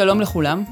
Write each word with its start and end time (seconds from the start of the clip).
שלום 0.00 0.20
לכולם. 0.20 0.64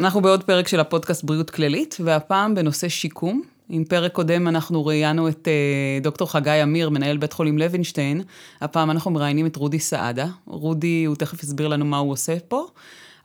אנחנו 0.00 0.20
בעוד 0.20 0.44
פרק 0.44 0.68
של 0.68 0.80
הפודקאסט 0.80 1.24
בריאות 1.24 1.50
כללית, 1.50 1.96
והפעם 2.04 2.54
בנושא 2.54 2.88
שיקום. 2.88 3.42
עם 3.68 3.84
פרק 3.84 4.12
קודם 4.12 4.48
אנחנו 4.48 4.86
ראיינו 4.86 5.28
את 5.28 5.48
uh, 5.48 6.02
דוקטור 6.02 6.30
חגי 6.30 6.62
אמיר, 6.62 6.90
מנהל 6.90 7.16
בית 7.16 7.32
חולים 7.32 7.58
לוינשטיין. 7.58 8.22
הפעם 8.60 8.90
אנחנו 8.90 9.10
מראיינים 9.10 9.46
את 9.46 9.56
רודי 9.56 9.78
סעדה. 9.78 10.26
רודי, 10.46 11.04
הוא 11.04 11.16
תכף 11.16 11.42
יסביר 11.42 11.68
לנו 11.68 11.84
מה 11.84 11.98
הוא 11.98 12.12
עושה 12.12 12.36
פה, 12.48 12.66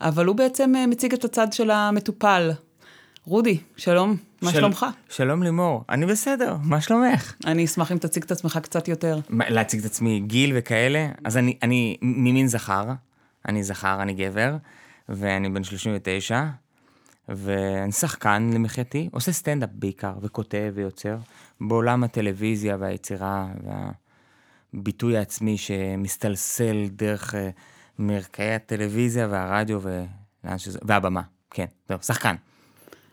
אבל 0.01 0.25
הוא 0.25 0.35
בעצם 0.35 0.73
uh, 0.75 0.89
מציג 0.89 1.13
את 1.13 1.25
הצד 1.25 1.53
של 1.53 1.71
המטופל. 1.71 2.51
רודי, 3.25 3.57
שלום, 3.77 4.17
מה 4.41 4.51
של... 4.51 4.57
שלומך? 4.57 4.85
שלום 5.09 5.43
לימור, 5.43 5.83
אני 5.89 6.05
בסדר, 6.05 6.55
מה 6.63 6.81
שלומך? 6.81 7.33
אני 7.45 7.65
אשמח 7.65 7.91
אם 7.91 7.97
תציג 7.97 8.23
את 8.23 8.31
עצמך 8.31 8.59
קצת 8.61 8.87
יותר. 8.87 9.19
מה, 9.29 9.49
להציג 9.49 9.79
את 9.79 9.85
עצמי 9.85 10.19
גיל 10.19 10.51
וכאלה? 10.55 11.07
אז 11.23 11.37
אני, 11.37 11.57
אני 11.63 11.97
ממין 12.01 12.47
זכר, 12.47 12.85
אני 13.47 13.63
זכר, 13.63 14.01
אני 14.01 14.13
גבר, 14.13 14.55
ואני 15.11 15.49
בן 15.49 15.63
39, 15.63 16.43
ואני 17.29 17.91
שחקן 17.91 18.49
למחייתי, 18.53 19.09
עושה 19.11 19.31
סטנדאפ 19.31 19.69
בעיקר, 19.73 20.13
וכותב 20.21 20.71
ויוצר, 20.75 21.17
בעולם 21.61 22.03
הטלוויזיה 22.03 22.77
והיצירה 22.79 23.47
והביטוי 24.73 25.17
העצמי 25.17 25.57
שמסתלסל 25.57 26.87
דרך 26.89 27.35
אה, 27.35 27.49
מרקעי 27.99 28.55
הטלוויזיה 28.55 29.27
והרדיו 29.29 29.79
ולאן 29.81 30.57
שזה, 30.57 30.79
והבמה, 30.81 31.21
כן, 31.51 31.65
זהו, 31.89 31.97
שחקן. 32.01 32.35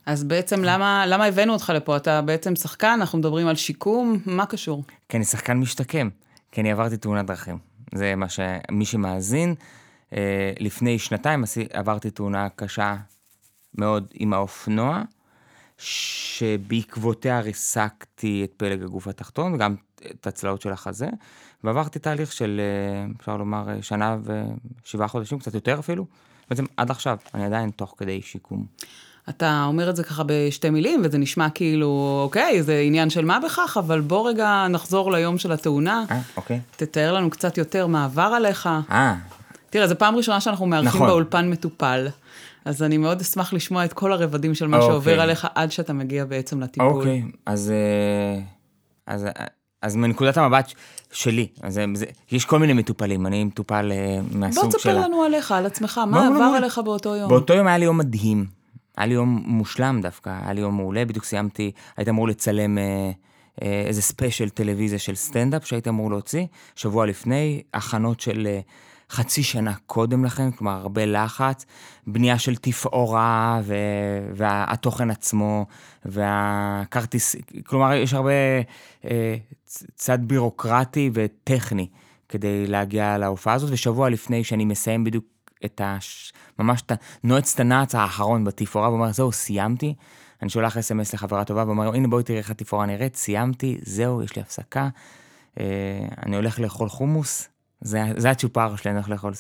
אז 0.07 0.25
בעצם 0.25 0.63
למה, 0.65 1.07
למה 1.07 1.25
הבאנו 1.25 1.53
אותך 1.53 1.73
לפה? 1.75 1.97
אתה 1.97 2.23
בעצם 2.23 2.57
שחקן, 2.57 2.99
אנחנו 3.01 3.19
מדברים 3.19 3.47
על 3.47 3.57
שיקום, 3.57 4.19
מה 4.27 4.47
קשור? 4.47 4.85
כי 5.09 5.17
אני 5.17 5.25
שחקן 5.25 5.57
משתקם, 5.57 6.09
כי 6.53 6.61
אני 6.61 6.73
עברתי 6.73 6.97
תאונת 6.97 7.27
דרכים. 7.27 7.59
זה 7.95 8.15
מה 8.15 8.29
שמי 8.29 8.85
שמאזין, 8.85 9.49
אה, 9.51 9.78
לפני 10.61 10.99
שנתיים 10.99 11.45
עברתי 11.73 12.11
תאונה 12.11 12.49
קשה 12.49 12.97
מאוד 13.75 14.07
עם 14.15 14.33
האופנוע, 14.33 15.03
שבעקבותיה 15.79 17.41
ריסקתי 17.41 18.45
את 18.45 18.53
פלג 18.57 18.83
הגוף 18.83 19.09
התחתון 19.09 19.55
וגם 19.55 19.75
את 20.11 20.27
הצלעות 20.27 20.63
של 20.63 20.73
החזה, 20.73 21.09
ועברתי 21.65 21.99
תהליך 21.99 22.33
של, 22.33 22.61
אה, 22.61 23.11
אפשר 23.21 23.37
לומר, 23.37 23.69
אה, 23.69 23.83
שנה 23.83 24.17
ושבעה 24.85 25.09
חודשים, 25.09 25.39
קצת 25.39 25.55
יותר 25.55 25.79
אפילו. 25.79 26.07
בעצם 26.51 26.65
עד 26.77 26.91
עכשיו, 26.91 27.19
אני 27.35 27.45
עדיין 27.45 27.71
תוך 27.71 27.95
כדי 27.99 28.23
שיקום. 28.23 28.67
אתה 29.29 29.65
אומר 29.67 29.91
את 29.91 29.97
זה 29.97 30.05
ככה 30.05 30.23
בשתי 30.27 30.71
מילים, 30.71 31.03
וזה 31.05 31.19
נשמע 31.19 31.51
כאילו, 31.51 32.21
אוקיי, 32.25 32.63
זה 32.63 32.79
עניין 32.79 33.11
של 33.11 33.25
מה 33.25 33.39
בכך, 33.41 33.77
אבל 33.81 34.01
בוא 34.01 34.29
רגע 34.29 34.67
נחזור 34.71 35.13
ליום 35.13 35.39
של 35.39 35.53
התאונה. 35.53 36.05
אה, 36.11 36.21
אוקיי. 36.37 36.61
תתאר 36.77 37.13
לנו 37.13 37.31
קצת 37.31 37.59
יותר 37.59 37.87
מה 37.87 38.05
עבר 38.05 38.23
עליך. 38.37 38.69
אה. 38.91 39.15
תראה, 39.71 39.87
זו 39.87 39.99
פעם 39.99 40.17
ראשונה 40.17 40.41
שאנחנו 40.41 40.67
מארחים 40.67 40.89
נכון. 40.89 41.07
באולפן 41.07 41.51
מטופל. 41.51 42.09
אז 42.65 42.83
אני 42.83 42.99
מאוד 42.99 43.21
אשמח 43.21 43.53
לשמוע 43.53 43.85
את 43.85 43.93
כל 43.93 44.13
הרבדים 44.13 44.55
של 44.55 44.67
מה 44.67 44.77
אוקיי. 44.77 44.91
שעובר 44.91 45.21
עליך 45.21 45.47
עד 45.55 45.73
שאתה 45.73 45.93
מגיע 45.93 46.25
בעצם 46.25 46.61
לטיפול. 46.61 46.89
אוקיי, 46.89 47.23
אז, 47.47 47.71
אה, 47.71 48.41
אז, 49.07 49.25
אה, 49.25 49.31
אז 49.83 49.97
מנקודת 49.97 50.37
המבט 50.37 50.73
שלי, 51.13 51.47
אז 51.63 51.81
זה, 51.95 52.07
יש 52.33 52.45
כל 52.45 52.59
מיני 52.59 52.73
מטופלים, 52.73 53.27
אני 53.27 53.45
מטופל 53.45 53.93
אה, 53.93 54.21
מהסוג 54.33 54.63
של... 54.63 54.69
בוא 54.69 54.79
תספר 54.79 54.99
לנו 54.99 55.23
עליך, 55.23 55.53
על 55.53 55.67
עצמך, 55.67 56.01
מה 56.07 56.27
עבר 56.27 56.57
עליך 56.57 56.79
באותו 56.79 57.17
יום? 57.17 57.29
באותו 57.29 57.55
יום 57.55 57.67
היה 57.67 57.79
לי 57.79 57.85
יום 57.85 57.99
מדהים, 57.99 58.47
היה 58.97 59.07
לי 59.07 59.15
יום 59.15 59.43
מושלם 59.47 60.01
דווקא, 60.03 60.31
היה 60.43 60.53
לי 60.53 60.61
יום 60.61 60.77
מעולה, 60.77 61.05
בדיוק 61.05 61.25
סיימתי, 61.25 61.73
הייתי 61.97 62.11
אמור 62.11 62.29
לצלם 62.29 62.79
אה, 62.79 63.11
אה, 63.63 63.85
איזה 63.87 64.03
special 64.03 64.49
טלוויזיה 64.49 64.99
של 64.99 65.15
סטנדאפ 65.15 65.67
שהייתי 65.67 65.89
אמור 65.89 66.11
להוציא, 66.11 66.47
שבוע 66.75 67.07
לפני, 67.07 67.63
הכנות 67.75 68.21
של... 68.21 68.49
חצי 69.11 69.43
שנה 69.43 69.75
קודם 69.87 70.25
לכן, 70.25 70.51
כלומר 70.51 70.73
הרבה 70.73 71.07
לחץ, 71.07 71.67
בנייה 72.07 72.39
של 72.39 72.57
תפאורה 72.57 73.61
ו... 73.65 73.75
והתוכן 74.35 75.11
עצמו 75.11 75.67
והכרטיס, 76.05 77.37
כלומר 77.67 77.93
יש 77.93 78.15
הרבה 78.15 78.31
אה, 79.05 79.37
צד 79.95 80.19
בירוקרטי 80.23 81.11
וטכני 81.15 81.89
כדי 82.29 82.67
להגיע 82.67 83.19
להופעה 83.19 83.55
הזאת, 83.55 83.71
ושבוע 83.73 84.11
לפני 84.11 84.45
שאני 84.45 84.65
מסיים 84.65 85.05
בדיוק 85.05 85.25
את 85.65 85.81
ה... 85.81 85.99
ממש 86.59 86.83
את 86.83 86.93
הנועץ 87.25 87.61
הנעץ 87.61 87.95
האחרון 87.95 88.45
בתפאורה, 88.45 88.91
ואומר, 88.91 89.13
זהו, 89.13 89.33
סיימתי. 89.33 89.95
אני 90.43 90.51
שולח 90.51 90.77
אס.אם.אס 90.77 91.15
לחברה 91.15 91.45
טובה 91.45 91.65
ואומר, 91.67 91.95
הנה 91.95 92.09
בואי 92.09 92.23
תראי 92.23 92.39
איך 92.39 92.51
התפאורה 92.51 92.87
נראית, 92.87 93.17
סיימתי, 93.17 93.79
זהו, 93.83 94.23
יש 94.23 94.37
לי 94.37 94.43
הפסקה. 94.43 94.89
אה, 95.61 95.65
אני 96.27 96.37
הולך 96.37 96.61
לאכול 96.61 96.89
חומוס, 96.89 97.49
זה, 97.81 98.03
זה 98.17 98.31
הצ'ופר 98.31 98.77
שלי, 98.77 98.91
אני 98.91 98.99
הולך 98.99 99.09
לאכול, 99.09 99.33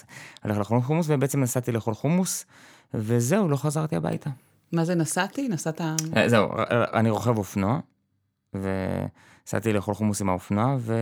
הולך 0.44 0.58
לאכול 0.58 0.80
חומוס, 0.80 1.06
ובעצם 1.08 1.40
נסעתי 1.40 1.72
לאכול 1.72 1.94
חומוס, 1.94 2.46
וזהו, 2.94 3.48
לא 3.48 3.56
חזרתי 3.56 3.96
הביתה. 3.96 4.30
מה 4.72 4.84
זה 4.84 4.94
נסעתי? 4.94 5.48
נסעת... 5.48 5.80
אה, 5.80 6.28
זהו, 6.28 6.48
אני 6.70 7.10
רוכב 7.10 7.38
אופנוע, 7.38 7.80
ונסעתי 8.54 9.72
לאכול 9.72 9.94
חומוס 9.94 10.20
עם 10.20 10.28
האופנוע, 10.28 10.76
ו... 10.78 10.94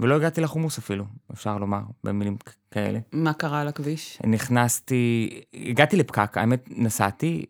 ולא 0.00 0.14
הגעתי 0.14 0.40
לחומוס 0.40 0.78
אפילו, 0.78 1.04
אפשר 1.32 1.58
לומר, 1.58 1.80
במילים 2.04 2.36
כאלה. 2.70 2.98
מה 3.12 3.32
קרה 3.32 3.60
על 3.60 3.68
הכביש? 3.68 4.18
נכנסתי, 4.26 5.30
הגעתי 5.54 5.96
לפקק, 5.96 6.38
האמת, 6.38 6.64
נסעתי, 6.70 7.44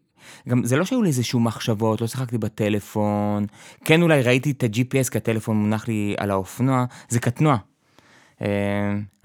גם 0.48 0.64
זה 0.64 0.76
לא 0.76 0.84
שהיו 0.84 1.02
לי 1.02 1.08
איזשהו 1.08 1.40
מחשבות, 1.40 2.00
לא 2.00 2.06
שיחקתי 2.06 2.38
בטלפון, 2.38 3.46
כן 3.84 4.02
אולי 4.02 4.22
ראיתי 4.22 4.50
את 4.50 4.62
ה-GPS 4.62 5.10
כי 5.10 5.18
הטלפון 5.18 5.56
מונח 5.56 5.88
לי 5.88 6.14
על 6.18 6.30
האופנוע, 6.30 6.84
זה 7.08 7.20
קטנוע, 7.20 7.52
אה, 7.52 7.71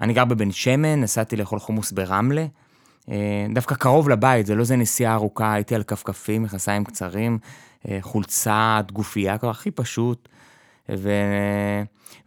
אני 0.00 0.12
גר 0.12 0.24
בבן 0.24 0.50
שמן, 0.50 1.00
נסעתי 1.00 1.36
לאכול 1.36 1.58
חומוס 1.58 1.92
ברמלה. 1.92 2.46
אה, 3.10 3.46
דווקא 3.54 3.74
קרוב 3.74 4.08
לבית, 4.08 4.46
זה 4.46 4.54
לא 4.54 4.60
איזה 4.60 4.76
נסיעה 4.76 5.14
ארוכה, 5.14 5.52
הייתי 5.52 5.74
על 5.74 5.82
כפכפים, 5.82 6.42
מכנסיים 6.42 6.84
קצרים, 6.84 7.38
אה, 7.88 7.98
חולצה, 8.00 8.80
גופייה, 8.92 9.38
כבר 9.38 9.50
הכי 9.50 9.70
פשוט. 9.70 10.28
ו... 10.96 11.10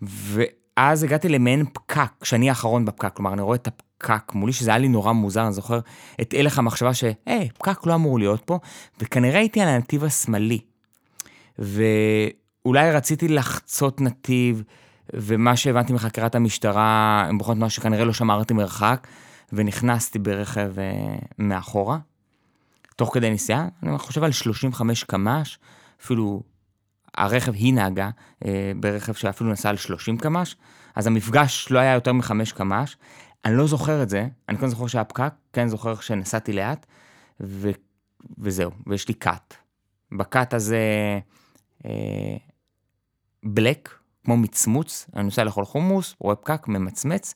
ואז 0.02 1.04
הגעתי 1.04 1.30
למעין 1.30 1.66
פקק, 1.74 2.12
שאני 2.24 2.50
האחרון 2.50 2.86
בפקק, 2.86 3.14
כלומר, 3.14 3.34
אני 3.34 3.42
רואה 3.42 3.56
את 3.56 3.68
הפקק 3.68 4.36
מולי, 4.36 4.54
שזה 4.54 4.70
היה 4.70 4.78
לי 4.78 4.88
נורא 4.88 5.12
מוזר, 5.12 5.46
אני 5.46 5.54
זוכר 5.54 5.80
את 6.22 6.34
הלך 6.38 6.60
המחשבה 6.60 6.94
ש, 6.94 7.04
היי, 7.26 7.50
פקק 7.58 7.86
לא 7.86 7.96
אמור 7.96 8.20
להיות 8.20 8.42
פה, 8.46 8.60
וכנראה 9.00 9.40
הייתי 9.40 9.62
על 9.62 9.68
הנתיב 9.68 10.04
השמאלי. 10.04 10.60
ואולי 11.60 12.92
רציתי 12.92 13.28
לחצות 13.28 14.02
נתיב, 14.02 14.64
ומה 15.14 15.56
שהבנתי 15.56 15.94
מחקירת 15.94 16.36
המשטרה, 16.36 17.26
הם 17.30 17.38
בוחרות 17.38 17.58
משהו 17.58 17.76
שכנראה 17.76 18.06
לא 18.06 18.14
שמרתי 18.14 18.54
מרחק, 18.54 19.08
ונכנסתי 19.54 20.20
ברכב 20.20 20.80
אה, 20.80 21.16
מאחורה, 21.38 21.98
תוך 22.96 23.14
כדי 23.14 23.30
נסיעה, 23.30 23.68
אני 23.84 23.98
חושב 23.98 24.24
על 24.24 24.32
35 24.32 25.04
קמ"ש, 25.04 25.58
אפילו 26.02 26.44
הרכב 27.16 27.54
היא 27.54 27.74
נהגה 27.74 28.10
אה, 28.46 28.72
ברכב 28.80 29.14
שאפילו 29.14 29.52
נסע 29.52 29.70
על 29.70 29.78
30 29.78 30.18
קמ"ש, 30.18 30.56
אז 30.96 31.08
המפגש 31.08 31.72
לא 31.72 31.80
היה 31.80 31.94
יותר 31.94 32.14
מחמש 32.14 32.52
קמ"ש. 32.52 32.98
אני 33.46 33.58
לא 33.58 33.68
זוכר 33.68 34.04
את 34.04 34.10
זה, 34.10 34.28
אני 34.50 34.58
כן 34.58 34.68
זוכר 34.68 34.88
שהיה 34.88 35.04
פקק, 35.04 35.34
כן 35.54 35.68
זוכר 35.68 35.96
שנסעתי 35.96 36.54
לאט, 36.54 36.86
ו... 37.42 37.72
וזהו, 38.38 38.72
ויש 38.88 39.08
לי 39.08 39.14
קאט. 39.14 39.54
בקאט 40.12 40.54
הזה 40.54 40.80
אה, 41.86 42.38
בלק, 43.44 43.90
כמו 44.26 44.38
מצמוץ, 44.38 45.08
אני 45.16 45.24
נוסע 45.24 45.44
לאכול 45.44 45.66
חומוס, 45.66 46.16
רואה 46.20 46.36
פקק, 46.36 46.68
ממצמץ, 46.68 47.36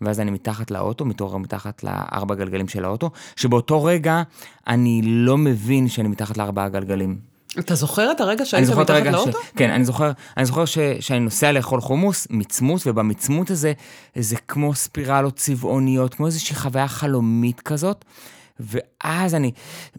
ואז 0.00 0.20
אני 0.20 0.30
מתחת 0.30 0.70
לאוטו, 0.70 1.04
מתעורר 1.04 1.36
מתחת 1.36 1.84
לארבע 1.84 2.34
גלגלים 2.34 2.68
של 2.68 2.84
האוטו, 2.84 3.10
שבאותו 3.36 3.84
רגע 3.84 4.22
אני 4.66 5.00
לא 5.04 5.38
מבין 5.38 5.88
שאני 5.88 6.08
מתחת 6.08 6.36
לארבע 6.36 6.64
הגלגלים. 6.64 7.18
אתה 7.58 7.74
זוכר 7.74 8.10
את 8.10 8.20
הרגע 8.20 8.44
שהיית 8.44 8.70
מתחת 8.70 9.06
לאוטו? 9.06 9.32
ש... 9.32 9.50
כן, 9.56 9.70
אני 9.70 9.84
זוכר, 9.84 10.12
אני 10.36 10.46
זוכר 10.46 10.64
ש... 10.64 10.78
שאני 11.00 11.20
נוסע 11.20 11.52
לאכול 11.52 11.80
חומוס, 11.80 12.26
מצמוץ, 12.30 12.86
ובמצמוץ 12.86 13.50
הזה, 13.50 13.72
זה 14.14 14.36
כמו 14.36 14.74
ספירלות 14.74 15.36
צבעוניות, 15.36 16.14
כמו 16.14 16.26
איזושהי 16.26 16.56
חוויה 16.56 16.88
חלומית 16.88 17.60
כזאת, 17.60 18.04
ואז 18.60 19.34
אני 19.34 19.52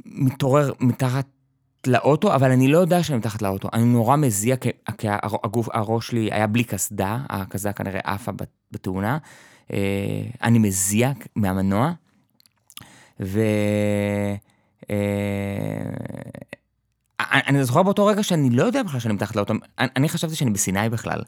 מתעורר 0.05 0.71
מתחת 0.79 1.25
לאוטו, 1.87 2.35
אבל 2.35 2.51
אני 2.51 2.67
לא 2.67 2.77
יודע 2.77 3.03
שאני 3.03 3.17
מתחת 3.17 3.41
לאוטו. 3.41 3.69
אני 3.73 3.83
נורא 3.83 4.15
מזיע, 4.15 4.55
כי 4.57 4.69
הגוף, 5.43 5.69
הראש 5.73 6.07
שלי 6.07 6.29
היה 6.31 6.47
בלי 6.47 6.63
קסדה, 6.63 7.17
הקסדה 7.29 7.73
כנראה 7.73 7.99
עפה 8.03 8.31
בתאונה. 8.71 9.17
אה, 9.73 9.77
אני 10.43 10.59
מזיע 10.59 11.11
מהמנוע, 11.35 11.91
ו... 13.19 13.41
אה, 14.89 14.95
אני 17.19 17.63
זוכר 17.63 17.83
באותו 17.83 18.05
רגע 18.05 18.23
שאני 18.23 18.49
לא 18.49 18.63
יודע 18.63 18.83
בכלל 18.83 18.99
שאני 18.99 19.13
מתחת 19.13 19.35
לאוטו, 19.35 19.53
אני 19.79 20.09
חשבתי 20.09 20.35
שאני 20.35 20.51
בסיני 20.51 20.89
בכלל. 20.89 21.21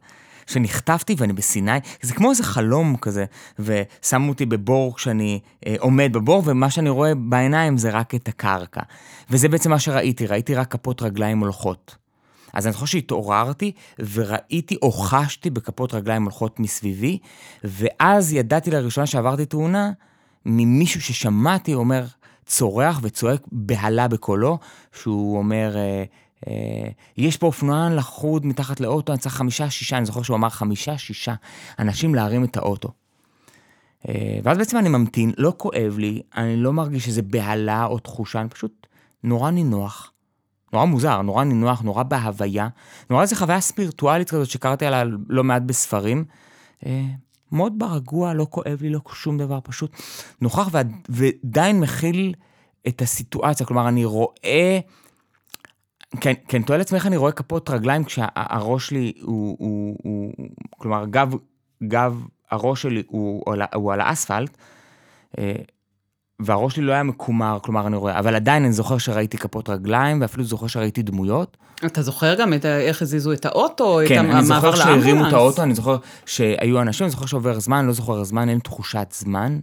שנחטפתי 0.49 1.15
ואני 1.17 1.33
בסיני, 1.33 1.79
זה 2.01 2.13
כמו 2.13 2.29
איזה 2.29 2.43
חלום 2.43 2.97
כזה, 2.97 3.25
ושמו 3.59 4.29
אותי 4.29 4.45
בבור 4.45 4.95
כשאני 4.95 5.39
אה, 5.67 5.75
עומד 5.79 6.09
בבור, 6.13 6.43
ומה 6.45 6.69
שאני 6.69 6.89
רואה 6.89 7.15
בעיניים 7.15 7.77
זה 7.77 7.89
רק 7.89 8.15
את 8.15 8.27
הקרקע. 8.27 8.81
וזה 9.29 9.49
בעצם 9.49 9.69
מה 9.69 9.79
שראיתי, 9.79 10.27
ראיתי 10.27 10.55
רק 10.55 10.71
כפות 10.71 11.01
רגליים 11.01 11.39
הולכות. 11.39 11.95
אז 12.53 12.67
אני 12.67 12.73
חושב 12.73 12.85
שהתעוררתי 12.85 13.71
וראיתי 14.13 14.77
או 14.81 14.91
חשתי 14.91 15.49
בכפות 15.49 15.93
רגליים 15.93 16.23
הולכות 16.23 16.59
מסביבי, 16.59 17.17
ואז 17.63 18.33
ידעתי 18.33 18.71
לראשונה 18.71 19.07
שעברתי 19.07 19.45
תאונה 19.45 19.91
ממישהו 20.45 21.01
ששמעתי 21.01 21.73
אומר, 21.73 22.05
צורח 22.45 22.99
וצועק 23.03 23.41
בהלה 23.51 24.07
בקולו, 24.07 24.57
שהוא 25.01 25.37
אומר, 25.37 25.77
אה, 25.77 26.03
יש 27.17 27.37
פה 27.37 27.47
אופנוען 27.47 27.95
לחוד 27.95 28.45
מתחת 28.45 28.79
לאוטו, 28.79 29.13
אני 29.13 29.19
צריך 29.19 29.35
חמישה, 29.35 29.69
שישה, 29.69 29.97
אני 29.97 30.05
זוכר 30.05 30.21
שהוא 30.21 30.37
אמר 30.37 30.49
חמישה, 30.49 30.97
שישה 30.97 31.33
אנשים 31.79 32.15
להרים 32.15 32.43
את 32.43 32.57
האוטו. 32.57 32.89
אה, 34.07 34.39
ואז 34.43 34.57
בעצם 34.57 34.77
אני 34.77 34.89
ממתין, 34.89 35.31
לא 35.37 35.53
כואב 35.57 35.95
לי, 35.97 36.21
אני 36.37 36.57
לא 36.57 36.73
מרגיש 36.73 37.07
איזה 37.07 37.21
בהלה 37.21 37.85
או 37.85 37.99
תחושה, 37.99 38.41
אני 38.41 38.49
פשוט 38.49 38.87
נורא 39.23 39.51
נינוח. 39.51 40.11
נורא 40.73 40.85
מוזר, 40.85 41.21
נורא 41.21 41.43
נינוח, 41.43 41.81
נורא 41.81 42.03
בהוויה. 42.03 42.67
נורא 43.09 43.21
איזה 43.21 43.35
חוויה 43.35 43.61
ספירטואלית 43.61 44.29
כזאת 44.29 44.49
שקראתי 44.49 44.85
עליה 44.85 45.03
לא 45.29 45.43
מעט 45.43 45.61
בספרים. 45.61 46.25
אה, 46.85 47.05
מאוד 47.51 47.79
ברגוע, 47.79 48.33
לא 48.33 48.47
כואב 48.49 48.77
לי, 48.81 48.89
לא 48.89 48.99
שום 49.13 49.37
דבר, 49.37 49.59
פשוט 49.63 49.91
נוכח 50.41 50.69
ועדיין 51.09 51.79
מכיל 51.79 52.33
את 52.87 53.01
הסיטואציה. 53.01 53.65
כלומר, 53.65 53.87
אני 53.87 54.05
רואה... 54.05 54.79
כן, 56.21 56.33
כן, 56.47 56.61
תואל 56.61 56.77
לעצמי 56.77 56.97
איך 56.97 57.07
אני 57.07 57.17
רואה 57.17 57.31
כפות 57.31 57.69
רגליים 57.69 58.03
כשהראש 58.03 58.87
שלי 58.87 59.13
הוא, 59.21 59.55
הוא, 59.59 59.95
הוא, 60.03 60.33
הוא 60.37 60.49
כלומר, 60.77 61.05
גב, 61.05 61.33
גב 61.83 62.23
הראש 62.51 62.81
שלי 62.81 63.03
הוא, 63.07 63.43
הוא, 63.45 63.55
הוא 63.73 63.93
על 63.93 64.01
האספלט, 64.01 64.57
אה, 65.39 65.53
והראש 66.39 66.75
שלי 66.75 66.83
לא 66.83 66.91
היה 66.91 67.03
מקומר, 67.03 67.57
כלומר, 67.61 67.87
אני 67.87 67.95
רואה, 67.95 68.19
אבל 68.19 68.35
עדיין 68.35 68.63
אני 68.63 68.73
זוכר 68.73 68.97
שראיתי 68.97 69.37
כפות 69.37 69.69
רגליים, 69.69 70.21
ואפילו 70.21 70.43
זוכר 70.43 70.67
שראיתי 70.67 71.01
דמויות. 71.01 71.57
אתה 71.85 72.01
זוכר 72.01 72.35
גם 72.35 72.53
את, 72.53 72.65
איך 72.65 73.01
הזיזו 73.01 73.31
את 73.31 73.45
האוטו, 73.45 73.99
כן, 74.07 74.15
את 74.15 74.19
המעבר 74.19 74.41
לאמבולנס? 74.41 74.81
כן, 74.81 74.89
אני 74.89 74.95
זוכר 75.01 75.01
שהרימו 75.01 75.27
את 75.27 75.33
האוטו, 75.33 75.63
אני 75.63 75.75
זוכר 75.75 75.97
שהיו 76.25 76.81
אנשים, 76.81 77.05
אני 77.05 77.11
זוכר 77.11 77.25
שעובר 77.25 77.59
זמן, 77.59 77.85
לא 77.85 77.93
זוכר 77.93 78.23
זמן, 78.23 78.49
אין 78.49 78.59
תחושת 78.59 79.07
זמן. 79.11 79.59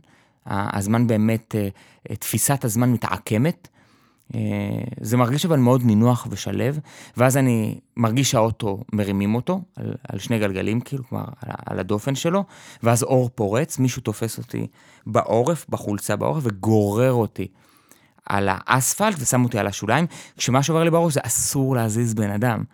הזמן 0.47 1.07
באמת, 1.07 1.55
אה, 1.55 2.17
תפיסת 2.17 2.65
הזמן 2.65 2.93
מתעקמת. 2.93 3.69
אה, 4.35 4.41
זה 5.01 5.17
מרגיש 5.17 5.47
אבל 5.47 5.59
מאוד 5.59 5.85
נינוח 5.85 6.27
ושלב, 6.31 6.79
ואז 7.17 7.37
אני 7.37 7.79
מרגיש 7.97 8.31
שהאוטו 8.31 8.85
מרימים 8.93 9.35
אותו 9.35 9.61
על, 9.77 9.95
על 10.09 10.19
שני 10.19 10.39
גלגלים, 10.39 10.81
כאילו, 10.81 11.05
כלומר, 11.09 11.25
על, 11.41 11.53
על 11.67 11.79
הדופן 11.79 12.15
שלו, 12.15 12.45
ואז 12.83 13.03
אור 13.03 13.31
פורץ, 13.35 13.79
מישהו 13.79 14.03
תופס 14.03 14.39
אותי 14.39 14.67
בעורף, 15.07 15.67
בחולצה 15.69 16.17
בעורף, 16.17 16.43
וגורר 16.47 17.13
אותי 17.13 17.47
על 18.27 18.49
האספלט 18.51 19.15
ושם 19.19 19.45
אותי 19.45 19.59
על 19.59 19.67
השוליים, 19.67 20.07
כשמה 20.37 20.63
שעובר 20.63 20.85
לי 20.85 20.91
בראש 20.91 21.15
זה 21.15 21.21
אסור 21.23 21.77
להזיז 21.77 22.15
בן 22.15 22.31
אדם. 22.31 22.65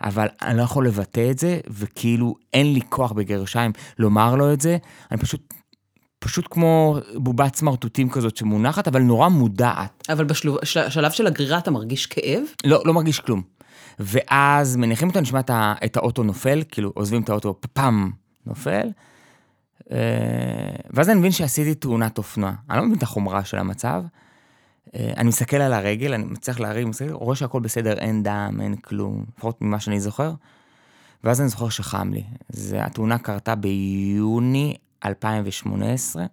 אבל 0.00 0.26
אני 0.42 0.58
לא 0.58 0.62
יכול 0.62 0.86
לבטא 0.86 1.30
את 1.30 1.38
זה, 1.38 1.60
וכאילו 1.70 2.34
אין 2.54 2.72
לי 2.72 2.80
כוח 2.88 3.12
בגרשיים 3.12 3.72
לומר 3.98 4.36
לו 4.36 4.52
את 4.52 4.60
זה, 4.60 4.76
אני 5.10 5.20
פשוט 5.20 5.54
פשוט 6.18 6.46
כמו 6.50 6.96
בובת 7.14 7.54
סמרטוטים 7.54 8.10
כזאת 8.10 8.36
שמונחת, 8.36 8.88
אבל 8.88 9.02
נורא 9.02 9.28
מודעת. 9.28 10.04
אבל 10.08 10.24
בשלב 10.24 11.10
של 11.10 11.26
הגרירה 11.26 11.58
אתה 11.58 11.70
מרגיש 11.70 12.06
כאב? 12.06 12.42
לא, 12.64 12.82
לא 12.84 12.94
מרגיש 12.94 13.20
כלום. 13.20 13.42
ואז 13.98 14.76
מניחים 14.76 15.08
אותו, 15.08 15.20
נשמע 15.20 15.40
את 15.84 15.96
האוטו 15.96 16.22
נופל, 16.22 16.62
כאילו 16.68 16.92
עוזבים 16.94 17.22
את 17.22 17.28
האוטו, 17.28 17.54
פאם, 17.72 18.10
נופל. 18.46 18.88
אה, 19.92 19.96
ואז 20.90 21.10
אני 21.10 21.18
מבין 21.18 21.32
שעשיתי 21.32 21.74
תאונת 21.74 22.18
אופנוע. 22.18 22.52
אני 22.70 22.78
לא 22.78 22.84
מבין 22.84 22.98
את 22.98 23.02
החומרה 23.02 23.44
של 23.44 23.58
המצב. 23.58 24.02
אה, 24.94 25.12
אני 25.16 25.28
מסתכל 25.28 25.56
על 25.56 25.72
הרגל, 25.72 26.14
אני 26.14 26.24
מצליח 26.24 26.60
להרים, 26.60 26.90
רואה 27.10 27.36
שהכל 27.36 27.60
בסדר, 27.60 27.98
אין 27.98 28.22
דם, 28.22 28.58
אין 28.62 28.76
כלום, 28.76 29.24
לפחות 29.36 29.62
ממה 29.62 29.80
שאני 29.80 30.00
זוכר. 30.00 30.32
ואז 31.24 31.40
אני 31.40 31.48
זוכר 31.48 31.68
שחם 31.68 32.12
לי. 32.12 32.22
זה, 32.48 32.84
התאונה 32.84 33.18
קרתה 33.18 33.54
ביוני 33.54 34.76
2018, 35.04 36.26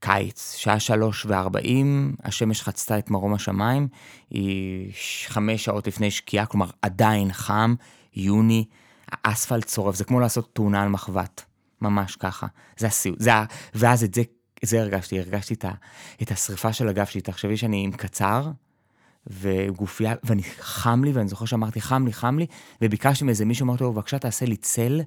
קיץ, 0.00 0.54
שעה 0.56 0.80
שלוש 0.80 1.26
וארבעים, 1.26 2.14
השמש 2.24 2.62
חצתה 2.62 2.98
את 2.98 3.10
מרום 3.10 3.34
השמיים, 3.34 3.88
היא 4.30 4.92
חמש 5.26 5.64
שעות 5.64 5.86
לפני 5.86 6.10
שקיעה, 6.10 6.46
כלומר 6.46 6.70
עדיין 6.82 7.32
חם, 7.32 7.74
יוני, 8.16 8.64
האספלט 9.08 9.64
צורף, 9.64 9.94
זה 9.94 10.04
כמו 10.04 10.20
לעשות 10.20 10.54
תאונה 10.54 10.82
על 10.82 10.88
מחבת, 10.88 11.44
ממש 11.80 12.16
ככה. 12.16 12.46
זה 12.76 12.86
הסיוט, 12.86 13.20
זה 13.20 13.34
ה... 13.34 13.44
ואז 13.74 14.04
את 14.04 14.14
זה, 14.14 14.22
זה 14.62 14.80
הרגשתי, 14.80 15.20
הרגשתי 15.20 15.54
את, 15.54 15.64
ה, 15.64 15.72
את 16.22 16.30
השריפה 16.30 16.72
של 16.72 16.88
הגב 16.88 17.06
שלי, 17.06 17.20
תחשבי 17.20 17.56
שאני 17.56 17.84
עם 17.84 17.92
קצר, 17.92 18.50
וגופייה, 19.26 20.14
ואני 20.24 20.42
חם 20.60 21.04
לי, 21.04 21.12
ואני 21.12 21.28
זוכר 21.28 21.44
שאמרתי 21.44 21.80
חם 21.80 22.06
לי, 22.06 22.12
חם 22.12 22.38
לי, 22.38 22.46
וביקשתי 22.82 23.24
מאיזה 23.24 23.44
מישהו, 23.44 23.64
אמרתי 23.64 23.84
לו, 23.84 23.92
בבקשה 23.92 24.18
תעשה 24.18 24.46
לי 24.46 24.56
צל. 24.56 25.00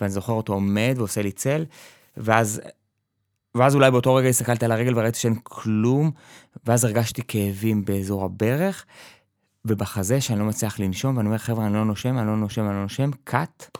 ואני 0.00 0.10
זוכר 0.10 0.32
אותו 0.32 0.52
עומד 0.52 0.94
ועושה 0.96 1.22
לי 1.22 1.32
צל, 1.32 1.64
ואז, 2.16 2.60
ואז 3.54 3.74
אולי 3.74 3.90
באותו 3.90 4.14
רגע 4.14 4.28
הסתכלתי 4.28 4.64
על 4.64 4.72
הרגל 4.72 4.98
וראיתי 4.98 5.18
שאין 5.18 5.34
כלום, 5.42 6.10
ואז 6.66 6.84
הרגשתי 6.84 7.22
כאבים 7.28 7.84
באזור 7.84 8.24
הברך, 8.24 8.84
ובחזה 9.64 10.20
שאני 10.20 10.38
לא 10.38 10.44
מצליח 10.44 10.80
לנשום, 10.80 11.16
ואני 11.16 11.26
אומר, 11.26 11.38
חבר'ה, 11.38 11.66
אני 11.66 11.74
לא 11.74 11.84
נושם, 11.84 12.18
אני 12.18 12.26
לא 12.26 12.36
נושם, 12.36 12.66
אני 12.66 12.74
לא 12.74 12.82
נושם, 12.82 13.10
קאט. 13.24 13.78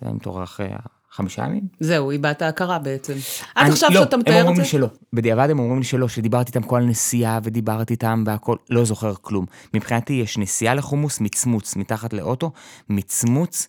זה 0.00 0.06
היה 0.06 0.14
מתעורר 0.14 0.42
אחרי 0.42 0.68
חמישה 1.10 1.44
ימים. 1.44 1.62
זהו, 1.80 2.10
איבדת 2.10 2.42
הכרה 2.42 2.78
בעצם. 2.78 3.12
עד 3.54 3.72
עכשיו 3.72 3.90
לא, 3.92 4.00
שאתה 4.00 4.16
מתאר 4.16 4.32
את 4.32 4.34
זה? 4.34 4.40
לא, 4.40 4.40
הם 4.40 4.46
אומרים 4.46 4.60
לי 4.60 4.68
שלא. 4.68 4.86
בדיעבד 5.12 5.50
הם 5.50 5.58
אומרים 5.58 5.78
לי 5.78 5.84
שלא, 5.84 6.08
שדיברתי 6.08 6.48
איתם 6.48 6.62
כל 6.62 6.82
הנסיעה 6.82 7.38
ודיברתי 7.42 7.94
איתם 7.94 8.24
והכל, 8.26 8.56
לא 8.70 8.84
זוכר 8.84 9.14
כלום. 9.14 9.46
מבחינתי 9.74 10.12
יש 10.12 10.38
נסיעה 10.38 10.74
לחומוס, 10.74 11.20
מצמוץ 11.20 11.76
מתחת 11.76 12.12
לאוטו, 12.12 12.52
מצמוץ 12.88 13.68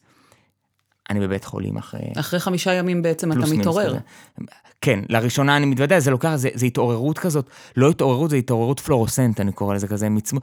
אני 1.09 1.19
בבית 1.19 1.45
חולים 1.45 1.77
אחרי... 1.77 2.01
אחרי 2.15 2.39
חמישה 2.39 2.73
ימים 2.73 3.01
בעצם 3.01 3.31
אתה 3.31 3.39
מתעורר. 3.39 3.97
כן, 4.81 4.99
לראשונה 5.09 5.57
אני 5.57 5.65
מתוודע, 5.65 5.99
זה 5.99 6.11
לוקח, 6.11 6.35
זה, 6.35 6.49
זה 6.53 6.65
התעוררות 6.65 7.19
כזאת, 7.19 7.49
לא 7.77 7.89
התעוררות, 7.89 8.29
זה 8.29 8.35
התעוררות 8.35 8.79
פלורוסנט, 8.79 9.39
אני 9.39 9.51
קורא 9.51 9.75
לזה 9.75 9.87
כזה, 9.87 10.09
מצמו, 10.09 10.39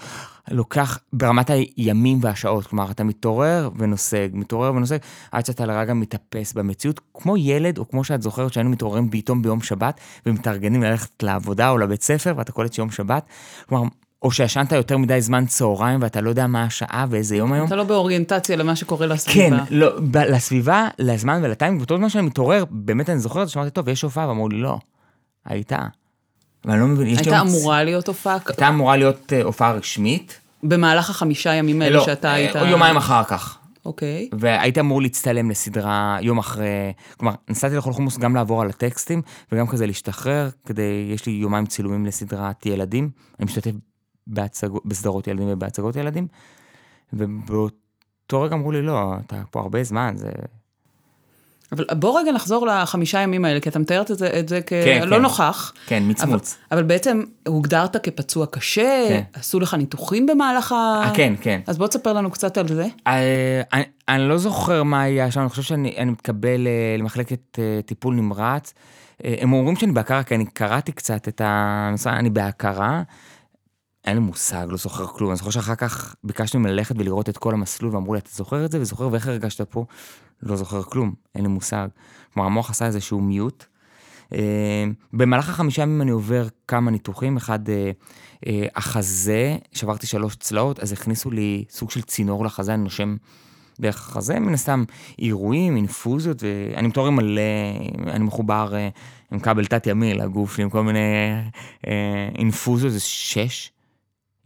לוקח 0.50 0.98
ברמת 1.12 1.50
הימים 1.76 2.18
והשעות, 2.22 2.66
כלומר, 2.66 2.90
אתה 2.90 3.04
מתעורר 3.04 3.70
ונוסג, 3.76 4.28
מתעורר 4.32 4.74
ונוסג, 4.74 4.98
עד 5.32 5.46
שאתה 5.46 5.66
לרגע 5.66 5.94
מתאפס 5.94 6.52
במציאות, 6.52 7.00
כמו 7.14 7.36
ילד, 7.36 7.78
או 7.78 7.88
כמו 7.88 8.04
שאת 8.04 8.22
זוכרת 8.22 8.52
שהיינו 8.52 8.70
מתעוררים 8.70 9.10
פתאום 9.10 9.42
ביום 9.42 9.62
שבת, 9.62 10.00
ומתארגנים 10.26 10.82
ללכת 10.82 11.22
לעבודה 11.22 11.70
או 11.70 11.78
לבית 11.78 12.02
ספר, 12.02 12.34
ואתה 12.36 12.52
קולט 12.52 12.72
שיום 12.72 12.90
שבת, 12.90 13.24
כלומר, 13.68 13.88
או 14.24 14.30
שישנת 14.30 14.72
יותר 14.72 14.98
מדי 14.98 15.20
זמן 15.20 15.46
צהריים 15.46 16.02
ואתה 16.02 16.20
לא 16.20 16.28
יודע 16.28 16.46
מה 16.46 16.64
השעה 16.64 17.06
ואיזה 17.10 17.36
יום 17.36 17.52
היום. 17.52 17.66
אתה 17.66 17.76
לא 17.76 17.84
באוריינטציה 17.84 18.56
למה 18.56 18.76
שקורה 18.76 19.06
לסביבה. 19.06 19.64
כן, 19.66 19.74
לא, 19.76 20.00
ב- 20.10 20.16
לסביבה, 20.16 20.88
לזמן 20.98 21.40
ולטיימינג, 21.42 21.80
ואותו 21.80 21.96
זמן 21.96 22.08
שאני 22.08 22.26
מתעורר, 22.26 22.64
באמת 22.70 23.10
אני 23.10 23.18
זוכר 23.18 23.42
את 23.42 23.46
זה, 23.46 23.52
שאמרתי, 23.52 23.70
טוב, 23.70 23.88
יש 23.88 24.02
הופעה, 24.02 24.28
ואמרו 24.28 24.48
לי, 24.48 24.60
לא, 24.60 24.78
הייתה. 25.44 25.78
ואני 26.64 26.80
לא 26.80 26.86
מבין, 26.86 27.06
יש 27.06 27.18
הייתה 27.18 27.40
אמורה 27.40 27.78
מצ... 27.78 27.84
להיות 27.84 28.08
הופעה? 28.08 28.38
הייתה 28.48 28.68
אמורה 28.68 28.96
להיות 28.96 29.32
uh, 29.32 29.44
הופעה 29.44 29.72
רשמית. 29.72 30.40
במהלך 30.62 31.10
החמישה 31.10 31.54
ימים 31.54 31.82
האלה 31.82 31.96
לא, 31.96 32.04
שאתה 32.04 32.32
uh, 32.32 32.34
היית... 32.34 32.56
לא, 32.56 32.66
יומיים 32.66 32.96
אחר 32.96 33.24
כך. 33.24 33.58
אוקיי. 33.84 34.28
Okay. 34.32 34.36
והייתי 34.40 34.80
אמור 34.80 35.02
להצטלם 35.02 35.50
לסדרה 35.50 36.18
יום 36.20 36.38
אחרי, 36.38 36.92
כלומר, 37.16 37.34
נסעתי 37.48 37.76
לכל 37.76 37.92
חומוס 37.92 38.18
גם 38.18 38.34
לעבור 38.34 38.62
על 38.62 38.68
הטקסטים, 38.68 39.22
וגם 39.52 39.66
כזה 39.66 39.86
להשתחרר, 39.86 40.48
כדי, 40.66 41.10
יש 41.14 41.26
לי 41.26 41.32
יומיים 41.32 41.66
צילומים 41.66 42.06
לסדרת 42.06 42.66
ילדים. 42.66 43.10
אני 43.40 43.44
משתתף 43.44 43.70
בהצג... 44.26 44.68
בסדרות 44.84 45.26
ילדים 45.26 45.46
ובהצגות 45.50 45.96
ילדים, 45.96 46.26
ובאותו 47.12 48.42
רגע 48.42 48.54
אמרו 48.56 48.72
לי, 48.72 48.82
לא, 48.82 49.14
אתה 49.26 49.42
פה 49.50 49.60
הרבה 49.60 49.84
זמן, 49.84 50.14
זה... 50.16 50.30
אבל 51.72 51.84
בוא 51.92 52.20
רגע 52.20 52.32
נחזור 52.32 52.66
לחמישה 52.66 53.20
ימים 53.20 53.44
האלה, 53.44 53.60
כי 53.60 53.68
אתה 53.68 53.78
מתאר 53.78 54.02
את 54.02 54.18
זה, 54.18 54.38
את 54.38 54.48
זה 54.48 54.62
כלא 54.62 54.84
כן, 54.84 55.08
לא 55.08 55.16
כן. 55.16 55.22
נוכח. 55.22 55.72
כן, 55.86 56.02
מצמוץ. 56.06 56.56
אבל, 56.70 56.78
אבל 56.78 56.88
בעצם 56.88 57.22
הוגדרת 57.48 57.96
כפצוע 57.96 58.46
קשה, 58.46 59.06
כן. 59.08 59.22
עשו 59.32 59.60
לך 59.60 59.74
ניתוחים 59.74 60.26
במהלך 60.26 60.72
ה... 60.72 61.02
아, 61.12 61.16
כן, 61.16 61.34
כן. 61.40 61.60
אז 61.66 61.78
בוא 61.78 61.86
תספר 61.86 62.12
לנו 62.12 62.30
קצת 62.30 62.58
על 62.58 62.68
זה. 62.68 62.86
אה, 63.06 63.62
אני, 63.72 63.82
אני 64.08 64.28
לא 64.28 64.38
זוכר 64.38 64.82
מה 64.82 65.02
היה 65.02 65.30
שם, 65.30 65.40
אני 65.40 65.48
חושב 65.48 65.62
שאני 65.62 66.04
מתקבל 66.04 66.66
אה, 66.66 66.96
למחלקת 66.98 67.58
אה, 67.58 67.80
טיפול 67.86 68.14
נמרץ. 68.14 68.74
הם 69.24 69.52
אומרים 69.52 69.76
שאני 69.76 69.92
בהכרה, 69.92 70.22
כי 70.22 70.34
אני 70.34 70.46
קראתי 70.46 70.92
קצת 70.92 71.28
את 71.28 71.40
ה... 71.40 71.94
אני 72.06 72.30
בהכרה. 72.30 73.02
אין 74.04 74.16
לי 74.16 74.22
מושג, 74.22 74.66
לא 74.70 74.76
זוכר 74.76 75.06
כלום. 75.06 75.30
אני 75.30 75.36
זוכר 75.36 75.50
שאחר 75.50 75.74
כך 75.74 76.14
ביקשנו 76.24 76.60
ללכת 76.60 76.94
ולראות 76.98 77.28
את 77.28 77.38
כל 77.38 77.54
המסלול, 77.54 77.94
ואמרו 77.94 78.14
לי, 78.14 78.20
אתה 78.20 78.30
זוכר 78.32 78.64
את 78.64 78.72
זה? 78.72 78.80
וזוכר, 78.80 79.08
ואיך 79.12 79.28
הרגשת 79.28 79.60
פה? 79.60 79.84
לא 80.42 80.56
זוכר 80.56 80.82
כלום, 80.82 81.14
אין 81.34 81.42
לי 81.42 81.48
מושג. 81.48 81.88
כלומר, 82.34 82.46
המוח 82.46 82.70
עשה 82.70 82.86
איזשהו 82.86 83.20
מיוט. 83.20 83.64
אה, 84.32 84.84
במהלך 85.12 85.48
החמישה 85.48 85.82
ימים 85.82 86.02
אני 86.02 86.10
עובר 86.10 86.46
כמה 86.68 86.90
ניתוחים, 86.90 87.36
אחד 87.36 87.68
אה, 87.68 87.90
אה, 88.46 88.66
החזה, 88.76 89.56
שברתי 89.72 90.06
שלוש 90.06 90.36
צלעות, 90.36 90.80
אז 90.80 90.92
הכניסו 90.92 91.30
לי 91.30 91.64
סוג 91.70 91.90
של 91.90 92.02
צינור 92.02 92.44
לחזה, 92.44 92.74
אני 92.74 92.82
נושם 92.82 93.16
דרך 93.80 94.08
החזה, 94.08 94.40
מן 94.40 94.54
הסתם 94.54 94.84
אירועים, 95.18 95.76
אינפוזיות, 95.76 96.42
ואני 96.42 96.88
מתואר 96.88 97.10
מלא, 97.10 97.42
אני 98.06 98.24
מחובר 98.24 98.74
עם 99.32 99.40
כבל 99.40 99.66
תת-ימי 99.66 100.14
לגוף, 100.14 100.58
עם 100.58 100.70
כל 100.70 100.82
מיני 100.82 101.00
אינפוזיות, 102.38 102.92
זה 102.92 103.00
שש. 103.00 103.73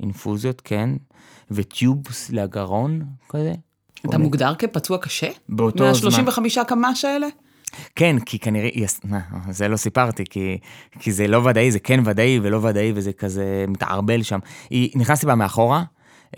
אינפוזיות, 0.00 0.60
כן, 0.64 0.90
וטיובס 1.50 2.30
לגרון 2.30 3.04
כזה. 3.28 3.52
אתה 4.06 4.18
מוגדר 4.18 4.54
כפצוע 4.54 4.98
קשה? 4.98 5.30
באותו 5.48 5.94
זמן. 5.94 6.24
מה-35 6.24 6.64
קמ"ש 6.64 7.04
האלה? 7.04 7.26
כן, 7.96 8.16
כי 8.18 8.38
כנראה, 8.38 8.68
יס... 8.74 9.00
זה 9.50 9.68
לא 9.68 9.76
סיפרתי, 9.76 10.24
כי, 10.30 10.58
כי 10.98 11.12
זה 11.12 11.26
לא 11.26 11.36
ודאי, 11.38 11.70
זה 11.70 11.78
כן 11.78 12.00
ודאי 12.04 12.40
ולא 12.42 12.56
ודאי, 12.56 12.92
וזה 12.94 13.12
כזה 13.12 13.64
מתערבל 13.68 14.22
שם. 14.22 14.38
היא, 14.70 14.90
נכנסתי 14.94 15.26
בה 15.26 15.34
מאחורה, 15.34 15.84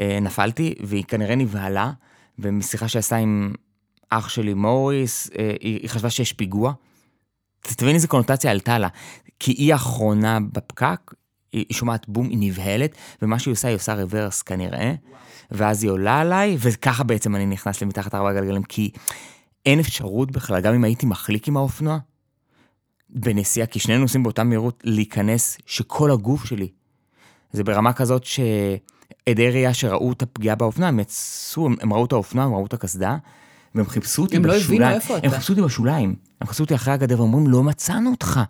אה, 0.00 0.18
נפלתי, 0.20 0.74
והיא 0.84 1.04
כנראה 1.04 1.34
נבהלה, 1.34 1.92
ומשיחה 2.38 2.88
שעשה 2.88 3.16
עם 3.16 3.52
אח 4.10 4.28
שלי 4.28 4.54
מוריס, 4.54 5.30
אה, 5.38 5.54
היא, 5.60 5.78
היא 5.82 5.90
חשבה 5.90 6.10
שיש 6.10 6.32
פיגוע. 6.32 6.72
תבין 7.60 7.94
איזה 7.94 8.08
קונוטציה 8.08 8.50
עלתה 8.50 8.78
לה, 8.78 8.88
כי 9.38 9.52
היא 9.52 9.72
האחרונה 9.72 10.38
בפקק, 10.52 11.00
היא 11.52 11.64
שומעת 11.72 12.08
בום, 12.08 12.28
היא 12.28 12.38
נבהלת, 12.40 12.94
ומה 13.22 13.38
שהיא 13.38 13.52
עושה, 13.52 13.68
היא 13.68 13.76
עושה 13.76 13.94
רוורס 13.94 14.42
כנראה, 14.42 14.94
ואז 15.50 15.82
היא 15.82 15.90
עולה 15.90 16.20
עליי, 16.20 16.56
וככה 16.60 17.04
בעצם 17.04 17.36
אני 17.36 17.46
נכנס 17.46 17.82
למתחת 17.82 18.14
ארבע 18.14 18.32
גלגלים, 18.32 18.62
כי 18.62 18.90
אין 19.66 19.80
אפשרות 19.80 20.30
בכלל, 20.30 20.60
גם 20.60 20.74
אם 20.74 20.84
הייתי 20.84 21.06
מחליק 21.06 21.48
עם 21.48 21.56
האופנוע, 21.56 21.98
בנסיעה, 23.10 23.66
כי 23.66 23.78
שנינו 23.78 24.00
נוסעים 24.00 24.22
באותה 24.22 24.44
מהירות, 24.44 24.82
להיכנס, 24.84 25.58
שכל 25.66 26.10
הגוף 26.10 26.44
שלי, 26.44 26.68
זה 27.52 27.64
ברמה 27.64 27.92
כזאת 27.92 28.24
שעדי 28.24 29.50
ראייה 29.50 29.74
שראו 29.74 30.12
את 30.12 30.22
הפגיעה 30.22 30.56
באופנוע, 30.56 30.88
הם 30.88 31.00
יצאו, 31.00 31.66
הם, 31.66 31.76
הם 31.80 31.92
ראו 31.92 32.04
את 32.04 32.12
האופנוע, 32.12 32.44
הם 32.44 32.54
ראו 32.54 32.66
את 32.66 32.74
הקסדה, 32.74 33.16
והם 33.74 33.86
חיפשו 33.86 34.22
אותי 34.22 34.36
הם 34.36 34.42
בשוליים. 34.42 34.80
לא 34.80 34.86
הבינו 34.86 34.96
איפה 34.96 35.16
אתה. 35.16 35.26
הם 35.26 35.32
חיפשו 35.32 35.52
אותי 35.52 35.62
בשוליים. 35.62 36.14
הם 36.40 36.46
חיפשו 36.46 36.64
אותי 36.64 36.74
אחרי 36.74 36.94
הגדר 36.94 37.20
ואומרים, 37.20 37.46
לא 37.46 37.62
מצאנו 37.62 38.10
אותך. 38.10 38.40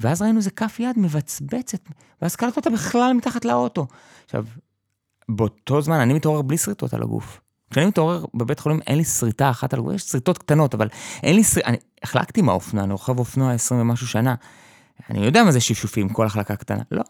ואז 0.00 0.22
ראינו 0.22 0.36
איזה 0.36 0.50
כף 0.50 0.80
יד 0.80 0.98
מבצבצת, 0.98 1.80
ואז 2.22 2.36
קלטנו 2.36 2.56
אותה 2.56 2.70
בכלל 2.70 3.12
מתחת 3.12 3.44
לאוטו. 3.44 3.86
עכשיו, 4.24 4.44
באותו 5.28 5.82
זמן 5.82 6.00
אני 6.00 6.14
מתעורר 6.14 6.42
בלי 6.42 6.58
שריטות 6.58 6.94
על 6.94 7.02
הגוף. 7.02 7.40
כשאני 7.70 7.86
מתעורר 7.86 8.24
בבית 8.34 8.60
חולים 8.60 8.80
אין 8.86 8.98
לי 8.98 9.04
שריטה 9.04 9.50
אחת 9.50 9.74
על 9.74 9.80
הגוף, 9.80 9.94
יש 9.94 10.02
שריטות 10.02 10.38
קטנות, 10.38 10.74
אבל 10.74 10.88
אין 11.22 11.36
לי 11.36 11.44
שריטה, 11.44 11.68
אני 11.68 11.76
החלקתי 12.02 12.42
מהאופנוע, 12.42 12.84
אני 12.84 12.92
רוכב 12.92 13.18
אופנוע 13.18 13.52
20 13.52 13.80
ומשהו 13.80 14.06
שנה. 14.06 14.34
אני 15.10 15.26
יודע 15.26 15.44
מה 15.44 15.52
זה 15.52 15.60
שפשופים, 15.60 16.08
כל 16.08 16.26
החלקה 16.26 16.56
קטנה. 16.56 16.82
לא. 16.90 17.02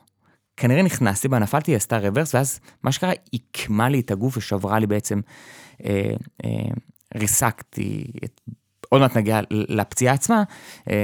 כנראה 0.57 0.83
נכנסתי 0.83 1.29
בה, 1.29 1.39
נפלתי, 1.39 1.77
עשתה 1.77 1.99
רוורס, 1.99 2.35
ואז 2.35 2.61
מה 2.83 2.93
שקרה, 2.93 3.13
עיקמה 3.31 3.89
לי 3.89 4.01
את 4.01 4.11
הגוף 4.11 4.37
ושברה 4.37 4.79
לי 4.79 4.87
בעצם, 4.87 5.21
אה, 5.85 6.13
אה, 6.45 6.51
ריסקתי 7.17 8.05
את 8.25 8.41
עוד 8.89 9.01
מעט 9.01 9.17
נגיע 9.17 9.41
לפציעה 9.51 10.15
עצמה, 10.15 10.43
אה, 10.91 10.97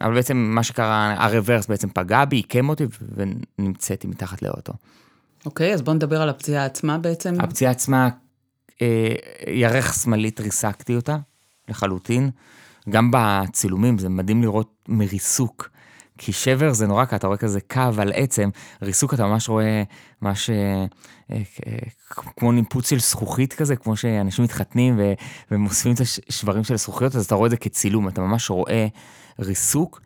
אבל 0.00 0.14
בעצם 0.14 0.36
מה 0.36 0.62
שקרה, 0.62 1.14
הרוורס 1.18 1.66
בעצם 1.66 1.88
פגע 1.88 2.24
בי, 2.24 2.36
עיקם 2.36 2.68
אותי 2.68 2.84
ונמצאתי 3.14 4.06
מתחת 4.06 4.42
לאוטו. 4.42 4.72
אוקיי, 5.46 5.74
אז 5.74 5.82
בוא 5.82 5.94
נדבר 5.94 6.22
על 6.22 6.28
הפציעה 6.28 6.64
עצמה 6.64 6.98
בעצם. 6.98 7.34
הפציעה 7.40 7.70
עצמה, 7.70 8.08
אה, 8.82 9.14
ירך 9.46 9.94
שמאלית 9.94 10.40
ריסקתי 10.40 10.96
אותה 10.96 11.16
לחלוטין. 11.68 12.30
גם 12.88 13.10
בצילומים 13.12 13.98
זה 13.98 14.08
מדהים 14.08 14.42
לראות 14.42 14.84
מריסוק. 14.88 15.70
כי 16.18 16.32
שבר 16.32 16.72
זה 16.72 16.86
נורא, 16.86 17.04
כי 17.04 17.16
אתה 17.16 17.26
רואה 17.26 17.38
כזה 17.38 17.60
קו 17.60 17.90
על 17.98 18.12
עצם, 18.14 18.48
ריסוק 18.82 19.14
אתה 19.14 19.26
ממש 19.26 19.48
רואה 19.48 19.82
ממש 20.22 20.50
אה, 20.50 20.56
אה, 20.56 20.84
כמו 22.36 22.52
ניפוץ 22.52 22.90
של 22.90 22.98
זכוכית 22.98 23.52
כזה, 23.52 23.76
כמו 23.76 23.96
שאנשים 23.96 24.44
מתחתנים 24.44 25.00
ומוספים 25.50 25.94
את 25.94 26.00
השברים 26.28 26.64
של 26.64 26.74
הזכוכיות, 26.74 27.16
אז 27.16 27.26
אתה 27.26 27.34
רואה 27.34 27.46
את 27.46 27.50
זה 27.50 27.56
כצילום, 27.56 28.08
אתה 28.08 28.20
ממש 28.20 28.50
רואה 28.50 28.86
ריסוק. 29.38 30.00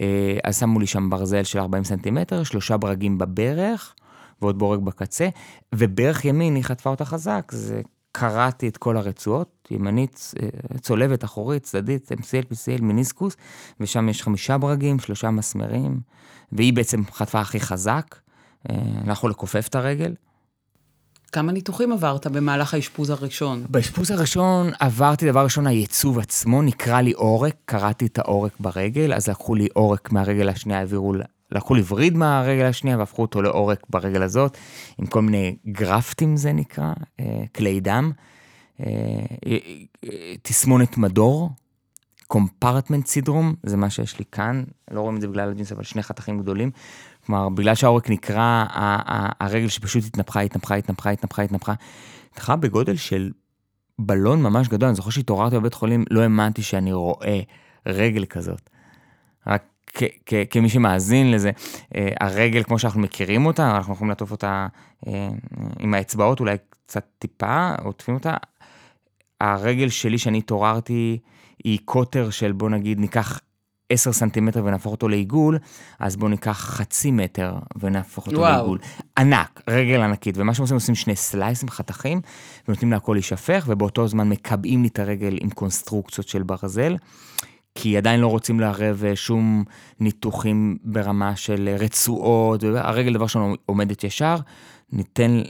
אה, 0.00 0.38
אז 0.44 0.58
שמו 0.58 0.80
לי 0.80 0.86
שם 0.86 1.10
ברזל 1.10 1.42
של 1.42 1.58
40 1.58 1.84
סנטימטר, 1.84 2.42
שלושה 2.42 2.76
ברגים 2.76 3.18
בברך 3.18 3.94
ועוד 4.42 4.58
בורג 4.58 4.80
בקצה, 4.80 5.28
וברך 5.74 6.24
ימין 6.24 6.54
היא 6.54 6.64
חטפה 6.64 6.90
אותה 6.90 7.04
חזק, 7.04 7.52
זה 7.54 7.80
קראתי 8.12 8.68
את 8.68 8.76
כל 8.76 8.96
הרצועות, 8.96 9.68
ימנית, 9.70 10.34
אה, 10.42 10.78
צולבת, 10.78 11.24
אחורית, 11.24 11.62
צדדית, 11.62 12.12
MCL, 12.12 12.52
PCL, 12.52 12.82
מיניסקוס, 12.82 13.36
ושם 13.80 14.08
יש 14.08 14.22
חמישה 14.22 14.58
ברגים, 14.58 14.98
שלושה 14.98 15.30
מסמרים, 15.30 16.00
והיא 16.52 16.72
בעצם 16.72 17.02
חטפה 17.12 17.40
הכי 17.40 17.60
חזק, 17.60 18.16
אה, 18.70 18.76
יכול 19.12 19.30
לכופף 19.30 19.68
את 19.68 19.74
הרגל. 19.74 20.14
כמה 21.34 21.52
ניתוחים 21.52 21.92
עברת 21.92 22.26
במהלך 22.26 22.74
האשפוז 22.74 23.10
הראשון? 23.10 23.64
באשפוז 23.68 24.10
הראשון 24.10 24.70
עברתי 24.80 25.26
דבר 25.30 25.44
ראשון, 25.44 25.66
הייצוב 25.66 26.18
עצמו, 26.18 26.62
נקרא 26.62 27.00
לי 27.00 27.12
עורק, 27.12 27.54
קראתי 27.64 28.06
את 28.06 28.18
העורק 28.18 28.52
ברגל, 28.60 29.14
אז 29.14 29.28
לקחו 29.28 29.54
לי 29.54 29.68
עורק 29.72 30.12
מהרגל 30.12 30.48
השנייה, 30.48 30.78
העבירו, 30.78 31.12
לקחו 31.52 31.74
לי 31.74 31.82
וריד 31.88 32.16
מהרגל 32.16 32.64
השנייה 32.64 32.98
והפכו 32.98 33.22
אותו 33.22 33.42
לעורק 33.42 33.86
ברגל 33.90 34.22
הזאת, 34.22 34.58
עם 34.98 35.06
כל 35.06 35.22
מיני 35.22 35.56
גרפטים 35.66 36.36
זה 36.36 36.52
נקרא, 36.52 36.92
אה, 37.20 37.44
כלי 37.54 37.80
דם. 37.80 38.12
אה, 38.80 38.86
תסמונת 40.42 40.98
מדור, 40.98 41.50
קומפרטמנט 42.26 43.06
סידרום, 43.06 43.54
זה 43.62 43.76
מה 43.76 43.90
שיש 43.90 44.18
לי 44.18 44.24
כאן, 44.32 44.64
לא 44.90 45.00
רואים 45.00 45.16
את 45.16 45.20
זה 45.20 45.28
בגלל 45.28 45.50
הג'ינס, 45.50 45.72
אבל 45.72 45.82
שני 45.82 46.02
חתכים 46.02 46.40
גדולים. 46.40 46.70
כלומר, 47.26 47.48
בגלל 47.48 47.74
שהעורק 47.74 48.10
נקרע, 48.10 48.64
הרגל 49.40 49.68
שפשוט 49.68 50.04
התנפחה, 50.04 50.40
התנפחה, 50.40 50.74
התנפחה, 50.74 51.10
התנפחה, 51.10 51.42
התנפחה, 51.42 51.74
התנפחה 52.30 52.56
בגודל 52.56 52.96
של 52.96 53.30
בלון 53.98 54.42
ממש 54.42 54.68
גדול. 54.68 54.88
אני 54.88 54.96
זוכר 54.96 55.10
שהתעוררתי 55.10 55.56
בבית 55.56 55.74
חולים, 55.74 56.04
לא 56.10 56.20
האמנתי 56.20 56.62
שאני 56.62 56.92
רואה 56.92 57.40
רגל 57.86 58.24
כזאת. 58.24 58.70
רק 59.46 59.62
כמי 60.50 60.68
שמאזין 60.68 61.30
לזה, 61.30 61.50
אה, 61.94 62.08
הרגל 62.20 62.62
כמו 62.62 62.78
שאנחנו 62.78 63.00
מכירים 63.00 63.46
אותה, 63.46 63.76
אנחנו 63.76 63.92
יכולים 63.92 64.08
לעטוף 64.08 64.30
אותה 64.30 64.66
אה, 65.06 65.28
עם 65.78 65.94
האצבעות, 65.94 66.40
אולי 66.40 66.56
קצת 66.86 67.04
טיפה, 67.18 67.74
עוטפים 67.84 68.14
אותה. 68.14 68.34
הרגל 69.40 69.88
שלי 69.88 70.18
שאני 70.18 70.38
התעוררתי 70.38 71.18
היא 71.64 71.78
קוטר 71.84 72.30
של 72.30 72.52
בוא 72.52 72.70
נגיד 72.70 72.98
ניקח 72.98 73.40
10 73.90 74.12
סנטימטר 74.12 74.64
ונהפוך 74.64 74.92
אותו 74.92 75.08
לעיגול, 75.08 75.58
אז 75.98 76.16
בואו 76.16 76.30
ניקח 76.30 76.58
חצי 76.58 77.10
מטר 77.10 77.54
ונהפוך 77.80 78.26
אותו 78.26 78.38
וואו. 78.38 78.56
לעיגול. 78.56 78.78
ענק, 79.18 79.62
רגל 79.68 80.00
ענקית, 80.00 80.34
ומה 80.38 80.54
שעושים, 80.54 80.74
עושים 80.74 80.94
שני 80.94 81.16
סלייסים, 81.16 81.68
חתכים, 81.68 82.20
ונותנים 82.68 82.92
להכל 82.92 83.12
להישפך, 83.12 83.64
ובאותו 83.68 84.08
זמן 84.08 84.28
מקבעים 84.28 84.82
לי 84.82 84.88
את 84.88 84.98
הרגל 84.98 85.38
עם 85.40 85.50
קונסטרוקציות 85.50 86.28
של 86.28 86.42
ברזל, 86.42 86.96
כי 87.74 87.96
עדיין 87.96 88.20
לא 88.20 88.26
רוצים 88.26 88.60
לערב 88.60 89.04
אה, 89.04 89.16
שום 89.16 89.64
ניתוחים 90.00 90.78
ברמה 90.84 91.36
של 91.36 91.74
רצועות, 91.78 92.62
הרגל 92.74 93.14
דבר 93.14 93.26
שלנו 93.26 93.54
עומדת 93.66 94.04
ישר, 94.04 94.36
ניתן 94.94 95.42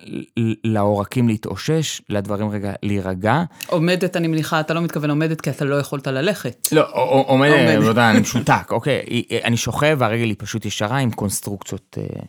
לעורקים 0.64 1.28
להתאושש, 1.28 2.00
לדברים 2.08 2.50
רגע 2.50 2.72
להירגע. 2.82 3.42
עומדת, 3.66 4.16
אני 4.16 4.28
מניחה, 4.28 4.60
אתה 4.60 4.74
לא 4.74 4.80
מתכוון 4.80 5.10
עומדת 5.10 5.40
כי 5.40 5.50
אתה 5.50 5.64
לא 5.64 5.74
יכולת 5.74 6.06
ללכת. 6.06 6.68
לא, 6.72 6.86
עומדת, 7.26 7.82
לא 7.82 7.88
יודע, 7.88 8.10
אני 8.10 8.20
משותק, 8.20 8.68
אוקיי. 8.70 9.02
אני 9.44 9.56
שוכב 9.56 9.96
והרגל 10.00 10.24
היא 10.24 10.36
פשוט 10.38 10.66
ישרה 10.66 10.98
עם 10.98 11.10
קונסטרוקציות. 11.10 11.98
אה, 12.00 12.22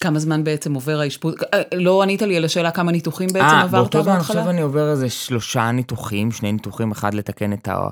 כמה 0.00 0.18
זמן 0.18 0.44
בעצם 0.44 0.74
עובר 0.74 1.00
האשפוז? 1.00 1.34
אה, 1.54 1.62
לא 1.74 2.02
ענית 2.02 2.22
לי 2.22 2.36
על 2.36 2.44
השאלה 2.44 2.70
כמה 2.70 2.92
ניתוחים 2.92 3.28
בעצם 3.32 3.44
עברת 3.44 3.60
בהתחלה? 3.60 3.80
באותו 3.80 4.02
זמן 4.02 4.16
עכשיו 4.16 4.50
אני 4.50 4.60
עובר 4.60 4.90
איזה 4.90 5.10
שלושה 5.10 5.70
ניתוחים, 5.70 6.32
שני 6.32 6.52
ניתוחים, 6.52 6.90
אחד 6.90 7.14
לתקן 7.14 7.52
את 7.52 7.68
ה... 7.68 7.88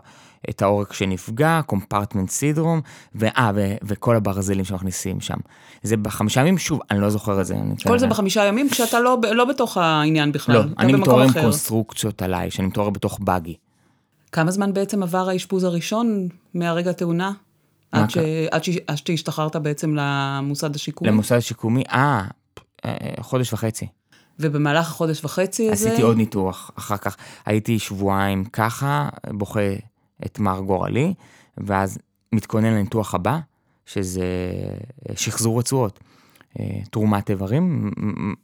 את 0.51 0.63
העורק 0.63 0.93
שנפגע, 0.93 1.61
קומפרטמנט 1.67 2.31
סידרום, 2.31 2.81
ואה, 3.15 3.51
וכל 3.83 4.17
הברזלים 4.17 4.65
שמכניסים 4.65 5.21
שם. 5.21 5.37
זה 5.83 5.97
בחמישה 5.97 6.41
ימים, 6.41 6.59
שוב, 6.59 6.81
אני 6.91 7.01
לא 7.01 7.11
זוכר 7.11 7.41
את 7.41 7.47
זה. 7.47 7.55
כל 7.87 7.99
זה 7.99 8.07
בחמישה 8.07 8.45
ימים 8.45 8.69
כשאתה 8.71 9.01
לא, 9.01 9.19
לא 9.33 9.45
בתוך 9.45 9.77
העניין 9.77 10.33
בכלל. 10.33 10.55
לא, 10.55 10.63
אני 10.79 10.93
מתעורר 10.93 11.23
עם 11.23 11.33
קונסטרוקציות 11.33 12.23
עליי, 12.23 12.51
שאני 12.51 12.69
מתעורר 12.69 12.91
בתוך 12.91 13.19
באגי. 13.21 13.55
כמה 14.33 14.51
זמן 14.51 14.73
בעצם 14.73 15.03
עבר 15.03 15.29
האשפוז 15.29 15.65
הראשון 15.65 16.29
מהרגע 16.55 16.91
התאונה? 16.91 17.33
עד, 17.93 18.11
ש... 18.11 18.19
עד, 18.51 18.65
ש... 18.65 18.71
עד 18.87 18.97
שהשתחררת 18.97 19.57
בעצם 19.57 19.95
למוסד 19.99 20.75
השיקומי? 20.75 21.11
למוסד 21.11 21.37
השיקומי, 21.37 21.83
אה, 21.93 22.25
אה, 22.85 22.93
חודש 23.21 23.53
וחצי. 23.53 23.87
ובמהלך 24.41 24.87
החודש 24.87 25.25
וחצי 25.25 25.71
הזה? 25.71 25.89
עשיתי 25.89 26.03
עוד 26.03 26.17
ניתוח 26.17 26.71
אחר 26.79 26.97
כך. 26.97 27.17
הייתי 27.47 27.79
שבועיים 27.79 28.45
ככה, 28.45 29.09
בוכה 29.31 29.61
את 30.27 30.39
מר 30.39 30.61
גורלי, 30.61 31.15
ואז 31.59 31.99
מתכונן 32.33 32.73
לניתוח 32.73 33.15
הבא, 33.15 33.39
שזה 33.87 34.25
אה, 35.09 35.17
שחזור 35.17 35.59
רצועות. 35.59 36.01
אה, 36.61 36.81
תרומת 36.91 37.31
איברים, 37.31 37.91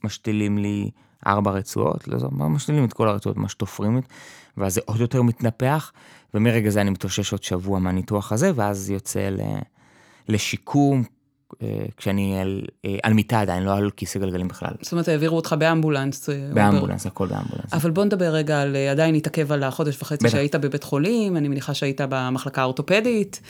משתילים 0.03 0.57
לי 0.57 0.89
ארבע 1.27 1.51
רצועות, 1.51 2.07
לא 2.07 2.19
זוכר, 2.19 2.47
משתילים 2.47 2.85
את 2.85 2.93
כל 2.93 3.07
הרצועות, 3.07 3.37
ממש 3.37 3.53
תופרים, 3.53 4.01
ואז 4.57 4.73
זה 4.73 4.81
עוד 4.85 4.99
יותר 4.99 5.21
מתנפח, 5.21 5.91
ומרגע 6.33 6.69
זה 6.69 6.81
אני 6.81 6.89
מתאושש 6.89 7.31
עוד 7.31 7.43
שבוע 7.43 7.79
מהניתוח 7.79 8.31
הזה, 8.31 8.51
ואז 8.55 8.89
יוצא 8.89 9.29
לשיקום, 10.29 10.99
אה, 10.99 11.05
כשאני 11.97 12.39
על, 12.41 12.61
אה, 12.85 12.97
על 13.03 13.13
מיטה 13.13 13.41
עדיין, 13.41 13.63
לא 13.63 13.73
על 13.73 13.91
כיסא 13.91 14.19
גלגלים 14.19 14.47
בכלל. 14.47 14.71
זאת 14.81 14.91
אומרת, 14.91 15.07
העבירו 15.07 15.35
אותך 15.35 15.55
באמבולנס. 15.59 16.29
אה, 16.29 16.49
באמבולנס, 16.53 17.05
הכל 17.05 17.27
באמבולנס. 17.27 17.73
אבל 17.73 17.91
בוא 17.91 18.03
נדבר 18.03 18.25
רגע 18.25 18.61
על, 18.61 18.75
עדיין 18.75 19.15
נתעכב 19.15 19.51
על 19.51 19.63
החודש 19.63 20.01
וחצי. 20.01 20.29
שהיית 20.29 20.55
בבית 20.55 20.83
חולים, 20.83 21.37
אני 21.37 21.47
מניחה 21.47 21.73
שהיית 21.73 22.01
במחלקה 22.09 22.61
האורתופדית. 22.61 23.41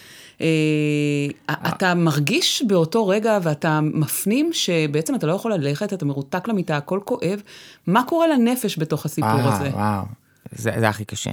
אתה 1.49 1.93
מרגיש 1.93 2.63
באותו 2.67 3.07
רגע 3.07 3.39
ואתה 3.43 3.79
מפנים 3.81 4.49
שבעצם 4.53 5.15
אתה 5.15 5.27
לא 5.27 5.33
יכול 5.33 5.53
ללכת, 5.53 5.93
אתה 5.93 6.05
מרותק 6.05 6.47
למיטה, 6.47 6.77
הכל 6.77 6.99
כואב. 7.05 7.41
מה 7.87 8.03
קורה 8.03 8.27
לנפש 8.27 8.79
בתוך 8.79 9.05
הסיפור 9.05 9.29
הזה? 9.29 9.69
וואו, 9.69 10.05
זה, 10.51 10.71
זה 10.79 10.89
הכי 10.89 11.05
קשה. 11.05 11.31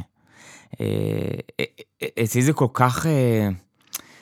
אצלי 2.25 2.43
זה 2.43 2.53
כל 2.53 2.67
כך, 2.73 3.07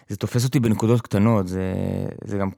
זה 0.08 0.16
תופס 0.16 0.44
אותי 0.44 0.60
בנקודות 0.60 1.00
קטנות, 1.00 1.48
זה, 1.48 1.74
זה 2.24 2.38
גם 2.38 2.50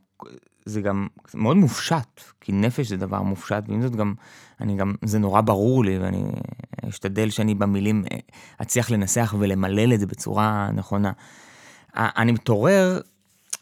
זה 0.65 0.81
גם 0.81 1.07
מאוד 1.35 1.57
מופשט, 1.57 2.21
כי 2.41 2.53
נפש 2.53 2.87
זה 2.87 2.97
דבר 2.97 3.23
מופשט, 3.23 3.63
ועם 3.69 3.83
זאת 3.83 3.97
גם, 3.97 4.15
אני 4.61 4.77
גם, 4.77 4.95
זה 5.05 5.19
נורא 5.19 5.41
ברור 5.41 5.85
לי, 5.85 5.99
ואני 5.99 6.25
אשתדל 6.89 7.31
שאני 7.31 7.55
במילים 7.55 8.05
אצליח 8.63 8.91
לנסח 8.91 9.35
ולמלל 9.39 9.95
את 9.95 10.01
זה 10.01 10.07
בצורה 10.07 10.71
נכונה. 10.75 11.13
אני 11.95 12.33
מתעורר 12.33 13.01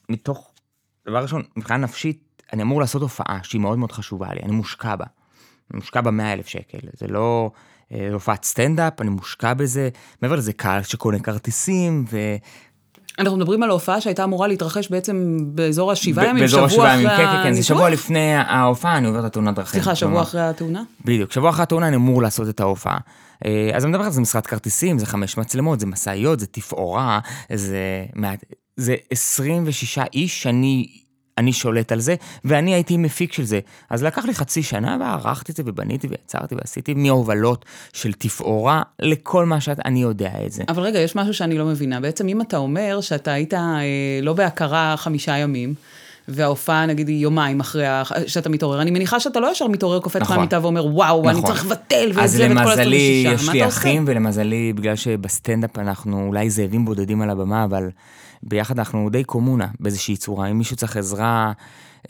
מתוך, 0.09 0.51
דבר 1.09 1.23
ראשון, 1.23 1.43
מבחינה 1.57 1.79
נפשית, 1.79 2.43
אני 2.53 2.63
אמור 2.63 2.81
לעשות 2.81 3.03
הופעה 3.03 3.39
שהיא 3.43 3.61
מאוד 3.61 3.79
מאוד 3.79 3.93
חשובה 3.93 4.35
לי, 4.35 4.41
אני 4.43 4.53
מושקע 4.53 4.97
בה. 4.97 5.05
אני 5.71 5.79
מושקע 5.79 6.01
בה 6.01 6.11
100 6.11 6.33
אלף 6.33 6.47
שקל, 6.47 6.79
זה 6.93 7.07
לא 7.07 7.51
אה, 7.93 8.09
הופעת 8.13 8.45
סטנדאפ, 8.45 9.01
אני 9.01 9.11
מושקע 9.11 9.55
בזה, 9.55 9.89
מעבר 10.23 10.37
לזה 10.37 10.53
קהל 10.53 10.83
שקונה 10.83 11.19
כרטיסים, 11.19 12.05
ו... 12.11 12.37
אנחנו 13.19 13.37
מדברים 13.37 13.63
על 13.63 13.71
ההופעה 13.71 14.01
שהייתה 14.01 14.25
אמורה 14.25 14.49
להתרחש 14.49 14.91
בעצם 14.91 15.37
באזור 15.41 15.93
השבעה 15.93 16.27
ימים, 16.27 16.49
שבוע 16.49 16.67
אחרי 16.67 16.89
הניתוח? 16.89 17.17
כן, 17.17 17.27
כן, 17.27 17.43
כן, 17.43 17.53
זה 17.53 17.63
שבוע 17.63 17.91
לפני 17.91 18.35
ההופעה, 18.35 18.97
אני 18.97 19.07
עובר 19.07 19.21
את 19.21 19.25
התאונת 19.25 19.55
דרכים. 19.55 19.81
סליחה, 19.81 19.95
שבוע 19.95 20.23
אחרי 20.23 20.41
התאונה? 20.41 20.83
בדיוק, 21.05 21.33
שבוע 21.33 21.51
אחרי 21.51 21.63
התאונה 21.63 21.89
אני 21.89 21.97
אמור 21.97 22.23
לעשות 22.23 22.49
את 22.49 22.61
ההופעה. 22.61 22.99
אה, 23.45 23.71
אז 23.75 23.85
אני 23.85 23.93
מדבר 23.93 24.05
על 24.05 24.11
זה 24.11 24.21
משרד 24.21 24.47
כרטיסים, 24.47 24.99
זה 24.99 25.07
חמש 25.07 25.39
מצלמות, 25.39 25.81
זה 25.81 25.87
משאיות, 25.87 26.41
זה 26.41 26.47
תפאורה, 26.47 27.19
זה, 27.55 28.05
זה 28.77 28.97
26 29.11 29.99
איש 30.15 30.43
שאני 30.43 30.87
אני 31.39 31.53
שולט 31.53 31.93
על 31.93 32.01
זה, 32.01 32.15
ואני 32.45 32.75
הייתי 32.75 32.97
מפיק 32.97 33.33
של 33.33 33.45
זה. 33.45 33.61
אז 33.91 34.03
לקח 34.03 34.25
לי 34.25 34.35
חצי 34.35 34.63
שנה 34.63 34.97
וערכתי 35.01 35.53
את 35.53 35.57
זה 35.57 35.63
ובניתי 35.67 36.07
ויצרתי 36.11 36.55
ועשיתי 36.55 36.95
מהובלות 36.95 37.65
של 37.93 38.13
תפאורה 38.13 38.83
לכל 38.99 39.47
מה 39.47 39.61
שאני 39.61 40.03
יודע 40.03 40.31
את 40.47 40.53
זה. 40.53 40.63
אבל 40.69 40.83
רגע, 40.83 40.99
יש 40.99 41.17
משהו 41.17 41.35
שאני 41.35 41.59
לא 41.59 41.65
מבינה. 41.65 42.01
בעצם 42.01 42.29
אם 42.29 42.41
אתה 42.41 42.57
אומר 42.57 43.01
שאתה 43.01 43.33
היית 43.33 43.55
אה, 43.55 43.81
לא 44.23 44.33
בהכרה 44.33 44.95
חמישה 44.97 45.37
ימים, 45.37 45.75
וההופעה 46.29 46.87
נגיד 46.87 47.09
היא 47.09 47.17
יומיים 47.17 47.61
אחרי 47.61 47.85
שאתה 48.27 48.49
מתעורר, 48.49 48.83
אני 48.83 48.91
מניחה 48.91 49.21
שאתה 49.21 49.41
לא 49.41 49.53
ישר 49.53 49.67
מתעורר, 49.67 50.01
קופץ 50.01 50.21
נכון, 50.21 50.37
מהמיטה 50.37 50.59
ואומר, 50.63 50.87
וואו, 50.87 51.21
נכון. 51.21 51.31
אני 51.35 51.43
צריך 51.43 51.67
לבטל 51.67 52.11
וזה 52.15 52.49
ואת 52.51 52.59
כל 52.65 52.81
ה-26, 52.81 52.87
יש 53.35 53.49
לי 53.49 53.67
אחים, 53.67 54.05
ולמזלי, 54.07 54.73
בגלל 54.73 54.97
שבסטנדאפ 54.97 55.79
אנחנו 55.79 56.27
אולי 56.27 56.51
זאבים 56.51 56.85
בודדים 56.85 57.23
על 57.23 57.31
הבמה, 57.31 57.65
אבל 57.65 57.91
ביחד 58.43 58.79
אנחנו 58.79 59.11
די 59.11 59.25
קומונה 59.25 59.67
באיזושהי 59.81 60.17
צורה. 60.17 60.47
אם 60.47 60.59
מישהו 60.59 60.77
צריך 60.77 60.97
עזרה, 60.97 61.53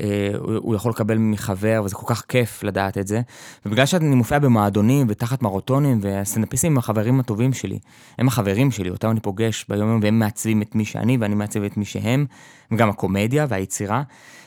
אה, 0.01 0.31
הוא 0.59 0.75
יכול 0.75 0.91
לקבל 0.91 1.19
מחבר, 1.19 1.83
וזה 1.85 1.95
כל 1.95 2.15
כך 2.15 2.25
כיף 2.29 2.63
לדעת 2.63 2.99
את 2.99 3.07
זה. 3.07 3.21
ובגלל 3.67 3.87
שאני 3.87 4.15
מופיע 4.15 4.39
במועדונים 4.39 5.07
ותחת 5.11 5.43
מרתונים, 5.43 5.99
והסטנדאפיסטים 6.03 6.73
הם 6.73 6.79
החברים 6.79 7.21
הטובים 7.21 7.53
שלי. 7.53 7.79
הם 8.19 8.29
החברים 8.29 8.71
שלי, 8.71 8.91
אותם 8.91 9.11
אני 9.11 9.21
פוגש 9.21 9.65
ביום 9.69 9.89
יום, 9.89 10.01
והם 10.03 10.19
מעצבים 10.19 10.63
את 10.63 10.75
מי 10.75 10.85
שאני, 10.85 11.17
ואני 11.21 11.35
מעצב 11.35 11.63
את 11.63 11.77
מי 11.77 11.85
שהם, 11.85 12.27
וגם 12.71 12.91
הקומדיה 12.91 13.47
והיצירה. 13.49 14.03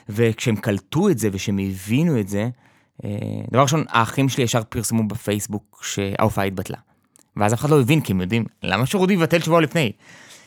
וכשהם 0.10 0.56
קלטו 0.56 1.10
את 1.10 1.18
זה 1.18 1.30
ושהם 1.32 1.60
הבינו 1.60 2.20
את 2.20 2.28
זה, 2.28 2.50
אה, 3.06 3.10
דבר 3.52 3.62
ראשון, 3.62 3.84
האחים 3.90 4.30
שלי 4.30 4.44
ישר 4.44 4.64
פרסמו 4.64 5.08
בפייסבוק 5.08 5.82
שההופעה 5.84 6.46
התבטלה. 6.46 6.78
ואז 7.38 7.54
אף 7.54 7.60
אחד 7.60 7.70
לא 7.70 7.82
הבין, 7.82 8.02
כי 8.02 8.14
הם 8.14 8.22
יודעים, 8.22 8.46
למה 8.64 8.86
שרודי 8.86 9.14
יבטל 9.14 9.40
שבוע 9.40 9.62
לפני? 9.62 9.92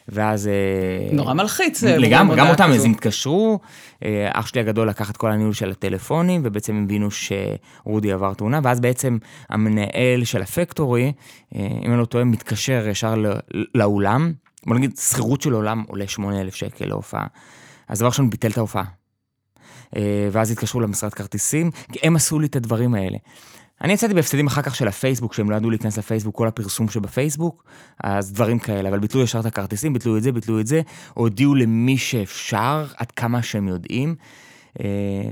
ואז... 0.08 0.48
אה, 0.48 1.16
נורא 1.16 1.34
מלחיץ. 1.34 1.84
אה, 1.84 1.96
לגמרי, 1.98 2.36
גם 2.36 2.48
אותם, 2.48 2.70
אז 2.70 2.84
הם 2.84 2.90
התקשרו, 2.90 3.60
אה, 4.04 4.30
אח 4.32 4.46
שלי 4.46 4.60
הגדול 4.60 4.88
לקח 4.88 5.10
את 5.10 5.16
כל 5.16 5.30
הניהול 5.30 5.52
של 5.52 5.70
הטלפונים, 5.70 6.40
ובעצם 6.44 6.82
הבינו 6.84 7.08
שרודי 7.10 8.12
עבר 8.12 8.34
תאונה, 8.34 8.60
ואז 8.62 8.80
בעצם 8.80 9.18
המנהל 9.50 10.24
של 10.24 10.42
הפקטורי, 10.42 11.12
אם 11.54 11.90
אני 11.92 11.98
לא 11.98 12.04
טועה, 12.04 12.24
מתקשר 12.24 12.88
ישר 12.88 13.14
לאולם, 13.74 14.32
בוא 14.66 14.76
נגיד, 14.76 14.96
שכירות 14.96 15.42
של 15.42 15.52
עולם 15.52 15.84
עולה 15.88 16.08
8,000 16.08 16.54
שקל 16.54 16.86
להופעה. 16.86 17.26
אז 17.88 17.98
דבר 17.98 18.08
ראשון, 18.08 18.30
ביטל 18.30 18.50
את 18.50 18.58
ההופעה. 18.58 18.84
ואז 20.32 20.50
התקשרו 20.50 20.80
למשרד 20.80 21.14
כרטיסים, 21.14 21.70
כי 21.92 21.98
הם 22.02 22.16
עשו 22.16 22.38
לי 22.38 22.46
את 22.46 22.56
הדברים 22.56 22.94
האלה. 22.94 23.18
אני 23.84 23.92
יצאתי 23.92 24.14
בהפסדים 24.14 24.46
אחר 24.46 24.62
כך 24.62 24.74
של 24.74 24.88
הפייסבוק, 24.88 25.34
שהם 25.34 25.50
לא 25.50 25.56
ידעו 25.56 25.70
להיכנס 25.70 25.98
לפייסבוק, 25.98 26.36
כל 26.36 26.48
הפרסום 26.48 26.88
שבפייסבוק, 26.88 27.64
אז 28.04 28.32
דברים 28.32 28.58
כאלה, 28.58 28.88
אבל 28.88 28.98
ביטלו 28.98 29.22
ישר 29.22 29.40
את 29.40 29.46
הכרטיסים, 29.46 29.92
ביטלו 29.92 30.16
את 30.16 30.22
זה, 30.22 30.32
ביטלו 30.32 30.60
את 30.60 30.66
זה, 30.66 30.82
הודיעו 31.14 31.54
למי 31.54 31.98
שאפשר, 31.98 32.86
עד 32.96 33.10
כמה 33.10 33.42
שהם 33.42 33.68
יודעים. 33.68 34.14
אה, 34.80 34.86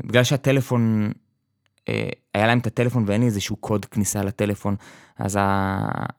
בגלל 0.05 0.25
שהטלפון, 0.25 1.12
אה, 1.88 2.09
היה 2.35 2.47
להם 2.47 2.59
את 2.59 2.67
הטלפון 2.67 3.05
ואין 3.07 3.21
לי 3.21 3.27
איזשהו 3.27 3.57
קוד 3.57 3.85
כניסה 3.85 4.23
לטלפון, 4.23 4.77
אז 5.19 5.38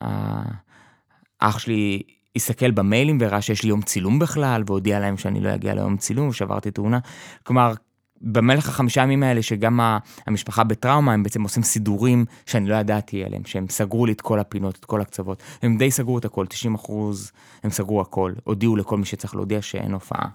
האח 0.02 1.60
שלי 1.60 2.02
הסתכל 2.36 2.72
במיילים 2.72 3.18
וראה 3.22 3.42
שיש 3.42 3.64
לי 3.64 3.70
יום 3.70 3.82
צילום 3.82 4.20
בכלל, 4.20 4.64
והודיע 4.66 5.00
להם 5.00 5.18
שאני 5.18 5.42
לא 5.42 5.56
אגיע 5.56 5.74
ליום 5.74 5.98
צילום, 5.98 6.28
ושעברתי 6.28 6.72
תאונה. 6.72 7.00
כלומר, 7.44 7.74
במלך 8.24 8.70
החמישה 8.70 9.02
ימים 9.02 9.24
האלה, 9.24 9.42
שגם 9.42 9.80
המשפחה 10.28 10.64
בטראומה, 10.64 11.14
הם 11.14 11.24
בעצם 11.24 11.44
עושים 11.44 11.64
סידורים 11.64 12.26
שאני 12.46 12.70
לא 12.70 12.76
ידעתי 12.76 13.24
עליהם, 13.24 13.42
שהם 13.46 13.66
סגרו 13.70 14.06
לי 14.06 14.12
את 14.12 14.22
כל 14.22 14.40
הפינות, 14.40 14.76
את 14.80 14.86
כל 14.86 15.02
הקצוות. 15.02 15.44
הם 15.62 15.78
די 15.78 15.92
סגרו 15.92 16.18
את 16.18 16.26
הכל, 16.26 16.46
90 16.46 16.76
אחוז, 16.76 17.32
הם 17.64 17.70
סגרו 17.70 18.02
הכל. 18.02 18.34
הודיעו 18.44 18.76
לכל 18.76 18.98
מי 18.98 19.06
שצריך 19.06 19.36
להודיע 19.36 19.62
שאין 19.62 19.94
הופעה. 19.94 20.28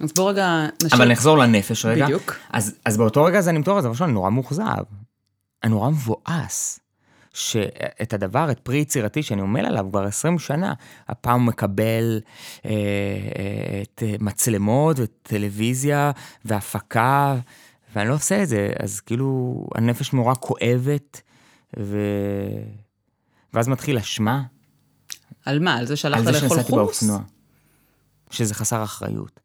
אז 0.00 0.12
בוא 0.12 0.30
רגע 0.30 0.66
נשאר. 0.84 0.98
אבל 0.98 1.12
נחזור 1.12 1.38
לנפש 1.38 1.86
רגע. 1.86 2.04
בדיוק. 2.04 2.34
אז, 2.50 2.74
אז 2.84 2.96
באותו 2.96 3.24
רגע 3.24 3.38
הזה 3.38 3.50
אני 3.50 3.58
מתואר, 3.58 3.80
זה 3.92 4.04
אני 4.04 4.12
נורא 4.12 4.30
מאוכזב. 4.30 4.82
אני 5.64 5.70
נורא 5.70 5.90
מבואס. 5.90 6.80
שאת 7.36 8.12
הדבר, 8.12 8.50
את 8.50 8.60
פרי 8.60 8.78
יצירתי 8.78 9.22
שאני 9.22 9.40
עומל 9.40 9.66
עליו 9.66 9.86
כבר 9.90 10.04
20 10.04 10.38
שנה, 10.38 10.74
הפעם 11.08 11.40
הוא 11.40 11.46
מקבל 11.46 12.20
אה, 12.64 12.70
אה, 12.70 13.82
את 13.82 14.02
מצלמות 14.20 14.96
וטלוויזיה 15.00 16.10
והפקה, 16.44 17.36
ואני 17.94 18.08
לא 18.08 18.14
עושה 18.14 18.42
את 18.42 18.48
זה, 18.48 18.70
אז 18.82 19.00
כאילו 19.00 19.60
הנפש 19.74 20.12
נורא 20.12 20.34
כואבת, 20.34 21.20
ו... 21.78 21.98
ואז 23.54 23.68
מתחיל 23.68 23.98
אשמה. 23.98 24.42
על 25.44 25.58
מה? 25.58 25.74
על 25.76 25.86
זה 25.86 25.96
שהלכת 25.96 26.24
לאכול 26.24 26.38
חומוס? 26.38 26.52
על 26.52 26.58
זה 26.58 26.62
שנסעתי 26.62 26.72
באופנוע. 26.72 27.20
שזה 28.30 28.54
חסר 28.54 28.84
אחריות. 28.84 29.40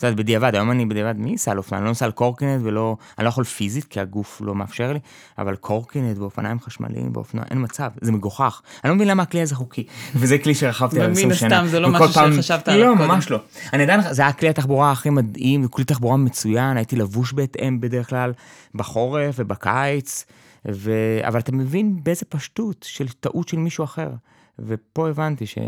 את 0.00 0.04
יודעת, 0.04 0.16
בדיעבד, 0.16 0.54
היום 0.54 0.70
אני 0.70 0.86
בדיעבד, 0.86 1.14
מי 1.18 1.30
ייסע 1.30 1.50
על 1.50 1.58
אופנוע? 1.58 1.78
אני 1.78 1.84
לא 1.84 1.90
נוסע 1.90 2.04
על 2.04 2.10
קורקינט 2.10 2.62
ולא, 2.64 2.96
אני 3.18 3.24
לא 3.24 3.28
יכול 3.28 3.44
פיזית, 3.44 3.84
כי 3.84 4.00
הגוף 4.00 4.40
לא 4.44 4.54
מאפשר 4.54 4.92
לי, 4.92 4.98
אבל 5.38 5.56
קורקינט 5.56 6.18
ואופניים 6.18 6.60
חשמליים 6.60 7.12
באופנוע, 7.12 7.44
אין 7.50 7.62
מצב, 7.62 7.90
זה 8.00 8.12
מגוחך. 8.12 8.62
אני 8.84 8.90
לא 8.90 8.96
מבין 8.96 9.08
למה 9.08 9.22
הכלי 9.22 9.42
הזה 9.42 9.54
חוקי, 9.54 9.86
וזה 10.20 10.38
כלי 10.38 10.54
שרכבתי 10.54 11.00
על 11.00 11.10
20 11.10 11.34
שנה. 11.34 11.48
ומן 11.48 11.56
הסתם, 11.56 11.70
זה 11.70 11.80
לא 11.80 11.88
משהו 11.88 12.08
פעם... 12.08 12.32
שחשבת 12.32 12.68
עליו 12.68 12.86
לא, 12.86 12.92
קודם. 12.92 13.08
לא, 13.08 13.14
ממש 13.14 13.30
לא. 13.30 13.40
אני 13.72 13.82
עדיין, 13.82 14.00
זה 14.10 14.22
היה 14.22 14.32
כלי 14.32 14.48
התחבורה 14.48 14.92
הכי 14.92 15.10
מדהים, 15.10 15.68
כלי 15.68 15.84
תחבורה 15.84 16.16
מצוין, 16.16 16.76
הייתי 16.76 16.96
לבוש 16.96 17.32
בהתאם 17.32 17.80
בדרך 17.80 18.08
כלל, 18.08 18.32
בחורף 18.74 19.34
ובקיץ, 19.38 20.24
ו... 20.68 20.92
אבל 21.28 21.40
אתה 21.40 21.52
מבין 21.52 21.98
באיזה 22.02 22.24
פשטות 22.28 22.86
של 22.88 23.08
טעות 23.08 23.48
של 23.48 23.56
מישהו 23.56 23.84
אחר. 23.84 24.10
ופה 24.58 25.08
הבנתי 25.08 25.46
ש... 25.46 25.58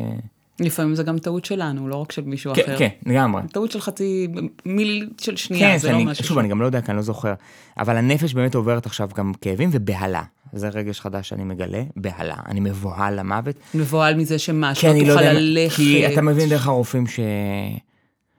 לפעמים 0.62 0.94
זה 0.94 1.02
גם 1.02 1.18
טעות 1.18 1.44
שלנו, 1.44 1.88
לא 1.88 1.96
רק 1.96 2.12
של 2.12 2.22
מישהו 2.22 2.54
כן, 2.54 2.62
אחר. 2.62 2.78
כן, 2.78 2.88
לגמרי. 3.06 3.42
טעות 3.52 3.70
של 3.70 3.80
חצי 3.80 4.28
מיל 4.66 5.10
של 5.20 5.36
שנייה, 5.36 5.72
כן, 5.72 5.78
זה 5.78 5.90
לא 5.90 5.96
אני, 5.96 6.04
משהו. 6.04 6.24
שוב, 6.24 6.38
אני 6.38 6.48
גם 6.48 6.60
לא 6.60 6.66
יודע, 6.66 6.80
כי 6.80 6.90
אני 6.90 6.96
לא 6.96 7.02
זוכר. 7.02 7.34
אבל 7.78 7.96
הנפש 7.96 8.34
באמת 8.34 8.54
עוברת 8.54 8.86
עכשיו 8.86 9.08
גם 9.16 9.32
כאבים 9.40 9.70
ובהלה. 9.72 10.22
זה 10.52 10.68
רגש 10.68 11.00
חדש 11.00 11.28
שאני 11.28 11.44
מגלה, 11.44 11.82
בהלה. 11.96 12.36
אני 12.48 12.60
מבוהל 12.60 13.18
למוות. 13.20 13.56
מבוהל 13.74 14.14
מזה 14.14 14.38
שמה, 14.38 14.74
שלא 14.74 14.92
תוכל 14.92 15.20
לא 15.20 15.32
ללכת. 15.32 15.76
כי 15.76 16.12
אתה 16.12 16.22
מבין 16.22 16.48
דרך 16.48 16.66
הרופאים 16.66 17.06
ש... 17.06 17.20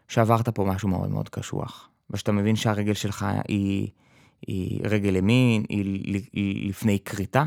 שעברת 0.08 0.50
פה 0.50 0.64
משהו 0.66 0.90
מאוד 0.90 1.12
מאוד 1.12 1.30
קשוח. 1.30 1.90
ושאתה 2.12 2.32
מבין 2.32 2.56
שהרגל 2.56 2.94
שלך 2.94 3.26
היא, 3.48 3.88
היא 4.48 4.80
רגל 4.84 5.16
ימין, 5.16 5.64
היא, 5.70 6.22
היא 6.34 6.70
לפני 6.70 7.00
כריתה. 7.06 7.44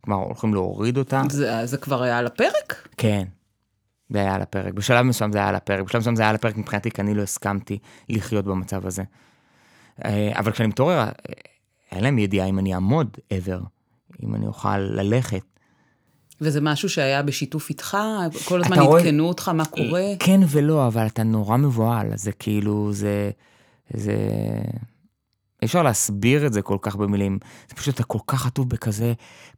כלומר, 0.00 0.24
הולכים 0.24 0.54
להוריד 0.54 0.98
אותה. 0.98 1.22
זה, 1.30 1.66
זה 1.66 1.76
כבר 1.76 2.02
היה 2.02 2.18
על 2.18 2.26
הפרק? 2.26 2.88
כן. 2.96 3.24
זה 4.10 4.18
היה 4.18 4.34
על 4.34 4.42
הפרק. 4.42 4.74
בשלב 4.74 5.02
מסוים 5.02 5.32
זה 5.32 5.38
היה 5.38 5.48
על 5.48 5.54
הפרק, 5.54 5.84
בשלב 5.84 6.00
מסוים 6.00 6.16
זה 6.16 6.22
היה 6.22 6.28
על 6.30 6.34
הפרק 6.34 6.56
מבחינתי, 6.56 6.90
כי 6.90 7.02
אני 7.02 7.14
לא 7.14 7.22
הסכמתי 7.22 7.78
לחיות 8.08 8.44
במצב 8.44 8.86
הזה. 8.86 9.02
אה, 10.04 10.32
אבל 10.38 10.52
כשאני 10.52 10.68
מתעורר, 10.68 10.98
אה, 10.98 11.08
אין 11.92 12.04
להם 12.04 12.18
ידיעה 12.18 12.46
אם 12.46 12.58
אני 12.58 12.74
אעמוד 12.74 13.16
ever, 13.30 13.60
אם 14.22 14.34
אני 14.34 14.46
אוכל 14.46 14.78
ללכת. 14.78 15.42
וזה 16.40 16.60
משהו 16.60 16.88
שהיה 16.88 17.22
בשיתוף 17.22 17.70
איתך? 17.70 17.96
כל 18.44 18.60
הזמן 18.60 18.78
עדכנו 18.78 18.88
רואה... 18.88 19.20
אותך 19.20 19.48
מה 19.48 19.64
קורה? 19.64 20.04
כן 20.18 20.40
ולא, 20.48 20.86
אבל 20.86 21.06
אתה 21.06 21.22
נורא 21.22 21.56
מבוהל, 21.56 22.06
זה 22.14 22.32
כאילו, 22.32 22.92
זה... 22.92 23.30
זה... 23.94 24.16
אי 25.66 25.68
אפשר 25.68 25.82
להסביר 25.82 26.46
את 26.46 26.52
זה 26.52 26.62
כל 26.62 26.78
כך 26.80 26.96
במילים. 26.96 27.38
זה 27.68 27.74
פשוט, 27.74 27.94
אתה 27.94 28.04
כל 28.04 28.18
כך 28.26 28.46
עטוב 28.46 28.68
בכזה 28.68 29.12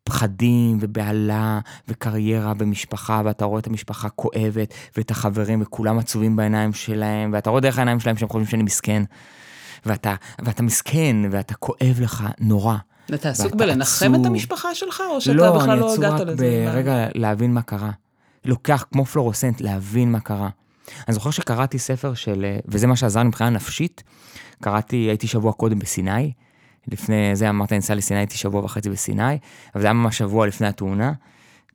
פחדים 0.05 0.79
ובהלה 0.81 1.61
וקריירה 1.89 2.53
ומשפחה, 2.59 3.23
ואתה 3.25 3.45
רואה 3.45 3.61
את 3.61 3.67
המשפחה 3.67 4.09
כואבת, 4.09 4.75
ואת 4.97 5.11
החברים, 5.11 5.63
וכולם 5.63 5.99
עצובים 5.99 6.37
בעיניים 6.37 6.73
שלהם, 6.73 7.31
ואתה 7.33 7.51
רואה 7.51 7.61
דרך 7.61 7.79
העיניים 7.79 8.01
שלהם 8.01 8.17
שהם 8.17 8.29
חושבים 8.29 8.47
שאני 8.47 8.63
מסכן. 8.63 9.03
ואתה, 9.87 10.15
ואתה 10.43 10.63
מסכן, 10.63 11.17
ואתה 11.31 11.55
כואב 11.55 12.01
לך 12.01 12.25
נורא. 12.41 12.77
אתה 13.15 13.29
עסוק 13.31 13.55
בלנחם 13.55 14.15
עצוב... 14.15 14.21
את 14.21 14.27
המשפחה 14.27 14.75
שלך, 14.75 15.03
או 15.11 15.21
שאתה 15.21 15.37
לא, 15.37 15.59
בכלל 15.59 15.79
לא 15.79 15.95
הגעת 15.95 16.21
לזה? 16.21 16.45
לא, 16.45 16.49
אני 16.49 16.67
עצוב 16.67 16.69
רק 16.69 16.75
ברגע 16.75 17.07
להבין 17.15 17.55
מה 17.55 17.63
קרה. 17.63 17.91
לוקח 18.45 18.85
כמו 18.93 19.05
פלורוסנט 19.05 19.61
להבין 19.61 20.13
מה 20.13 20.21
קרה. 20.21 20.49
אני 21.09 21.15
זוכר 21.15 21.31
שקראתי 21.31 21.79
ספר 21.79 22.15
של, 22.15 22.45
אה, 22.45 22.59
וזה 22.69 22.87
מה 22.87 22.97
שעזר 22.97 23.21
לי 23.21 23.29
מבחינה 23.29 23.51
נפשית, 23.51 24.03
קראתי, 24.63 24.97
הייתי 24.97 25.27
שבוע 25.27 25.53
קודם 25.53 25.79
בסיני, 25.79 26.33
לפני 26.89 27.37
זה 27.37 27.51
אמרת 27.51 27.73
אני 27.73 27.79
אסע 27.79 27.95
לסיני, 27.95 28.21
הייתי 28.21 28.37
שבוע 28.37 28.65
וחצי 28.65 28.91
בסיני, 28.91 29.39
אבל 29.75 29.81
זה 29.83 29.87
היה 29.87 29.93
ממש 29.93 30.19
שבוע 30.19 30.47
לפני 30.47 30.67
התאונה, 30.67 31.13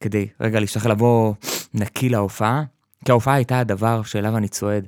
כדי 0.02 0.28
רגע 0.40 0.60
להשתחרר 0.60 0.92
לבוא 0.92 1.34
נקי 1.74 2.10
להופעה, 2.10 2.64
כי 3.06 3.12
ההופעה 3.12 3.34
הייתה 3.34 3.60
הדבר 3.60 4.04
שאליו 4.04 4.38
אני 4.38 4.48
צועד. 4.48 4.88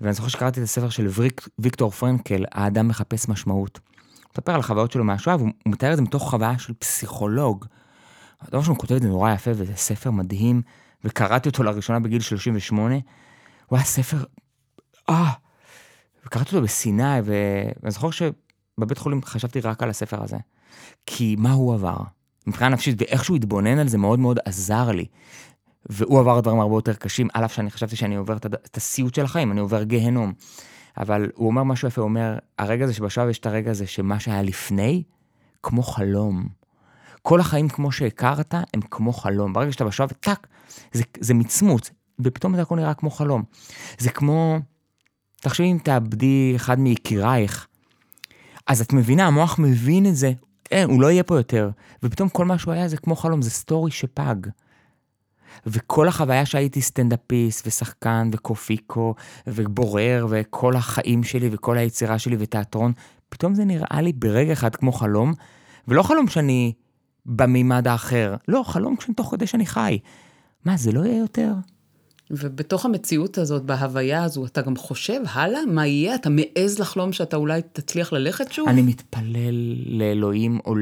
ואני 0.00 0.12
זוכר 0.12 0.28
שקראתי 0.28 0.60
את 0.60 0.64
הספר 0.64 0.88
של 0.88 1.06
ויק, 1.06 1.48
ויקטור 1.58 1.90
פרנקל, 1.90 2.44
האדם 2.52 2.88
מחפש 2.88 3.28
משמעות. 3.28 3.80
הוא 4.24 4.30
מספר 4.32 4.52
על 4.52 4.60
החוויות 4.60 4.92
שלו 4.92 5.04
מהשואה, 5.04 5.36
והוא 5.36 5.50
מתאר 5.66 5.92
את 5.92 5.96
זה 5.96 6.02
מתוך 6.02 6.30
חוויה 6.30 6.58
של 6.58 6.72
פסיכולוג. 6.78 7.64
הדבר 8.42 8.62
שהוא 8.62 8.76
כותב 8.76 8.94
את 8.94 9.02
זה 9.02 9.08
נורא 9.08 9.32
יפה, 9.32 9.50
וזה 9.54 9.72
ספר 9.76 10.10
מדהים, 10.10 10.62
וקראתי 11.04 11.48
אותו 11.48 11.62
לראשונה 11.62 12.00
בגיל 12.00 12.20
38. 12.20 12.94
הוא 13.68 13.76
היה 13.76 13.84
ספר, 13.84 14.24
אה, 15.10 15.32
וקראתי 16.26 16.50
אותו 16.50 16.62
בסיני. 16.62 17.20
ואני 17.24 17.90
זוכר 17.90 18.10
שבבית 18.10 18.98
חולים 18.98 19.22
חשבתי 19.24 19.60
רק 19.60 19.82
על 19.82 19.90
הספר 19.90 20.22
הזה. 20.22 20.36
כי 21.06 21.36
מה 21.38 21.52
הוא 21.52 21.74
עבר? 21.74 21.96
מבחינה 22.46 22.70
נפשית, 22.70 22.96
ואיך 23.00 23.24
שהוא 23.24 23.36
התבונן 23.36 23.78
על 23.78 23.88
זה 23.88 23.98
מאוד 23.98 24.18
מאוד 24.18 24.38
עזר 24.44 24.90
לי. 24.90 25.06
והוא 25.86 26.20
עבר 26.20 26.40
דברים 26.40 26.60
הרבה 26.60 26.74
יותר 26.74 26.94
קשים, 26.94 27.28
על 27.34 27.44
אף 27.44 27.54
שאני 27.54 27.70
חשבתי 27.70 27.96
שאני 27.96 28.16
עובר 28.16 28.36
את 28.36 28.76
הסיוט 28.76 29.14
של 29.14 29.24
החיים, 29.24 29.52
אני 29.52 29.60
עובר 29.60 29.82
גיהנום. 29.82 30.32
אבל 30.98 31.30
הוא 31.34 31.46
אומר 31.46 31.62
משהו 31.62 31.88
יפה, 31.88 32.00
הוא 32.00 32.08
אומר, 32.08 32.38
הרגע 32.58 32.84
הזה 32.84 32.94
שבשלב 32.94 33.28
יש 33.28 33.38
את 33.38 33.46
הרגע 33.46 33.70
הזה 33.70 33.86
שמה 33.86 34.20
שהיה 34.20 34.42
לפני, 34.42 35.02
כמו 35.62 35.82
חלום. 35.82 36.48
כל 37.22 37.40
החיים 37.40 37.68
כמו 37.68 37.92
שהכרת, 37.92 38.54
הם 38.54 38.80
כמו 38.90 39.12
חלום. 39.12 39.52
ברגע 39.52 39.72
שאתה 39.72 39.84
בשלב, 39.84 40.08
טאק, 40.08 40.46
זה, 40.92 41.02
זה 41.20 41.34
מצמוץ, 41.34 41.90
ופתאום 42.20 42.56
זה 42.56 42.62
הכל 42.62 42.76
נראה 42.76 42.94
כמו 42.94 43.10
חלום. 43.10 43.42
זה 43.98 44.10
כמו, 44.10 44.58
תחשבי 45.40 45.72
אם 45.72 45.78
תאבדי 45.84 46.52
אחד 46.56 46.80
מיקירייך, 46.80 47.66
אז 48.66 48.80
את 48.80 48.92
מבינה, 48.92 49.26
המוח 49.26 49.58
מבין 49.58 50.06
את 50.06 50.16
זה, 50.16 50.32
אין, 50.70 50.90
הוא 50.90 51.02
לא 51.02 51.10
יהיה 51.10 51.22
פה 51.22 51.36
יותר. 51.36 51.70
ופתאום 52.02 52.28
כל 52.28 52.44
מה 52.44 52.58
שהוא 52.58 52.74
היה 52.74 52.88
זה 52.88 52.96
כמו 52.96 53.16
חלום, 53.16 53.42
זה 53.42 53.50
story 53.50 53.90
שפג. 53.90 54.34
וכל 55.66 56.08
החוויה 56.08 56.46
שהייתי 56.46 56.80
סטנדאפיסט 56.80 57.66
ושחקן 57.66 58.30
וקופיקו 58.32 59.14
ובורר 59.46 60.26
וכל 60.30 60.76
החיים 60.76 61.24
שלי 61.24 61.48
וכל 61.52 61.78
היצירה 61.78 62.18
שלי 62.18 62.36
ותיאטרון, 62.38 62.92
פתאום 63.28 63.54
זה 63.54 63.64
נראה 63.64 64.00
לי 64.00 64.12
ברגע 64.12 64.52
אחד 64.52 64.76
כמו 64.76 64.92
חלום, 64.92 65.32
ולא 65.88 66.02
חלום 66.02 66.28
שאני 66.28 66.72
במימד 67.26 67.88
האחר, 67.88 68.34
לא, 68.48 68.62
חלום 68.66 68.96
תוך 69.16 69.30
כדי 69.30 69.46
שאני 69.46 69.66
חי. 69.66 69.98
מה, 70.64 70.76
זה 70.76 70.92
לא 70.92 71.04
יהיה 71.04 71.18
יותר? 71.18 71.52
ובתוך 72.30 72.84
המציאות 72.84 73.38
הזאת, 73.38 73.62
בהוויה 73.62 74.24
הזו, 74.24 74.46
אתה 74.46 74.62
גם 74.62 74.76
חושב 74.76 75.20
הלאה? 75.32 75.60
מה 75.66 75.86
יהיה? 75.86 76.14
אתה 76.14 76.30
מעז 76.30 76.78
לחלום 76.78 77.12
שאתה 77.12 77.36
אולי 77.36 77.60
תצליח 77.72 78.12
ללכת 78.12 78.52
שוב? 78.52 78.68
אני 78.68 78.82
מתפלל 78.82 79.74
לאלוהים, 79.86 80.58
או 80.64 80.74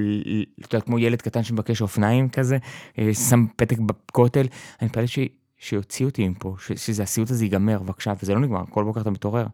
אתה 0.61 0.77
יודע, 0.77 0.87
כמו 0.87 0.99
ילד 0.99 1.23
קטן 1.23 1.43
שמבקש 1.43 1.83
אופניים 1.83 2.29
כזה, 2.29 2.59
אה, 2.99 3.15
שם 3.15 3.47
פתק 3.57 3.79
בכותל, 3.79 4.47
אני 4.81 4.87
מתפלל 4.87 5.07
ש... 5.07 5.19
שיוציאו 5.59 6.09
אותי 6.09 6.29
מפה, 6.29 6.55
ש... 6.59 6.73
שזה 6.73 7.03
הסיוט 7.03 7.31
הזה 7.31 7.45
ייגמר, 7.45 7.79
בבקשה, 7.79 8.13
וזה 8.23 8.35
לא 8.35 8.41
נגמר, 8.41 8.63
כל 8.71 8.85
בוקר 8.85 9.01
אתה 9.01 9.11
מתעורר. 9.11 9.47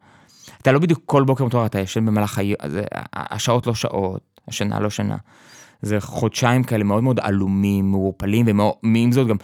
אתה 0.62 0.72
לא 0.72 0.78
בדיוק 0.78 1.02
כל 1.06 1.24
בוקר 1.24 1.44
מתעורר, 1.44 1.66
אתה 1.66 1.80
ישן 1.80 2.06
במהלך 2.06 2.38
היום, 2.38 2.56
השעות 3.12 3.66
לא 3.66 3.74
שעות, 3.74 4.40
השנה 4.48 4.80
לא 4.80 4.90
שנה. 4.90 5.16
זה 5.82 6.00
חודשיים 6.00 6.64
כאלה 6.64 6.84
מאוד 6.84 7.02
מאוד 7.02 7.20
עלומים, 7.20 7.90
מעורפלים, 7.90 8.46
ועם 8.82 9.12
זאת 9.12 9.28
גם 9.28 9.36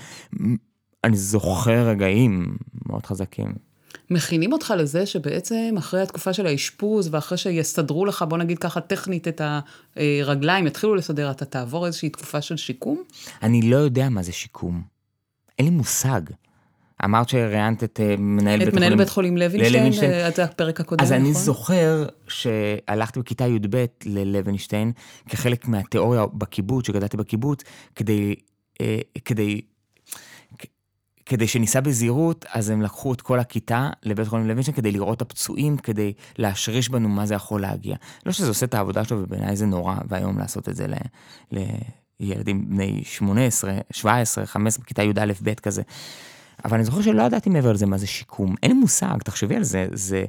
אני 1.05 1.17
זוכר 1.17 1.89
רגעים 1.89 2.57
מאוד 2.87 3.07
חזקים. 3.07 3.55
מכינים 4.11 4.53
אותך 4.53 4.75
לזה 4.79 5.07
שבעצם 5.07 5.75
אחרי 5.79 6.03
התקופה 6.03 6.33
של 6.33 6.47
האשפוז, 6.47 7.09
ואחרי 7.13 7.39
שיסדרו 7.39 8.07
לך, 8.07 8.25
בוא 8.29 8.39
נגיד 8.39 8.59
ככה, 8.59 8.81
טכנית 8.81 9.29
את 9.29 9.41
הרגליים, 9.97 10.67
יתחילו 10.67 10.95
לסדר, 10.95 11.31
אתה 11.31 11.45
תעבור 11.45 11.87
איזושהי 11.87 12.09
תקופה 12.09 12.41
של 12.41 12.57
שיקום? 12.57 13.03
אני 13.43 13.71
לא 13.71 13.77
יודע 13.77 14.09
מה 14.09 14.23
זה 14.23 14.33
שיקום. 14.33 14.83
אין 15.59 15.67
לי 15.67 15.73
מושג. 15.73 16.21
אמרת 17.05 17.29
שראיינת 17.29 17.85
את 17.85 18.01
אה, 18.01 18.17
מנהל 18.19 18.59
בית 18.59 18.69
חולים... 18.69 18.69
את 18.69 18.75
מנהל 18.75 18.97
בית 18.97 19.09
חולים 19.09 19.37
לוינשטיין, 19.37 19.93
אה, 20.03 20.31
זה 20.37 20.45
הפרק 20.45 20.81
הקודם, 20.81 21.01
אז 21.05 21.13
נכון? 21.13 21.21
אז 21.21 21.27
אני 21.27 21.35
זוכר 21.35 22.07
שהלכתי 22.29 23.21
בכיתה 23.21 23.47
י"ב 23.47 23.85
ללוינשטיין, 24.05 24.93
כחלק 25.29 25.69
מהתיאוריה 25.69 26.27
בקיבוץ, 26.27 26.87
שגדלתי 26.87 27.17
בקיבוץ, 27.17 27.63
כדי, 27.95 28.35
אה, 28.81 28.99
כדי 29.25 29.61
כדי 31.29 31.49
שניסע 31.49 31.81
בזהירות, 31.81 32.45
אז 32.53 32.71
הם 32.71 32.83
לקחו 32.83 33.13
את 33.13 33.21
כל 33.21 33.41
הכיתה 33.41 33.91
לבית 34.03 34.29
חולים 34.29 34.49
לוינשטיין 34.49 34.77
כדי 34.77 34.93
לראות 34.93 35.17
את 35.17 35.23
הפצועים, 35.23 35.77
כדי 35.77 36.13
להשריש 36.39 36.89
בנו 36.89 37.09
מה 37.09 37.27
זה 37.27 37.35
יכול 37.35 37.61
להגיע. 37.61 37.97
לא 38.27 38.33
שזה 38.33 38.49
עושה 38.49 38.67
את 38.67 38.75
העבודה 38.75 39.05
שלו, 39.05 39.23
ובעיניי 39.23 39.57
זה 39.57 39.67
נורא 39.67 39.95
ואיום 40.09 40.39
לעשות 40.39 40.69
את 40.69 40.77
זה 40.77 40.87
לילדים 42.21 42.71
בני 42.71 43.03
18, 43.05 43.75
17, 43.91 44.47
15, 44.47 44.85
בכיתה 44.85 45.03
י"א-ב' 45.03 45.55
כזה. 45.55 45.83
אבל 46.65 46.75
אני 46.75 46.85
זוכר 46.85 47.03
שלא 47.03 47.23
ידעתי 47.23 47.51
מעבר 47.51 47.73
לזה 47.73 47.87
מה 47.87 47.99
זה 47.99 48.07
שיקום. 48.07 48.55
אין 48.63 48.71
לי 48.71 48.77
מושג, 48.77 49.19
תחשבי 49.25 49.57
על 49.57 49.65
זה, 49.65 49.87
זה... 49.93 50.25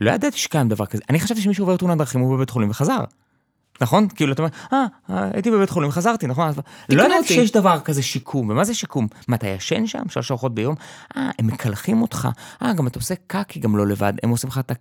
לא 0.00 0.10
ידעתי 0.10 0.38
שקיים 0.38 0.68
דבר 0.68 0.86
כזה. 0.86 1.02
אני 1.10 1.20
חשבתי 1.20 1.40
שמישהו 1.40 1.62
עובר 1.62 1.76
תאונת 1.76 1.98
דרכים, 1.98 2.20
הוא 2.20 2.36
בבית 2.36 2.50
חולים 2.50 2.70
וחזר. 2.70 3.04
נכון? 3.80 4.08
כאילו, 4.08 4.32
אתה 4.32 4.42
אומר, 4.42 4.52
אה, 4.72 4.86
אה, 5.10 5.28
הייתי 5.32 5.50
בבית 5.50 5.70
חולים, 5.70 5.90
חזרתי, 5.90 6.26
נכון? 6.26 6.52
לא 6.88 7.02
ידעתי 7.02 7.28
שיש 7.28 7.52
דבר 7.52 7.80
כזה 7.80 8.02
שיקום, 8.02 8.50
ומה 8.50 8.64
זה 8.64 8.74
שיקום? 8.74 9.06
מה, 9.28 9.36
אתה 9.36 9.46
ישן 9.46 9.86
שם? 9.86 10.02
שלוש 10.08 10.30
ארוחות 10.30 10.54
ביום? 10.54 10.74
אה, 11.16 11.30
הם 11.38 11.46
מקלחים 11.46 12.02
אותך. 12.02 12.28
אה, 12.62 12.72
גם 12.72 12.86
אתה 12.86 12.98
עושה 12.98 13.14
קקי 13.26 13.60
גם 13.60 13.76
לא 13.76 13.86
לבד, 13.86 14.12
הם 14.22 14.30
עושים 14.30 14.50
לך 14.50 14.58
את 14.58 14.70
ה... 14.70 14.74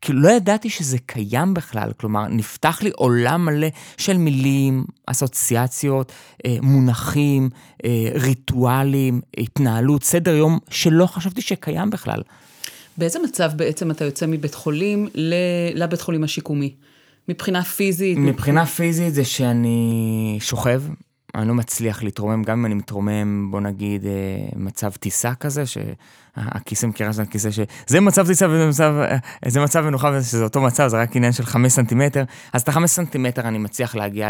כאילו, 0.00 0.20
לא 0.20 0.30
ידעתי 0.30 0.70
שזה 0.70 0.98
קיים 1.06 1.54
בכלל, 1.54 1.92
כלומר, 1.96 2.28
נפתח 2.28 2.82
לי 2.82 2.90
עולם 2.96 3.44
מלא 3.44 3.68
של 3.96 4.16
מילים, 4.16 4.84
אסוציאציות, 5.06 6.12
אה, 6.46 6.56
מונחים, 6.62 7.48
ריטואלים, 8.14 9.20
התנהלות, 9.38 10.04
סדר 10.04 10.34
יום, 10.34 10.58
שלא 10.70 11.06
חשבתי 11.06 11.40
שקיים 11.40 11.90
בכלל. 11.90 12.22
באיזה 12.96 13.18
מצב 13.18 13.50
בעצם 13.56 13.90
אתה 13.90 14.04
יוצא 14.04 14.26
מבית 14.26 14.54
חולים 14.54 15.08
לבית 15.74 16.00
חולים 16.00 16.24
השיקומי? 16.24 16.74
מבחינה 17.28 17.64
פיזית? 17.64 18.18
מבחינה 18.18 18.66
פיזית 18.66 19.14
זה 19.14 19.24
שאני 19.24 20.38
שוכב, 20.40 20.82
אני 21.34 21.48
לא 21.48 21.54
מצליח 21.54 22.02
להתרומם, 22.02 22.42
גם 22.42 22.58
אם 22.58 22.66
אני 22.66 22.74
מתרומם, 22.74 23.50
בוא 23.50 23.60
נגיד, 23.60 24.06
אה, 24.06 24.10
מצב 24.56 24.90
טיסה 24.90 25.34
כזה, 25.34 25.62
שהכיסא 25.66 26.86
מכירה 26.86 27.12
של 27.12 27.22
הכיסא, 27.22 27.50
שזה 27.50 28.00
מצב 28.00 28.26
טיסה 28.26 28.48
וזה 28.48 28.66
מצב, 28.68 28.94
אה, 29.44 29.50
זה 29.50 29.60
מצב 29.60 29.80
מנוחה, 29.80 30.22
שזה 30.22 30.44
אותו 30.44 30.60
מצב, 30.60 30.88
זה 30.88 31.02
רק 31.02 31.16
עניין 31.16 31.32
של 31.32 31.44
חמש 31.44 31.72
סנטימטר, 31.72 32.24
אז 32.52 32.62
את 32.62 32.68
החמש 32.68 32.90
סנטימטר 32.90 33.48
אני 33.48 33.58
מצליח 33.58 33.94
להגיע 33.94 34.28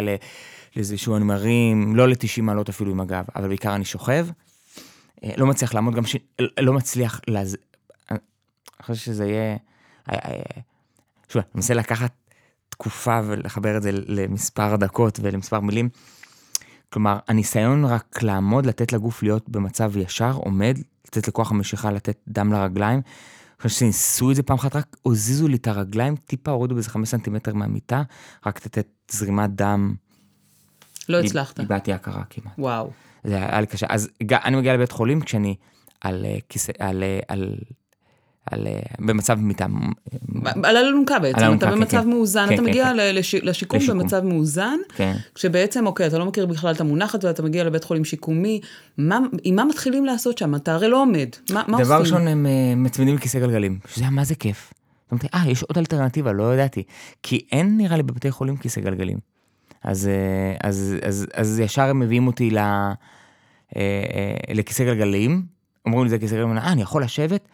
לאיזשהו, 0.76 1.16
אני 1.16 1.24
מרים, 1.24 1.96
לא 1.96 2.08
ל-90 2.08 2.42
מעלות 2.42 2.68
אפילו 2.68 2.90
עם 2.90 3.00
הגב, 3.00 3.24
אבל 3.36 3.48
בעיקר 3.48 3.74
אני 3.74 3.84
שוכב, 3.84 4.26
אה, 5.24 5.30
לא 5.36 5.46
מצליח 5.46 5.74
לעמוד, 5.74 5.94
גם 5.94 6.06
ש... 6.06 6.16
לא 6.60 6.72
מצליח 6.72 7.20
לז... 7.28 7.56
אני 8.10 8.18
חושב 8.82 8.94
שזה 8.94 9.26
יהיה... 9.26 9.56
שוב, 11.28 11.42
אני 11.42 11.50
מנסה 11.54 11.74
לקחת 11.74 12.12
תקופה 12.80 13.20
ולחבר 13.26 13.76
את 13.76 13.82
זה 13.82 13.90
למספר 13.92 14.76
דקות 14.76 15.20
ולמספר 15.22 15.60
מילים. 15.60 15.88
כלומר, 16.92 17.18
הניסיון 17.28 17.84
רק 17.84 18.22
לעמוד, 18.22 18.66
לתת 18.66 18.92
לגוף 18.92 19.22
להיות 19.22 19.48
במצב 19.48 19.96
ישר, 19.96 20.32
עומד, 20.32 20.78
לתת 21.06 21.28
לכוח 21.28 21.50
המשיכה, 21.50 21.90
לתת 21.90 22.18
דם 22.28 22.52
לרגליים. 22.52 22.98
אני 22.98 23.62
חושב 23.62 23.78
שניסו 23.78 24.30
את 24.30 24.36
זה 24.36 24.42
פעם 24.42 24.56
אחת, 24.56 24.76
רק 24.76 24.96
הוזיזו 25.02 25.48
לי 25.48 25.56
את 25.56 25.66
הרגליים, 25.68 26.16
טיפה 26.16 26.50
הורידו 26.50 26.74
באיזה 26.74 26.90
חמש 26.90 27.08
סנטימטר 27.08 27.54
מהמיטה, 27.54 28.02
רק 28.46 28.66
לתת 28.66 28.86
זרימת 29.10 29.50
דם. 29.50 29.94
לא 31.08 31.20
הצלחת. 31.20 31.60
איבדתי 31.60 31.92
הכרה 31.92 32.22
כמעט. 32.30 32.54
וואו. 32.58 32.90
זה 33.24 33.36
היה 33.36 33.60
לי 33.60 33.66
קשה. 33.66 33.86
אז 33.88 34.08
אני 34.30 34.56
מגיע 34.56 34.74
לבית 34.74 34.92
חולים 34.92 35.20
כשאני 35.20 35.56
על 36.00 36.24
אה, 36.24 36.36
כיסא, 36.48 36.72
על, 36.78 37.02
אה, 37.02 37.20
על 37.28 37.54
על, 38.46 38.66
אה, 38.66 38.80
במצב 38.98 39.38
מיטה. 39.40 39.66
על 40.62 40.76
אלונקה 40.76 41.18
בעצם, 41.18 41.38
אלונקה, 41.38 41.68
אתה 41.68 41.76
במצב 41.76 42.02
כן. 42.02 42.08
מאוזן, 42.08 42.46
כן, 42.48 42.54
אתה 42.54 42.62
כן, 42.62 42.68
מגיע 42.68 42.84
כן. 42.84 42.96
לש, 42.96 43.34
לשיקום, 43.34 43.78
לשיקום 43.78 43.98
במצב 43.98 44.20
מאוזן, 44.24 44.78
כן. 44.94 45.16
כשבעצם, 45.34 45.86
אוקיי, 45.86 46.06
אתה 46.06 46.18
לא 46.18 46.26
מכיר 46.26 46.46
בכלל 46.46 46.74
את 46.74 46.80
המונחת 46.80 47.24
ואתה 47.24 47.42
מגיע 47.42 47.64
לבית 47.64 47.84
חולים 47.84 48.04
שיקומי, 48.04 48.60
מה, 48.98 49.18
עם 49.42 49.56
מה 49.56 49.64
מתחילים 49.64 50.04
לעשות 50.04 50.38
שם? 50.38 50.54
אתה 50.54 50.74
הרי 50.74 50.88
לא 50.88 51.02
עומד, 51.02 51.28
מה, 51.50 51.62
מה 51.68 51.76
עושים? 51.76 51.84
דבר 51.84 52.00
ראשון, 52.00 52.28
הם 52.28 52.46
uh, 52.46 52.76
מצמידים 52.76 53.14
לכיסא 53.14 53.38
גלגלים, 53.38 53.78
שזה 53.94 54.04
היה 54.04 54.10
מה 54.10 54.24
זה 54.24 54.34
כיף. 54.34 54.72
אומר, 55.12 55.22
אה, 55.34 55.50
יש 55.50 55.62
עוד 55.62 55.78
אלטרנטיבה, 55.78 56.32
לא 56.32 56.54
ידעתי. 56.54 56.82
כי 57.22 57.46
אין 57.52 57.76
נראה 57.76 57.96
לי 57.96 58.02
בבתי 58.02 58.30
חולים 58.30 58.56
כיסא 58.56 58.80
גלגלים. 58.80 59.18
אז, 59.82 60.08
uh, 60.08 60.66
אז, 60.66 60.94
אז, 61.02 61.26
אז 61.34 61.60
ישר 61.60 61.82
הם 61.82 61.98
מביאים 61.98 62.26
אותי 62.26 62.50
ל, 62.50 62.58
לכיסא 64.54 64.84
גלגלים, 64.84 65.42
אומרים 65.86 66.04
לי 66.04 66.10
זה 66.10 66.18
כיסא 66.18 66.34
גלגלים, 66.34 66.58
אה, 66.58 66.72
אני 66.72 66.82
יכול 66.82 67.02
לשבת? 67.02 67.48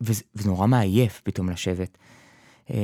וזה, 0.00 0.22
נורא 0.44 0.66
מעייף 0.66 1.20
פתאום 1.24 1.50
לשבת. 1.50 1.98
אה, 2.70 2.76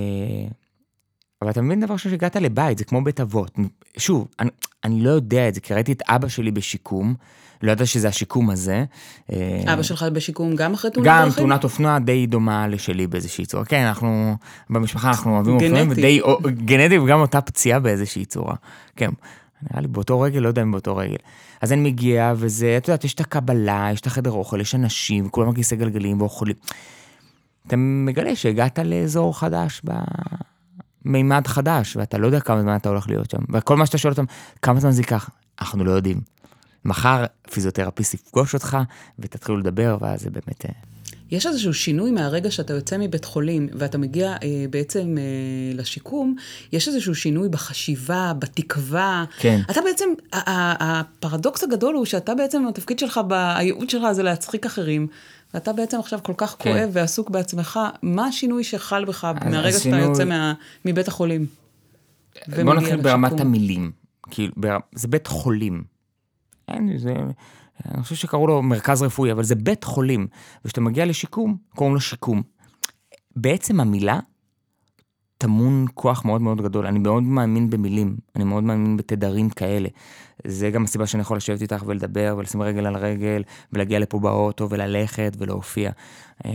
אבל 1.43 1.51
אתה 1.51 1.63
מבין 1.63 1.81
דבר 1.81 1.97
שהגעת 1.97 2.37
לבית, 2.37 2.79
זה 2.79 2.85
כמו 2.85 3.05
בית 3.05 3.21
אבות. 3.21 3.59
שוב, 3.97 4.29
אני, 4.41 4.51
אני 4.85 5.01
לא 5.01 5.11
יודע 5.11 5.49
את 5.49 5.55
זה, 5.55 5.61
כי 5.61 5.75
ראיתי 5.75 5.93
את 5.93 6.03
אבא 6.09 6.29
שלי 6.29 6.51
בשיקום, 6.51 7.15
לא 7.63 7.73
ידעתי 7.73 7.87
שזה 7.87 8.09
השיקום 8.09 8.51
הזה. 8.51 8.85
אה, 9.33 9.73
אבא 9.73 9.83
שלך 9.83 10.03
בשיקום 10.13 10.57
גם 10.57 10.75
אחרי 10.75 10.91
תאונת 10.91 11.07
גם 11.07 11.25
דרכים? 11.25 11.45
תאונת 11.45 11.65
אופנוע 11.65 11.99
די 11.99 12.27
דומה 12.27 12.69
לשלי 12.69 13.07
באיזושהי 13.07 13.47
צורה. 13.47 13.65
כן, 13.65 13.85
אנחנו, 13.87 14.37
במשפחה 14.71 15.09
אנחנו 15.09 15.35
אוהבים. 15.35 15.55
אופנועים, 15.55 15.91
ודי, 15.91 16.21
או- 16.21 16.39
גנטי 16.65 16.99
וגם 16.99 17.21
אותה 17.21 17.41
פציעה 17.41 17.81
באיזושהי 17.81 18.25
צורה. 18.25 18.55
כן, 18.97 19.11
נראה 19.71 19.81
לי 19.81 19.89
באותו 19.89 20.21
רגל, 20.21 20.41
לא 20.41 20.49
יודע 20.49 20.63
אם 20.63 20.73
באותו 20.73 20.97
רגל. 20.97 21.17
אז 21.61 21.73
אני 21.73 21.81
מגיע, 21.81 22.33
וזה, 22.37 22.77
את 22.77 22.89
יודעת, 22.89 23.05
יש 23.05 23.15
את 23.15 23.21
הקבלה, 23.21 23.89
יש 23.93 24.01
את 24.01 24.07
החדר 24.07 24.31
אוכל, 24.31 24.61
יש 24.61 24.75
אנשים, 24.75 25.29
כולם 25.29 25.49
על 25.49 25.55
כיסא 25.55 25.77
גלגלים 25.77 26.21
ואוכלים. 26.21 26.57
אתה 27.67 27.77
מגלה 27.77 28.37
שהגעת 28.37 28.79
לאזור 28.79 29.39
חדש, 29.39 29.83
במימד 31.05 31.47
חדש, 31.47 31.97
ואתה 31.97 32.19
לא 32.19 32.27
יודע 32.27 32.41
כמה 32.41 32.63
זמן 32.63 32.77
אתה 32.77 32.89
הולך 32.89 33.09
להיות 33.09 33.31
שם. 33.31 33.39
וכל 33.53 33.77
מה 33.77 33.87
שאתה 33.87 33.99
שואל 33.99 34.13
אותם, 34.13 34.25
כמה 34.63 34.81
זמן 34.81 34.91
זה 34.91 35.01
ייקח? 35.01 35.31
אנחנו 35.61 35.85
לא 35.85 35.91
יודעים. 35.91 36.21
מחר 36.85 37.25
פיזיותרפיסט 37.51 38.15
יפגוש 38.15 38.55
אותך, 38.55 38.79
ותתחילו 39.19 39.59
לדבר, 39.59 39.97
ואז 40.01 40.21
זה 40.21 40.31
באמת... 40.31 40.67
אה, 40.67 40.71
יש 41.31 41.47
איזשהו 41.47 41.75
שינוי 41.75 42.11
מהרגע 42.11 42.51
שאתה 42.51 42.73
יוצא 42.73 42.97
מבית 42.99 43.25
חולים 43.25 43.69
ואתה 43.73 43.99
מגיע 43.99 44.31
אה, 44.31 44.65
בעצם 44.71 45.19
אה, 45.19 45.23
לשיקום, 45.75 46.37
יש 46.73 46.89
איזשהו 46.89 47.15
שינוי 47.15 47.49
בחשיבה, 47.49 48.33
בתקווה. 48.39 49.25
כן. 49.39 49.61
אתה 49.71 49.81
בעצם, 49.81 50.09
הפרדוקס 50.33 51.63
הגדול 51.63 51.95
הוא 51.95 52.05
שאתה 52.05 52.35
בעצם, 52.35 52.67
התפקיד 52.69 52.99
שלך, 52.99 53.21
הייעוד 53.31 53.91
שלך 53.91 54.13
זה 54.13 54.23
להצחיק 54.23 54.67
אחרים, 54.67 55.07
ואתה 55.55 55.73
בעצם 55.73 55.99
עכשיו 55.99 56.21
כל 56.23 56.33
כך 56.37 56.57
כן. 56.59 56.73
כואב 56.73 56.91
ועסוק 56.93 57.31
בעצמך. 57.31 57.81
מה 58.03 58.27
השינוי 58.27 58.65
שחל 58.65 59.05
בך 59.05 59.25
מהרגע 59.25 59.69
שאתה 59.69 59.79
השינוי- 59.79 60.01
יוצא 60.01 60.25
מה, 60.25 60.55
מבית 60.85 61.09
החולים? 61.09 61.47
בוא 62.65 62.75
נתחיל 62.75 63.01
ברמת? 63.01 63.41
המילים. 63.41 63.93
כאילו, 64.31 64.53
בר- 64.57 64.79
זה 64.95 65.09
בית 65.09 65.27
חולים. 65.27 65.85
אין, 66.69 66.99
זה... 66.99 67.15
אני 67.95 68.03
חושב 68.03 68.15
שקראו 68.15 68.47
לו 68.47 68.63
מרכז 68.63 69.03
רפואי, 69.03 69.33
אבל 69.33 69.45
זה 69.45 69.55
בית 69.55 69.85
חולים. 69.85 70.27
וכשאתה 70.65 70.81
מגיע 70.81 71.07
לשיקום, 71.07 71.57
קוראים 71.75 71.95
לו 71.95 72.01
שיקום. 72.01 72.43
בעצם 73.37 73.81
המילה 73.81 74.21
טמון 75.43 75.87
כוח 75.95 76.25
מאוד 76.25 76.43
מאוד 76.43 76.63
גדול. 76.63 76.87
אני 76.87 76.99
מאוד 76.99 77.23
מאמין 77.23 77.71
במילים, 77.71 78.17
אני 78.37 78.45
מאוד 78.45 78.65
מאמין 78.65 78.97
בתדרים 78.97 79.51
כאלה. 79.51 79.89
זה 80.47 80.71
גם 80.71 80.85
הסיבה 80.85 81.07
שאני 81.07 81.21
יכול 81.21 81.37
לשבת 81.37 81.63
איתך 81.63 81.83
ולדבר 81.87 82.35
ולשים 82.39 82.63
רגל 82.63 82.87
על 82.87 82.97
רגל, 82.97 83.43
ולהגיע 83.73 83.99
לפה 83.99 84.19
באוטו 84.19 84.71
וללכת 84.71 85.37
ולהופיע. 85.39 85.91
אה, 86.45 86.51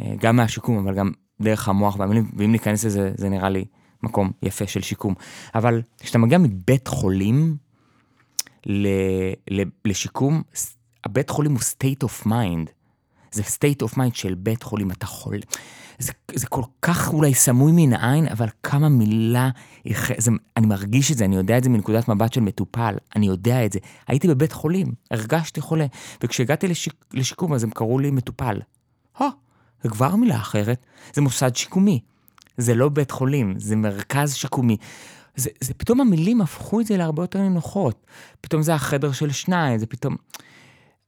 אה, 0.00 0.14
גם 0.20 0.36
מהשיקום, 0.36 0.78
אבל 0.78 0.94
גם 0.94 1.10
דרך 1.40 1.68
המוח 1.68 1.96
והמילים, 1.98 2.30
ואם 2.36 2.52
ניכנס 2.52 2.84
לזה, 2.84 3.12
זה 3.16 3.28
נראה 3.28 3.48
לי 3.48 3.64
מקום 4.02 4.30
יפה 4.42 4.66
של 4.66 4.82
שיקום. 4.82 5.14
אבל 5.54 5.82
כשאתה 6.00 6.18
מגיע 6.18 6.38
מבית 6.38 6.88
חולים 6.88 7.56
ל, 8.66 8.88
ל, 9.50 9.62
לשיקום, 9.84 10.42
הבית 11.04 11.30
חולים 11.30 11.52
הוא 11.52 11.60
state 11.60 12.06
of 12.06 12.26
mind. 12.26 12.70
זה 13.32 13.42
state 13.42 13.86
of 13.86 13.94
mind 13.94 14.14
של 14.14 14.34
בית 14.34 14.62
חולים, 14.62 14.90
אתה 14.90 15.06
חולה. 15.06 15.38
זה, 16.02 16.12
זה 16.34 16.46
כל 16.46 16.62
כך 16.82 17.12
אולי 17.12 17.34
סמוי 17.34 17.72
מן 17.74 17.92
העין, 17.92 18.28
אבל 18.28 18.46
כמה 18.62 18.88
מילה, 18.88 19.50
זה, 20.18 20.30
אני 20.56 20.66
מרגיש 20.66 21.12
את 21.12 21.18
זה, 21.18 21.24
אני 21.24 21.36
יודע 21.36 21.58
את 21.58 21.64
זה 21.64 21.70
מנקודת 21.70 22.08
מבט 22.08 22.32
של 22.32 22.40
מטופל, 22.40 22.94
אני 23.16 23.26
יודע 23.26 23.64
את 23.64 23.72
זה. 23.72 23.78
הייתי 24.08 24.28
בבית 24.28 24.52
חולים, 24.52 24.92
הרגשתי 25.10 25.60
חולה, 25.60 25.86
וכשהגעתי 26.22 26.68
לשיק, 26.68 26.94
לשיקום 27.12 27.52
אז 27.54 27.64
הם 27.64 27.70
קראו 27.70 27.98
לי 27.98 28.10
מטופל. 28.10 28.60
הו, 29.18 29.26
זה 29.82 29.88
כבר 29.88 30.16
מילה 30.16 30.36
אחרת, 30.36 30.86
זה 31.14 31.22
מוסד 31.22 31.56
שיקומי. 31.56 32.00
זה 32.56 32.74
לא 32.74 32.88
בית 32.88 33.10
חולים, 33.10 33.54
זה 33.58 33.76
מרכז 33.76 34.34
שיקומי. 34.34 34.76
זה, 35.36 35.50
זה 35.60 35.74
פתאום 35.74 36.00
המילים 36.00 36.40
הפכו 36.40 36.80
את 36.80 36.86
זה 36.86 36.96
להרבה 36.96 37.22
יותר 37.22 37.40
נינוחות. 37.40 38.06
פתאום 38.40 38.62
זה 38.62 38.74
החדר 38.74 39.12
של 39.12 39.30
שניים, 39.30 39.78
זה 39.78 39.86
פתאום... 39.86 40.16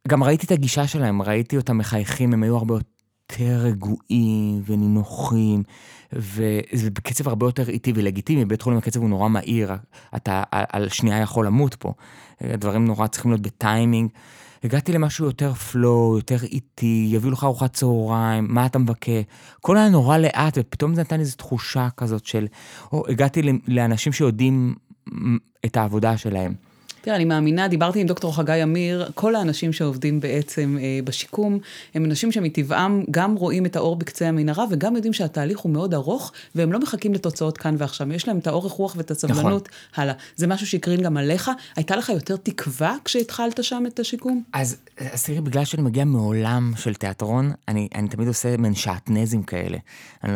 גם 0.08 0.24
ראיתי 0.24 0.46
את 0.46 0.50
הגישה 0.50 0.86
שלהם, 0.86 1.22
ראיתי 1.22 1.56
אותם 1.56 1.78
מחייכים, 1.78 2.32
הם 2.32 2.42
היו 2.42 2.56
הרבה 2.56 2.74
יותר 2.74 2.93
רגועים 3.40 4.62
ונינוחים, 4.66 5.62
וזה 6.12 6.90
בקצב 6.90 7.28
הרבה 7.28 7.46
יותר 7.46 7.68
איטי 7.68 7.92
ולגיטימי, 7.94 8.44
בבית 8.44 8.62
חולים 8.62 8.78
הקצב 8.78 9.00
הוא 9.00 9.08
נורא 9.08 9.28
מהיר, 9.28 9.72
אתה 10.16 10.42
על, 10.50 10.88
שנייה 10.88 11.20
יכול 11.20 11.46
למות 11.46 11.74
פה. 11.74 11.92
הדברים 12.40 12.84
נורא 12.84 13.06
צריכים 13.06 13.30
להיות 13.30 13.40
בטיימינג. 13.42 14.10
הגעתי 14.64 14.92
למשהו 14.92 15.26
יותר 15.26 15.54
פלואו, 15.54 16.16
יותר 16.16 16.42
איטי, 16.42 17.08
יביאו 17.10 17.32
לך 17.32 17.44
ארוחת 17.44 17.72
צהריים, 17.72 18.46
מה 18.50 18.66
אתה 18.66 18.78
מבקש? 18.78 19.24
הכל 19.58 19.76
היה 19.76 19.88
נורא 19.88 20.18
לאט, 20.18 20.58
ופתאום 20.60 20.94
זה 20.94 21.00
נתן 21.00 21.20
איזו 21.20 21.36
תחושה 21.36 21.88
כזאת 21.96 22.26
של, 22.26 22.46
או 22.92 23.04
הגעתי 23.08 23.42
לאנשים 23.68 24.12
שיודעים 24.12 24.74
את 25.64 25.76
העבודה 25.76 26.16
שלהם. 26.16 26.54
תראה, 27.04 27.16
אני 27.16 27.24
מאמינה, 27.24 27.68
דיברתי 27.68 28.00
עם 28.00 28.06
דוקטור 28.06 28.36
חגי 28.36 28.62
אמיר, 28.62 29.10
כל 29.14 29.34
האנשים 29.34 29.72
שעובדים 29.72 30.20
בעצם 30.20 30.76
אה, 30.80 31.00
בשיקום, 31.04 31.58
הם 31.94 32.04
אנשים 32.04 32.32
שמטבעם 32.32 33.04
גם 33.10 33.34
רואים 33.34 33.66
את 33.66 33.76
האור 33.76 33.96
בקצה 33.96 34.28
המנהרה, 34.28 34.64
וגם 34.70 34.96
יודעים 34.96 35.12
שהתהליך 35.12 35.58
הוא 35.58 35.72
מאוד 35.72 35.94
ארוך, 35.94 36.32
והם 36.54 36.72
לא 36.72 36.80
מחכים 36.80 37.14
לתוצאות 37.14 37.58
כאן 37.58 37.74
ועכשיו. 37.78 38.12
יש 38.12 38.28
להם 38.28 38.38
את 38.38 38.46
האורך 38.46 38.72
רוח 38.72 38.94
ואת 38.96 39.10
הסבלנות 39.10 39.68
נכון. 39.92 40.02
הלאה. 40.02 40.14
זה 40.36 40.46
משהו 40.46 40.66
שהקרין 40.66 41.02
גם 41.02 41.16
עליך. 41.16 41.50
הייתה 41.76 41.96
לך 41.96 42.08
יותר 42.08 42.36
תקווה 42.36 42.96
כשהתחלת 43.04 43.64
שם 43.64 43.84
את 43.86 43.98
השיקום? 43.98 44.42
אז, 44.52 44.76
אז 45.12 45.22
תראי, 45.22 45.40
בגלל 45.40 45.64
שאני 45.64 45.82
מגיע 45.82 46.04
מעולם 46.04 46.72
של 46.76 46.94
תיאטרון, 46.94 47.52
אני, 47.68 47.88
אני 47.94 48.08
תמיד 48.08 48.28
עושה 48.28 48.56
מעין 48.56 48.74
שעטנזים 48.74 49.42
כאלה. 49.42 49.78
אני, 50.24 50.34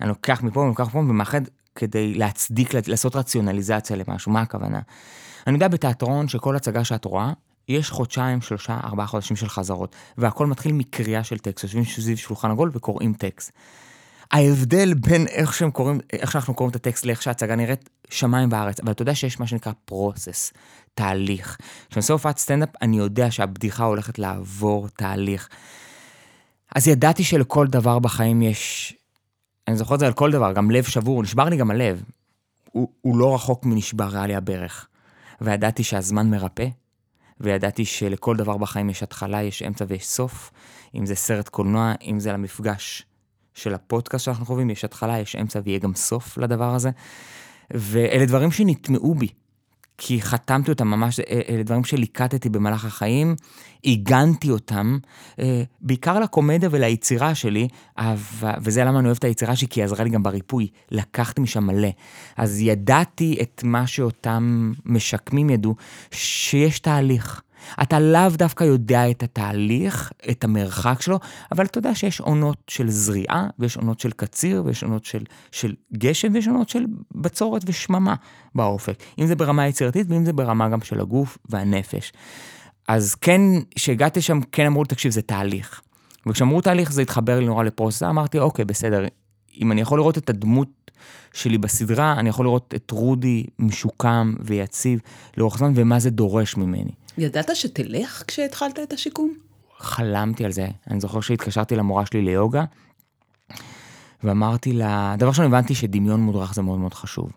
אני 0.00 0.08
לוקח 0.08 0.42
מפה 0.42 0.60
ולוקח 0.60 0.88
מפה 0.88 0.98
ומאחד 0.98 1.40
כדי 1.74 2.14
להצדיק, 2.14 2.74
לעשות 2.88 3.16
רציונליזציה 3.16 3.96
למשהו, 3.96 4.32
מה 4.32 4.40
הכוונה? 4.40 4.80
אני 5.46 5.54
יודע 5.54 5.68
בתיאטרון 5.68 6.28
שכל 6.28 6.56
הצגה 6.56 6.84
שאת 6.84 7.04
רואה, 7.04 7.32
יש 7.68 7.90
חודשיים, 7.90 8.40
שלושה, 8.40 8.80
ארבעה 8.84 9.06
חודשים 9.06 9.36
של 9.36 9.48
חזרות, 9.48 9.96
והכל 10.18 10.46
מתחיל 10.46 10.72
מקריאה 10.72 11.24
של 11.24 11.38
טקסט, 11.38 11.64
יושבים 11.64 11.84
סביב 11.84 12.16
שולחן 12.16 12.50
עגול 12.50 12.70
וקוראים 12.74 13.12
טקסט. 13.12 13.52
ההבדל 14.32 14.94
בין 14.94 15.26
איך 15.26 15.54
שהם 15.54 15.70
קוראים, 15.70 16.00
איך 16.12 16.32
שאנחנו 16.32 16.54
קוראים 16.54 16.70
את 16.70 16.76
הטקסט 16.76 17.06
לאיך 17.06 17.22
שההצגה 17.22 17.56
נראית, 17.56 17.90
שמיים 18.10 18.48
וארץ, 18.52 18.80
אבל 18.80 18.92
אתה 18.92 19.02
יודע 19.02 19.14
שיש 19.14 19.40
מה 19.40 19.46
שנקרא 19.46 19.72
פרוסס, 19.84 20.52
תהליך. 20.94 21.56
כשאני 21.88 22.00
עושה 22.00 22.12
הופעת 22.12 22.38
סטנדאפ, 22.38 22.68
אני 22.82 22.98
יודע 22.98 23.30
שהבדיחה 23.30 23.84
הולכת 23.84 24.18
לעבור 24.18 24.88
תהליך. 24.88 25.48
אז 26.74 26.88
ידעתי 26.88 27.24
שלכל 27.24 27.66
דבר 27.66 27.98
בחיים 27.98 28.42
יש, 28.42 28.94
אני 29.68 29.76
זוכר 29.76 29.94
את 29.94 30.00
זה 30.00 30.06
על 30.06 30.12
כל 30.12 30.30
דבר, 30.30 30.52
גם 30.52 30.70
לב 30.70 30.84
שבור, 30.84 31.22
נשבר 31.22 31.44
לי 31.44 31.56
גם 31.56 31.70
הלב. 31.70 32.02
הוא, 32.72 32.88
הוא 33.00 33.16
לא 33.16 33.34
רחוק 33.34 33.64
מנשבר 33.64 34.26
לי 34.26 34.34
הברך. 34.34 34.86
וידעתי 35.40 35.84
שהזמן 35.84 36.30
מרפא, 36.30 36.68
וידעתי 37.40 37.84
שלכל 37.84 38.36
דבר 38.36 38.56
בחיים 38.56 38.90
יש 38.90 39.02
התחלה, 39.02 39.42
יש 39.42 39.62
אמצע 39.62 39.84
ויש 39.88 40.06
סוף. 40.06 40.50
אם 40.94 41.06
זה 41.06 41.14
סרט 41.14 41.48
קולנוע, 41.48 41.92
אם 42.02 42.20
זה 42.20 42.32
למפגש 42.32 43.06
של 43.54 43.74
הפודקאסט 43.74 44.24
שאנחנו 44.24 44.46
חווים, 44.46 44.70
יש 44.70 44.84
התחלה, 44.84 45.18
יש 45.18 45.36
אמצע 45.36 45.60
ויהיה 45.64 45.78
גם 45.78 45.94
סוף 45.94 46.38
לדבר 46.38 46.74
הזה. 46.74 46.90
ואלה 47.70 48.26
דברים 48.26 48.50
שנטמעו 48.50 49.14
בי, 49.14 49.28
כי 50.02 50.22
חתמתי 50.22 50.70
אותם 50.70 50.88
ממש, 50.88 51.20
אלה 51.48 51.62
דברים 51.62 51.84
שליקטתי 51.84 52.48
במהלך 52.48 52.84
החיים, 52.84 53.36
עיגנתי 53.82 54.50
אותם, 54.50 54.98
בעיקר 55.80 56.20
לקומדיה 56.20 56.68
וליצירה 56.72 57.34
שלי, 57.34 57.68
וזה 58.62 58.84
למה 58.84 58.98
אני 58.98 59.06
אוהב 59.06 59.16
את 59.16 59.24
היצירה 59.24 59.56
שלי, 59.56 59.68
כי 59.68 59.80
היא 59.80 59.84
עזרה 59.84 60.04
לי 60.04 60.10
גם 60.10 60.22
בריפוי, 60.22 60.68
לקחתי 60.90 61.40
משם 61.40 61.64
מלא. 61.64 61.88
אז 62.36 62.60
ידעתי 62.60 63.38
את 63.42 63.62
מה 63.64 63.86
שאותם 63.86 64.72
משקמים 64.84 65.50
ידעו, 65.50 65.74
שיש 66.10 66.80
תהליך. 66.80 67.42
אתה 67.82 68.00
לאו 68.00 68.28
דווקא 68.30 68.64
יודע 68.64 69.10
את 69.10 69.22
התהליך, 69.22 70.12
את 70.30 70.44
המרחק 70.44 71.02
שלו, 71.02 71.18
אבל 71.52 71.64
אתה 71.64 71.78
יודע 71.78 71.94
שיש 71.94 72.20
עונות 72.20 72.58
של 72.68 72.90
זריעה, 72.90 73.46
ויש 73.58 73.76
עונות 73.76 74.00
של 74.00 74.10
קציר, 74.10 74.62
ויש 74.66 74.82
עונות 74.82 75.04
של, 75.04 75.24
של 75.52 75.74
גשם, 75.92 76.28
ויש 76.34 76.48
עונות 76.48 76.68
של 76.68 76.84
בצורת 77.14 77.62
ושממה 77.66 78.14
באופק. 78.54 79.02
אם 79.18 79.26
זה 79.26 79.36
ברמה 79.36 79.66
יצירתית, 79.66 80.06
ואם 80.10 80.24
זה 80.24 80.32
ברמה 80.32 80.68
גם 80.68 80.80
של 80.80 81.00
הגוף 81.00 81.38
והנפש. 81.48 82.12
אז 82.88 83.14
כן, 83.14 83.40
כשהגעתי 83.74 84.20
שם, 84.20 84.40
כן 84.52 84.66
אמרו 84.66 84.82
לי, 84.82 84.88
תקשיב, 84.88 85.12
זה 85.12 85.22
תהליך. 85.22 85.80
וכשאמרו 86.26 86.60
תהליך, 86.60 86.92
זה 86.92 87.02
התחבר 87.02 87.40
לי 87.40 87.46
נורא 87.46 87.64
לפרוסה, 87.64 88.08
אמרתי, 88.10 88.38
אוקיי, 88.38 88.64
בסדר, 88.64 89.04
אם 89.60 89.72
אני 89.72 89.80
יכול 89.80 89.98
לראות 89.98 90.18
את 90.18 90.30
הדמות 90.30 90.68
שלי 91.32 91.58
בסדרה, 91.58 92.12
אני 92.12 92.28
יכול 92.28 92.46
לראות 92.46 92.74
את 92.76 92.90
רודי 92.90 93.46
משוקם 93.58 94.34
ויציב 94.40 95.00
לאורך 95.36 95.58
זמן, 95.58 95.72
ומה 95.74 95.98
זה 95.98 96.10
דורש 96.10 96.56
ממני. 96.56 96.90
ידעת 97.18 97.50
שתלך 97.54 98.22
כשהתחלת 98.26 98.78
את 98.78 98.92
השיקום? 98.92 99.34
חלמתי 99.78 100.44
על 100.44 100.52
זה. 100.52 100.66
אני 100.90 101.00
זוכר 101.00 101.20
שהתקשרתי 101.20 101.76
למורה 101.76 102.06
שלי 102.06 102.22
ליוגה, 102.22 102.64
ואמרתי 104.24 104.72
לה, 104.72 105.14
דבר 105.18 105.28
ראשון 105.28 105.44
הבנתי 105.44 105.74
שדמיון 105.74 106.20
מודרך 106.20 106.54
זה 106.54 106.62
מאוד 106.62 106.78
מאוד 106.78 106.94
חשוב. 106.94 107.30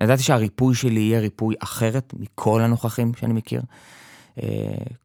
ידעתי 0.00 0.22
שהריפוי 0.22 0.74
שלי 0.74 1.00
יהיה 1.00 1.20
ריפוי 1.20 1.54
אחרת 1.58 2.14
מכל 2.18 2.62
הנוכחים 2.62 3.12
שאני 3.14 3.32
מכיר. 3.32 3.62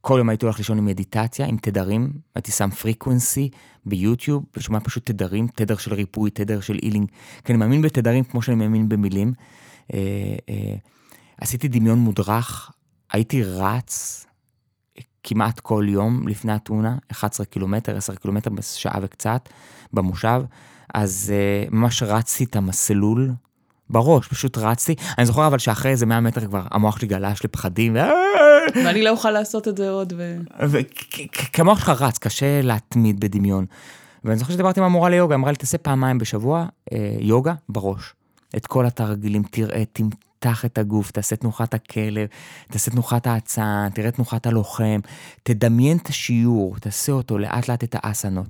כל 0.02 0.16
יום 0.18 0.30
הייתי 0.30 0.46
הולך 0.46 0.58
לישון 0.58 0.78
עם 0.78 0.86
מדיטציה, 0.86 1.46
עם 1.46 1.58
תדרים, 1.58 2.14
הייתי 2.36 2.52
שם 2.52 2.70
frequency 2.70 3.50
ביוטיוב, 3.86 4.44
ושומע 4.58 4.80
פשוט 4.80 5.06
תדרים, 5.06 5.48
תדר 5.56 5.78
של 5.78 5.94
ריפוי, 5.94 6.30
תדר 6.30 6.62
של 6.62 6.80
healing, 6.84 7.08
כי 7.46 7.52
אני 7.52 7.60
מאמין 7.60 7.82
בתדרים 7.82 8.24
כמו 8.24 8.42
שאני 8.42 8.56
מאמין 8.56 8.90
במילים. 8.90 9.34
עשיתי 11.42 11.68
דמיון 11.68 12.00
מודרך, 12.00 12.72
הייתי 13.12 13.44
רץ 13.44 14.26
כמעט 15.24 15.60
כל 15.60 15.86
יום 15.90 16.28
לפני 16.28 16.52
התאונה, 16.52 16.98
11 17.12 17.46
קילומטר, 17.46 17.98
10 17.98 18.16
קילומטר 18.16 18.50
בשעה 18.50 19.00
וקצת, 19.02 19.50
במושב, 19.94 20.42
אז 20.94 21.34
ממש 21.72 22.04
רצתי 22.04 22.44
את 22.44 22.56
המסלול 22.56 23.32
בראש, 23.92 24.28
פשוט 24.28 24.58
רצתי. 24.58 24.96
אני 25.18 25.26
זוכר 25.26 25.48
אבל 25.48 25.58
שאחרי 25.58 25.92
איזה 25.92 26.06
100 26.06 26.20
מטר 26.20 26.42
כבר 26.42 26.62
המוח 26.72 26.98
שלי 26.98 27.08
גלש 27.08 27.46
לפחדים. 27.46 27.96
ואני 28.76 29.02
לא 29.02 29.10
אוכל 29.10 29.32
לעשות 29.32 29.68
את 29.68 29.78
זה 29.78 29.90
עוד. 29.90 30.14
ו... 30.18 30.80
כי 31.54 31.62
המוח 31.62 31.80
שלך 31.80 31.90
רץ, 31.90 32.18
קשה 32.18 32.62
להתמיד 32.62 33.20
בדמיון. 33.20 33.66
ואני 34.24 34.38
זוכר 34.38 34.54
שדיברתי 34.54 34.80
עם 34.80 34.86
המורה 34.86 35.10
ליוגה, 35.10 35.36
אמרה 35.36 35.52
לי, 35.52 35.58
תעשה 35.58 35.78
פעמיים 35.78 36.18
בשבוע 36.18 36.66
אה, 36.94 37.16
יוגה 37.20 37.54
בראש. 37.70 38.14
את 38.58 38.68
כל 38.68 38.86
התרגילים, 38.86 39.44
תראה, 39.52 39.84
תמתח 39.94 40.66
את 40.66 40.78
הגוף, 40.78 41.12
תעשה 41.12 41.36
תנוחת 41.36 41.74
הכלב, 41.74 42.28
תעשה 42.72 42.92
תנוחת 42.92 43.28
האצן, 43.28 43.88
תראה 43.94 44.12
תנוחת 44.12 44.46
הלוחם, 44.46 45.00
תדמיין 45.44 45.98
את 45.98 46.08
השיעור, 46.08 46.76
תעשה 46.80 47.12
אותו 47.12 47.38
לאט 47.38 47.68
לאט 47.68 47.84
את 47.84 47.96
האסנות. 48.04 48.48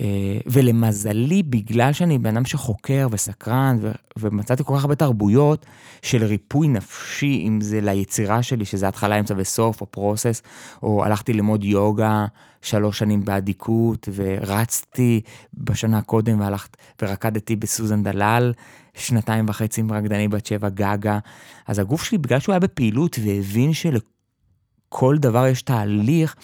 אה, 0.00 0.38
ולמזלי, 0.46 1.42
בגלל 1.42 1.92
שאני 1.92 2.18
בן 2.18 2.36
אדם 2.36 2.44
שחוקר 2.44 3.08
וסקרן, 3.10 3.78
ומצאתי 4.18 4.64
כל 4.64 4.74
כך 4.76 4.82
הרבה 4.82 4.94
תרבויות 4.94 5.66
של 6.02 6.24
ריפוי 6.24 6.68
נפשי, 6.68 7.44
אם 7.48 7.60
זה 7.60 7.80
ליצירה 7.80 8.42
שלי, 8.42 8.64
שזה 8.64 8.88
התחלה, 8.88 9.18
אמצע 9.18 9.34
וסוף, 9.36 9.80
או 9.80 9.86
פרוסס, 9.86 10.42
או 10.82 11.04
הלכתי 11.04 11.32
ללמוד 11.32 11.64
יוגה 11.64 12.26
שלוש 12.62 12.98
שנים 12.98 13.24
באדיקות, 13.24 14.08
ורצתי 14.14 15.20
בשנה 15.54 16.02
קודם 16.02 16.40
והלכת, 16.40 16.76
ורקדתי 17.02 17.56
בסוזן 17.56 18.02
דלל, 18.02 18.52
שנתיים 18.94 19.48
וחצי 19.48 19.80
עם 19.80 19.92
רקדני 19.92 20.28
בת 20.28 20.46
שבע 20.46 20.68
גגה. 20.68 21.18
אז 21.66 21.78
הגוף 21.78 22.02
שלי, 22.02 22.18
בגלל 22.18 22.40
שהוא 22.40 22.52
היה 22.52 22.60
בפעילות 22.60 23.18
והבין 23.24 23.72
שלכל 23.72 25.18
דבר 25.18 25.46
יש 25.46 25.62
תהליך, 25.62 26.34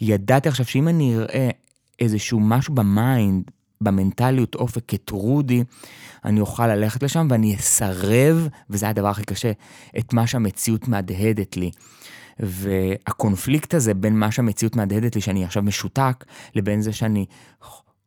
ידעתי 0.00 0.48
עכשיו 0.48 0.66
שאם 0.66 0.88
אני 0.88 1.16
אראה 1.16 1.50
איזשהו 1.98 2.40
משהו 2.40 2.74
במיינד, 2.74 3.50
במנטליות 3.80 4.54
אופק 4.54 4.82
כטרודי, 4.88 5.64
אני 6.24 6.40
אוכל 6.40 6.66
ללכת 6.66 7.02
לשם 7.02 7.26
ואני 7.30 7.56
אסרב, 7.56 8.48
וזה 8.70 8.88
הדבר 8.88 9.08
הכי 9.08 9.24
קשה, 9.24 9.52
את 9.98 10.12
מה 10.12 10.26
שהמציאות 10.26 10.88
מהדהדת 10.88 11.56
לי. 11.56 11.70
והקונפליקט 12.40 13.74
הזה 13.74 13.94
בין 13.94 14.18
מה 14.18 14.30
שהמציאות 14.30 14.76
מהדהדת 14.76 15.14
לי, 15.14 15.20
שאני 15.20 15.44
עכשיו 15.44 15.62
משותק, 15.62 16.24
לבין 16.54 16.80
זה 16.80 16.92
שאני 16.92 17.26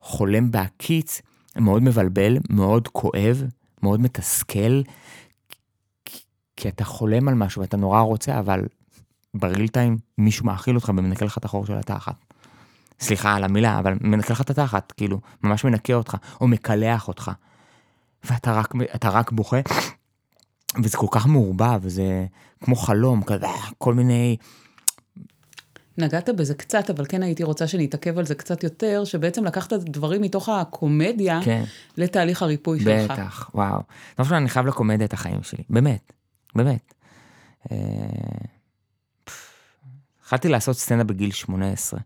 חולם 0.02 0.52
בהקיץ, 0.52 1.21
מאוד 1.56 1.84
מבלבל, 1.84 2.38
מאוד 2.49 2.88
כואב, 2.88 3.43
מאוד 3.84 4.02
מתסכל, 4.02 4.82
כי 6.56 6.69
אתה 6.69 6.84
חולם 6.84 7.28
על 7.28 7.36
משהו 7.36 7.62
ואתה 7.62 7.78
נורא 7.78 8.02
רוצה, 8.02 8.39
אבל 8.39 8.65
בריל 9.34 9.67
טיים 9.67 9.97
מישהו 10.17 10.45
מאכיל 10.45 10.75
אותך 10.75 10.89
ומנקה 10.89 11.25
לך 11.25 11.38
את 11.38 11.45
החור 11.45 11.65
של 11.65 11.73
התחת. 11.78 12.29
סליחה 13.00 13.36
על 13.36 13.44
המילה, 13.44 13.80
אבל 13.80 13.94
מנקה 14.02 14.34
לך 14.34 14.42
את 14.42 14.50
התחת, 14.50 14.94
כאילו, 14.98 15.20
ממש 15.44 15.64
מנקה 15.66 15.94
אותך, 15.94 16.16
או 16.42 16.48
מקלח 16.48 17.08
אותך. 17.08 17.32
ואתה 18.24 18.54
רק, 18.54 18.74
רק 19.04 19.32
בוכה, 19.32 19.60
וזה 20.84 20.98
כל 20.98 21.08
כך 21.12 21.28
מעורבב, 21.28 21.80
וזה 21.82 22.26
כמו 22.64 22.76
חלום, 22.76 23.24
כזה, 23.24 23.48
כל 23.78 23.94
מיני... 23.94 24.38
נגעת 25.98 26.30
בזה 26.30 26.54
קצת, 26.54 26.90
אבל 26.90 27.06
כן 27.10 27.24
הייתי 27.24 27.44
רוצה 27.44 27.68
שנתעכב 27.68 28.18
על 28.18 28.26
זה 28.26 28.36
קצת 28.36 28.64
יותר, 28.64 29.04
שבעצם 29.06 29.46
לקחת 29.46 29.74
דברים 29.74 30.22
מתוך 30.22 30.50
הקומדיה 30.50 31.40
כן. 31.44 31.64
לתהליך 31.98 32.42
הריפוי 32.42 32.80
בטח, 32.80 33.02
שלך. 33.08 33.12
בטח, 33.12 33.50
וואו. 33.54 33.82
לא 34.20 34.38
אני 34.38 34.50
חייב 34.50 34.66
לקומדיה 34.66 35.06
את 35.06 35.14
החיים 35.14 35.44
שלי, 35.44 35.64
באמת, 35.70 36.14
באמת. 36.56 36.94
אה, 37.72 37.78
התחלתי 40.30 40.50
לעשות 40.50 40.78
סטנדאפ 40.78 41.08
בגיל 41.08 41.32
18, 41.32 42.00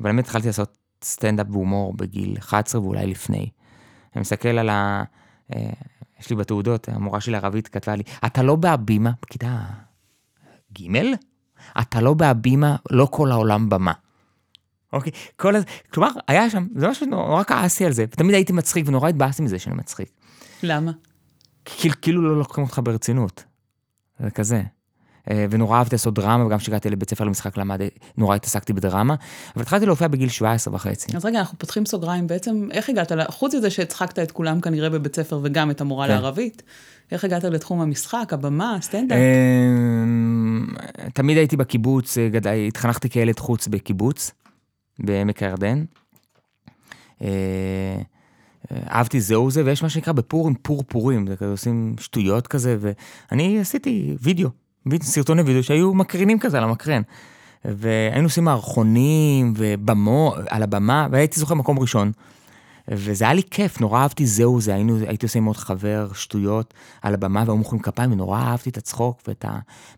אבל 0.00 0.10
באמת 0.10 0.24
התחלתי 0.24 0.46
לעשות 0.46 0.78
סטנדאפ 1.04 1.46
והומור 1.50 1.94
בגיל 1.94 2.36
11 2.38 2.80
ואולי 2.80 3.06
לפני. 3.06 3.50
אני 4.14 4.20
מסתכל 4.20 4.48
על 4.48 4.68
ה... 4.68 5.04
אה, 5.54 5.70
יש 6.20 6.30
לי 6.30 6.36
בתעודות, 6.36 6.88
המורה 6.88 7.20
שלי 7.20 7.36
ערבית 7.36 7.68
כתבה 7.68 7.96
לי, 7.96 8.02
אתה 8.26 8.42
לא 8.42 8.56
בהבימה, 8.56 9.10
בכיתה 9.22 9.64
ג', 10.80 10.86
אתה 11.80 12.00
לא 12.00 12.14
בהבימה, 12.14 12.76
לא 12.90 13.08
כל 13.10 13.30
העולם 13.30 13.68
במה. 13.68 13.92
אוקיי, 14.92 15.12
כל 15.36 15.56
הזה, 15.56 15.66
כלומר, 15.92 16.10
היה 16.28 16.50
שם, 16.50 16.66
זה 16.76 16.88
משהו 16.88 17.06
שנורא 17.06 17.44
כעסתי 17.44 17.86
על 17.86 17.92
זה, 17.92 18.04
ותמיד 18.04 18.34
הייתי 18.34 18.52
מצחיק 18.52 18.88
ונורא 18.88 19.08
התבאסתי 19.08 19.42
מזה 19.42 19.58
שאני 19.58 19.74
מצחיק. 19.74 20.08
למה? 20.62 20.92
כאילו 22.02 22.22
לא 22.22 22.38
לוקחים 22.38 22.64
אותך 22.64 22.80
ברצינות. 22.84 23.44
זה 24.18 24.30
כזה. 24.30 24.62
אה, 25.30 25.46
ונורא 25.50 25.78
אהבתי 25.78 25.94
לעשות 25.94 26.14
דרמה, 26.14 26.46
וגם 26.46 26.58
כשהגעתי 26.58 26.90
לבית 26.90 27.10
ספר 27.10 27.24
למשחק 27.24 27.56
למד, 27.56 27.80
נורא 28.16 28.36
התעסקתי 28.36 28.72
בדרמה, 28.72 29.14
אבל 29.54 29.62
התחלתי 29.62 29.86
להופיע 29.86 30.08
בגיל 30.08 30.28
17 30.28 30.74
וחצי. 30.74 31.16
אז 31.16 31.24
רגע, 31.24 31.38
אנחנו 31.38 31.58
פותחים 31.58 31.86
סוגריים, 31.86 32.26
בעצם 32.26 32.68
איך 32.70 32.88
הגעת, 32.88 33.12
חוץ 33.28 33.54
מזה 33.54 33.70
שהצחקת 33.70 34.18
את 34.18 34.30
כולם 34.30 34.60
כנראה 34.60 34.90
בבית 34.90 35.16
ספר 35.16 35.40
וגם 35.42 35.70
את 35.70 35.80
המורה 35.80 36.06
כן. 36.06 36.12
לערבית, 36.12 36.62
איך 37.12 37.24
הגעת 37.24 37.44
לתחום 37.44 37.80
המשחק, 37.80 38.32
הבמה, 38.32 38.74
הסטנדאפ? 38.74 39.18
אמ, 39.18 40.66
תמיד 41.14 41.36
הייתי 41.36 41.56
בקיבוץ, 41.56 42.18
אה, 42.18 42.52
התחנכתי 42.52 43.10
כילד 43.10 43.38
חוץ 43.38 43.68
בקיבוץ, 43.68 44.30
בעמק 44.98 45.42
הירדן. 45.42 45.84
אה, 47.22 47.28
אהבתי 48.90 49.20
זהו 49.20 49.50
זה, 49.50 49.64
ויש 49.64 49.82
מה 49.82 49.88
שנקרא 49.88 50.12
בפורים 50.12 50.54
פורפורים, 50.62 51.26
זה 51.26 51.36
כזה 51.36 51.50
עושים 51.50 51.94
שטויות 52.00 52.46
כזה, 52.46 52.76
ואני 52.80 53.60
עשיתי 53.60 54.16
וידאו 54.22 54.48
סרטוני 55.02 55.42
וידאו 55.42 55.62
שהיו 55.62 55.94
מקרינים 55.94 56.38
כזה 56.38 56.58
על 56.58 56.64
המקרן. 56.64 57.02
והיינו 57.64 58.26
עושים 58.26 58.44
מערכונים 58.44 59.54
ובמו, 59.56 60.34
על 60.48 60.62
הבמה, 60.62 61.08
והייתי 61.10 61.40
זוכר 61.40 61.54
מקום 61.54 61.78
ראשון. 61.78 62.12
וזה 62.88 63.24
היה 63.24 63.34
לי 63.34 63.42
כיף, 63.50 63.80
נורא 63.80 64.00
אהבתי 64.00 64.26
זהו 64.26 64.60
זה, 64.60 64.74
היינו, 64.74 64.96
הייתי 64.96 65.26
עושה 65.26 65.38
עם 65.38 65.44
עוד 65.44 65.56
חבר 65.56 66.08
שטויות 66.14 66.74
על 67.02 67.14
הבמה 67.14 67.44
והיו 67.46 67.56
מוחאים 67.56 67.82
כפיים, 67.82 68.12
ונורא 68.12 68.38
אהבתי 68.38 68.70
את 68.70 68.76
הצחוק 68.76 69.22
ואת 69.28 69.44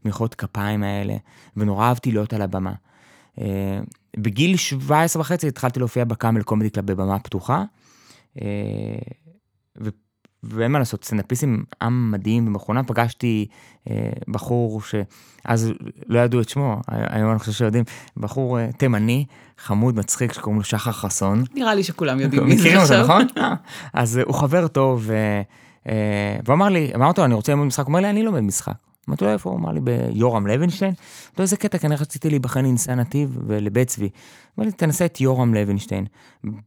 המחיאות 0.05 0.35
כפיים 0.35 0.83
האלה, 0.83 1.17
ונורא 1.57 1.85
אהבתי 1.85 2.13
להיות 2.13 2.33
על 2.33 2.43
הבמה. 2.43 2.73
אה, 3.41 3.79
בגיל 4.17 4.57
17 4.57 5.21
וחצי 5.21 5.49
התחלתי 5.49 5.79
להופיע 5.79 6.05
בקאמל 6.05 6.43
Comedy 6.43 6.71
Club 6.71 6.87
בבמה 6.87 7.19
פתוחה. 7.19 7.65
אה, 10.53 10.59
ואין 10.59 10.73
מה 10.73 10.79
לעשות, 10.79 11.05
סטנדאפיסטים 11.05 11.65
עם 11.83 12.11
מדהים 12.11 12.47
במכונה, 12.47 12.85
פגשתי 12.85 13.47
אה, 13.91 14.11
בחור 14.29 14.81
שאז 14.83 15.73
לא 16.07 16.19
ידעו 16.19 16.41
את 16.41 16.49
שמו, 16.49 16.81
היום 16.89 17.31
אני 17.31 17.39
חושב 17.39 17.53
שיודעים, 17.53 17.85
בחור 18.17 18.59
אה, 18.59 18.69
תימני, 18.77 19.25
חמוד, 19.59 19.97
מצחיק, 19.97 20.33
שקוראים 20.33 20.59
לו 20.59 20.65
שחר 20.65 20.93
חסון. 20.93 21.45
נראה 21.55 21.75
לי 21.75 21.83
שכולם 21.83 22.21
יודעים 22.21 22.45
מי 22.45 22.57
זה 22.59 22.81
עכשיו. 22.81 23.07
מכירים 23.07 23.21
אותו, 23.21 23.45
נכון? 23.45 23.53
אז 23.93 24.19
אה, 24.19 24.23
הוא 24.27 24.35
חבר 24.35 24.69
טוב, 24.69 25.11
אה, 25.11 25.43
אה, 25.89 26.37
והוא 26.45 26.55
אמר 26.55 26.69
לי, 26.69 26.93
אמרתי 26.95 27.21
לו, 27.21 27.25
אני 27.25 27.35
רוצה 27.35 27.53
ללמוד 27.53 27.67
משחק, 27.67 27.85
הוא 27.85 27.89
אומר 27.89 28.01
לי, 28.01 28.11
אני 28.11 28.23
לומד 28.23 28.41
משחק. 28.41 28.73
אמרתי 29.09 29.25
לו, 29.25 29.33
איפה? 29.33 29.51
הוא 29.51 29.59
אמר 29.59 29.73
לי, 29.73 29.81
ביורם 29.81 30.47
לוינשטיין. 30.47 30.91
אמרתי 30.91 31.39
לו, 31.39 31.43
איזה 31.43 31.57
קטע, 31.57 31.79
כנראה 31.79 32.01
רציתי 32.01 32.31
להיבחן 32.31 32.65
לנשיא 32.65 32.93
הנתיב 32.93 33.39
ולבית 33.47 33.89
צבי. 33.89 34.09
אמר 34.59 34.67
לי, 34.67 34.73
תנסה 34.73 35.07
את 35.07 35.21
יורם 35.21 35.55
לוינשטיין. 35.55 36.07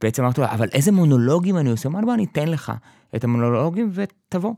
בעצם 0.02 0.24
אמרתי 0.24 0.42
לו, 0.42 0.48
אבל 0.48 0.68
איזה 0.74 0.92
מונולוגים 0.92 1.58
אני 1.58 1.70
עושה? 1.70 1.90
אמר 1.90 2.00
לי, 2.00 2.06
בוא, 2.06 2.14
אני 2.14 2.26
אתן 2.32 2.48
לך 2.48 2.72
את 3.16 3.24
המונולוגים 3.24 3.92
ותבוא. 3.94 4.54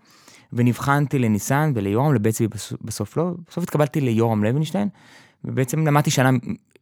ונבחנתי 0.53 1.19
לניסן 1.19 1.71
וליורם, 1.75 2.13
לבית 2.13 2.35
צבי 2.35 2.47
בסוף 2.81 3.17
לא, 3.17 3.31
בסוף 3.49 3.63
התקבלתי 3.63 4.01
ליורם 4.01 4.43
לוינשטיין, 4.43 4.89
ובעצם 5.45 5.87
למדתי 5.87 6.11
שנה 6.11 6.29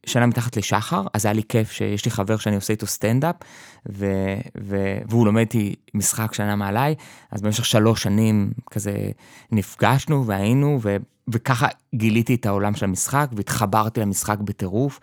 שנה 0.06 0.26
מתחת 0.26 0.56
לשחר, 0.56 1.02
אז 1.14 1.26
היה 1.26 1.32
לי 1.32 1.42
כיף 1.48 1.72
שיש 1.72 2.04
לי 2.04 2.10
חבר 2.10 2.36
שאני 2.36 2.56
עושה 2.56 2.72
איתו 2.72 2.86
סטנדאפ, 2.86 3.36
ו- 3.88 4.40
ו- 4.60 4.98
והוא 5.08 5.26
לומד 5.26 5.40
איתי 5.40 5.74
משחק 5.94 6.34
שנה 6.34 6.56
מעליי, 6.56 6.94
אז 7.30 7.42
במשך 7.42 7.64
שלוש 7.64 8.02
שנים 8.02 8.50
כזה 8.70 9.10
נפגשנו 9.52 10.26
והיינו, 10.26 10.78
ו- 10.82 10.96
וככה 11.28 11.68
גיליתי 11.94 12.34
את 12.34 12.46
העולם 12.46 12.74
של 12.74 12.84
המשחק, 12.84 13.28
והתחברתי 13.32 14.00
למשחק 14.00 14.38
בטירוף. 14.38 15.00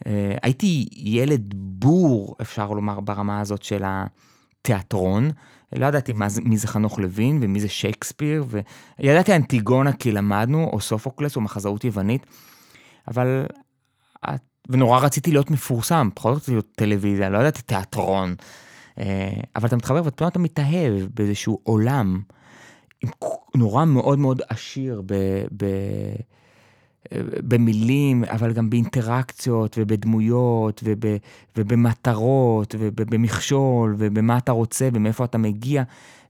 Uh, 0.00 0.04
הייתי 0.42 0.88
ילד 0.92 1.54
בור, 1.56 2.36
אפשר 2.40 2.70
לומר, 2.70 3.00
ברמה 3.00 3.40
הזאת 3.40 3.62
של 3.62 3.82
התיאטרון. 3.84 5.30
לא 5.76 5.86
ידעתי 5.86 6.12
מה, 6.12 6.26
מי 6.44 6.56
זה 6.56 6.68
חנוך 6.68 6.98
לוין 6.98 7.38
ומי 7.42 7.60
זה 7.60 7.68
שייקספיר, 7.68 8.44
וידעתי 8.98 9.36
אנטיגונה 9.36 9.92
כי 9.92 10.12
למדנו, 10.12 10.70
או 10.72 10.80
סופוקלס, 10.80 11.36
או 11.36 11.40
מחזאות 11.40 11.84
יוונית, 11.84 12.26
אבל 13.08 13.46
ונורא 14.68 14.98
רציתי 14.98 15.30
להיות 15.30 15.50
מפורסם, 15.50 16.08
פחות 16.14 16.36
רציתי 16.36 16.52
להיות 16.52 16.68
טלוויזיה, 16.74 17.30
לא 17.30 17.38
ידעתי 17.38 17.62
תיאטרון. 17.62 18.34
אה, 18.98 19.32
אבל 19.56 19.66
אתה 19.66 19.76
מתחבר 19.76 20.02
ופתאום 20.04 20.28
אתה 20.28 20.38
מתאהב 20.38 20.92
באיזשהו 21.14 21.58
עולם 21.62 22.20
נורא 23.54 23.84
מאוד 23.84 24.18
מאוד 24.18 24.42
עשיר 24.48 25.02
ב, 25.06 25.14
ב, 25.56 25.66
במילים, 27.48 28.24
אבל 28.24 28.52
גם 28.52 28.70
באינטראקציות 28.70 29.76
ובדמויות 29.78 30.80
וב, 30.84 31.04
ובמטרות 31.56 32.74
ובמכשול 32.78 33.94
ובמה 33.98 34.38
אתה 34.38 34.52
רוצה 34.52 34.88
ומאיפה 34.92 35.24
אתה 35.24 35.38
מגיע, 35.38 35.82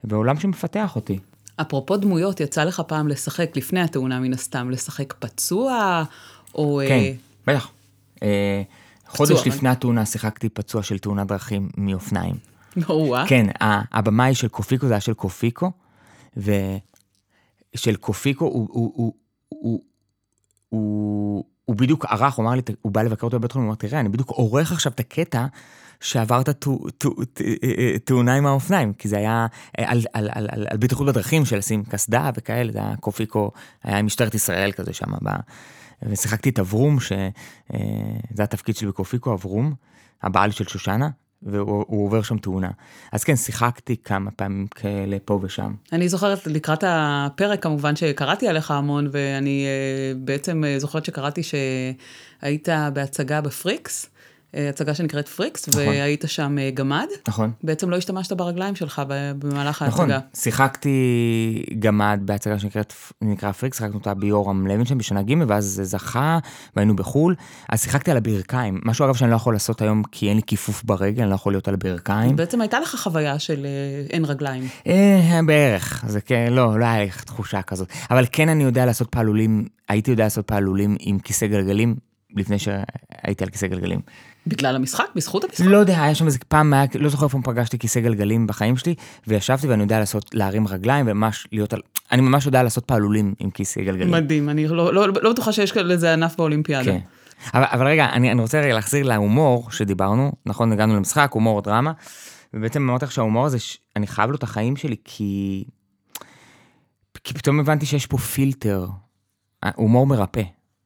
ועולם 0.04 0.38
שמפתח 0.38 0.96
אותי. 0.96 1.18
אפרופו 1.60 1.96
דמויות, 1.96 2.40
יצא 2.40 2.64
לך 2.64 2.82
פעם 2.86 3.08
לשחק, 3.08 3.56
לפני 3.56 3.80
התאונה 3.80 4.20
מן 4.20 4.32
הסתם, 4.32 4.70
לשחק 4.70 5.12
פצוע, 5.18 6.04
או... 6.54 6.80
כן, 6.88 6.94
אה, 6.94 7.12
בטח. 7.46 7.70
אה, 8.22 8.62
חודש 9.08 9.40
פצוע, 9.40 9.46
לפני 9.54 9.68
התאונה 9.68 10.06
שיחקתי 10.06 10.48
פצוע 10.48 10.82
של 10.82 10.98
תאונת 10.98 11.26
דרכים 11.26 11.68
מאופניים. 11.76 12.34
או-אה. 12.88 13.24
כן, 13.28 13.46
ה- 13.62 13.98
הבמאי 13.98 14.34
של 14.34 14.48
קופיקו 14.48 14.86
זה 14.86 14.92
היה 14.94 15.00
של 15.00 15.14
קופיקו, 15.14 15.70
ושל 16.36 17.96
קופיקו 18.00 18.44
הוא, 18.44 18.68
הוא, 18.70 18.92
הוא, 18.96 19.14
הוא, 19.48 19.82
הוא, 20.68 21.44
הוא 21.64 21.76
בדיוק 21.76 22.04
ערך, 22.04 22.34
הוא 22.34 22.44
אמר 22.44 22.54
לי, 22.54 22.62
הוא 22.82 22.92
בא 22.92 23.02
לבקר 23.02 23.26
אותו 23.26 23.38
בבית 23.38 23.52
חולים, 23.52 23.66
הוא 23.66 23.70
אמר, 23.70 23.76
תראה, 23.76 24.00
אני 24.00 24.08
בדיוק 24.08 24.30
עורך 24.30 24.72
עכשיו 24.72 24.92
את 24.92 25.00
הקטע 25.00 25.46
שעברת 26.00 26.48
אה, 26.48 26.54
אה, 27.64 27.98
תאונה 28.04 28.34
עם 28.34 28.46
האופניים, 28.46 28.92
כי 28.92 29.08
זה 29.08 29.16
היה 29.16 29.46
על, 29.78 30.00
על, 30.12 30.28
על, 30.32 30.48
על, 30.50 30.66
על 30.70 30.76
בטיחות 30.76 31.06
בדרכים 31.06 31.44
של 31.44 31.58
לשים 31.58 31.84
קסדה 31.84 32.30
וכאלה, 32.34 32.72
זה 32.72 32.78
היה 32.78 32.96
קופיקו, 32.96 33.50
היה 33.82 34.02
משטרת 34.02 34.34
ישראל 34.34 34.72
כזה 34.72 34.92
שם, 34.92 35.12
ושיחקתי 36.06 36.50
את 36.50 36.58
אברום, 36.58 37.00
שזה 37.00 38.42
התפקיד 38.42 38.76
שלי 38.76 38.88
בקופיקו, 38.88 39.34
אברום, 39.34 39.74
הבעל 40.22 40.50
של 40.50 40.64
שושנה, 40.64 41.08
והוא 41.42 41.84
הוא 41.88 42.06
עובר 42.06 42.22
שם 42.22 42.38
תאונה. 42.38 42.70
אז 43.12 43.24
כן, 43.24 43.36
שיחקתי 43.36 43.96
כמה 43.96 44.30
פעמים 44.30 44.66
כאלה 44.66 45.16
פה 45.24 45.38
ושם. 45.42 45.74
אני 45.92 46.08
זוכרת 46.08 46.46
לקראת 46.46 46.84
הפרק, 46.86 47.62
כמובן 47.62 47.96
שקראתי 47.96 48.48
עליך 48.48 48.70
המון, 48.70 49.08
ואני 49.12 49.66
אה, 49.66 50.14
בעצם 50.18 50.64
אה, 50.64 50.78
זוכרת 50.78 51.04
שקראתי 51.04 51.42
שהיית 51.42 52.68
בהצגה 52.92 53.40
בפריקס, 53.40 54.04
אה, 54.06 54.10
הצגה 54.54 54.94
שנקראת 54.94 55.28
פריקס, 55.28 55.68
נכון. 55.68 55.86
והיית 55.86 56.24
שם 56.26 56.58
אה, 56.58 56.70
גמד. 56.70 57.06
נכון. 57.28 57.52
בעצם 57.62 57.90
לא 57.90 57.96
השתמשת 57.96 58.32
ברגליים 58.32 58.74
שלך 58.74 59.02
במהלך 59.08 59.82
נכון, 59.82 60.10
ההצגה. 60.10 60.28
שיחקתי 60.34 61.64
גמד 61.78 62.20
בהצגה 62.24 62.58
שנקראת, 62.58 62.92
נקרא 63.22 63.52
פריקס, 63.52 63.78
שיחקנו 63.78 63.94
אותה 63.94 64.14
ביורם 64.14 64.66
לוינשטיין 64.66 64.98
בשנה 64.98 65.22
ג' 65.22 65.34
ואז 65.48 65.64
זה 65.64 65.84
זכה, 65.84 66.38
והיינו 66.76 66.96
בחו"ל, 66.96 67.34
אז 67.68 67.82
שיחקתי 67.82 68.10
על 68.10 68.16
הברכיים, 68.16 68.80
משהו 68.84 69.04
אגב 69.04 69.14
שאני 69.14 69.30
לא 69.30 69.36
יכול 69.36 69.54
לעשות 69.54 69.82
היום 69.82 70.02
כי 70.12 70.28
אין 70.28 70.36
לי 70.36 70.42
כיפוף 70.46 70.82
ברגל, 70.84 71.22
אני 71.22 71.30
לא 71.30 71.34
יכול 71.34 71.52
להיות 71.52 71.68
על 71.68 71.74
הברכיים. 71.74 72.36
בעצם 72.36 72.60
הייתה 72.60 72.80
לך 72.80 72.96
חוויה 72.96 73.38
של 73.38 73.66
אה, 73.66 74.06
אין 74.10 74.24
רגליים. 74.24 74.68
אה, 74.86 75.40
בערך, 75.46 76.04
זה 76.06 76.20
כן, 76.20 76.52
לא, 76.52 76.78
לא 76.78 76.84
היה 76.84 77.10
תחושה 77.10 77.62
כזאת, 77.62 77.88
אבל 78.10 78.24
כן 78.32 78.48
אני 78.48 78.64
יודע 78.64 78.86
לעשות 78.86 79.08
פעלולים, 79.08 79.66
הייתי 79.88 80.10
יודע 80.10 80.24
לעשות 80.24 80.46
פעלולים 80.46 80.96
עם 81.00 81.18
כיסא 81.18 81.46
גלגלים, 81.46 81.96
לפני 82.36 82.58
שהייתי 82.58 83.44
על 83.44 83.50
כיסא 83.50 83.66
גלגלים. 83.66 84.00
בגלל 84.46 84.76
המשחק? 84.76 85.04
בזכות 85.14 85.44
המשחק? 85.44 85.64
לא 85.66 85.76
יודע, 85.76 86.02
היה 86.02 86.14
שם 86.14 86.26
איזה 86.26 86.38
פעם, 86.48 86.72
היה, 86.72 86.84
לא 86.94 87.08
זוכר 87.08 87.26
איפה 87.26 87.38
פגשתי 87.44 87.78
כיסא 87.78 88.00
גלגלים 88.00 88.46
בחיים 88.46 88.76
שלי, 88.76 88.94
וישבתי 89.26 89.66
ואני 89.66 89.82
יודע 89.82 89.98
לעשות, 89.98 90.34
להרים 90.34 90.68
רגליים 90.68 91.06
וממש 91.08 91.46
להיות 91.52 91.72
על, 91.72 91.80
אני 92.12 92.22
ממש 92.22 92.46
יודע 92.46 92.62
לעשות 92.62 92.84
פעלולים 92.84 93.34
עם 93.38 93.50
כיסא 93.50 93.80
גלגלים. 93.80 94.10
מדהים, 94.10 94.48
אני 94.48 94.68
לא, 94.68 94.94
לא, 94.94 95.08
לא 95.22 95.32
בטוחה 95.32 95.52
שיש 95.52 95.76
לזה 95.76 96.12
ענף 96.12 96.36
באולימפיאדה. 96.36 96.84
כן. 96.84 96.98
אבל, 97.54 97.64
אבל 97.72 97.86
רגע, 97.86 98.06
אני, 98.12 98.32
אני 98.32 98.40
רוצה 98.40 98.60
רגע 98.60 98.74
להחזיר 98.74 99.06
להומור 99.06 99.70
שדיברנו, 99.70 100.32
נכון, 100.46 100.72
הגענו 100.72 100.96
למשחק, 100.96 101.30
הומור 101.32 101.62
דרמה, 101.62 101.92
ובעצם 102.54 102.82
אמרתי 102.90 103.04
לך 103.04 103.12
שההומור 103.12 103.46
הזה, 103.46 103.58
ש- 103.58 103.78
אני 103.96 104.06
חייב 104.06 104.30
לו 104.30 104.36
את 104.36 104.42
החיים 104.42 104.76
שלי, 104.76 104.96
כי... 105.04 105.64
כי 107.24 107.34
פתאום 107.34 107.60
הבנתי 107.60 107.86
שיש 107.86 108.06
פה 108.06 108.18
פילטר, 108.18 108.86
הומור 109.74 110.06
מרפא. 110.06 110.42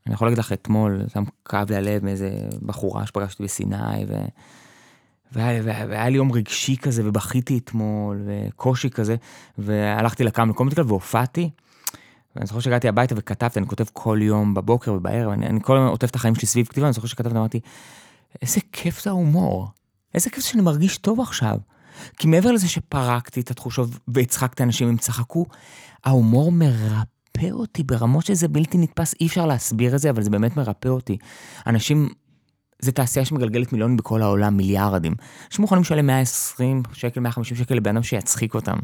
אני 0.07 0.15
יכול 0.15 0.27
להגיד 0.27 0.39
לך 0.39 0.53
אתמול, 0.53 1.03
שם 1.13 1.25
כאב 1.45 1.71
לי 1.71 1.77
הלב 1.77 2.05
מאיזה 2.05 2.31
בחורה 2.63 3.07
שפגשתי 3.07 3.43
בסיני, 3.43 4.05
ו... 4.09 4.15
והיה, 5.33 5.63
והיה, 5.65 5.87
והיה 5.89 6.09
לי 6.09 6.17
יום 6.17 6.33
רגשי 6.33 6.77
כזה, 6.77 7.03
ובכיתי 7.05 7.59
אתמול, 7.59 8.23
וקושי 8.27 8.91
כזה, 8.91 9.17
והלכתי 9.59 10.25
לקאם 10.25 10.51
לקומטיקל 10.51 10.83
והופעתי. 10.87 11.51
ואני 12.37 12.47
זוכר 12.47 12.61
שהגעתי 12.61 12.89
הביתה 12.89 13.15
וכתבתי, 13.19 13.59
אני 13.59 13.67
כותב 13.67 13.85
כל 13.93 14.19
יום 14.23 14.55
בבוקר 14.55 14.93
ובערב, 14.93 15.31
אני, 15.31 15.47
אני 15.47 15.61
כל 15.63 15.77
הזמן 15.77 15.89
עוטף 15.89 16.11
את 16.11 16.17
החיים 16.17 16.35
שלי 16.35 16.47
סביב 16.47 16.67
כתיבה, 16.67 16.87
אני 16.87 16.93
זוכר 16.93 17.07
שכתבתי, 17.07 17.37
אמרתי, 17.37 17.61
איזה 18.43 18.61
כיף 18.73 19.05
זה 19.05 19.11
ההומור, 19.11 19.69
איזה 20.15 20.31
כיף 20.31 20.45
זה 20.45 20.49
שאני 20.49 20.63
מרגיש 20.63 20.99
טוב 20.99 21.21
עכשיו. 21.21 21.57
כי 22.17 22.29
מעבר 22.29 22.53
לזה 22.53 22.69
שפרקתי 22.69 23.41
את 23.41 23.51
התחושות 23.51 23.89
והצחקתי 24.09 24.63
אנשים, 24.63 24.89
הם 24.89 24.97
צחקו, 24.97 25.47
ההומור 26.05 26.53
מרפא 26.53 27.16
אותי 27.53 27.83
ברמות 27.83 28.27
שזה 28.27 28.49
בלתי 28.49 28.79
נתפס, 28.79 29.15
אי 29.21 29.27
אפשר 29.27 29.47
להסביר 29.47 29.95
את 29.95 30.01
זה, 30.01 30.11
אבל 30.11 30.23
זה 30.23 30.31
באמת 30.31 30.57
מרפא 30.57 30.89
אותי. 30.89 31.17
אנשים, 31.67 32.09
זה 32.79 32.93
תעשייה 32.93 33.25
שמגלגלת 33.25 33.73
מיליונים 33.73 33.97
בכל 33.97 34.23
העולם, 34.23 34.57
מיליארדים. 34.57 35.15
אנשים 35.47 35.63
מוכנים 35.63 35.83
לשלם 35.83 36.07
120 36.07 36.83
שקל, 36.93 37.21
150 37.21 37.57
שקל 37.57 37.75
לבן 37.75 37.91
אדם 37.91 38.03
שיצחיק 38.03 38.55
אותם. 38.55 38.77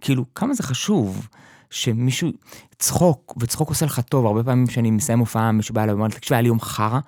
כאילו, 0.00 0.24
כמה 0.34 0.54
זה 0.54 0.62
חשוב. 0.62 1.28
שמישהו, 1.70 2.30
צחוק, 2.78 3.34
וצחוק 3.40 3.68
עושה 3.68 3.86
לך 3.86 4.00
טוב, 4.00 4.26
הרבה 4.26 4.44
פעמים 4.44 4.66
כשאני 4.66 4.90
מסיים 4.90 5.18
הופעה, 5.18 5.52
מישהו 5.52 5.74
בא 5.74 5.82
אליי 5.82 5.94
ואומר 5.94 6.08
תקשיב, 6.08 6.32
היה 6.32 6.42
לי 6.42 6.48
יום 6.48 6.60
חרא, 6.60 7.00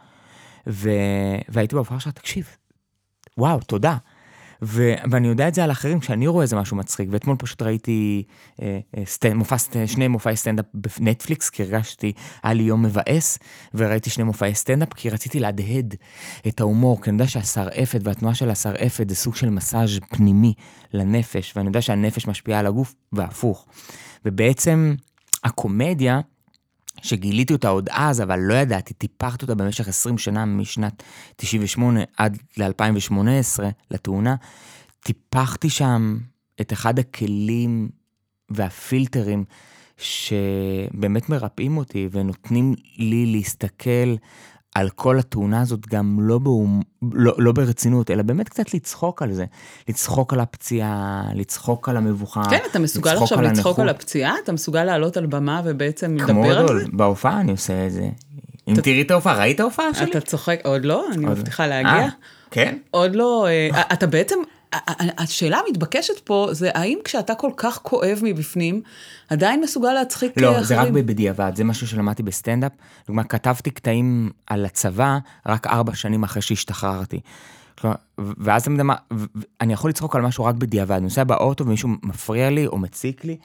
ו... 0.66 0.90
והייתי 1.48 1.74
בהופעה 1.74 2.00
שלך, 2.00 2.12
תקשיב, 2.12 2.46
וואו, 3.38 3.60
תודה. 3.60 3.96
ו... 4.62 4.94
ואני 5.10 5.28
יודע 5.28 5.48
את 5.48 5.54
זה 5.54 5.64
על 5.64 5.70
אחרים, 5.70 6.00
כשאני 6.00 6.26
רואה 6.26 6.42
איזה 6.42 6.56
משהו 6.56 6.76
מצחיק, 6.76 7.08
ואתמול 7.12 7.36
פשוט 7.38 7.62
ראיתי 7.62 8.22
אה, 8.62 8.78
אה, 8.96 9.02
סטנד, 9.06 9.32
מופע, 9.34 9.56
סט- 9.58 9.76
שני 9.86 10.08
מופעי 10.08 10.36
סטנדאפ 10.36 10.64
בנטפליקס, 10.74 11.50
כי 11.50 11.62
הרגשתי, 11.62 12.12
היה 12.42 12.54
לי 12.54 12.62
יום 12.62 12.82
מבאס, 12.82 13.38
וראיתי 13.74 14.10
שני 14.10 14.24
מופעי 14.24 14.54
סטנדאפ, 14.54 14.94
כי 14.94 15.10
רציתי 15.10 15.40
להדהד 15.40 15.94
את 16.48 16.60
ההומור, 16.60 17.02
כי 17.02 17.10
אני 17.10 17.14
יודע 17.14 17.26
שהשרעפת 17.30 18.00
והתנועה 18.02 18.34
של 18.34 18.50
השרעפת 18.50 19.08
זה 19.08 19.14
סוג 19.14 19.36
של 19.36 19.50
מסאז' 19.50 19.98
פנימי 20.10 20.54
לנפש, 20.92 21.52
ואני 21.56 21.68
יודע 21.68 21.82
שהנפש 21.82 22.26
משפיעה 22.26 22.60
על 22.60 22.66
הגוף, 22.66 22.94
והפוך. 23.12 23.66
ובעצם 24.24 24.94
הקומדיה, 25.44 26.20
שגיליתי 27.02 27.52
אותה 27.52 27.68
עוד 27.68 27.88
אז, 27.92 28.22
אבל 28.22 28.38
לא 28.38 28.54
ידעתי, 28.54 28.94
טיפחתי 28.94 29.44
אותה 29.44 29.54
במשך 29.54 29.88
20 29.88 30.18
שנה, 30.18 30.44
משנת 30.44 31.02
98 31.36 32.00
עד 32.16 32.38
ל-2018, 32.56 33.62
לתאונה, 33.90 34.36
טיפחתי 35.00 35.70
שם 35.70 36.18
את 36.60 36.72
אחד 36.72 36.98
הכלים 36.98 37.88
והפילטרים 38.50 39.44
שבאמת 39.96 41.28
מרפאים 41.28 41.76
אותי 41.76 42.08
ונותנים 42.12 42.74
לי 42.96 43.26
להסתכל 43.26 44.14
על 44.78 44.88
כל 44.90 45.18
התאונה 45.18 45.60
הזאת 45.60 45.86
גם 45.88 46.18
לא, 46.20 46.38
באום, 46.38 46.82
לא, 47.12 47.34
לא 47.38 47.52
ברצינות, 47.52 48.10
אלא 48.10 48.22
באמת 48.22 48.48
קצת 48.48 48.74
לצחוק 48.74 49.22
על 49.22 49.32
זה. 49.32 49.44
לצחוק 49.88 50.32
על 50.32 50.40
הפציעה, 50.40 51.22
לצחוק 51.34 51.88
על 51.88 51.96
המבוכה. 51.96 52.42
כן, 52.50 52.58
אתה 52.70 52.78
מסוגל 52.78 53.10
לצחוק 53.10 53.22
עכשיו 53.22 53.38
על 53.38 53.44
לצחוק 53.46 53.66
הנכות. 53.66 53.78
על 53.78 53.88
הפציעה? 53.88 54.34
אתה 54.44 54.52
מסוגל 54.52 54.84
לעלות 54.84 55.16
על 55.16 55.26
במה 55.26 55.60
ובעצם 55.64 56.16
כמו 56.26 56.42
לדבר 56.44 56.58
על 56.58 56.68
זה? 56.68 56.74
גדול, 56.74 56.90
בהופעה 56.92 57.40
אני 57.40 57.52
עושה 57.52 57.86
את 57.86 57.92
זה. 57.92 58.08
אם 58.68 58.74
תראי 58.82 59.02
את 59.02 59.10
ההופעה, 59.10 59.38
ראית 59.38 59.54
את 59.54 59.60
ההופעה 59.60 59.94
שלי? 59.94 60.10
אתה 60.10 60.20
צוחק, 60.20 60.60
עוד 60.64 60.84
לא? 60.84 61.06
אני 61.12 61.24
עוד- 61.26 61.38
מבטיחה 61.38 61.62
אה, 61.62 61.68
להגיע. 61.68 62.08
כן? 62.50 62.76
עוד 62.90 63.14
לא, 63.16 63.46
אה, 63.48 63.82
אתה 63.92 64.06
בעצם, 64.06 64.36
השאלה 65.18 65.60
המתבקשת 65.66 66.18
פה 66.24 66.48
זה 66.52 66.70
האם 66.74 66.98
כשאתה 67.04 67.34
כל 67.34 67.50
כך 67.56 67.78
כואב 67.82 68.20
מבפנים, 68.22 68.82
עדיין 69.28 69.60
מסוגל 69.60 69.92
להצחיק 69.92 70.32
לא, 70.36 70.50
אחרים? 70.50 70.64
זה 70.64 70.80
רק 70.80 70.88
בדיעבד, 70.88 71.52
זה 71.54 71.64
משהו 71.64 71.86
שלמדתי 71.86 72.22
בסטנדאפ. 72.22 72.72
לדוגמה, 73.04 73.24
כתבתי 73.24 73.70
קטעים 73.70 74.30
על 74.46 74.64
הצבא 74.64 75.18
רק 75.46 75.66
ארבע 75.66 75.94
שנים 75.94 76.22
אחרי 76.22 76.42
שהשתחררתי. 76.42 77.20
כלומר, 77.78 77.96
ואז 78.18 78.62
אתה 78.62 78.70
יודע 78.70 78.82
מה, 78.82 78.94
אני 79.60 79.72
יכול 79.72 79.90
לצחוק 79.90 80.16
על 80.16 80.22
משהו 80.22 80.44
רק 80.44 80.54
בדיעבד. 80.54 80.94
אני 80.94 81.04
נוסע 81.04 81.24
באוטו 81.24 81.66
ומישהו 81.66 81.88
מפריע 82.02 82.50
לי 82.50 82.66
או 82.66 82.78
מציק 82.78 83.24
לי, 83.24 83.36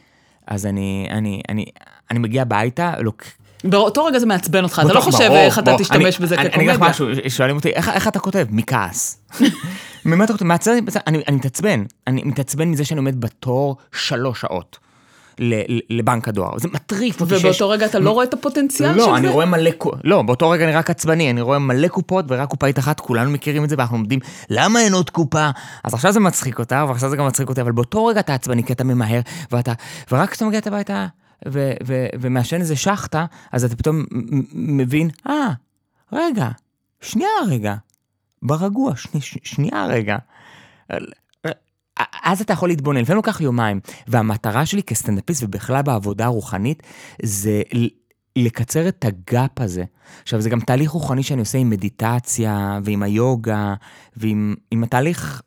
אז 0.48 0.66
אני, 0.66 1.08
אני, 1.12 1.42
אני, 1.50 1.66
אני 2.12 2.20
מגיע 2.20 2.42
הביתה, 2.42 2.94
לוק... 3.00 3.24
באותו 3.64 4.06
רגע 4.06 4.20
זה 4.20 4.26
מעצבן 4.26 4.64
אותך, 4.64 4.82
אתה 4.86 4.94
לא 4.94 5.00
חושב 5.02 5.30
איך 5.32 5.60
אתה. 5.60 5.76
תשתמש 5.78 6.20
בזה 6.20 6.36
אני- 6.36 6.42
אני 6.50 6.56
אגיד 6.56 6.70
לך 6.70 6.76
כקומדיה. 6.76 6.90
משהו, 6.90 7.08
שואלים 7.30 7.56
אותי, 7.56 7.70
איך, 7.70 8.08
אתה 8.08 8.20
כותב? 8.20 8.46
מכעס. 8.50 9.18
ממה 10.06 10.24
אתה 10.24 10.34
כותב? 10.34 10.46
מעצבן, 10.46 10.74
אני, 11.08 11.24
מתעצבן. 11.32 11.84
אני 12.08 12.22
מתעצבן 12.24 12.68
מזה 12.72 12.86
שאני 12.86 12.98
עומד 12.98 13.22
בתור 13.22 13.78
שלוש 13.92 14.42
שעות 14.42 14.78
לבנק 15.90 16.28
הדואר. 16.28 16.58
זה 16.58 16.68
מטריף 16.74 17.22
אותי 17.22 17.34
שיש... 17.36 17.44
ובאותו 17.46 17.70
רגע 17.70 17.86
אתה 17.86 18.00
לא 18.00 18.12
רואה 18.12 18.24
את 18.26 18.34
הפוטנציאל 18.34 18.90
של 18.94 19.00
זה? 19.00 19.06
לא, 19.08 19.18
אני 19.18 19.28
רואה 19.28 19.46
מלא, 19.46 19.72
קו- 19.72 19.92
לא, 20.04 20.22
באותו 20.22 20.50
רגע 20.50 20.66
אני 20.66 20.74
רק 20.74 20.90
עצבני, 20.90 21.30
אני 21.30 21.42
רואה 21.42 21.60
מלא 21.60 21.88
קופות 21.88 22.26
ורק 22.30 22.50
קופאית 22.50 22.80
אחת, 22.80 23.00
כולנו 23.00 23.32
מכירים 23.32 23.64
את 23.64 23.70
זה 23.70 23.76
ואנחנו 23.78 23.98
עומדים, 23.98 24.20
למה 24.50 24.82
אין 24.82 24.94
עוד 24.94 25.10
קופה? 25.10 25.50
אז 25.84 25.94
עכשיו 25.94 26.12
זה 26.12 26.20
מצחיק 26.20 26.60
אותה, 26.60 26.86
ועכשיו 26.88 27.10
זה 27.10 27.16
גם 27.16 27.28
מצחיק 27.28 27.50
אותי, 27.50 27.62
אבל 27.62 27.72
באותו 27.72 28.06
רגע 28.06 28.20
אתה 28.20 28.34
עצבני, 28.34 28.64
כי 28.64 28.74
אתה 28.74 28.84
ממהר, 28.84 29.20
ואתה, 29.52 29.74
ורק 30.12 30.30
כשאתה 30.30 30.46
מגיע 30.46 30.60
הביתה 30.66 31.06
ו- 31.48 31.74
ו- 31.86 32.08
ומעשן 32.20 32.60
איזה 32.60 32.76
שחטה, 32.76 33.26
אז 33.52 33.64
אתה 33.64 33.76
פתאום 33.76 34.06
מבין, 34.54 35.10
אה, 35.28 35.50
רגע, 36.12 36.50
שנייה 37.02 37.30
רגע, 37.48 37.76
ברגוע, 38.42 38.96
שני, 38.96 39.22
ש- 39.22 39.38
שנייה 39.44 39.86
רגע. 39.86 40.18
אז 42.24 42.42
אתה 42.42 42.54
יכול 42.54 42.70
להתבונן, 42.70 43.02
לפעמים 43.02 43.18
לוקח 43.18 43.42
יומיים. 43.42 43.80
והמטרה 44.08 44.66
שלי 44.66 44.84
כסטנדאפיסט 44.84 45.44
ובכלל 45.44 45.82
בעבודה 45.82 46.26
הרוחנית, 46.26 46.84
זה 47.22 47.62
לקצר 48.36 48.88
את 48.88 49.06
הגאפ 49.06 49.62
הזה. 49.62 49.84
עכשיו, 50.22 50.42
זה 50.42 50.50
גם 50.50 50.60
תהליך 50.60 50.92
רוחני 50.92 51.24
שאני 51.24 51.40
עושה 51.40 51.58
עם 51.58 51.70
מדיטציה, 51.70 52.80
ועם 52.84 53.04
היוגה, 53.04 53.74
ועם 54.18 54.56
עם 54.72 54.84
התהליך, 54.84 55.42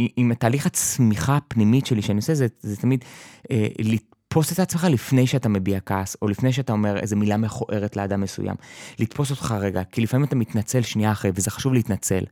עם, 0.00 0.08
עם 0.16 0.34
תהליך 0.34 0.66
הצמיחה 0.66 1.36
הפנימית 1.36 1.86
שלי 1.86 2.02
שאני 2.02 2.16
עושה, 2.16 2.34
זה, 2.34 2.46
זה 2.60 2.76
תמיד 2.76 3.04
אה, 3.50 3.66
לתפוס 3.78 4.52
את 4.52 4.58
עצמך 4.58 4.86
לפני 4.90 5.26
שאתה 5.26 5.48
מביע 5.48 5.80
כעס, 5.80 6.16
או 6.22 6.28
לפני 6.28 6.52
שאתה 6.52 6.72
אומר 6.72 6.98
איזה 6.98 7.16
מילה 7.16 7.36
מכוערת 7.36 7.96
לאדם 7.96 8.20
מסוים. 8.20 8.56
לתפוס 8.98 9.30
אותך 9.30 9.54
רגע, 9.60 9.84
כי 9.84 10.00
לפעמים 10.00 10.26
אתה 10.26 10.36
מתנצל 10.36 10.82
שנייה 10.82 11.12
אחרי, 11.12 11.30
וזה 11.34 11.50
חשוב 11.50 11.72
להתנצל. 11.74 12.24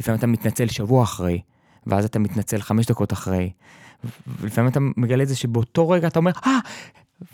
לפעמים 0.00 0.18
אתה 0.18 0.26
מתנצל 0.26 0.66
שבוע 0.66 1.02
אחרי, 1.02 1.40
ואז 1.86 2.04
אתה 2.04 2.18
מתנצל 2.18 2.60
חמש 2.60 2.86
דקות 2.86 3.12
אחרי. 3.12 3.50
ולפעמים 4.40 4.70
אתה 4.70 4.80
מגלה 4.96 5.22
את 5.22 5.28
זה 5.28 5.36
שבאותו 5.36 5.88
רגע 5.88 6.08
אתה 6.08 6.18
אומר, 6.18 6.32
אה, 6.46 6.58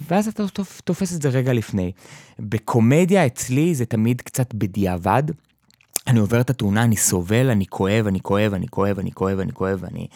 ואז 0.08 0.28
אתה 0.28 0.42
תופס 0.84 1.16
את 1.16 1.22
זה 1.22 1.28
רגע 1.28 1.52
לפני. 1.52 1.92
בקומדיה 2.38 3.26
אצלי 3.26 3.74
זה 3.74 3.84
תמיד 3.84 4.20
קצת 4.20 4.54
בדיעבד. 4.54 5.22
אני 6.06 6.18
עובר 6.18 6.40
את 6.40 6.50
התאונה, 6.50 6.82
אני 6.82 6.96
סובל, 6.96 7.50
אני 7.50 7.66
כואב, 7.66 8.06
אני 8.06 8.20
כואב, 8.20 8.54
אני 8.54 8.68
כואב, 8.68 8.98
אני 8.98 9.12
כואב, 9.12 9.38
אני 9.38 9.52
כואב, 9.52 9.84
אני 9.84 10.06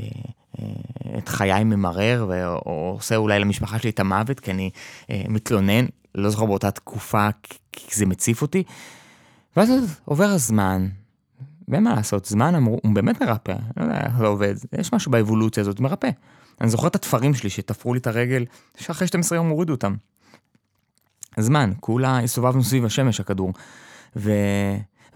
אה, 0.00 0.06
אה, 0.58 1.18
את 1.18 1.28
חיי 1.28 1.64
ממרר, 1.64 2.28
או 2.66 2.92
עושה 2.96 3.16
אולי 3.16 3.38
למשפחה 3.38 3.78
שלי 3.78 3.90
את 3.90 4.00
המוות, 4.00 4.40
כי 4.40 4.50
אני 4.50 4.70
אה, 5.10 5.22
מתלונן, 5.28 5.86
לא 6.14 6.30
זוכר 6.30 6.46
באותה 6.46 6.70
תקופה, 6.70 7.28
כי 7.72 7.96
זה 7.96 8.06
מציף 8.06 8.42
אותי. 8.42 8.62
ואז 9.56 9.98
עובר 10.04 10.24
הזמן, 10.24 10.88
ואין 11.68 11.84
מה 11.84 11.94
לעשות, 11.94 12.24
זמן 12.24 12.54
אמרו, 12.54 12.80
הוא 12.82 12.94
באמת 12.94 13.22
מרפא, 13.22 13.56
לא 13.76 13.82
יודע 13.82 14.00
איך 14.00 14.18
זה 14.18 14.26
עובד, 14.26 14.54
יש 14.78 14.92
משהו 14.92 15.10
באבולוציה 15.12 15.60
הזאת, 15.60 15.80
מרפא. 15.80 16.10
אני 16.60 16.70
זוכר 16.70 16.86
את 16.86 16.94
התפרים 16.94 17.34
שלי 17.34 17.50
שתפרו 17.50 17.94
לי 17.94 18.00
את 18.00 18.06
הרגל, 18.06 18.44
שאחרי 18.76 19.06
12 19.06 19.38
יום 19.38 19.48
הורידו 19.48 19.72
אותם. 19.72 19.94
זמן, 21.36 21.72
כולה 21.80 22.20
הסתובבנו 22.20 22.64
סביב 22.64 22.84
השמש 22.84 23.20
הכדור. 23.20 23.52
ו... 24.16 24.32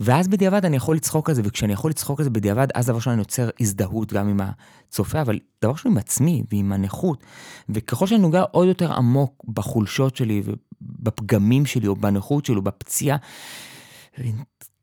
ואז 0.01 0.29
בדיעבד 0.29 0.65
אני 0.65 0.77
יכול 0.77 0.97
לצחוק 0.97 1.29
על 1.29 1.35
זה, 1.35 1.43
וכשאני 1.45 1.73
יכול 1.73 1.91
לצחוק 1.91 2.21
על 2.21 2.25
זה 2.25 2.31
בדיעבד, 2.31 2.67
אז 2.75 2.87
דבר 2.87 2.97
ראשון 2.97 3.13
אני 3.13 3.21
יוצר 3.21 3.51
הזדהות 3.61 4.13
גם 4.13 4.29
עם 4.29 4.41
הצופה, 4.41 5.21
אבל 5.21 5.39
דבר 5.63 5.73
ראשון 5.73 5.93
עם 5.93 5.99
עצמי 5.99 6.43
ועם 6.53 6.73
הנכות. 6.73 7.25
וככל 7.69 8.07
שאני 8.07 8.21
נוגע 8.21 8.43
עוד 8.51 8.69
יותר 8.69 8.93
עמוק 8.93 9.45
בחולשות 9.49 10.17
שלי, 10.17 10.43
ובפגמים 10.45 11.67
שלי, 11.67 11.87
או 11.87 11.97
בנכות 11.97 12.45
שלי, 12.45 12.57
או 12.57 12.63
בפציעה, 12.63 13.17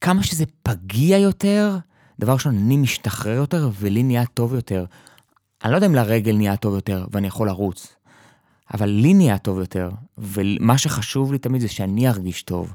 כמה 0.01 0.23
שזה 0.23 0.43
פגיע 0.63 1.17
יותר, 1.17 1.77
דבר 2.19 2.33
ראשון, 2.33 2.57
אני 2.57 2.77
משתחרר 2.77 3.35
יותר, 3.35 3.69
ולי 3.79 4.03
נהיה 4.03 4.25
טוב 4.25 4.53
יותר. 4.53 4.85
אני 5.63 5.71
לא 5.71 5.77
יודע 5.77 5.87
אם 5.87 5.95
לרגל 5.95 6.37
נהיה 6.37 6.55
טוב 6.55 6.75
יותר, 6.75 7.05
ואני 7.11 7.27
יכול 7.27 7.47
לרוץ, 7.47 7.95
אבל 8.73 8.89
לי 8.89 9.13
נהיה 9.13 9.37
טוב 9.37 9.59
יותר, 9.59 9.89
ומה 10.17 10.77
שחשוב 10.77 11.31
לי 11.31 11.37
תמיד 11.37 11.61
זה 11.61 11.67
שאני 11.67 12.07
ארגיש 12.07 12.43
טוב. 12.43 12.73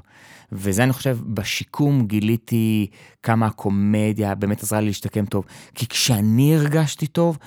וזה 0.51 0.83
אני 0.83 0.93
חושב, 0.93 1.17
בשיקום 1.25 2.07
גיליתי 2.07 2.87
כמה 3.23 3.45
הקומדיה 3.45 4.35
באמת 4.35 4.63
עזרה 4.63 4.79
לי 4.79 4.87
להשתקם 4.87 5.25
טוב. 5.25 5.45
כי 5.75 5.87
כשאני 5.87 6.55
הרגשתי 6.55 7.07
טוב, 7.07 7.37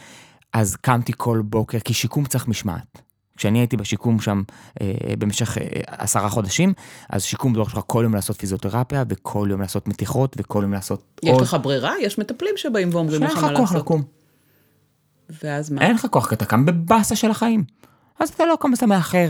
אז 0.52 0.76
קמתי 0.76 1.12
כל 1.16 1.42
בוקר, 1.44 1.78
כי 1.78 1.94
שיקום 1.94 2.24
צריך 2.24 2.48
משמעת. 2.48 3.02
כשאני 3.36 3.58
הייתי 3.58 3.76
בשיקום 3.76 4.20
שם 4.20 4.42
אה, 4.80 4.92
במשך 5.18 5.58
אה, 5.58 5.64
עשרה 5.86 6.28
חודשים, 6.28 6.72
אז 7.10 7.22
שיקום 7.22 7.52
דורש 7.52 7.72
לך 7.72 7.80
כל 7.86 8.00
יום 8.04 8.14
לעשות 8.14 8.36
פיזיותרפיה, 8.36 9.04
וכל 9.08 9.48
יום 9.50 9.60
לעשות 9.60 9.88
מתיחות, 9.88 10.36
וכל 10.38 10.60
יום 10.62 10.72
לעשות 10.72 11.20
יש 11.22 11.30
עוד. 11.30 11.42
יש 11.42 11.48
לך 11.48 11.56
ברירה? 11.62 11.92
יש 12.02 12.18
מטפלים 12.18 12.54
שבאים 12.56 12.88
ואומרים 12.92 13.22
לך 13.22 13.34
מה 13.34 13.34
לעשות. 13.34 13.40
שאין 13.42 13.54
לך 13.54 13.70
כוח 13.70 13.74
לקום. 13.74 14.02
ואז 15.42 15.70
מה? 15.70 15.80
אין 15.80 15.94
לך 15.94 16.06
כוח, 16.10 16.28
כי 16.28 16.34
אתה 16.34 16.44
קם 16.44 16.66
בבאסה 16.66 17.16
של 17.16 17.30
החיים. 17.30 17.64
אז 18.20 18.28
אתה 18.28 18.46
לא 18.46 18.56
קם 18.60 18.70
ואתה 18.72 18.86
מאחר. 18.86 19.28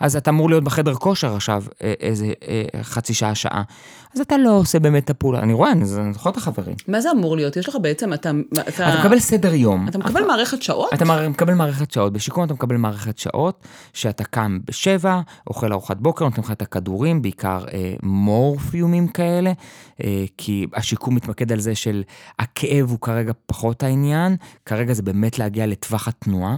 אז 0.00 0.16
אתה 0.16 0.30
אמור 0.30 0.48
להיות 0.50 0.64
בחדר 0.64 0.94
כושר 0.94 1.36
עכשיו 1.36 1.64
אה, 1.82 1.92
איזה 2.00 2.32
אה, 2.48 2.82
חצי 2.82 3.14
שעה, 3.14 3.34
שעה. 3.34 3.62
אז 4.14 4.20
אתה 4.20 4.36
לא 4.38 4.50
עושה 4.50 4.78
באמת 4.78 5.04
את 5.04 5.10
הפעולה. 5.10 5.40
אני 5.40 5.52
רואה, 5.52 5.72
אני 5.72 5.84
זוכר 5.84 6.30
את 6.30 6.36
החברים. 6.36 6.76
מה 6.88 7.00
זה 7.00 7.10
אמור 7.10 7.36
להיות? 7.36 7.56
יש 7.56 7.68
לך 7.68 7.76
בעצם, 7.82 8.12
אתה... 8.12 8.30
אתה, 8.52 8.68
אתה 8.68 9.00
מקבל 9.00 9.18
סדר 9.18 9.54
יום. 9.54 9.88
אתה 9.88 9.98
מקבל 9.98 10.20
אתה, 10.20 10.28
מערכת 10.28 10.62
שעות? 10.62 10.94
אתה 10.94 11.04
מקבל 11.28 11.54
מערכת 11.54 11.90
שעות. 11.90 12.12
בשיקום 12.12 12.44
אתה 12.44 12.54
מקבל 12.54 12.76
מערכת 12.76 13.18
שעות, 13.18 13.64
שאתה 13.92 14.24
קם 14.24 14.58
בשבע, 14.64 15.20
אוכל 15.46 15.72
ארוחת 15.72 15.96
בוקר, 15.96 16.24
נותנים 16.24 16.44
לך 16.44 16.50
את 16.50 16.62
הכדורים, 16.62 17.22
בעיקר 17.22 17.64
אה, 17.72 17.94
מורפיומים 18.02 19.08
כאלה, 19.08 19.52
אה, 20.04 20.24
כי 20.38 20.66
השיקום 20.74 21.14
מתמקד 21.14 21.52
על 21.52 21.60
זה 21.60 21.74
של 21.74 22.02
הכאב 22.38 22.90
הוא 22.90 22.98
כרגע 23.00 23.32
פחות 23.46 23.82
העניין, 23.82 24.36
כרגע 24.66 24.92
זה 24.92 25.02
באמת 25.02 25.38
להגיע 25.38 25.66
לטווח 25.66 26.08
התנועה. 26.08 26.56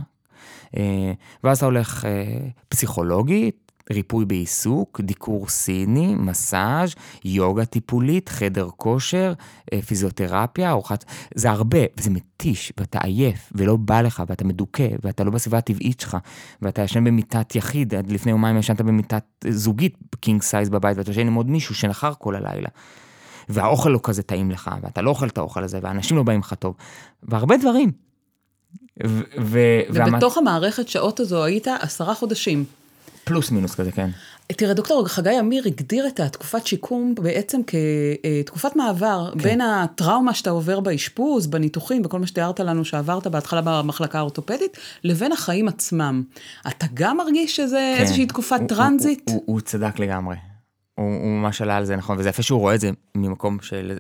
אה, 0.76 1.12
ואז 1.44 1.56
אתה 1.56 1.66
הולך 1.66 2.04
אה, 2.04 2.48
פסיכולוגית, 2.68 3.66
ריפוי 3.92 4.24
בעיסוק, 4.24 5.00
דיקור 5.00 5.48
סיני, 5.48 6.14
מסאז', 6.14 6.94
יוגה 7.24 7.64
טיפולית, 7.64 8.28
חדר 8.28 8.68
כושר, 8.76 9.32
אה, 9.72 9.82
פיזיותרפיה, 9.82 10.70
ארוחת... 10.70 11.04
זה 11.34 11.50
הרבה, 11.50 11.78
וזה 11.98 12.10
מתיש, 12.10 12.72
ואתה 12.78 12.98
עייף, 12.98 13.52
ולא 13.54 13.76
בא 13.76 14.00
לך, 14.00 14.22
ואתה 14.28 14.44
מדוכא, 14.44 14.88
ואתה 15.02 15.24
לא 15.24 15.30
בסביבה 15.30 15.58
הטבעית 15.58 16.00
שלך, 16.00 16.16
ואתה 16.62 16.82
ישן 16.82 17.04
במיטת 17.04 17.54
יחיד, 17.54 17.94
עד 17.94 18.10
לפני 18.10 18.32
יומיים 18.32 18.58
ישנת 18.58 18.80
במיטת 18.80 19.24
זוגית, 19.48 19.98
king 20.20 20.42
size 20.42 20.68
בבית, 20.68 20.98
ואתה 20.98 21.10
ישן 21.10 21.26
עם 21.26 21.34
עוד 21.34 21.50
מישהו 21.50 21.74
שנחר 21.74 22.12
כל 22.18 22.36
הלילה. 22.36 22.68
והאוכל 23.48 23.90
לא 23.90 24.00
כזה 24.02 24.22
טעים 24.22 24.50
לך, 24.50 24.70
ואתה 24.82 25.02
לא 25.02 25.10
אוכל 25.10 25.26
את 25.26 25.38
האוכל 25.38 25.64
הזה, 25.64 25.78
ואנשים 25.82 26.16
לא 26.16 26.22
באים 26.22 26.40
לך 26.40 26.54
טוב, 26.54 26.74
והרבה 27.22 27.56
דברים. 27.56 28.05
ו- 29.06 29.20
ו- 29.40 29.80
ובתוך 29.90 30.36
והמת... 30.36 30.48
המערכת 30.48 30.88
שעות 30.88 31.20
הזו 31.20 31.44
היית 31.44 31.68
עשרה 31.80 32.14
חודשים. 32.14 32.64
פלוס 33.24 33.50
מינוס 33.50 33.74
כזה, 33.74 33.92
כן. 33.92 34.10
תראה, 34.46 34.74
דוקטור 34.74 35.08
חגי 35.08 35.40
אמיר 35.40 35.62
הגדיר 35.66 36.06
את 36.06 36.20
התקופת 36.20 36.66
שיקום 36.66 37.14
בעצם 37.14 37.60
כתקופת 37.66 38.76
מעבר 38.76 39.30
כן. 39.32 39.42
בין 39.42 39.60
הטראומה 39.60 40.34
שאתה 40.34 40.50
עובר 40.50 40.80
באשפוז, 40.80 41.46
בניתוחים, 41.46 42.02
בכל 42.02 42.18
מה 42.18 42.26
שתיארת 42.26 42.60
לנו 42.60 42.84
שעברת 42.84 43.26
בהתחלה 43.26 43.60
במחלקה 43.64 44.18
האורתופדית, 44.18 44.76
לבין 45.04 45.32
החיים 45.32 45.68
עצמם. 45.68 46.22
אתה 46.68 46.86
גם 46.94 47.16
מרגיש 47.16 47.56
שזה 47.56 47.94
כן. 47.96 48.02
איזושהי 48.02 48.26
תקופת 48.26 48.60
הוא, 48.60 48.68
טרנזיט? 48.68 49.30
הוא, 49.30 49.36
הוא, 49.36 49.42
הוא 49.46 49.60
צדק 49.60 49.98
לגמרי. 49.98 50.36
הוא, 50.94 51.04
הוא 51.04 51.28
ממש 51.28 51.62
עלה 51.62 51.76
על 51.76 51.84
זה 51.84 51.96
נכון, 51.96 52.18
וזה 52.18 52.28
יפה 52.28 52.42
שהוא 52.42 52.60
רואה 52.60 52.74
את 52.74 52.80
זה 52.80 52.90
ממקום 53.14 53.58
של, 53.62 53.96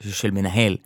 של 0.00 0.30
מנהל. 0.30 0.76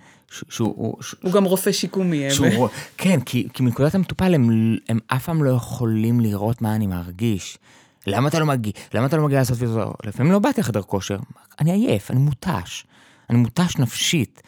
שהוא... 0.49 0.97
הוא 1.22 1.32
גם 1.32 1.45
רופא 1.45 1.72
שיקומי. 1.72 2.30
שהוא, 2.30 2.68
כן, 2.97 3.20
כי, 3.20 3.49
כי 3.53 3.62
מנקודת 3.62 3.95
המטופל 3.95 4.35
הם, 4.35 4.76
הם 4.89 4.99
אף 5.07 5.24
פעם 5.24 5.45
לא 5.45 5.51
יכולים 5.51 6.20
לראות 6.20 6.62
מה 6.62 6.74
אני 6.74 6.87
מרגיש. 6.87 7.59
למה 8.07 8.28
אתה 8.28 8.39
לא 8.39 8.47
מגיע? 8.47 8.72
למה 8.95 9.07
אתה 9.07 9.16
לא 9.16 9.24
מגיע 9.24 9.39
לעשות 9.39 9.57
זה? 9.57 9.66
לפעמים 10.05 10.32
לא 10.32 10.39
באתי 10.39 10.61
לחדר 10.61 10.82
כושר, 10.82 11.18
אני 11.61 11.72
עייף, 11.72 12.11
אני 12.11 12.20
מותש. 12.20 12.85
אני 13.30 13.39
מותש 13.39 13.76
נפשית. 13.78 14.43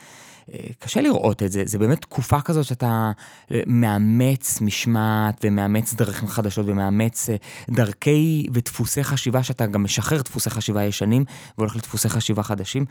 קשה 0.78 1.00
לראות 1.00 1.42
את 1.42 1.52
זה, 1.52 1.62
זה 1.66 1.78
באמת 1.78 2.00
תקופה 2.00 2.40
כזאת 2.40 2.64
שאתה 2.64 3.12
אה, 3.52 3.60
מאמץ 3.66 4.60
משמעת 4.60 5.44
ומאמץ 5.44 5.94
דרכים 5.94 6.28
חדשות 6.28 6.66
ומאמץ 6.68 7.30
אה, 7.30 7.36
דרכי 7.70 8.46
ודפוסי 8.52 9.04
חשיבה 9.04 9.42
שאתה 9.42 9.66
גם 9.66 9.84
משחרר 9.84 10.22
דפוסי 10.22 10.50
חשיבה 10.50 10.84
ישנים 10.84 11.24
והולך 11.58 11.76
לדפוסי 11.76 12.08
חשיבה 12.08 12.42
חדשים. 12.42 12.84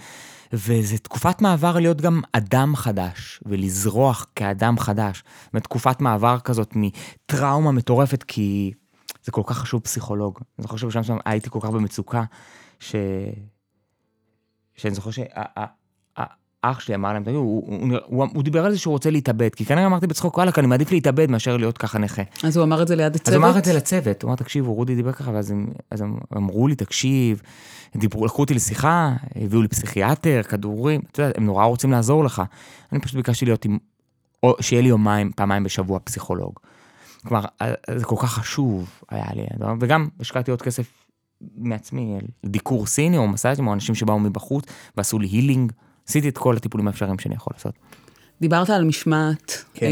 וזה 0.53 0.97
תקופת 0.97 1.41
מעבר 1.41 1.79
להיות 1.79 2.01
גם 2.01 2.21
אדם 2.31 2.75
חדש 2.75 3.39
ולזרוח 3.45 4.25
כאדם 4.35 4.79
חדש. 4.79 5.23
אומרת, 5.53 5.63
תקופת 5.63 6.01
מעבר 6.01 6.39
כזאת 6.39 6.73
מטראומה 6.75 7.71
מטורפת 7.71 8.23
כי 8.23 8.71
זה 9.23 9.31
כל 9.31 9.41
כך 9.45 9.57
חשוב 9.57 9.81
פסיכולוג. 9.81 10.39
אני 10.59 10.63
זוכר 10.63 10.77
שבשם 10.77 11.17
הייתי 11.25 11.49
כל 11.49 11.59
כך 11.61 11.69
במצוקה 11.69 12.23
ש... 12.79 12.95
שאני 14.75 14.95
זוכר 14.95 15.11
שה... 15.11 15.23
אח 16.71 16.79
שלי 16.79 16.95
אמר 16.95 17.13
להם, 17.13 17.23
תגידו, 17.23 17.37
הוא, 17.37 17.63
הוא, 17.67 17.97
הוא, 18.05 18.27
הוא 18.33 18.43
דיבר 18.43 18.65
על 18.65 18.71
זה 18.71 18.77
שהוא 18.77 18.91
רוצה 18.91 19.09
להתאבד, 19.09 19.55
כי 19.55 19.65
כנראה 19.65 19.85
אמרתי 19.85 20.07
בצחוק, 20.07 20.37
וואלכ, 20.37 20.59
אני 20.59 20.67
מעדיף 20.67 20.91
להתאבד 20.91 21.31
מאשר 21.31 21.57
להיות 21.57 21.77
ככה 21.77 21.99
נכה. 21.99 22.21
אז 22.43 22.57
הוא 22.57 22.63
אמר 22.63 22.81
את 22.81 22.87
זה 22.87 22.95
ליד 22.95 23.15
הצוות? 23.15 23.27
אז 23.27 23.33
הוא 23.33 23.43
אמר 23.43 23.57
את 23.57 23.65
זה 23.65 23.73
לצוות, 23.73 24.23
הוא 24.23 24.29
אמר, 24.29 24.35
תקשיבו, 24.35 24.73
רודי 24.73 24.95
דיבר 24.95 25.11
ככה, 25.11 25.31
ואז 25.31 25.51
הם, 25.51 25.67
אז 25.91 26.01
הם 26.01 26.17
אמרו 26.35 26.67
לי, 26.67 26.75
תקשיב, 26.75 27.41
דיברו, 27.95 28.25
לקחו 28.25 28.41
אותי 28.41 28.53
לשיחה, 28.53 29.13
הביאו 29.35 29.61
לי 29.61 29.67
פסיכיאטר, 29.67 30.41
כדורים, 30.43 31.01
אתה 31.11 31.21
יודע, 31.21 31.33
הם 31.37 31.45
נורא 31.45 31.65
רוצים 31.65 31.91
לעזור 31.91 32.23
לך. 32.23 32.41
אני 32.91 32.99
פשוט 32.99 33.15
ביקשתי 33.15 33.45
להיות 33.45 33.65
עם, 33.65 33.77
או 34.43 34.55
שיהיה 34.61 34.81
לי 34.81 34.89
יומיים, 34.89 35.31
פעמיים 35.35 35.63
בשבוע 35.63 35.99
פסיכולוג. 36.03 36.59
כלומר, 37.27 37.45
אה, 37.61 37.73
זה 37.95 38.05
כל 38.05 38.15
כך 38.19 38.33
חשוב 38.33 38.89
היה 39.09 39.25
לי, 39.35 39.45
וגם 39.79 40.07
השקעתי 40.19 40.51
עוד 40.51 40.61
כסף 40.61 41.05
מעצמי, 41.57 42.17
דיקור 42.45 42.85
סיני 42.87 43.17
או 43.17 43.27
מסאז'ים, 43.27 43.67
או 43.67 43.73
אנשים 43.73 43.95
שבאו 43.95 44.19
מבחוץ 44.19 44.65
ועשו 44.97 45.19
לי 45.19 45.27
הילינג. 45.27 45.71
עשיתי 46.07 46.29
את 46.29 46.37
כל 46.37 46.57
הטיפולים 46.57 46.87
האפשריים 46.87 47.19
שאני 47.19 47.35
יכול 47.35 47.51
לעשות. 47.57 47.73
דיברת 48.41 48.69
על 48.69 48.83
משמעת. 48.83 49.63
כן. 49.73 49.85
אה, 49.85 49.91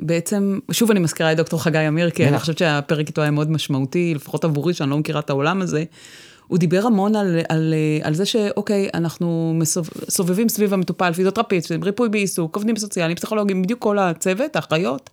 בעצם, 0.00 0.58
שוב 0.70 0.90
אני 0.90 1.00
מזכירה 1.00 1.32
את 1.32 1.36
דוקטור 1.36 1.62
חגי 1.62 1.88
אמיר, 1.88 2.10
כי 2.10 2.28
אני 2.28 2.38
חושבת 2.38 2.58
שהפרק 2.58 3.08
איתו 3.08 3.22
היה 3.22 3.30
מאוד 3.30 3.50
משמעותי, 3.50 4.14
לפחות 4.14 4.44
עבורי, 4.44 4.74
שאני 4.74 4.90
לא 4.90 4.98
מכירה 4.98 5.20
את 5.20 5.30
העולם 5.30 5.62
הזה. 5.62 5.84
הוא 6.46 6.58
דיבר 6.58 6.86
המון 6.86 7.16
על, 7.16 7.38
על, 7.48 7.74
על 8.02 8.14
זה 8.14 8.26
שאוקיי, 8.26 8.88
אנחנו 8.94 9.54
מסוב, 9.58 9.90
סובבים 10.08 10.48
סביב 10.48 10.74
המטופל, 10.74 11.12
פיזיותרפיסט, 11.12 11.72
ריפוי 11.82 12.08
בעיסוק, 12.08 12.56
עובדים 12.56 12.76
סוציאליים, 12.76 13.16
פסיכולוגים, 13.16 13.62
בדיוק 13.62 13.80
כל 13.80 13.98
הצוות, 13.98 14.56
האחיות. 14.56 15.10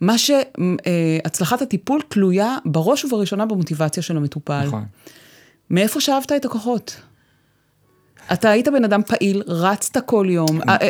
מה 0.00 0.14
שהצלחת 0.18 1.62
הטיפול 1.62 2.00
תלויה 2.08 2.56
בראש 2.64 3.04
ובראשונה 3.04 3.46
במוטיבציה 3.46 4.02
של 4.02 4.16
המטופל. 4.16 4.64
נכון. 4.66 4.84
מאיפה 5.70 6.00
שאבת 6.00 6.32
את 6.32 6.44
הכוחות? 6.44 7.00
אתה 8.32 8.50
היית 8.50 8.68
בן 8.68 8.84
אדם 8.84 9.02
פעיל, 9.02 9.42
רצת 9.46 10.04
כל 10.06 10.26
יום, 10.30 10.60
אה, 10.60 10.76
אה, 10.80 10.88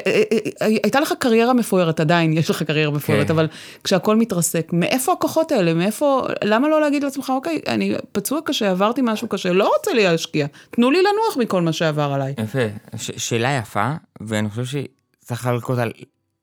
אה, 0.63 0.67
הייתה 0.83 1.01
לך 1.01 1.13
קריירה 1.19 1.53
מפוארת, 1.53 2.01
עדיין 2.01 2.33
יש 2.33 2.51
לך 2.51 2.63
קריירה 2.63 2.91
מפוארת, 2.91 3.27
כן. 3.27 3.33
אבל 3.33 3.49
כשהכול 3.85 4.17
מתרסק, 4.17 4.69
מאיפה 4.73 5.13
הכוחות 5.13 5.53
האלה? 5.53 5.75
מאיפה, 5.75 6.27
למה 6.45 6.69
לא 6.69 6.81
להגיד 6.81 7.05
לעצמך, 7.05 7.31
אוקיי, 7.31 7.61
אני 7.69 7.95
פצוע 8.13 8.41
קשה, 8.45 8.71
עברתי 8.71 9.01
משהו 9.05 9.29
קשה, 9.29 9.53
לא 9.53 9.73
רוצה 9.79 9.93
לי 9.93 10.05
להשקיע, 10.05 10.47
תנו 10.71 10.91
לי 10.91 10.99
לנוח 10.99 11.37
מכל 11.37 11.63
מה 11.63 11.73
שעבר 11.73 12.13
עליי. 12.15 12.35
יפה, 12.39 12.59
שאלה 12.97 13.53
יפה, 13.53 13.93
ואני 14.21 14.51
חושב 14.51 14.65
שצריך 14.65 15.47
לחלק 15.47 15.79
על 15.79 15.93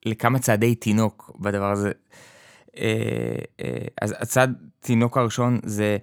לכמה 0.05 0.39
צעדי 0.39 0.75
תינוק 0.75 1.31
בדבר 1.39 1.71
הזה. 1.71 1.91
אז 4.01 4.15
הצעד 4.19 4.53
תינוק 4.79 5.17
הראשון 5.17 5.59
זה, 5.65 5.97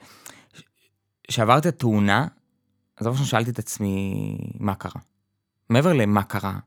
שעברתי 1.31 1.69
את 1.69 1.75
התאונה, 1.75 2.27
אז 3.03 3.07
דבר 3.07 3.13
ראשון 3.13 3.27
שאלתי 3.27 3.51
את 3.51 3.59
עצמי, 3.59 4.37
מה 4.59 4.75
קרה? 4.75 5.01
מעבר 5.69 5.93
למה 5.93 6.23
קרה, 6.23 6.59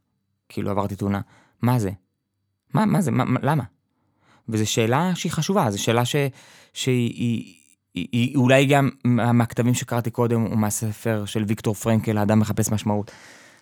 כאילו 0.50 0.72
עברתי 0.72 0.96
תאונה, 0.96 1.22
מה 1.62 1.80
זה? 1.80 1.92
מה, 2.74 2.86
מה 2.86 3.02
זה? 3.02 3.12
מה, 3.12 3.40
למה? 3.42 3.64
וזו 4.50 4.72
שאלה 4.72 5.12
שהיא 5.16 5.32
חשובה, 5.32 5.72
זו 5.72 5.84
שאלה 5.84 6.06
ש, 6.06 6.16
שהיא 6.74 7.14
היא, 7.14 7.56
היא, 7.94 8.08
היא 8.12 8.36
אולי 8.36 8.66
גם 8.66 8.90
מהכתבים 9.06 9.74
שקראתי 9.74 10.12
קודם, 10.12 10.46
או 10.46 10.58
מהספר 10.58 11.26
של 11.26 11.44
ויקטור 11.48 11.74
פרנקל, 11.74 12.18
האדם 12.18 12.40
מחפש 12.40 12.72
משמעות. 12.72 13.12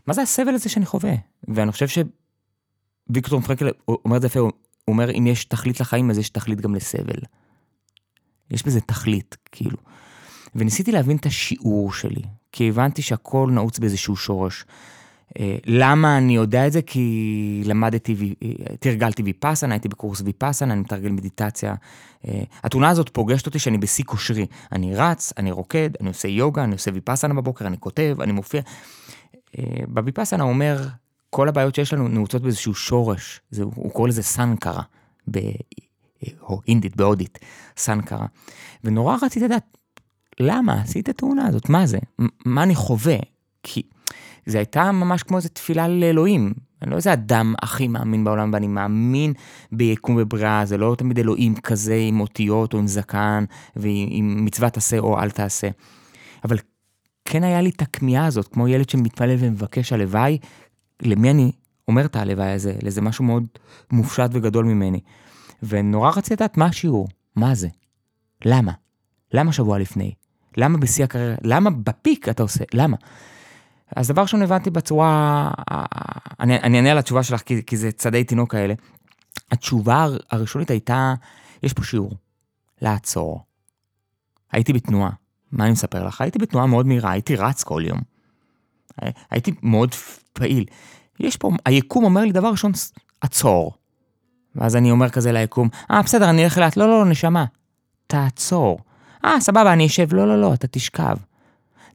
מה 0.07 0.13
זה 0.13 0.21
הסבל 0.21 0.53
הזה 0.53 0.69
שאני 0.69 0.85
חווה? 0.85 1.13
ואני 1.47 1.71
חושב 1.71 1.87
שוויקטור 1.87 3.41
פרנקל 3.41 3.69
אומר 3.87 4.17
את 4.17 4.21
זה 4.21 4.27
יפה, 4.27 4.39
הוא 4.39 4.51
אומר, 4.87 5.11
אם 5.11 5.27
יש 5.27 5.45
תכלית 5.45 5.79
לחיים, 5.79 6.09
אז 6.09 6.17
יש 6.17 6.29
תכלית 6.29 6.61
גם 6.61 6.75
לסבל. 6.75 7.19
יש 8.51 8.63
בזה 8.63 8.81
תכלית, 8.81 9.37
כאילו. 9.51 9.77
וניסיתי 10.55 10.91
להבין 10.91 11.17
את 11.17 11.25
השיעור 11.25 11.93
שלי, 11.93 12.21
כי 12.53 12.69
הבנתי 12.69 13.01
שהכל 13.01 13.49
נעוץ 13.51 13.79
באיזשהו 13.79 14.15
שורש. 14.15 14.65
אה, 15.39 15.57
למה 15.65 16.17
אני 16.17 16.35
יודע 16.35 16.67
את 16.67 16.71
זה? 16.71 16.81
כי 16.81 17.61
למדתי, 17.65 18.35
אה, 18.43 18.75
תרגלתי 18.79 19.23
ויפאסנה, 19.23 19.73
הייתי 19.73 19.87
בקורס 19.87 20.21
ויפאסנה, 20.25 20.73
אני 20.73 20.81
מתרגל 20.81 21.09
מדיטציה. 21.09 21.75
אה, 22.27 22.43
התאונה 22.63 22.89
הזאת 22.89 23.09
פוגשת 23.09 23.45
אותי 23.45 23.59
שאני 23.59 23.77
בשיא 23.77 24.03
כושרי. 24.03 24.45
אני 24.71 24.95
רץ, 24.95 25.33
אני 25.37 25.51
רוקד, 25.51 25.89
אני 26.01 26.07
עושה 26.07 26.27
יוגה, 26.27 26.63
אני 26.63 26.73
עושה 26.73 26.91
ויפאסנה 26.93 27.33
בבוקר, 27.33 27.67
אני 27.67 27.77
כותב, 27.79 28.17
אני 28.21 28.31
מופיע. 28.31 28.61
בוויפאסנה 29.87 30.43
הוא 30.43 30.51
אומר, 30.51 30.87
כל 31.29 31.49
הבעיות 31.49 31.75
שיש 31.75 31.93
לנו 31.93 32.07
נעוצות 32.07 32.41
באיזשהו 32.41 32.73
שורש, 32.73 33.41
זה, 33.51 33.63
הוא 33.63 33.91
קורא 33.91 34.07
לזה 34.07 34.23
סנקרה, 34.23 34.81
בהינדית, 35.27 36.95
בהודית, 36.95 37.39
סנקרה. 37.77 38.25
ונורא 38.83 39.17
רציתי 39.21 39.45
לדעת, 39.45 39.77
למה 40.39 40.81
עשית 40.81 41.09
את 41.09 41.09
התאונה 41.09 41.47
הזאת? 41.47 41.69
מה 41.69 41.85
זה? 41.85 41.97
מה 42.45 42.63
אני 42.63 42.75
חווה? 42.75 43.17
כי 43.63 43.81
זה 44.45 44.57
הייתה 44.57 44.91
ממש 44.91 45.23
כמו 45.23 45.37
איזו 45.37 45.49
תפילה 45.49 45.87
לאלוהים. 45.87 46.53
אני 46.81 46.91
לא 46.91 46.95
איזה 46.95 47.13
אדם 47.13 47.53
הכי 47.61 47.87
מאמין 47.87 48.23
בעולם, 48.23 48.49
ואני 48.53 48.67
מאמין 48.67 49.33
ביקום 49.71 50.17
ובריאה, 50.19 50.65
זה 50.65 50.77
לא 50.77 50.95
תמיד 50.97 51.19
אלוהים 51.19 51.55
כזה 51.55 51.95
עם 51.95 52.19
אותיות 52.19 52.73
או 52.73 52.79
עם 52.79 52.87
זקן, 52.87 53.43
ועם 53.75 54.45
מצוות 54.45 54.77
עשה 54.77 54.99
או 54.99 55.19
אל 55.19 55.31
תעשה. 55.31 55.69
אבל 56.43 56.57
כן 57.25 57.43
היה 57.43 57.61
לי 57.61 57.69
את 57.69 57.81
הכמיהה 57.81 58.25
הזאת, 58.25 58.47
כמו 58.47 58.67
ילד 58.67 58.89
שמתפלל 58.89 59.35
ומבקש 59.39 59.93
הלוואי, 59.93 60.37
למי 61.01 61.31
אני 61.31 61.51
אומר 61.87 62.05
את 62.05 62.15
הלוואי 62.15 62.51
הזה? 62.51 62.73
לאיזה 62.83 63.01
משהו 63.01 63.25
מאוד 63.25 63.47
מופשט 63.91 64.29
וגדול 64.31 64.65
ממני. 64.65 64.99
ונורא 65.63 66.09
רציתי 66.09 66.33
לדעת 66.33 66.57
מה 66.57 66.65
השיעור, 66.65 67.07
מה 67.35 67.55
זה, 67.55 67.67
למה, 68.45 68.71
למה 69.33 69.53
שבוע 69.53 69.79
לפני, 69.79 70.13
למה 70.57 70.77
בשיא 70.77 71.03
הקריירה? 71.03 71.35
למה 71.43 71.69
בפיק 71.69 72.29
אתה 72.29 72.43
עושה? 72.43 72.63
למה? 72.73 72.97
אז 73.95 74.07
דבר 74.07 74.21
ראשון 74.21 74.41
הבנתי 74.41 74.69
בצורה, 74.69 75.51
אני, 76.39 76.55
אני 76.59 76.77
אענה 76.77 76.91
על 76.91 76.97
התשובה 76.97 77.23
שלך 77.23 77.41
כי, 77.41 77.65
כי 77.65 77.77
זה 77.77 77.91
צדי 77.91 78.23
תינוק 78.23 78.51
כאלה. 78.51 78.73
התשובה 79.51 80.07
הראשונית 80.29 80.69
הייתה, 80.69 81.13
יש 81.63 81.73
פה 81.73 81.83
שיעור, 81.83 82.13
לעצור. 82.81 83.43
הייתי 84.51 84.73
בתנועה, 84.73 85.09
מה 85.51 85.63
אני 85.63 85.71
מספר 85.71 86.07
לך? 86.07 86.21
הייתי 86.21 86.39
בתנועה 86.39 86.65
מאוד 86.65 86.87
מהירה, 86.87 87.11
הייתי 87.11 87.35
רץ 87.35 87.63
כל 87.63 87.83
יום. 87.85 87.99
הייתי 89.31 89.51
מאוד 89.63 89.95
פעיל. 90.33 90.65
יש 91.19 91.37
פה, 91.37 91.51
היקום 91.65 92.03
אומר 92.03 92.21
לי 92.21 92.31
דבר 92.31 92.47
ראשון, 92.51 92.71
עצור. 93.21 93.73
ואז 94.55 94.75
אני 94.75 94.91
אומר 94.91 95.09
כזה 95.09 95.31
ליקום, 95.31 95.69
אה, 95.91 96.01
בסדר, 96.01 96.29
אני 96.29 96.43
אלך 96.43 96.57
לאט, 96.57 96.77
לא, 96.77 96.87
לא, 96.87 96.99
לא, 96.99 97.05
נשמה, 97.05 97.45
תעצור. 98.07 98.79
אה, 99.25 99.39
סבבה, 99.39 99.73
אני 99.73 99.85
אשב. 99.85 100.13
לא, 100.13 100.27
לא, 100.27 100.41
לא, 100.41 100.53
אתה 100.53 100.67
תשכב. 100.67 101.15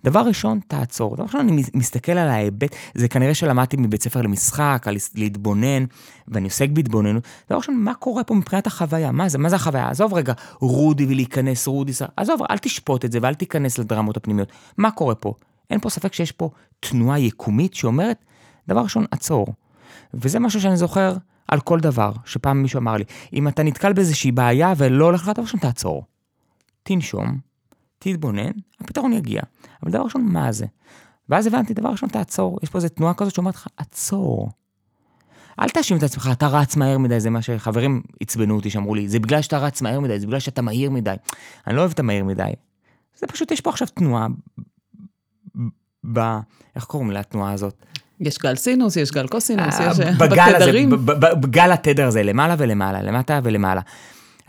דבר 0.05 0.20
ראשון, 0.20 0.61
תעצור. 0.68 1.16
דבר 1.16 1.24
ראשון, 1.24 1.41
אני 1.41 1.62
מסתכל 1.74 2.12
על 2.12 2.29
ההיבט, 2.29 2.74
זה 2.95 3.09
כנראה 3.09 3.35
שלמדתי 3.35 3.76
מבית 3.76 4.03
ספר 4.03 4.22
למשחק, 4.22 4.85
על 4.87 4.97
להתבונן, 5.14 5.85
ואני 6.29 6.45
עוסק 6.45 6.68
בהתבוננות. 6.70 7.22
דבר 7.49 7.57
ראשון, 7.57 7.76
מה 7.76 7.95
קורה 7.95 8.24
פה 8.24 8.35
מבחינת 8.35 8.66
החוויה? 8.66 9.12
מה 9.12 9.29
זה, 9.29 9.39
מה 9.39 9.49
זה 9.49 9.57
החוויה? 9.57 9.89
עזוב 9.91 10.14
רגע, 10.14 10.33
רודי 10.61 11.07
ולהיכנס, 11.07 11.66
רודי, 11.66 11.93
עזוב, 12.16 12.41
אל 12.51 12.59
תשפוט 12.59 13.05
את 13.05 13.12
זה 13.12 13.18
ואל 13.22 13.35
תיכנס 13.35 13.79
לדרמות 13.79 14.16
הפנימיות. 14.16 14.49
מה 14.76 14.91
קורה 14.91 15.14
פה? 15.14 15.35
אין 15.70 15.81
פה 15.81 15.91
ספק 15.91 16.12
שיש 16.12 16.33
פה 16.33 16.51
תנועה 16.81 17.18
יקומית 17.18 17.74
שאומרת, 17.74 18.24
דבר 18.68 18.81
ראשון, 18.81 19.05
עצור. 19.11 19.47
וזה 20.14 20.39
משהו 20.39 20.61
שאני 20.61 20.76
זוכר 20.76 21.16
על 21.49 21.61
כל 21.61 21.81
דבר, 21.81 22.12
שפעם 22.24 22.62
מישהו 22.62 22.79
אמר 22.79 22.97
לי, 22.97 23.05
אם 23.33 23.49
אתה 23.49 23.62
נתקל 23.62 23.93
באיזושהי 23.93 24.33
בעיה 24.33 24.72
ולא 24.76 25.05
הולך 25.05 25.22
לך, 25.22 25.29
דבר 25.29 25.43
ראשון, 25.43 25.61
תעצור. 25.61 26.05
תנשום, 26.89 27.39
תתבונן, 27.99 28.51
הפתרון 28.80 29.12
יגיע. 29.12 29.43
אבל 29.82 29.93
דבר 29.93 30.03
ראשון, 30.03 30.22
מה 30.22 30.53
זה? 30.53 30.66
ואז 31.28 31.47
הבנתי, 31.47 31.74
דבר 31.74 31.89
ראשון, 31.89 32.09
תעצור. 32.09 32.59
יש 32.62 32.70
פה 32.70 32.78
איזו 32.78 32.89
תנועה 32.89 33.14
כזאת 33.14 33.34
שאומרת 33.34 33.55
לך, 33.55 33.66
עצור. 33.76 34.51
אל 35.61 35.68
תאשים 35.68 35.97
את 35.97 36.03
עצמך, 36.03 36.28
אתה 36.32 36.47
רץ 36.47 36.76
מהר 36.76 36.99
מדי, 36.99 37.20
זה 37.20 37.30
מה 37.30 37.43
שחברים 37.43 38.03
עצבנו 38.20 38.57
אותי, 38.57 38.70
שאמרו 38.70 38.95
לי, 38.95 39.09
זה 39.09 39.20
בגלל 39.20 39.43
שאתה 39.43 39.59
רץ 39.59 39.82
מהר 39.82 40.01
מדי, 40.01 40.20
זה 40.20 40.26
בגלל 40.26 40.41
שאתה 40.41 40.62
מהיר 40.62 40.91
מדי. 40.91 41.14
אני 41.66 41.76
לא 41.76 41.80
אוהב 41.80 41.91
את 41.91 41.99
המהיר 41.99 42.24
מדי. 42.24 42.53
זה 43.18 43.26
פשוט, 43.26 43.51
יש 43.51 43.61
פה 43.61 43.70
עכשיו 43.70 43.89
תנועה, 43.89 44.26
ב... 46.12 46.18
איך 46.76 46.84
קוראים 46.84 47.11
לתנועה 47.11 47.53
הזאת? 47.53 47.84
יש 48.20 48.39
גל 48.39 48.57
סינוס, 48.57 48.97
יש 48.97 49.11
גל 49.11 49.26
קוסינוס, 49.28 49.74
יש 49.80 50.01
בתדרים. 50.01 50.91
בגל 51.41 51.72
התדר 51.72 52.07
הזה, 52.07 52.22
למעלה 52.22 52.55
ולמעלה, 52.59 53.03
למטה 53.03 53.41
ולמעלה. 53.43 53.80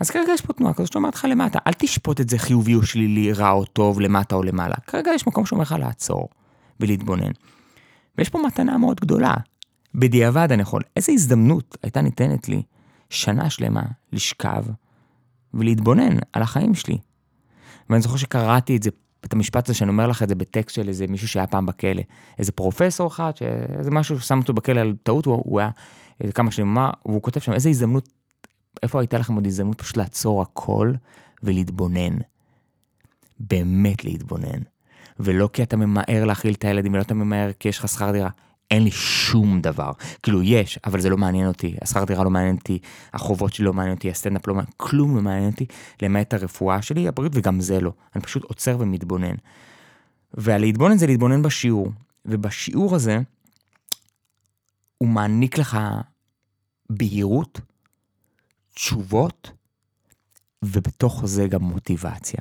אז 0.00 0.10
כרגע 0.10 0.32
יש 0.32 0.40
פה 0.40 0.52
תנועה 0.52 0.74
כזאת 0.74 0.92
שאומרת 0.92 1.14
לך 1.14 1.26
למטה, 1.30 1.58
אל 1.66 1.72
תשפוט 1.72 2.20
את 2.20 2.28
זה 2.28 2.38
חיובי 2.38 2.74
או 2.74 2.82
שלילי, 2.82 3.32
רע 3.32 3.50
או 3.50 3.64
טוב, 3.64 4.00
למטה 4.00 4.34
או 4.34 4.42
למעלה. 4.42 4.74
כרגע 4.86 5.10
יש 5.14 5.26
מקום 5.26 5.46
שאומר 5.46 5.62
לך 5.62 5.74
לעצור 5.78 6.28
ולהתבונן. 6.80 7.30
ויש 8.18 8.28
פה 8.28 8.38
מתנה 8.46 8.78
מאוד 8.78 9.00
גדולה. 9.00 9.34
בדיעבד 9.94 10.52
אני 10.52 10.62
יכול, 10.62 10.82
איזה 10.96 11.12
הזדמנות 11.12 11.78
הייתה 11.82 12.00
ניתנת 12.00 12.48
לי 12.48 12.62
שנה 13.10 13.50
שלמה 13.50 13.82
לשכב 14.12 14.64
ולהתבונן 15.54 16.16
על 16.32 16.42
החיים 16.42 16.74
שלי. 16.74 16.98
ואני 17.90 18.02
זוכר 18.02 18.16
שקראתי 18.16 18.76
את 18.76 18.82
זה, 18.82 18.90
את 19.24 19.32
המשפט 19.32 19.68
הזה 19.68 19.74
שאני 19.78 19.90
אומר 19.90 20.06
לך 20.06 20.22
את 20.22 20.28
זה 20.28 20.34
בטקסט 20.34 20.74
של 20.74 20.88
איזה 20.88 21.06
מישהו 21.06 21.28
שהיה 21.28 21.46
פעם 21.46 21.66
בכלא. 21.66 22.02
איזה 22.38 22.52
פרופסור 22.52 23.08
אחד, 23.08 23.32
איזה 23.78 23.90
משהו 23.90 24.20
ששם 24.20 24.38
אותו 24.38 24.52
בכלא 24.52 24.80
על 24.80 24.94
טעות, 25.02 25.26
הוא, 25.26 25.42
הוא 25.44 25.60
היה 25.60 25.70
כמה 26.34 26.50
שנים, 26.50 26.76
והוא 27.06 27.22
כותב 27.22 27.40
שם, 27.40 27.52
איזה 27.52 27.68
הזדמנות 27.68 28.08
איפה 28.82 29.00
הייתה 29.00 29.18
לכם 29.18 29.34
עוד 29.34 29.46
הזדמנות 29.46 29.80
פשוט 29.80 29.96
לעצור 29.96 30.42
הכל 30.42 30.92
ולהתבונן. 31.42 32.18
באמת 33.40 34.04
להתבונן. 34.04 34.60
ולא 35.20 35.48
כי 35.52 35.62
אתה 35.62 35.76
ממהר 35.76 36.24
להכיל 36.24 36.54
את 36.54 36.64
הילדים, 36.64 36.94
ולא 36.94 37.02
אתה 37.02 37.14
ממהר 37.14 37.50
כי 37.52 37.68
יש 37.68 37.78
לך 37.78 37.88
שכר 37.88 38.12
דירה. 38.12 38.30
אין 38.70 38.84
לי 38.84 38.90
שום 38.90 39.60
דבר. 39.60 39.92
כאילו, 40.22 40.42
יש, 40.42 40.78
אבל 40.84 41.00
זה 41.00 41.10
לא 41.10 41.16
מעניין 41.16 41.46
אותי. 41.46 41.76
השכר 41.82 42.04
דירה 42.04 42.24
לא 42.24 42.30
מעניין 42.30 42.56
אותי, 42.56 42.78
החובות 43.12 43.52
שלי 43.52 43.64
לא 43.64 43.72
מעניין 43.72 43.94
אותי, 43.94 44.10
הסטנדאפ 44.10 44.46
לא 44.46 44.54
מעניין, 44.54 44.72
כלום 44.76 45.16
לא 45.16 45.22
מעניין 45.22 45.50
אותי, 45.50 45.66
למעט 46.02 46.34
הרפואה 46.34 46.82
שלי, 46.82 47.08
הבריאות, 47.08 47.32
וגם 47.36 47.60
זה 47.60 47.80
לא. 47.80 47.92
אני 48.14 48.22
פשוט 48.22 48.44
עוצר 48.44 48.76
ומתבונן. 48.78 49.34
והלהתבונן 50.34 50.98
זה 50.98 51.06
להתבונן 51.06 51.42
בשיעור. 51.42 51.92
ובשיעור 52.26 52.94
הזה, 52.94 53.18
הוא 54.98 55.08
מעניק 55.08 55.58
לך 55.58 55.78
בהירות 56.90 57.60
תשובות, 58.74 59.50
ובתוך 60.62 61.26
זה 61.26 61.46
גם 61.46 61.62
מוטיבציה. 61.62 62.40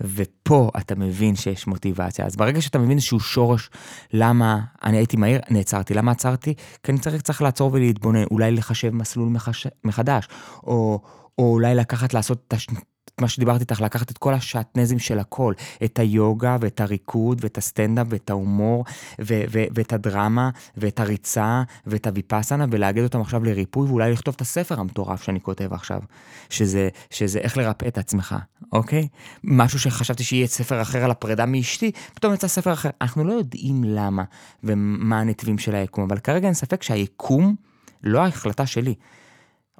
ופה 0.00 0.70
אתה 0.78 0.94
מבין 0.94 1.36
שיש 1.36 1.66
מוטיבציה. 1.66 2.26
אז 2.26 2.36
ברגע 2.36 2.60
שאתה 2.60 2.78
מבין 2.78 2.96
איזשהו 2.96 3.20
שורש 3.20 3.70
למה 4.12 4.60
אני 4.82 4.96
הייתי 4.96 5.16
מהיר, 5.16 5.40
נעצרתי. 5.50 5.94
למה 5.94 6.12
עצרתי? 6.12 6.54
כי 6.82 6.92
אני 6.92 7.00
צריך, 7.00 7.22
צריך 7.22 7.42
לעצור 7.42 7.70
ולהתבונן, 7.72 8.24
אולי 8.30 8.50
לחשב 8.50 8.90
מסלול 8.90 9.28
מחש... 9.28 9.66
מחדש, 9.84 10.28
או, 10.62 11.00
או 11.38 11.52
אולי 11.52 11.74
לקחת 11.74 12.14
לעשות 12.14 12.44
את, 12.48 12.52
הש... 12.52 12.66
מה 13.20 13.28
שדיברתי 13.28 13.60
איתך, 13.60 13.80
לקחת 13.80 14.10
את 14.10 14.18
כל 14.18 14.34
השעטנזים 14.34 14.98
של 14.98 15.18
הכל, 15.18 15.54
את 15.84 15.98
היוגה 15.98 16.56
ואת 16.60 16.80
הריקוד 16.80 17.38
ואת 17.44 17.58
הסטנדאפ 17.58 18.06
ואת 18.10 18.30
ההומור 18.30 18.84
ו- 19.20 19.42
ו- 19.50 19.64
ואת 19.74 19.92
הדרמה 19.92 20.50
ואת 20.76 21.00
הריצה 21.00 21.62
ואת 21.86 22.06
הוויפאסנה 22.06 22.66
ולאגד 22.70 23.02
אותם 23.02 23.20
עכשיו 23.20 23.44
לריפוי 23.44 23.88
ואולי 23.88 24.12
לכתוב 24.12 24.34
את 24.34 24.40
הספר 24.40 24.80
המטורף 24.80 25.22
שאני 25.22 25.40
כותב 25.40 25.72
עכשיו, 25.72 26.00
שזה, 26.50 26.88
שזה 27.10 27.38
איך 27.38 27.56
לרפא 27.56 27.88
את 27.88 27.98
עצמך, 27.98 28.36
אוקיי? 28.72 29.08
משהו 29.44 29.78
שחשבתי 29.78 30.24
שיהיה 30.24 30.46
ספר 30.46 30.82
אחר 30.82 31.04
על 31.04 31.10
הפרידה 31.10 31.46
מאשתי, 31.46 31.92
פתאום 32.14 32.34
יצא 32.34 32.48
ספר 32.48 32.72
אחר. 32.72 32.90
אנחנו 33.00 33.24
לא 33.24 33.32
יודעים 33.32 33.84
למה 33.84 34.24
ומה 34.64 35.20
הנתיבים 35.20 35.58
של 35.58 35.74
היקום, 35.74 36.04
אבל 36.04 36.18
כרגע 36.18 36.46
אין 36.46 36.54
ספק 36.54 36.82
שהיקום, 36.82 37.54
לא 38.02 38.24
ההחלטה 38.24 38.66
שלי, 38.66 38.94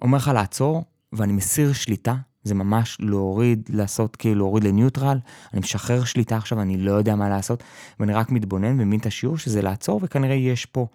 אומר 0.02 0.18
לך 0.18 0.30
לעצור, 0.34 0.84
ואני 1.12 1.32
מסיר 1.32 1.72
שליטה 1.72 2.14
זה 2.48 2.54
ממש 2.54 2.96
להוריד, 3.00 3.70
לעשות 3.72 4.16
כאילו 4.16 4.38
להוריד 4.38 4.64
לניוטרל, 4.64 5.18
אני 5.52 5.60
משחרר 5.60 6.04
שליטה 6.04 6.36
עכשיו, 6.36 6.60
אני 6.60 6.76
לא 6.76 6.92
יודע 6.92 7.16
מה 7.16 7.28
לעשות, 7.28 7.62
ואני 8.00 8.12
רק 8.12 8.30
מתבונן 8.30 8.80
ומבין 8.80 9.00
את 9.00 9.06
השיעור 9.06 9.38
שזה 9.38 9.62
לעצור, 9.62 10.00
וכנראה 10.02 10.34
יש 10.34 10.66
פה 10.66 10.86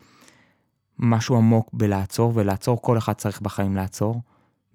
משהו 1.00 1.36
עמוק 1.36 1.70
בלעצור, 1.74 2.32
ולעצור, 2.36 2.82
כל 2.82 2.98
אחד 2.98 3.14
צריך 3.14 3.42
בחיים 3.42 3.76
לעצור, 3.76 4.22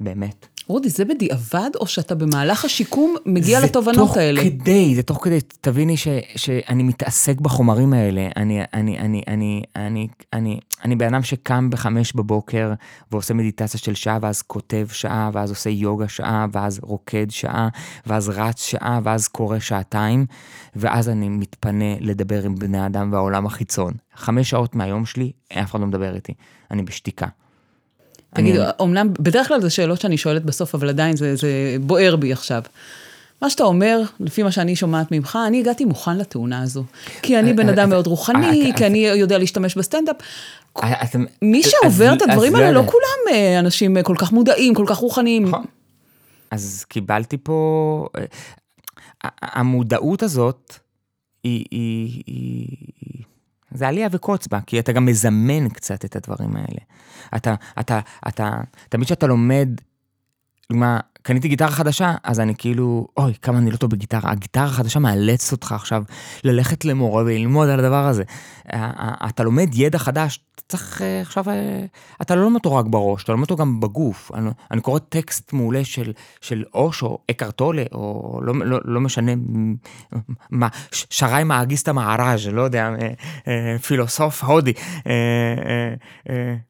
באמת. 0.01 0.58
רודי, 0.69 0.89
זה 0.89 1.05
בדיעבד, 1.05 1.71
או 1.81 1.87
שאתה 1.87 2.15
במהלך 2.15 2.65
השיקום 2.65 3.17
מגיע 3.27 3.61
לתובנות 3.61 4.17
האלה? 4.17 4.43
זה 4.43 4.51
תוך 4.51 4.61
כדי, 4.61 4.95
זה 4.95 5.03
תוך 5.03 5.25
כדי, 5.25 5.39
תביני 5.61 5.97
ש, 5.97 6.09
שאני 6.37 6.83
מתעסק 6.83 7.41
בחומרים 7.41 7.93
האלה. 7.93 8.29
אני, 8.37 8.61
אני, 8.75 8.99
אני, 8.99 9.23
אני, 9.29 9.63
אני, 9.77 10.09
אני, 10.33 10.61
אני 10.85 10.97
בן 10.97 11.15
אדם 11.15 11.23
שקם 11.23 11.71
בחמש 11.71 12.13
בבוקר 12.13 12.73
ועושה 13.13 13.35
מדיטציה 13.35 13.81
של 13.81 13.95
שעה, 13.95 14.19
ואז 14.23 14.43
כותב 14.43 14.87
שעה, 14.93 15.31
ואז 15.33 15.51
עושה 15.51 15.71
יוגה 15.71 16.09
שעה, 16.09 16.47
ואז 16.53 16.81
רוקד 16.83 17.27
שעה, 17.31 17.69
ואז 18.07 18.29
רץ 18.29 18.63
שעה, 18.63 19.01
ואז 19.03 19.29
קורא 19.29 19.59
שעתיים, 19.59 20.27
ואז 20.77 21.09
אני 21.09 21.29
מתפנה 21.29 21.95
לדבר 22.01 22.45
עם 22.45 22.55
בני 22.55 22.87
אדם 22.87 23.13
והעולם 23.13 23.47
החיצון. 23.47 23.93
חמש 24.17 24.51
שעות 24.51 24.75
מהיום 24.75 25.07
שלי, 25.07 25.33
אף 25.53 25.71
אחד 25.71 25.81
לא 25.81 25.87
מדבר 25.87 26.15
איתי, 26.15 26.33
אני 26.71 26.83
בשתיקה. 26.83 27.27
תגיד. 28.35 28.57
אומנם 28.81 29.13
בדרך 29.21 29.49
כלל 29.49 29.61
זה 29.61 29.71
שאלות 29.71 30.01
שאני 30.01 30.17
שואלת 30.17 30.45
בסוף, 30.45 30.75
אבל 30.75 30.89
עדיין 30.89 31.17
זה, 31.17 31.37
זה 31.37 31.77
בוער 31.81 32.17
בי 32.17 32.33
עכשיו. 32.33 32.63
מה 33.43 33.51
שאתה 33.51 33.65
אומר, 33.65 34.03
לפי 34.21 34.43
מה 34.43 34.53
שאני 34.53 34.77
שומעת 34.77 35.13
ממך, 35.13 35.39
אני 35.47 35.61
הגעתי 35.61 35.85
מוכן 35.85 36.19
לתאונה 36.19 36.63
הזו. 36.63 36.85
כי 37.23 37.39
אני 37.39 37.53
בן 37.53 37.69
אדם 37.69 37.91
מאוד 37.91 38.07
רוחני, 38.07 38.73
כי 38.77 38.87
אני 38.87 38.99
יודע 38.99 39.39
להשתמש 39.39 39.75
בסטנדאפ. 39.75 40.17
מי 41.43 41.63
שעובר 41.63 42.13
את 42.13 42.23
הדברים 42.23 42.55
האלה, 42.55 42.73
לא 42.73 42.83
כולם 42.87 43.37
אה, 43.37 43.59
אנשים 43.59 43.97
אה, 43.97 44.03
כל 44.03 44.15
כך 44.19 44.33
מודעים, 44.33 44.75
כל 44.75 44.85
כך 44.87 44.97
רוחניים. 44.97 45.49
נכון. 45.49 45.65
אז 46.51 46.85
קיבלתי 46.89 47.37
פה... 47.43 48.09
אה, 48.19 48.25
המודעות 49.43 50.23
הזאת, 50.23 50.75
היא... 51.45 52.23
זה 53.71 53.89
עלייה 53.89 54.09
וקוץ 54.13 54.47
בה, 54.47 54.61
כי 54.61 54.79
אתה 54.79 54.93
גם 54.93 55.05
מזמן 55.07 55.69
קצת 55.69 56.05
את 56.05 56.17
הדברים 56.17 56.57
האלה. 56.57 56.81
אתה, 57.37 57.55
אתה, 57.81 58.01
אתה, 58.29 58.61
תמיד 58.89 59.07
כשאתה 59.07 59.27
לומד, 59.27 59.69
מה, 60.71 61.01
קניתי 61.29 61.49
גיטרה 61.49 61.71
חדשה, 61.71 62.15
אז 62.23 62.41
אני 62.41 62.55
כאילו, 62.59 63.07
אוי, 63.17 63.35
כמה 63.43 63.59
אני 63.59 63.71
לא 63.71 63.77
טוב 63.77 63.91
בגיטרה. 63.91 64.31
הגיטרה 64.31 64.65
החדשה 64.65 64.99
מאלצת 64.99 65.53
אותך 65.53 65.73
עכשיו 65.73 66.03
ללכת 66.45 66.85
למורה 66.85 67.23
וללמוד 67.23 67.69
על 67.69 67.79
הדבר 67.79 68.07
הזה. 68.07 68.23
אתה 69.29 69.43
לומד 69.43 69.69
ידע 69.75 69.99
חדש, 69.99 70.41
צריך 70.69 71.03
אה, 71.03 71.21
עכשיו, 71.21 71.51
אה, 71.51 71.85
אתה 72.23 72.35
לא 72.35 72.43
לומד 72.43 72.55
אותו 72.55 72.77
רק 72.77 72.87
בראש, 72.87 73.25
אתה 73.25 73.33
לומד 73.33 73.43
אותו 73.43 73.57
גם 73.57 73.81
בגוף. 73.81 74.31
אני, 74.35 74.51
אני 74.71 74.81
קורא 74.81 74.99
טקסט 74.99 75.53
מעולה 75.53 75.85
של, 75.85 76.13
של 76.41 76.65
אוש 76.75 77.03
או 77.03 77.19
אקרטולה, 77.31 77.83
או 77.93 78.41
לא, 78.43 78.55
לא, 78.65 78.79
לא 78.85 79.01
משנה 79.01 79.33
מה, 80.51 80.69
שרי 80.91 81.45
מאגיסטה 81.45 81.93
מהראז', 81.93 82.47
לא 82.47 82.63
יודע, 82.63 82.91
אה, 83.49 83.77
פילוסוף 83.79 84.45
הודי. 84.45 84.73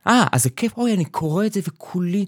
אה, 0.07 0.25
אז 0.33 0.43
זה 0.43 0.51
כיף, 0.51 0.79
אוי, 0.79 0.95
אני 0.95 1.05
קורא 1.05 1.47
את 1.47 1.53
זה 1.53 1.61
וכולי 1.69 2.27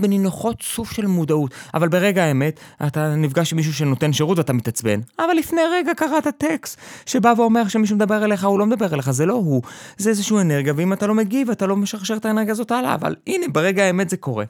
בנינוחות 0.00 0.62
סוף 0.62 0.92
של 0.92 1.06
מודעות. 1.06 1.54
אבל 1.74 1.88
ברגע 1.88 2.24
האמת, 2.24 2.60
אתה 2.86 3.14
נפגש 3.14 3.52
עם 3.52 3.56
מישהו 3.56 3.74
שנותן 3.74 4.12
שירות 4.12 4.38
ואתה 4.38 4.52
מתעצבן. 4.52 5.00
אבל 5.18 5.34
לפני 5.38 5.60
רגע 5.72 5.94
קראת 5.94 6.26
טקסט 6.38 6.78
שבא 7.06 7.34
ואומר 7.36 7.68
שמישהו 7.68 7.96
מדבר 7.96 8.24
אליך, 8.24 8.44
הוא 8.44 8.58
לא 8.58 8.66
מדבר 8.66 8.94
אליך, 8.94 9.10
זה 9.10 9.26
לא 9.26 9.34
הוא, 9.34 9.62
זה 9.96 10.10
איזשהו 10.10 10.40
אנרגיה, 10.40 10.72
ואם 10.76 10.92
אתה 10.92 11.06
לא 11.06 11.14
מגיב, 11.14 11.50
אתה 11.50 11.66
לא 11.66 11.76
משרשר 11.76 12.16
את 12.16 12.24
האנרגיה 12.24 12.52
הזאת 12.52 12.70
הלאה, 12.70 12.94
אבל 12.94 13.16
הנה, 13.26 13.46
ברגע 13.52 13.84
האמת 13.84 14.10
זה 14.10 14.16
קורה. 14.16 14.44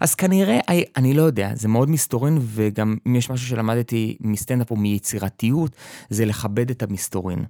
אז 0.00 0.14
כנראה, 0.14 0.58
אני 0.96 1.14
לא 1.14 1.22
יודע, 1.22 1.50
זה 1.54 1.68
מאוד 1.68 1.90
מסתורין, 1.90 2.38
וגם 2.40 2.96
אם 3.06 3.16
יש 3.16 3.30
משהו 3.30 3.46
שלמדתי 3.46 4.16
מסטנדאפ 4.20 4.70
או 4.70 4.76
מיצירתיות, 4.76 5.76
זה 6.10 6.24
לכבד 6.24 6.70
את 6.70 6.82
המסתורין. 6.82 7.44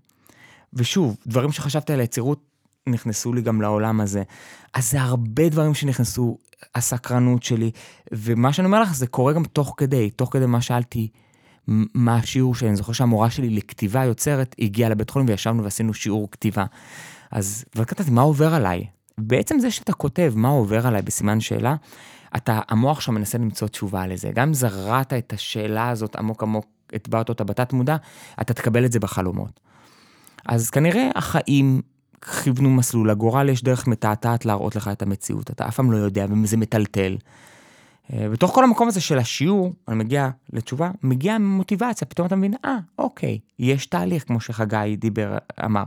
ושוב, 0.75 1.17
דברים 1.27 1.53
שחשבתי 1.53 1.93
על 1.93 2.01
היצירות 2.01 2.41
נכנסו 2.89 3.33
לי 3.33 3.43
גם 3.43 3.63
לעולם 3.63 4.01
הזה. 4.01 4.23
אז 4.75 4.91
זה 4.91 5.01
הרבה 5.03 5.49
דברים 5.49 5.75
שנכנסו, 5.75 6.39
הסקרנות 6.75 7.43
שלי, 7.43 7.71
ומה 8.13 8.53
שאני 8.53 8.67
אומר 8.67 8.83
לך, 8.83 8.95
זה 8.95 9.07
קורה 9.07 9.33
גם 9.33 9.45
תוך 9.45 9.75
כדי, 9.77 10.11
תוך 10.11 10.33
כדי 10.33 10.47
מה 10.47 10.61
שאלתי, 10.61 11.09
מה 11.95 12.17
השיעור 12.17 12.55
שלי. 12.55 12.69
אני 12.69 12.77
זוכר 12.77 12.93
שהמורה 12.93 13.31
שלי 13.31 13.51
לכתיבה 13.51 14.05
יוצרת 14.05 14.55
הגיעה 14.59 14.91
לבית 14.91 15.11
חולים 15.11 15.29
וישבנו 15.29 15.65
ועשינו 15.65 15.95
שיעור 15.95 16.31
כתיבה. 16.31 16.65
אז 17.31 17.65
כתבתי, 17.87 18.11
מה 18.11 18.23
עובר 18.23 18.55
עליי? 18.55 18.87
בעצם 19.19 19.59
זה 19.59 19.71
שאתה 19.71 19.93
כותב 19.93 20.33
מה 20.37 20.49
עובר 20.49 20.87
עליי 20.87 21.03
בסימן 21.03 21.41
שאלה, 21.41 21.75
אתה, 22.37 22.61
המוח 22.69 23.01
שם 23.01 23.15
מנסה 23.15 23.39
למצוא 23.39 23.69
תשובה 23.69 24.07
לזה. 24.07 24.31
גם 24.35 24.49
אם 24.49 24.55
זרעת 24.55 25.13
את 25.13 25.33
השאלה 25.33 25.89
הזאת 25.89 26.17
עמוק 26.17 26.43
עמוק, 26.43 26.67
הטבעת 26.93 27.29
אותה 27.29 27.45
בתת 27.45 27.73
מודע, 27.73 27.97
אתה 28.41 28.55
תקבל 28.55 28.85
את 28.85 28.93
זה 28.93 29.01
בחלומות. 29.01 29.61
אז 30.47 30.71
כנראה 30.71 31.09
החיים 31.15 31.83
כיוונו 32.43 32.71
מסלול, 32.71 33.11
לגורל 33.11 33.49
יש 33.49 33.63
דרך 33.63 33.87
מתעתעת 33.87 34.45
להראות 34.45 34.77
לך 34.77 34.89
את 34.89 35.03
המציאות, 35.03 35.51
אתה 35.51 35.69
אף 35.69 35.77
פעם 35.77 35.93
לא 35.93 35.97
יודע, 35.97 36.27
וזה 36.43 36.57
מטלטל. 36.57 37.17
אה, 38.13 38.29
בתוך 38.29 38.51
כל 38.55 38.65
המקום 38.65 38.89
הזה 38.89 39.01
של 39.01 39.19
השיעור, 39.19 39.73
אני 39.89 39.97
מגיע 39.97 40.31
לתשובה, 40.53 40.91
מגיעה 41.03 41.39
מוטיבציה, 41.39 42.09
פתאום 42.09 42.27
אתה 42.27 42.37
מבין, 42.37 42.55
אה, 42.65 42.79
אוקיי, 42.99 43.39
יש 43.59 43.87
תהליך, 43.87 44.27
כמו 44.27 44.41
שחגי 44.41 44.97
דיבר, 44.99 45.39
אמר. 45.65 45.83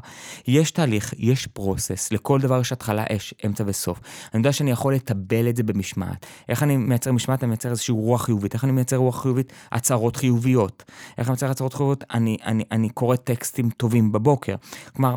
יש 0.47 0.71
תהליך, 0.71 1.13
יש 1.17 1.47
פרוסס, 1.47 2.11
לכל 2.11 2.41
דבר 2.41 2.59
יש 2.59 2.71
התחלה, 2.71 3.05
יש 3.13 3.33
אמצע 3.45 3.63
וסוף. 3.67 3.99
אני 4.33 4.39
יודע 4.39 4.51
שאני 4.51 4.71
יכול 4.71 4.93
לטבל 4.95 5.49
את 5.49 5.55
זה 5.55 5.63
במשמעת. 5.63 6.25
איך 6.49 6.63
אני 6.63 6.77
מייצר 6.77 7.11
משמעת? 7.11 7.43
אני 7.43 7.49
מייצר 7.49 7.69
איזושהי 7.69 7.93
רוח 7.93 8.25
חיובית. 8.25 8.53
איך 8.53 8.63
אני 8.63 8.71
מייצר 8.71 8.95
רוח 8.95 9.21
חיובית? 9.21 9.53
הצהרות 9.71 10.15
חיוביות. 10.15 10.83
איך 11.17 11.27
אני 11.27 11.31
מייצר 11.31 11.51
הצהרות 11.51 11.73
חיוביות? 11.73 12.03
אני, 12.13 12.37
אני, 12.45 12.63
אני 12.71 12.89
קורא 12.89 13.15
טקסטים 13.15 13.69
טובים 13.69 14.11
בבוקר. 14.11 14.55
כלומר, 14.95 15.15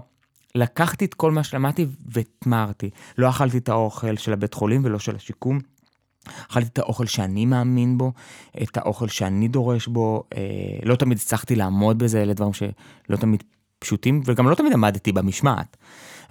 לקחתי 0.55 1.05
את 1.05 1.15
כל 1.15 1.31
מה 1.31 1.45
שלמדתי 1.45 1.87
והטמרתי. 2.07 2.91
לא 3.19 3.29
אכלתי 3.29 3.59
את 3.59 3.69
האוכל 3.69 4.17
של 4.17 4.33
הבית 4.33 4.55
חולים 4.55 4.81
ולא 4.85 4.99
של 4.99 5.17
השיקום. 5.17 5.59
אכלתי 6.51 6.69
את 6.69 6.79
האוכל 6.79 7.07
שאני 7.07 7.47
מאמין 7.47 7.99
בו, 7.99 8.13
את 8.63 8.77
האוכל 8.77 9.09
שאני 9.09 9.49
דורש 9.49 9.87
בו, 9.87 10.25
אה, 10.37 10.43
לא 10.83 10.97
תמיד 10.97 11.19
הצלחתי 11.19 11.57
לעמוד 11.57 11.99
בזה, 11.99 12.23
אלה 12.23 12.33
דברים 12.33 12.53
שלא 12.53 13.17
תמיד 13.21 13.45
פשוטים, 13.79 14.21
וגם 14.25 14.49
לא 14.49 14.55
תמיד 14.55 14.73
עמדתי 14.73 15.13
במשמעת. 15.13 15.77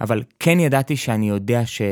אבל 0.00 0.22
כן 0.38 0.60
ידעתי 0.60 0.96
שאני 0.96 1.28
יודע 1.28 1.66
ש... 1.66 1.82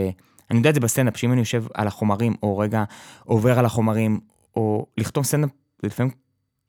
אני 0.50 0.58
יודע 0.58 0.70
את 0.70 0.74
זה 0.74 0.80
בסטנדאפ, 0.80 1.16
שאם 1.16 1.32
אני 1.32 1.40
יושב 1.40 1.64
על 1.74 1.86
החומרים, 1.86 2.34
או 2.42 2.58
רגע 2.58 2.84
עובר 3.24 3.58
על 3.58 3.64
החומרים, 3.64 4.20
או 4.56 4.86
לכתוב 4.98 5.24
סטנדאפ, 5.24 5.50
זה 5.82 5.88
לפעמים 5.88 6.12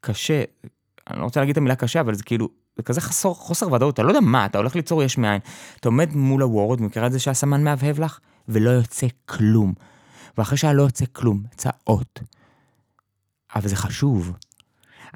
קשה, 0.01 0.43
אני 1.09 1.19
לא 1.19 1.23
רוצה 1.23 1.39
להגיד 1.39 1.51
את 1.51 1.57
המילה 1.57 1.75
קשה, 1.75 1.99
אבל 1.99 2.13
זה 2.13 2.23
כאילו, 2.23 2.49
זה 2.77 2.83
כזה 2.83 3.01
חסור, 3.01 3.35
חוסר 3.35 3.73
ודאות, 3.73 3.93
אתה 3.93 4.03
לא 4.03 4.07
יודע 4.07 4.19
מה, 4.19 4.45
אתה 4.45 4.57
הולך 4.57 4.75
ליצור 4.75 5.03
יש 5.03 5.17
מאין. 5.17 5.39
אתה 5.79 5.87
עומד 5.87 6.15
מול 6.15 6.41
ה 6.41 6.48
Word, 6.48 6.81
מכירה 6.81 7.07
את 7.07 7.11
זה 7.11 7.19
שהסמן 7.19 7.63
מהבהב 7.63 7.99
לך, 7.99 8.19
ולא 8.47 8.69
יוצא 8.69 9.07
כלום. 9.25 9.73
ואחרי 10.37 10.57
שהיה 10.57 10.73
לא 10.73 10.83
יוצא 10.83 11.05
כלום, 11.11 11.43
יצא 11.53 11.69
אות. 11.87 12.19
אבל 13.55 13.67
זה 13.67 13.75
חשוב. 13.75 14.31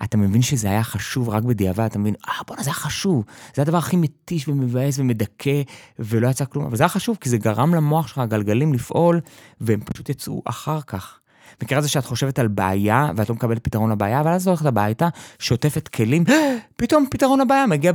אתה 0.03 0.18
מבין 0.18 0.41
שזה 0.41 0.70
היה 0.70 0.84
חשוב 0.84 1.30
רק 1.30 1.43
בדיעבד, 1.43 1.86
אתה 1.86 1.99
מבין, 1.99 2.16
אה, 2.28 2.34
בואנה, 2.47 2.64
זה 2.64 2.70
היה 2.70 2.76
חשוב. 2.76 3.26
זה 3.55 3.62
הדבר 3.62 3.78
הכי 3.78 3.95
מתיש 3.95 4.47
ומבאס 4.47 4.99
ומדכא, 4.99 5.62
ולא 5.99 6.28
יצא 6.28 6.45
כלום. 6.45 6.66
אבל 6.66 6.76
זה 6.76 6.84
היה 6.84 6.89
חשוב, 6.89 7.18
כי 7.22 7.30
זה 7.30 7.38
גרם 7.38 7.76
למוח 7.76 8.08
שלך, 8.08 8.18
הגלגלים 8.18 8.74
לפעול, 8.74 9.22
והם 9.62 9.80
פשוט 9.80 10.10
יצאו 10.10 10.41
אחר 10.45 10.82
כך. 10.82 11.20
מכירה 11.63 11.81
זה 11.81 11.89
שאת 11.89 12.05
חושבת 12.05 12.39
על 12.39 12.47
בעיה, 12.47 13.09
ואת 13.15 13.29
לא 13.29 13.35
מקבלת 13.35 13.63
פתרון 13.63 13.91
לבעיה, 13.91 14.21
אבל 14.21 14.31
אז 14.31 14.47
הולכת 14.47 14.65
הביתה, 14.65 15.07
שוטפת 15.39 15.87
כלים, 15.87 16.23
פתאום 16.79 17.05
פתרון 17.11 17.41
לבעיה 17.41 17.65
מגיע 17.65 17.91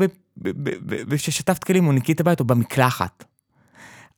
וששטפת 1.08 1.64
כלים 1.64 1.86
או 1.86 1.92
ניקית 1.92 2.20
הבית 2.20 2.40
או 2.40 2.44
במקלחת. 2.44 3.24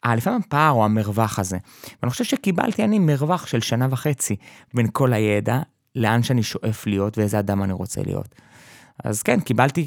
אה, 0.07 0.16
לפעמים 0.16 0.41
הפער 0.47 0.70
או 0.72 0.85
המרווח 0.85 1.39
הזה. 1.39 1.59
ואני 2.03 2.11
חושב 2.11 2.24
שקיבלתי 2.24 2.85
אני 2.85 2.99
מרווח 2.99 3.47
של 3.47 3.61
שנה 3.61 3.89
וחצי 3.91 4.37
בין 4.74 4.87
כל 4.93 5.12
הידע, 5.12 5.61
לאן 5.97 6.22
שאני 6.22 6.43
שואף 6.43 6.87
להיות 6.87 7.18
ואיזה 7.18 7.39
אדם 7.39 7.62
אני 7.62 7.72
רוצה 7.72 8.03
להיות. 8.03 8.35
אז 9.05 9.22
כן, 9.22 9.41
קיבלתי, 9.41 9.87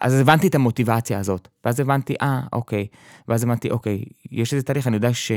אז 0.00 0.20
הבנתי 0.20 0.48
את 0.48 0.54
המוטיבציה 0.54 1.18
הזאת, 1.18 1.48
ואז 1.64 1.80
הבנתי, 1.80 2.14
אה, 2.22 2.40
אוקיי, 2.52 2.86
ואז 3.28 3.44
הבנתי, 3.44 3.70
אוקיי, 3.70 4.04
יש 4.30 4.54
איזה 4.54 4.64
תהליך, 4.64 4.86
אני 4.86 4.96
יודע 4.96 5.14
ש... 5.14 5.32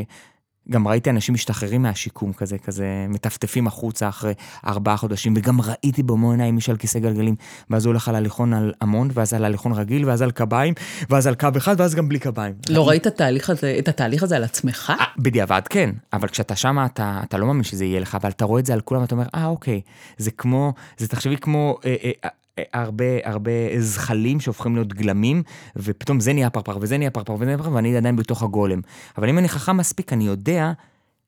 גם 0.72 0.88
ראיתי 0.88 1.10
אנשים 1.10 1.34
משתחררים 1.34 1.82
מהשיקום 1.82 2.34
כזה, 2.34 2.58
כזה 2.58 3.06
מטפטפים 3.10 3.68
החוצה 3.68 4.10
אחרי 4.10 4.34
ארבעה 4.68 4.98
חודשים, 4.98 5.34
וגם 5.38 5.62
ראיתי 5.62 6.04
במו 6.04 6.32
עיניים 6.32 6.56
מישהו 6.56 6.72
על 6.72 6.78
כיסא 6.78 7.00
גלגלים, 7.00 7.36
ואז 7.70 7.86
הוא 7.86 7.92
הולך 7.92 8.10
על 8.10 8.16
הליכון 8.16 8.54
על 8.54 8.74
המון, 8.82 9.10
ואז 9.14 9.34
על 9.34 9.46
הליכון 9.46 9.72
רגיל, 9.72 10.06
ואז 10.06 10.22
על 10.22 10.32
קביים, 10.32 10.74
ואז 11.10 11.28
על 11.28 11.36
קו 11.36 11.48
אחד, 11.58 11.76
ואז 11.80 11.96
גם 11.96 12.10
בלי 12.10 12.20
קביים. 12.20 12.54
לא 12.70 12.90
ראית 12.90 13.08
את 13.08 13.14
התהליך 13.14 13.50
הזה, 13.50 13.76
את 13.80 13.88
התהליך 13.88 14.24
הזה 14.24 14.36
על 14.36 14.44
עצמך? 14.44 14.94
אה, 15.00 15.06
בדיעבד 15.18 15.62
כן, 15.70 15.90
אבל 16.14 16.28
כשאתה 16.28 16.56
שמה, 16.56 16.86
אתה, 16.86 17.20
אתה 17.24 17.38
לא 17.38 17.48
מאמין 17.48 17.64
שזה 17.64 17.86
יהיה 17.86 18.00
לך, 18.00 18.16
אבל 18.16 18.30
אתה 18.30 18.46
רואה 18.46 18.60
את 18.60 18.66
זה 18.66 18.74
על 18.74 18.82
כולם, 18.82 19.02
ואתה 19.02 19.16
אומר, 19.16 19.26
אה, 19.36 19.46
אוקיי, 19.46 19.82
זה 20.18 20.32
כמו, 20.32 20.74
זה 20.98 21.08
תחשבי 21.08 21.38
כמו... 21.38 21.78
אה, 21.86 21.96
אה, 22.04 22.30
הרבה, 22.74 23.06
הרבה 23.24 23.52
זחלים 23.80 24.40
שהופכים 24.40 24.76
להיות 24.76 24.94
גלמים, 24.94 25.44
ופתאום 25.76 26.20
זה 26.20 26.34
נהיה 26.34 26.50
פרפר, 26.50 26.78
וזה 26.82 26.98
נהיה 26.98 27.12
פרפר, 27.12 27.34
וזה 27.34 27.46
נהיה 27.46 27.58
פרפר, 27.58 27.74
ואני 27.74 27.98
עדיין 27.98 28.16
בתוך 28.16 28.44
הגולם. 28.44 28.82
אבל 29.18 29.30
אם 29.30 29.38
אני 29.38 29.50
חכם 29.50 29.78
מספיק, 29.78 30.14
אני 30.14 30.24
יודע, 30.24 30.72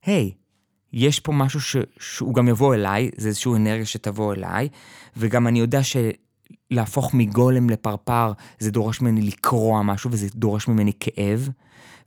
היי, 0.06 0.32
יש 0.94 1.20
פה 1.20 1.32
משהו 1.32 1.62
ש, 1.62 1.76
שהוא 2.00 2.34
גם 2.34 2.48
יבוא 2.48 2.76
אליי, 2.76 3.10
זה 3.18 3.28
איזושהי 3.28 3.52
אנרגיה 3.56 3.86
שתבוא 3.86 4.34
אליי, 4.34 4.70
וגם 5.18 5.48
אני 5.48 5.60
יודע 5.60 5.80
שלהפוך 5.84 7.14
מגולם 7.14 7.70
לפרפר, 7.70 8.32
זה 8.60 8.72
דורש 8.72 9.02
ממני 9.02 9.22
לקרוע 9.22 9.82
משהו, 9.82 10.12
וזה 10.12 10.28
דורש 10.36 10.68
ממני 10.68 10.92
כאב, 11.00 11.50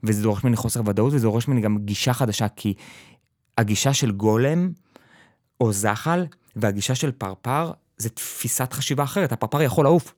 וזה 0.03 0.23
דורש 0.23 0.43
ממני 0.43 0.55
חוסר 0.55 0.81
ודאות, 0.85 1.13
וזה 1.13 1.27
דורש 1.27 1.47
ממני 1.47 1.61
גם 1.61 1.77
גישה 1.77 2.13
חדשה, 2.13 2.47
כי 2.47 2.73
הגישה 3.57 3.93
של 3.93 4.11
גולם, 4.11 4.71
או 5.61 5.73
זחל, 5.73 6.25
והגישה 6.55 6.95
של 6.95 7.11
פרפר, 7.11 7.71
זה 8.01 8.09
תפיסת 8.09 8.73
חשיבה 8.73 9.03
אחרת, 9.03 9.31
הפרפר 9.31 9.61
יכול 9.61 9.85
לעוף. 9.85 10.13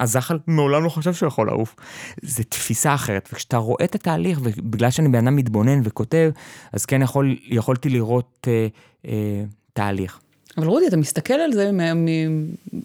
הזחל 0.00 0.38
מעולם 0.46 0.84
לא 0.84 0.88
חושב 0.88 1.14
שהוא 1.14 1.26
יכול 1.26 1.46
לעוף. 1.46 1.76
זה 2.22 2.44
תפיסה 2.44 2.94
אחרת, 2.94 3.28
וכשאתה 3.32 3.56
רואה 3.56 3.84
את 3.84 3.94
התהליך, 3.94 4.40
ובגלל 4.42 4.90
שאני 4.90 5.08
בן 5.08 5.26
אדם 5.26 5.36
מתבונן 5.36 5.80
וכותב, 5.84 6.30
אז 6.72 6.86
כן 6.86 7.02
יכול, 7.02 7.36
יכולתי 7.44 7.88
לראות 7.88 8.48
אה, 8.50 8.66
אה, 9.06 9.44
תהליך. 9.72 10.20
אבל 10.56 10.66
רודי, 10.66 10.86
אתה 10.86 10.96
מסתכל 10.96 11.34
על 11.34 11.52
זה 11.52 11.70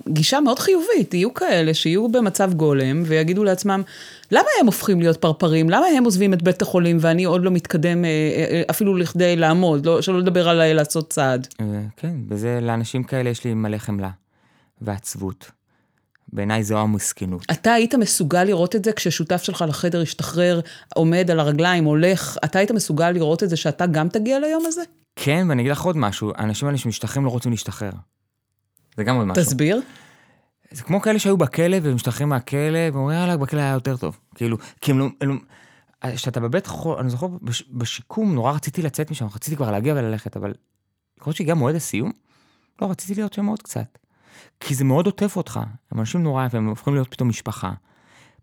מגישה 0.08 0.40
מאוד 0.40 0.60
חיובית. 0.60 1.14
יהיו 1.14 1.34
כאלה 1.34 1.74
שיהיו 1.74 2.10
במצב 2.10 2.54
גולם 2.54 3.04
ויגידו 3.06 3.44
לעצמם, 3.44 3.82
למה 4.32 4.48
הם 4.60 4.66
הופכים 4.66 5.00
להיות 5.00 5.18
פרפרים? 5.18 5.70
למה 5.70 5.86
הם 5.98 6.04
עוזבים 6.04 6.34
את 6.34 6.44
בית 6.44 6.62
החולים 6.62 6.98
ואני 7.02 7.24
עוד 7.24 7.44
לא 7.44 7.52
מתקדם 7.52 8.06
אה, 8.06 8.10
אה, 8.10 8.62
אפילו 8.70 8.98
לכדי 8.98 9.36
לעמוד, 9.36 9.86
לא, 9.86 10.02
שלא 10.02 10.20
לדבר 10.20 10.50
על 10.50 10.74
לעשות 10.74 11.10
צעד? 11.10 11.48
כן, 11.98 12.14
וזה, 12.30 12.60
לאנשים 12.62 13.04
כאלה 13.04 13.30
יש 13.30 13.44
לי 13.44 13.54
מלא 13.54 13.78
חמלה 13.78 14.10
ועצבות. 14.82 15.52
בעיניי 16.34 16.64
זו 16.64 16.78
המסכנות. 16.78 17.46
אתה 17.52 17.74
היית 17.74 17.96
מסוגל 17.96 18.44
לראות 18.44 18.76
את 18.76 18.86
זה 18.86 18.92
כששותף 18.92 19.44
שלך 19.44 19.66
לחדר 19.68 20.02
השתחרר, 20.02 20.60
עומד 20.96 21.32
על 21.32 21.40
הרגליים, 21.40 21.84
הולך, 21.84 22.38
אתה 22.46 22.60
היית 22.60 22.72
מסוגל 22.72 23.12
לראות 23.12 23.44
את 23.44 23.50
זה 23.50 23.56
שאתה 23.56 23.86
גם 23.86 24.10
תגיע 24.10 24.40
ליום 24.40 24.64
הזה? 24.66 24.82
כן, 25.20 25.46
ואני 25.50 25.62
אגיד 25.62 25.72
לך 25.72 25.82
עוד 25.82 25.98
משהו, 25.98 26.32
האנשים 26.36 26.68
האלה 26.68 26.78
שמשתחררים 26.78 27.26
לא 27.26 27.30
רוצים 27.30 27.52
להשתחרר. 27.52 27.92
זה 28.98 29.04
גם 29.04 29.16
עוד 29.16 29.28
משהו. 29.28 29.44
תסביר. 29.44 29.82
זה 30.72 30.84
כמו 30.84 31.02
כאלה 31.02 31.20
שהיו 31.20 31.38
בכלא 31.38 31.78
ומשתחררים 31.84 32.30
מהכלא, 32.30 32.80
ואומרים, 32.94 33.20
יאללה, 33.20 33.38
בכלא 33.38 33.60
היה 33.60 33.74
יותר 33.74 33.98
טוב. 33.98 34.20
כאילו, 34.36 34.58
כי 34.82 34.92
הם 34.92 35.00
לא... 35.00 35.08
כשאתה 36.16 36.40
בבית 36.40 36.68
חול, 36.68 36.98
אני 36.98 37.10
זוכר 37.10 37.28
בשיקום, 37.72 38.36
נורא 38.36 38.52
רציתי 38.52 38.82
לצאת 38.82 39.12
משם, 39.12 39.26
רציתי 39.26 39.56
כבר 39.56 39.72
להגיע 39.72 39.94
וללכת, 39.94 40.38
אבל 40.38 40.54
יכול 41.20 41.32
להיות 41.32 41.38
שהגיע 41.38 41.56
מועד 41.56 41.76
הסיום, 41.76 42.12
לא, 42.82 42.92
רציתי 42.92 43.16
להיות 43.16 43.34
שם 43.34 43.46
עוד 43.46 43.62
קצת. 43.62 43.98
כי 44.60 44.76
זה 44.76 44.84
מאוד 44.84 45.06
עוטף 45.06 45.36
אותך, 45.36 45.60
הם 45.92 46.00
אנשים 46.00 46.24
נורא 46.24 46.46
יפים, 46.46 46.60
הם 46.60 46.70
הופכים 46.70 46.94
להיות 46.94 47.12
פתאום 47.12 47.30
משפחה. 47.30 47.72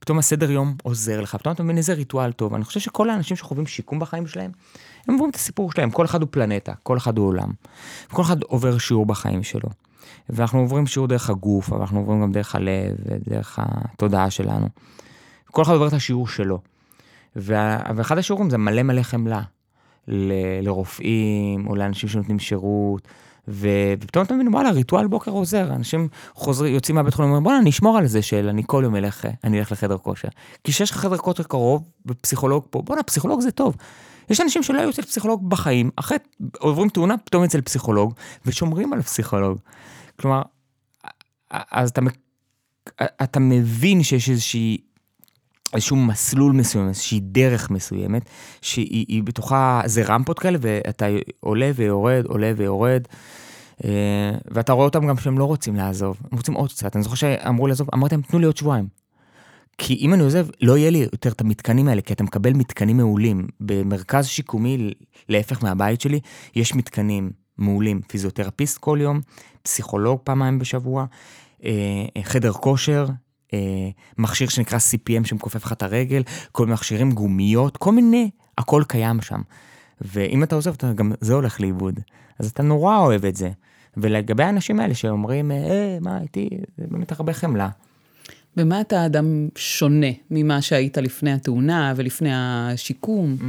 פתאום 0.05 0.19
הסדר 0.19 0.51
יום 0.51 0.75
עוזר 0.83 1.21
לך, 1.21 1.37
פתאום 1.37 1.55
אתה 1.55 1.63
מבין 1.63 1.77
איזה 1.77 1.95
ריטואל 1.95 2.33
טוב. 2.33 2.55
אני 2.55 2.65
חושב 2.65 2.81
שכל 2.81 3.11
האנשים 3.11 3.37
שחווים 3.37 3.67
שיקום 3.67 3.99
בחיים 3.99 4.27
שלהם, 4.27 4.51
הם 5.09 5.15
עוברים 5.15 5.31
את 5.31 5.35
הסיפור 5.35 5.73
שלהם, 5.73 5.91
כל 5.91 6.05
אחד 6.05 6.21
הוא 6.23 6.29
פלנטה, 6.33 6.73
כל 6.83 6.97
אחד 6.97 7.19
הוא 7.19 7.27
עולם. 7.27 7.51
כל 8.09 8.23
אחד 8.23 8.43
עובר 8.43 8.79
שיעור 8.79 9.07
בחיים 9.07 9.43
שלו. 9.43 9.69
ואנחנו 10.29 10.59
עוברים 10.59 10.87
שיעור 10.87 11.09
דרך 11.09 11.31
הגוף, 11.31 11.73
אבל 11.73 11.81
אנחנו 11.81 11.99
עוברים 11.99 12.23
גם 12.23 12.33
דרך 12.33 12.55
הלב 12.55 12.97
ודרך 13.07 13.59
התודעה 13.63 14.31
שלנו. 14.31 14.69
כל 15.51 15.63
אחד 15.63 15.73
עובר 15.73 15.89
את 15.89 15.93
השיעור 15.93 16.29
שלו. 16.29 16.59
ואחד 17.37 18.19
השיעורים 18.19 18.51
זה 18.51 18.59
מלא 18.59 18.83
מלא 18.83 19.03
חמלה. 19.03 19.43
ל... 20.09 20.33
לרופאים 20.63 21.67
או 21.67 21.77
לאנשים 21.77 22.09
שנותנים 22.09 22.39
שירות. 22.39 23.09
ופתאום 23.49 24.25
אתה 24.25 24.35
מבין, 24.35 24.55
וואלה, 24.55 24.71
ריטואל 24.71 25.07
בוקר 25.07 25.31
עוזר, 25.31 25.75
אנשים 25.75 26.09
חוזרים, 26.35 26.75
יוצאים 26.75 26.97
מהבית 26.97 27.15
חולים, 27.15 27.29
אומרים, 27.29 27.45
בואנה, 27.45 27.59
אני 27.59 27.71
אשמור 27.71 27.99
על 27.99 28.07
זה 28.07 28.23
של 28.23 28.49
אני 28.49 28.63
כל 28.67 28.83
יום 28.85 28.97
אלך, 28.97 29.29
אני 29.45 29.59
אלך 29.59 29.73
לחדר 29.73 29.99
כושר. 29.99 30.29
כי 30.65 30.73
כשיש 30.73 30.91
לך 30.91 30.97
חדר 30.97 31.17
כושר 31.17 31.43
קרוב, 31.43 31.89
ופסיכולוג 32.07 32.65
פה, 32.71 32.83
בואנה, 32.83 33.03
פסיכולוג 33.03 33.41
זה 33.41 33.51
טוב. 33.51 33.77
יש 34.31 34.41
אנשים 34.41 34.63
שלא 34.63 34.79
היו 34.79 34.91
אצל 34.91 35.03
פסיכולוג 35.03 35.51
בחיים, 35.51 35.91
אחרי 35.97 36.19
עוברים 36.59 36.89
תאונה, 36.89 37.19
פתאום 37.19 37.45
אצל 37.45 37.61
פסיכולוג, 37.61 38.15
ושומרים 38.47 38.93
על 38.93 38.99
הפסיכולוג. 38.99 39.59
כלומר, 40.21 40.43
אז 41.51 41.91
אתה, 41.91 42.01
אתה 43.23 43.41
מבין 43.41 44.03
שיש 44.03 44.31
איזושהי, 44.31 44.79
איזשהו 45.75 45.97
מסלול 45.97 46.53
מסוים, 46.53 46.89
איזושהי 46.89 47.21
דרך 47.21 47.71
מסוימת, 47.71 48.23
שהיא 48.63 49.23
בתוכה, 49.23 49.83
זה 49.87 50.03
רמפות 50.03 50.39
כאלה, 50.39 50.59
ואתה 50.61 51.07
עולה 51.41 51.71
ויורד, 51.75 52.25
עולה 52.27 52.53
ויורד. 52.57 53.03
אה, 53.85 53.91
ואתה 54.51 54.73
רואה 54.73 54.85
אותם 54.85 55.07
גם 55.07 55.17
שהם 55.17 55.39
לא 55.39 55.45
רוצים 55.45 55.77
לעזוב, 55.77 56.17
הם 56.33 56.39
רוצים 56.39 56.55
עוד 56.55 56.71
קצת. 56.71 56.97
אני 56.97 57.03
זוכר 57.03 57.17
שאמרו 57.17 57.67
לעזוב, 57.67 57.89
אמרתי 57.95 58.15
להם, 58.15 58.23
תנו 58.23 58.39
לי 58.39 58.47
עוד 58.47 58.57
שבועיים. 58.57 58.87
כי 59.79 59.95
אם 60.01 60.15
אני 60.15 60.23
עוזב, 60.23 60.47
לא 60.61 60.79
יהיה 60.79 60.91
לי 60.91 60.99
יותר 61.13 61.31
את 61.31 61.41
המתקנים 61.41 61.89
האלה, 61.89 62.03
כי 62.03 62.13
אתה 62.13 62.25
מקבל 62.25 62.53
מתקנים 62.53 62.97
מעולים. 62.97 63.47
במרכז 63.61 64.27
שיקומי, 64.27 64.95
להפך 65.29 65.65
מהבית 65.65 66.01
שלי, 66.01 66.21
יש 66.55 66.75
מתקנים 66.75 67.31
מעולים. 67.59 68.01
פיזיותרפיסט 68.09 68.79
כל 68.79 68.99
יום, 69.01 69.21
פסיכולוג 69.63 70.21
פעמיים 70.25 70.59
בשבוע, 70.59 71.05
אה, 71.65 71.71
חדר 72.23 72.53
כושר, 72.53 73.07
מכשיר 74.19 74.49
שנקרא 74.49 74.79
CPM 74.79 75.27
שמכופף 75.27 75.65
לך 75.65 75.73
את 75.73 75.83
הרגל, 75.83 76.23
כל 76.53 76.67
מכשירים, 76.67 77.13
גומיות, 77.13 77.77
כל 77.77 77.93
מיני, 77.93 78.31
הכל 78.59 78.83
קיים 78.89 79.21
שם. 79.21 79.41
ואם 80.01 80.43
אתה 80.43 80.55
עוזב, 80.55 80.75
אתה 80.75 80.93
גם 80.93 81.13
זה 81.21 81.35
הולך 81.35 81.61
לאיבוד. 81.61 82.01
אז 82.39 82.51
אתה 82.51 82.63
נורא 82.63 82.99
אוהב 82.99 83.25
את 83.25 83.37
זה. 83.37 83.51
ולגבי 83.97 84.43
האנשים 84.43 84.81
האלה 84.81 84.95
שאומרים, 84.95 85.51
אה, 85.51 85.99
מה 86.01 86.21
איתי, 86.21 86.49
זה 86.79 86.85
באמת 86.91 87.13
הרבה 87.13 87.33
חמלה. 87.33 87.69
במה 88.57 88.81
אתה 88.81 89.07
אדם 89.07 89.49
שונה 89.57 90.07
ממה 90.31 90.63
שהיית 90.63 90.99
לפני 90.99 91.33
התאונה 91.33 91.93
ולפני 91.97 92.31
השיקום? 92.33 93.37
Mm. 93.41 93.45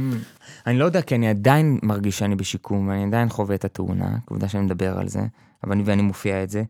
אני 0.66 0.78
לא 0.78 0.84
יודע, 0.84 1.02
כי 1.02 1.14
אני 1.14 1.28
עדיין 1.28 1.78
מרגיש 1.82 2.18
שאני 2.18 2.36
בשיקום, 2.36 2.88
ואני 2.88 3.04
עדיין 3.04 3.28
חווה 3.28 3.54
את 3.54 3.64
התאונה, 3.64 4.18
עובדה 4.24 4.48
שאני 4.48 4.64
מדבר 4.64 4.98
על 4.98 5.08
זה, 5.08 5.20
אבל 5.64 5.72
אני 5.72 5.82
ואני 5.86 6.02
מופיע 6.02 6.42
את 6.42 6.50
זה. 6.50 6.62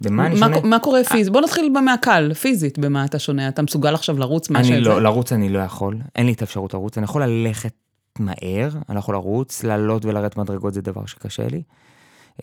במה 0.00 0.26
אני 0.26 0.36
שונה? 0.36 0.60
מה 0.64 0.78
קורה 0.78 1.04
פיזית? 1.04 1.32
בוא 1.32 1.40
נתחיל 1.40 1.72
מהקל, 1.84 2.34
פיזית, 2.34 2.78
במה 2.78 3.04
אתה 3.04 3.18
שונה? 3.18 3.48
אתה 3.48 3.62
מסוגל 3.62 3.94
עכשיו 3.94 4.18
לרוץ 4.18 4.50
מה 4.50 4.64
שזה? 4.64 4.80
לא, 4.80 5.02
לרוץ 5.02 5.32
אני 5.32 5.48
לא 5.48 5.58
יכול, 5.58 5.98
אין 6.16 6.26
לי 6.26 6.32
את 6.32 6.40
האפשרות 6.40 6.74
לרוץ, 6.74 6.98
אני 6.98 7.04
יכול 7.04 7.24
ללכת 7.24 7.72
מהר, 8.18 8.68
אני 8.88 8.94
לא 8.94 8.98
יכול 8.98 9.14
לרוץ, 9.14 9.64
לעלות 9.64 10.04
ולרדת 10.04 10.36
מדרגות 10.36 10.74
זה 10.74 10.82
דבר 10.82 11.06
שקשה 11.06 11.46
לי. 11.50 11.62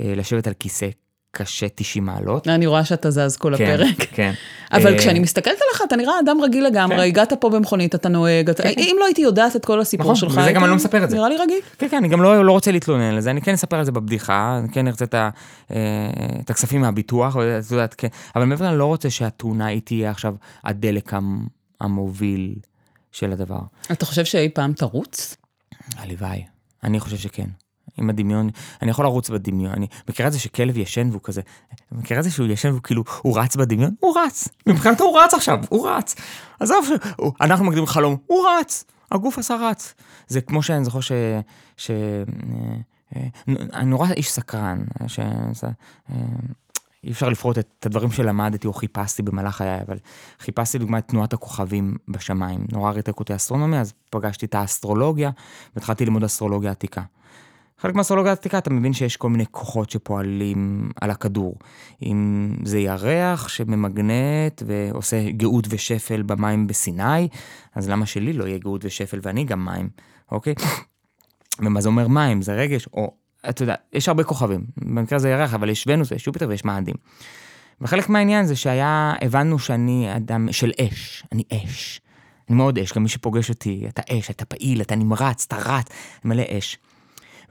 אה, 0.02 0.14
לשבת 0.16 0.48
על 0.48 0.54
כיסא 0.60 0.90
קשה 1.36 1.68
90 1.76 2.06
מעלות. 2.06 2.48
אני 2.48 2.66
רואה 2.66 2.86
שאתה 2.86 3.12
זז 3.12 3.38
כל 3.38 3.58
כן, 3.58 3.74
הפרק. 3.74 4.08
כן. 4.12 4.34
אבל 4.72 4.96
uh, 4.96 4.98
כשאני 4.98 5.20
מסתכלת 5.20 5.58
עליך, 5.62 5.82
אתה 5.88 5.96
נראה 5.96 6.14
אדם 6.26 6.38
רגיל 6.44 6.66
לגמרי, 6.66 6.98
כן. 6.98 7.04
הגעת 7.04 7.34
פה 7.34 7.50
במכונית, 7.50 7.96
אתה 7.96 8.10
נוהג, 8.10 8.50
אתה... 8.50 8.64
כן. 8.64 8.74
אם 8.78 8.96
לא 9.00 9.06
הייתי 9.06 9.22
יודעת 9.22 9.56
את 9.56 9.66
כל 9.66 9.80
הסיפור 9.80 10.06
נכון, 10.06 10.16
שלך, 10.16 10.38
וזה 10.38 10.52
גם 10.52 10.64
אני 10.64 10.70
לא 10.70 10.76
מספר 10.76 11.04
את 11.04 11.10
זה. 11.10 11.16
נראה 11.16 11.30
לי 11.30 11.38
רגיל. 11.38 11.60
כן, 11.78 11.88
כן, 11.90 11.98
אני 11.98 12.08
גם 12.08 12.22
לא, 12.22 12.46
לא 12.46 12.52
רוצה 12.52 12.72
להתלונן 12.72 13.14
על 13.14 13.20
זה, 13.20 13.32
אני 13.32 13.42
כן 13.42 13.54
אספר 13.54 13.78
על 13.78 13.86
זה 13.86 13.92
בבדיחה, 13.92 14.60
אני 14.60 14.70
כן 14.70 14.88
ארצה 14.88 15.06
את, 15.06 15.14
ה, 15.14 15.30
אה, 15.72 15.80
את 16.42 16.50
הכספים 16.50 16.82
מהביטוח, 16.82 17.36
ואת 17.36 17.72
יודעת, 17.72 17.96
כן, 17.98 18.08
אבל 18.36 18.46
מעבר 18.46 18.70
אני 18.70 18.78
לא 18.78 18.86
רוצה 18.86 19.10
שהתאונה 19.10 19.66
היא 19.66 19.82
תהיה 19.82 20.12
עכשיו 20.12 20.36
הדלק 20.64 21.14
המוביל 21.82 22.56
של 23.12 23.32
הדבר. 23.32 23.60
אתה 23.92 24.06
חושב 24.06 24.26
שאי 24.26 24.50
פעם 24.50 24.74
תרוץ? 24.74 25.38
הלוואי, 25.98 26.44
אני 26.84 27.00
חושב 27.00 27.18
שכן. 27.18 27.63
עם 27.98 28.10
הדמיון, 28.10 28.50
אני 28.82 28.92
יכול 28.92 29.06
לרוץ 29.06 29.30
בדמיון, 29.30 29.72
אני 29.72 29.88
מכירה 30.10 30.28
את 30.28 30.34
זה 30.34 30.40
שכלב 30.40 30.78
ישן 30.78 31.10
והוא 31.10 31.22
כזה, 31.24 31.42
מכירה 31.92 32.20
את 32.20 32.24
זה 32.24 32.32
שהוא 32.32 32.48
ישן 32.48 32.70
והוא 32.70 32.82
כאילו, 32.82 33.04
הוא 33.22 33.40
רץ 33.40 33.56
בדמיון? 33.56 33.92
הוא 34.00 34.18
רץ, 34.20 34.48
מבחינתו 34.68 35.04
הוא 35.04 35.20
רץ 35.20 35.34
עכשיו, 35.34 35.60
הוא 35.70 35.90
רץ. 35.90 36.16
עזוב, 36.60 36.88
אנחנו 37.42 37.66
מגדירים 37.66 37.88
חלום, 37.88 38.18
הוא 38.28 38.48
רץ, 38.50 38.84
הגוף 39.12 39.38
עשה 39.38 39.56
רץ. 39.56 39.94
זה 40.28 40.42
כמו 40.42 40.64
שאני 40.64 40.86
זוכר 40.86 41.00
ש... 41.00 41.12
ש... 41.78 41.92
אה, 41.92 41.96
אה, 43.16 43.28
אני 43.74 43.86
נורא 43.86 44.08
איש 44.18 44.32
סקרן, 44.32 44.84
ש... 45.08 45.20
אה, 45.20 46.16
אי 47.04 47.12
אפשר 47.12 47.30
לפרוט 47.30 47.58
את 47.58 47.86
הדברים 47.86 48.12
שלמדתי 48.12 48.68
או 48.68 48.74
חיפשתי 48.74 49.22
במהלך 49.22 49.56
חיי, 49.56 49.82
אבל 49.88 49.98
חיפשתי 50.40 50.78
לדוגמה 50.78 50.98
את 50.98 51.08
תנועת 51.08 51.34
הכוכבים 51.34 51.96
בשמיים. 52.08 52.66
נורא 52.72 52.92
ריתק 52.92 53.20
אותי 53.20 53.36
אסטרונומיה, 53.36 53.82
אז 53.82 53.94
פגשתי 54.10 54.46
את 54.46 54.56
האסטרולוגיה 54.56 55.32
והתחלתי 55.76 56.06
ללמוד 56.06 56.24
אסטרולוגיה 56.24 56.72
עתיקה. 56.72 57.02
חלק 57.84 57.96
מהאסטרולוגיה 57.96 58.32
העתיקה 58.32 58.58
אתה 58.58 58.70
מבין 58.70 58.94
שיש 58.94 59.18
כל 59.18 59.30
מיני 59.30 59.46
כוחות 59.52 59.90
שפועלים 59.90 60.90
על 61.02 61.12
הכדור. 61.12 61.56
אם 62.04 62.50
זה 62.64 62.80
ירח 62.80 63.48
שממגנט 63.48 64.64
ועושה 64.66 65.32
גאות 65.32 65.68
ושפל 65.70 66.22
במים 66.22 66.68
בסיני, 66.68 67.28
אז 67.76 67.90
למה 67.90 68.06
שלי 68.06 68.34
לא 68.34 68.48
יהיה 68.48 68.58
גאות 68.58 68.86
ושפל 68.86 69.20
ואני 69.22 69.44
גם 69.44 69.66
מים, 69.66 69.90
אוקיי? 70.32 70.54
ומה 71.60 71.82
זה 71.82 71.90
אומר 71.90 72.08
מים? 72.08 72.42
זה 72.42 72.54
רגש, 72.54 72.88
או, 72.94 73.14
אתה 73.50 73.64
יודע, 73.64 73.76
יש 73.94 74.08
הרבה 74.08 74.24
כוכבים. 74.24 74.66
במקרה 74.78 75.20
זה 75.20 75.30
ירח, 75.30 75.54
אבל 75.54 75.70
יש 75.70 75.86
ונוס 75.88 76.12
ויש 76.12 76.28
יופיטר 76.28 76.46
ויש 76.50 76.66
מאדים. 76.66 76.96
וחלק 77.82 78.10
מהעניין 78.10 78.46
זה 78.46 78.56
שהיה, 78.56 79.14
הבנו 79.22 79.60
שאני 79.60 80.16
אדם 80.16 80.52
של 80.52 80.72
אש, 80.82 81.24
אני 81.32 81.44
אש. 81.54 82.02
אני 82.50 82.58
מאוד 82.58 82.80
אש, 82.80 82.94
גם 82.94 83.04
מי 83.04 83.10
שפוגש 83.10 83.50
אותי, 83.50 83.86
אתה 83.88 84.02
אש, 84.10 84.30
אתה 84.30 84.46
פעיל, 84.46 84.82
אתה 84.82 84.96
נמרץ, 84.96 85.46
אתה 85.48 85.58
רץ, 85.58 85.86
מלא 86.26 86.44
אש. 86.58 86.78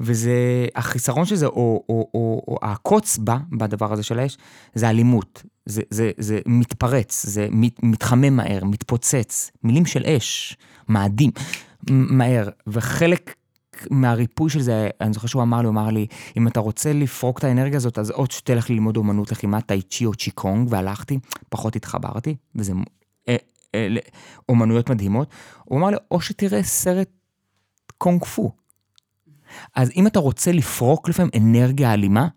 וזה, 0.03 0.67
החיסרון 0.75 1.25
של 1.25 1.37
זה, 1.37 1.47
או, 1.47 1.85
או, 1.89 2.11
או, 2.15 2.43
או 2.49 2.59
הקוץ 2.63 3.19
בה, 3.19 3.39
בדבר 3.53 3.93
הזה 3.93 4.03
של 4.03 4.19
האש, 4.19 4.39
זה 4.75 4.91
אלימות. 4.91 5.43
זה, 5.67 5.83
זה, 5.91 6.11
זה 6.19 6.41
מתפרץ, 6.47 7.27
זה 7.27 7.49
מת, 7.51 7.83
מתחמם 7.83 8.37
מהר, 8.37 8.65
מתפוצץ. 8.65 9.51
מילים 9.65 9.87
של 9.87 10.03
אש, 10.07 10.57
מאדים, 10.89 11.31
מהר. 11.91 12.49
וחלק 12.67 13.35
מהריפוי 13.91 14.51
של 14.51 14.63
זה, 14.63 14.89
אני 15.01 15.13
זוכר 15.13 15.27
שהוא 15.27 15.43
אמר 15.43 15.59
לי, 15.59 15.65
הוא 15.65 15.73
אמר 15.73 15.91
לי, 15.91 16.07
אם 16.37 16.49
אתה 16.49 16.61
רוצה 16.61 16.93
לפרוק 16.93 17.39
את 17.39 17.45
האנרגיה 17.45 17.77
הזאת, 17.77 17.99
אז 17.99 18.11
עוד 18.11 18.31
שתלך 18.31 18.71
ללמוד 18.71 18.97
אומנות 18.97 19.33
לחימה, 19.33 19.61
טאי 19.61 19.83
צ'י 19.83 20.07
או 20.07 20.15
צ'יקונג, 20.15 20.69
והלכתי, 20.71 21.19
פחות 21.49 21.77
התחברתי, 21.77 22.37
וזה 22.55 22.73
אה, 23.29 23.37
אה, 23.75 23.89
אומנויות 24.49 24.91
מדהימות. 24.91 25.29
הוא 25.65 25.79
אמר 25.79 25.91
לי, 25.91 25.97
או 26.11 26.21
שתראה 26.21 26.63
סרט 26.63 27.09
קונג 27.99 28.25
פו. 28.25 28.53
אז 29.77 29.91
אם 29.97 30.07
אתה 30.07 30.19
רוצה 30.19 30.53
לפרוק 30.53 31.09
לפעמים 31.09 31.31
אנרגיה 31.37 31.93
אלימה, 31.93 32.29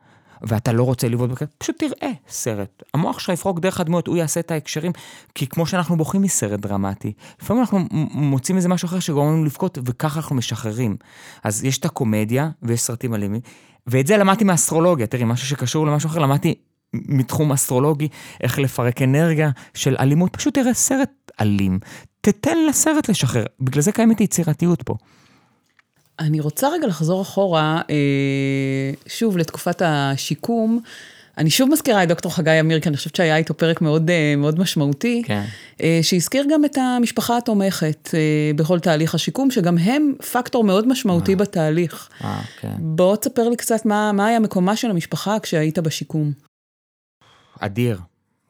ואתה 0.41 0.71
לא 0.71 0.83
רוצה 0.83 1.07
לבעוט 1.07 1.29
בכלל, 1.29 1.47
פשוט 1.57 1.75
תראה 1.79 2.11
סרט. 2.29 2.83
המוח 2.93 3.19
שלך 3.19 3.29
יפרוק 3.29 3.59
דרך 3.59 3.79
הדמות, 3.79 4.07
הוא 4.07 4.17
יעשה 4.17 4.39
את 4.39 4.51
ההקשרים, 4.51 4.91
כי 5.35 5.47
כמו 5.47 5.65
שאנחנו 5.65 5.97
בוכים 5.97 6.21
מסרט 6.21 6.59
דרמטי, 6.59 7.13
לפעמים 7.41 7.61
אנחנו 7.61 7.79
מוצאים 8.11 8.57
איזה 8.57 8.69
משהו 8.69 8.85
אחר 8.85 8.99
שגורם 8.99 9.27
לנו 9.27 9.45
לבכות, 9.45 9.77
וככה 9.85 10.19
אנחנו 10.19 10.35
משחררים. 10.35 10.97
אז 11.43 11.63
יש 11.63 11.77
את 11.77 11.85
הקומדיה, 11.85 12.49
ויש 12.63 12.81
סרטים 12.81 13.15
אלימים, 13.15 13.41
ואת 13.87 14.07
זה 14.07 14.17
למדתי 14.17 14.43
מאסטרולוגיה, 14.43 15.07
תראי, 15.07 15.23
משהו 15.23 15.47
שקשור 15.47 15.87
למשהו 15.87 16.09
אחר, 16.09 16.19
למדתי 16.19 16.55
מתחום 16.93 17.51
אסטרולוגי, 17.51 18.07
איך 18.41 18.59
לפרק 18.59 19.01
אנרגיה 19.01 19.49
של 19.73 19.95
אלימות, 19.99 20.35
פשוט 20.35 20.53
תראה 20.53 20.73
סרט 20.73 21.09
אלים, 21.41 21.79
תתן 22.21 22.57
לסרט 22.69 23.09
לשחרר, 23.09 23.45
בגלל 23.59 23.81
זה 23.81 23.91
קיימת 23.91 24.21
יצירתיות 24.21 24.83
פה. 24.83 24.95
אני 26.19 26.39
רוצה 26.39 26.69
רגע 26.69 26.87
לחזור 26.87 27.21
אחורה, 27.21 27.81
אה, 27.89 28.91
שוב, 29.07 29.37
לתקופת 29.37 29.81
השיקום. 29.85 30.81
אני 31.37 31.49
שוב 31.49 31.69
מזכירה 31.69 32.03
את 32.03 32.07
דוקטור 32.07 32.35
חגי 32.35 32.59
אמיר, 32.59 32.79
כי 32.79 32.89
אני 32.89 32.97
חושבת 32.97 33.15
שהיה 33.15 33.37
איתו 33.37 33.53
פרק 33.53 33.81
מאוד, 33.81 34.09
אה, 34.09 34.35
מאוד 34.37 34.59
משמעותי, 34.59 35.23
כן. 35.25 35.43
אה, 35.81 35.99
שהזכיר 36.01 36.45
גם 36.49 36.65
את 36.65 36.77
המשפחה 36.77 37.37
התומכת 37.37 38.09
בכל 38.55 38.79
תהליך 38.79 39.15
השיקום, 39.15 39.51
שגם 39.51 39.77
הם 39.77 40.13
פקטור 40.31 40.63
מאוד 40.63 40.87
משמעותי 40.87 41.31
אה. 41.31 41.37
בתהליך. 41.37 42.09
אה, 42.23 42.41
כן. 42.59 42.75
בוא 42.79 43.15
תספר 43.15 43.49
לי 43.49 43.55
קצת 43.55 43.85
מה, 43.85 44.11
מה 44.11 44.27
היה 44.27 44.39
מקומה 44.39 44.75
של 44.75 44.89
המשפחה 44.89 45.39
כשהיית 45.39 45.79
בשיקום. 45.79 46.31
אדיר. 47.59 47.99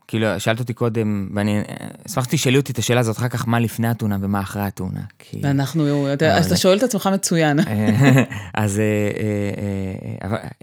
כאילו, 0.07 0.39
שאלת 0.39 0.59
אותי 0.59 0.73
קודם, 0.73 1.29
ואני 1.35 1.61
אשמח 2.07 2.23
שתשאלי 2.23 2.57
אותי 2.57 2.71
את 2.71 2.77
השאלה 2.77 2.99
הזאת 2.99 3.17
אחר 3.17 3.27
כך, 3.27 3.47
מה 3.47 3.59
לפני 3.59 3.87
התאונה 3.87 4.17
ומה 4.21 4.39
אחרי 4.39 4.61
התאונה. 4.61 5.01
כי... 5.19 5.39
ואנחנו, 5.43 6.13
אתה, 6.13 6.37
אז 6.37 6.45
אתה 6.45 6.57
שואל 6.57 6.77
את 6.77 6.83
עצמך 6.83 7.09
מצוין. 7.13 7.59
אז... 8.53 8.79
אה, 8.79 8.83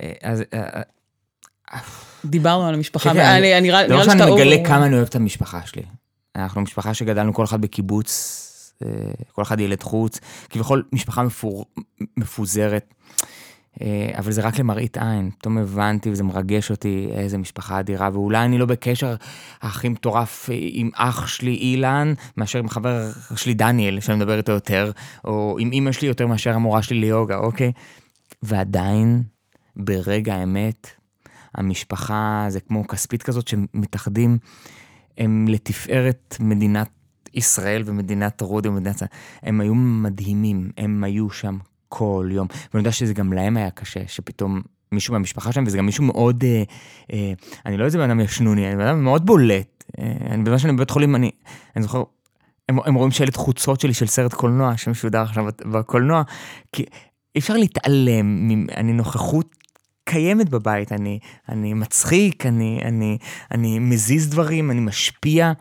אה, 0.02 0.12
אז 0.22 0.44
דיברנו 2.24 2.66
על 2.66 2.74
המשפחה, 2.74 3.12
כן, 3.12 3.40
כן, 3.42 3.62
נראה 3.62 3.82
לי 3.86 4.04
שאתה... 4.04 4.24
אני 4.24 4.32
מגלה 4.32 4.56
כמה 4.64 4.86
אני 4.86 4.94
אוהב 4.94 5.06
את 5.06 5.14
המשפחה 5.14 5.60
שלי. 5.66 5.82
אנחנו 6.36 6.60
משפחה 6.60 6.94
שגדלנו 6.94 7.34
כל 7.34 7.44
אחד 7.44 7.60
בקיבוץ, 7.60 8.38
אה, 8.84 8.88
כל 9.32 9.42
אחד 9.42 9.60
ילד 9.60 9.82
חוץ, 9.82 10.18
כביכול 10.50 10.82
משפחה 10.92 11.22
מפוזרת. 12.16 12.94
אה, 13.80 14.10
אבל 14.18 14.32
זה 14.32 14.42
רק 14.42 14.58
למראית 14.58 14.98
עין, 14.98 15.30
פתאום 15.30 15.58
הבנתי 15.58 16.10
וזה 16.10 16.24
מרגש 16.24 16.70
אותי 16.70 17.08
איזה 17.10 17.38
משפחה 17.38 17.80
אדירה, 17.80 18.10
ואולי 18.12 18.44
אני 18.44 18.58
לא 18.58 18.66
בקשר 18.66 19.14
הכי 19.62 19.88
מטורף 19.88 20.48
עם 20.52 20.90
אח 20.94 21.26
שלי 21.26 21.54
אילן, 21.54 22.14
מאשר 22.36 22.58
עם 22.58 22.68
חבר 22.68 23.10
שלי 23.36 23.54
דניאל, 23.54 24.00
שאני 24.00 24.16
מדבר 24.18 24.36
איתו 24.36 24.52
יותר, 24.52 24.90
או 25.24 25.56
עם 25.58 25.72
אימא 25.72 25.92
שלי 25.92 26.08
יותר 26.08 26.26
מאשר 26.26 26.54
המורה 26.54 26.82
שלי 26.82 27.00
ליוגה, 27.00 27.36
אוקיי? 27.36 27.72
ועדיין, 28.42 29.22
ברגע 29.76 30.34
האמת, 30.34 30.90
המשפחה 31.54 32.46
זה 32.48 32.60
כמו 32.60 32.86
כספית 32.86 33.22
כזאת 33.22 33.48
שמתאחדים, 33.48 34.38
הם 35.18 35.46
לתפארת 35.48 36.36
מדינת 36.40 36.88
ישראל 37.34 37.82
ומדינת 37.86 38.40
רודי 38.40 38.68
ומדינת... 38.68 39.02
הם 39.42 39.60
היו 39.60 39.74
מדהימים, 39.74 40.70
הם 40.78 41.04
היו 41.04 41.30
שם 41.30 41.58
כל 41.94 42.28
יום. 42.30 42.46
ואני 42.50 42.80
יודע 42.80 42.92
שזה 42.92 43.14
גם 43.14 43.32
להם 43.32 43.56
היה 43.56 43.70
קשה, 43.70 44.00
שפתאום 44.06 44.62
מישהו 44.92 45.12
מהמשפחה 45.12 45.52
שם, 45.52 45.64
וזה 45.66 45.78
גם 45.78 45.86
מישהו 45.86 46.04
מאוד, 46.04 46.44
אה, 46.44 46.62
אה, 47.12 47.32
אני 47.66 47.76
לא 47.76 47.84
איזה 47.84 47.98
בן 47.98 48.10
אדם 48.10 48.20
ישנוני, 48.20 48.68
אני 48.68 48.76
בן 48.76 48.86
אדם 48.86 49.04
מאוד 49.04 49.26
בולט. 49.26 49.84
אה, 49.98 50.12
אני 50.30 50.42
בזמן 50.42 50.58
שאני 50.58 50.72
בבית 50.72 50.90
חולים, 50.90 51.14
אני, 51.14 51.30
אני 51.76 51.82
זוכר, 51.82 52.02
הם, 52.68 52.78
הם 52.84 52.94
רואים 52.94 53.10
שלט 53.10 53.36
חוצות 53.36 53.80
שלי 53.80 53.94
של 53.94 54.06
סרט 54.06 54.34
קולנוע 54.34 54.76
שמשודר 54.76 55.22
עכשיו 55.22 55.44
בקולנוע, 55.72 56.22
כי 56.72 56.84
אי 57.34 57.40
אפשר 57.40 57.54
להתעלם, 57.54 58.66
אני 58.76 58.92
נוכחות 58.92 59.56
קיימת 60.04 60.48
בבית, 60.48 60.92
אני, 60.92 61.18
אני 61.48 61.74
מצחיק, 61.74 62.46
אני, 62.46 62.80
אני, 62.84 63.18
אני 63.50 63.78
מזיז 63.78 64.30
דברים, 64.30 64.70
אני 64.70 64.80
משפיע. 64.80 65.52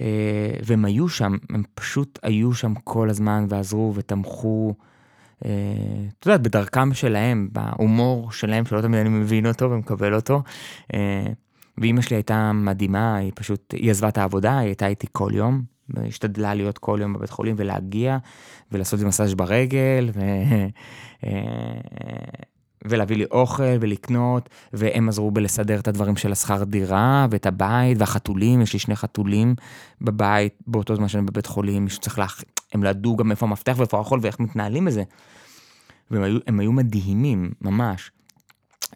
אה, 0.00 0.54
והם 0.64 0.84
היו 0.84 1.08
שם, 1.08 1.36
הם 1.50 1.62
פשוט 1.74 2.18
היו 2.22 2.54
שם 2.54 2.74
כל 2.84 3.10
הזמן 3.10 3.46
ועזרו 3.48 3.92
ותמכו. 3.94 4.74
אה, 5.44 5.50
את 6.18 6.26
יודעת, 6.26 6.42
בדרכם 6.42 6.94
שלהם, 6.94 7.48
בהומור 7.52 8.32
שלהם, 8.32 8.64
שלא 8.66 8.80
תמיד 8.80 9.00
אני 9.00 9.08
מבין 9.08 9.46
אותו 9.46 9.70
ומקבל 9.70 10.14
אותו. 10.14 10.42
אה, 10.94 11.26
ואימא 11.78 12.00
שלי 12.00 12.16
הייתה 12.16 12.52
מדהימה, 12.52 13.16
היא 13.16 13.32
פשוט, 13.34 13.74
היא 13.76 13.90
עזבה 13.90 14.08
את 14.08 14.18
העבודה, 14.18 14.58
היא 14.58 14.66
הייתה 14.66 14.86
איתי 14.86 15.06
כל 15.12 15.30
יום, 15.34 15.62
והשתדלה 15.88 16.54
להיות 16.54 16.78
כל 16.78 16.98
יום 17.02 17.12
בבית 17.12 17.30
חולים 17.30 17.54
ולהגיע, 17.58 18.18
ולעשות 18.72 19.00
לי 19.00 19.06
מסאז' 19.06 19.34
ברגל, 19.34 20.10
ו... 20.14 20.20
אה, 21.24 21.30
ולהביא 22.84 23.16
לי 23.16 23.24
אוכל 23.30 23.76
ולקנות, 23.80 24.48
והם 24.72 25.08
עזרו 25.08 25.30
בלסדר 25.30 25.78
את 25.78 25.88
הדברים 25.88 26.16
של 26.16 26.32
השכר 26.32 26.64
דירה, 26.64 27.26
ואת 27.30 27.46
הבית, 27.46 27.98
והחתולים, 27.98 28.60
יש 28.60 28.72
לי 28.72 28.78
שני 28.78 28.96
חתולים 28.96 29.54
בבית, 30.00 30.54
באותו 30.66 30.96
זמן 30.96 31.08
שאני 31.08 31.26
בבית 31.26 31.46
חולים, 31.46 31.84
מישהו 31.84 32.00
צריך 32.00 32.18
להכ... 32.18 32.42
הם 32.72 32.84
ידעו 32.84 33.16
גם 33.16 33.30
איפה 33.30 33.46
המפתח 33.46 33.74
ואיפה 33.78 33.98
האכול 33.98 34.20
ואיך 34.22 34.40
מתנהלים 34.40 34.84
בזה. 34.84 35.02
והם 36.10 36.22
היו, 36.22 36.38
היו 36.58 36.72
מדהימים, 36.72 37.52
ממש. 37.60 38.10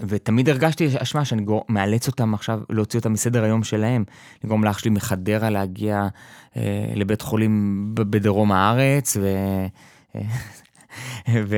ותמיד 0.00 0.48
הרגשתי 0.48 0.88
אשמה 0.98 1.24
שאני 1.24 1.42
גור, 1.42 1.64
מאלץ 1.68 2.06
אותם 2.06 2.34
עכשיו 2.34 2.60
להוציא 2.70 2.98
אותם 2.98 3.12
מסדר 3.12 3.44
היום 3.44 3.64
שלהם, 3.64 4.04
לגרום 4.44 4.64
לאח 4.64 4.78
שלי 4.78 4.90
מחדרה 4.90 5.50
להגיע 5.50 6.08
אה, 6.56 6.92
לבית 6.94 7.22
חולים 7.22 7.84
בדרום 7.94 8.52
הארץ, 8.52 9.16
ו... 9.16 9.26
אה, 10.16 10.22
ו... 11.48 11.56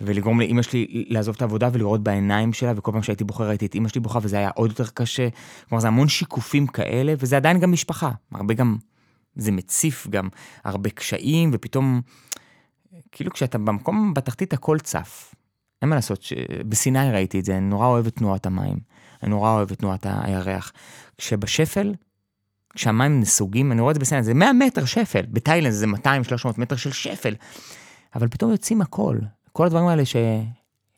ולגרום 0.00 0.40
לאימא 0.40 0.62
שלי 0.62 1.04
לעזוב 1.08 1.34
את 1.34 1.42
העבודה 1.42 1.68
ולראות 1.72 2.02
בעיניים 2.02 2.52
שלה, 2.52 2.72
וכל 2.76 2.92
פעם 2.92 3.02
שהייתי 3.02 3.24
בוחר 3.24 3.48
ראיתי 3.48 3.66
את 3.66 3.74
אימא 3.74 3.88
שלי 3.88 4.00
בוכה, 4.00 4.18
וזה 4.22 4.38
היה 4.38 4.50
עוד 4.54 4.70
יותר 4.70 4.86
קשה. 4.94 5.28
כלומר, 5.68 5.80
זה 5.80 5.88
המון 5.88 6.08
שיקופים 6.08 6.66
כאלה, 6.66 7.14
וזה 7.18 7.36
עדיין 7.36 7.60
גם 7.60 7.72
משפחה. 7.72 8.10
הרבה 8.34 8.54
גם, 8.54 8.76
זה 9.38 9.52
מציף 9.52 10.06
גם 10.10 10.28
הרבה 10.64 10.90
קשיים, 10.90 11.50
ופתאום, 11.52 12.00
כאילו 13.12 13.30
כשאתה 13.30 13.58
במקום 13.58 14.14
בתחתית 14.14 14.52
הכל 14.52 14.78
צף. 14.78 15.34
אין 15.82 15.90
מה 15.90 15.96
לעשות, 15.96 16.22
ש... 16.22 16.32
בסיני 16.68 17.12
ראיתי 17.12 17.40
את 17.40 17.44
זה, 17.44 17.56
אני 17.56 17.66
נורא 17.66 17.86
אוהב 17.86 18.06
את 18.06 18.16
תנועת 18.16 18.46
המים. 18.46 18.78
אני 19.22 19.30
נורא 19.30 19.50
אוהב 19.50 19.72
את 19.72 19.78
תנועת 19.78 20.06
הירח. 20.10 20.72
כשבשפל, 21.18 21.94
כשהמים 22.74 23.20
נסוגים, 23.20 23.72
אני 23.72 23.80
רואה 23.80 23.90
את 23.90 23.94
זה 23.94 24.00
בסיני, 24.00 24.22
זה 24.22 24.34
100 24.34 24.52
מטר 24.52 24.84
שפל, 24.84 25.22
בתאילנד 25.28 25.72
זה 25.72 25.86
200-300 25.86 25.88
מטר 26.58 26.76
של 26.76 26.92
שפל. 26.92 27.34
אבל 28.14 28.28
פתאום 28.28 28.50
יוצאים 28.50 28.82
הכל. 28.82 29.18
כל 29.52 29.66
הדברים 29.66 29.86
האלה 29.86 30.02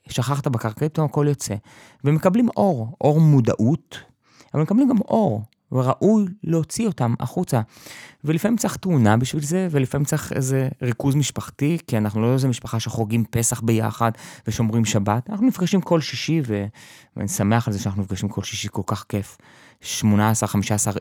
ששכחת 0.08 0.46
בקרקע, 0.46 0.88
פתאום 0.88 1.06
הכל 1.06 1.26
יוצא. 1.28 1.54
ומקבלים 2.04 2.48
אור, 2.56 2.96
אור 3.00 3.20
מודעות, 3.20 3.98
אבל 4.54 4.62
מקבלים 4.62 4.88
גם 4.88 4.98
אור, 4.98 5.42
וראוי 5.72 6.24
להוציא 6.44 6.86
אותם 6.86 7.14
החוצה. 7.20 7.60
ולפעמים 8.24 8.56
צריך 8.56 8.76
תאונה 8.76 9.16
בשביל 9.16 9.42
זה, 9.42 9.68
ולפעמים 9.70 10.04
צריך 10.04 10.32
איזה 10.32 10.68
ריכוז 10.82 11.14
משפחתי, 11.14 11.78
כי 11.86 11.98
אנחנו 11.98 12.22
לא 12.22 12.32
איזה 12.32 12.48
משפחה 12.48 12.80
שחוגגים 12.80 13.24
פסח 13.30 13.60
ביחד 13.60 14.10
ושומרים 14.46 14.84
שבת. 14.84 15.30
אנחנו 15.30 15.46
נפגשים 15.46 15.80
כל 15.80 16.00
שישי, 16.00 16.40
ו... 16.46 16.66
ואני 17.16 17.28
שמח 17.28 17.68
על 17.68 17.72
זה 17.72 17.78
שאנחנו 17.78 18.02
נפגשים 18.02 18.28
כל 18.28 18.42
שישי, 18.42 18.68
כל 18.72 18.82
כך 18.86 19.04
כיף 19.08 19.36
18-15 19.82 20.14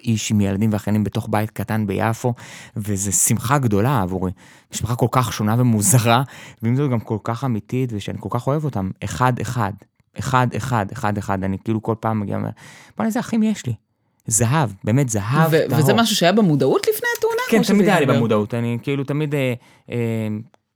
איש 0.03 0.31
עם 0.31 0.41
ילדים 0.41 0.69
ואחיינים 0.73 1.03
בתוך 1.03 1.27
בית 1.31 1.51
קטן 1.51 1.87
ביפו, 1.87 2.33
וזו 2.75 3.11
שמחה 3.11 3.57
גדולה 3.57 4.01
עבורי. 4.01 4.31
משפחה 4.73 4.95
כל 4.95 5.07
כך 5.11 5.33
שונה 5.33 5.55
ומוזרה, 5.57 6.23
ועם 6.61 6.75
זאת 6.75 6.91
גם 6.91 6.99
כל 6.99 7.17
כך 7.23 7.43
אמיתית, 7.43 7.89
ושאני 7.93 8.17
כל 8.19 8.29
כך 8.31 8.47
אוהב 8.47 8.65
אותם, 8.65 8.91
אחד-אחד, 9.03 9.73
אחד-אחד, 10.19 10.85
אחד-אחד, 10.91 11.43
אני 11.43 11.57
כאילו 11.63 11.81
כל 11.81 11.95
פעם 11.99 12.19
מגיע 12.19 12.35
ואומר, 12.35 12.49
בוא'נה, 12.97 13.07
איזה 13.07 13.19
אחים 13.19 13.43
יש 13.43 13.65
לי. 13.65 13.88
זהב, 14.27 14.69
באמת 14.83 15.09
זהב 15.09 15.51
טהור. 15.67 15.79
וזה 15.79 15.93
משהו 15.93 16.15
שהיה 16.15 16.31
במודעות 16.31 16.87
לפני 16.87 17.07
התאונה? 17.17 17.41
כן, 17.49 17.63
תמיד 17.63 17.89
היה 17.89 17.99
לי 17.99 18.05
במודעות, 18.05 18.53
אני 18.53 18.77
כאילו 18.81 19.03
תמיד... 19.03 19.35
אה, 19.35 19.53
אה, 19.91 20.27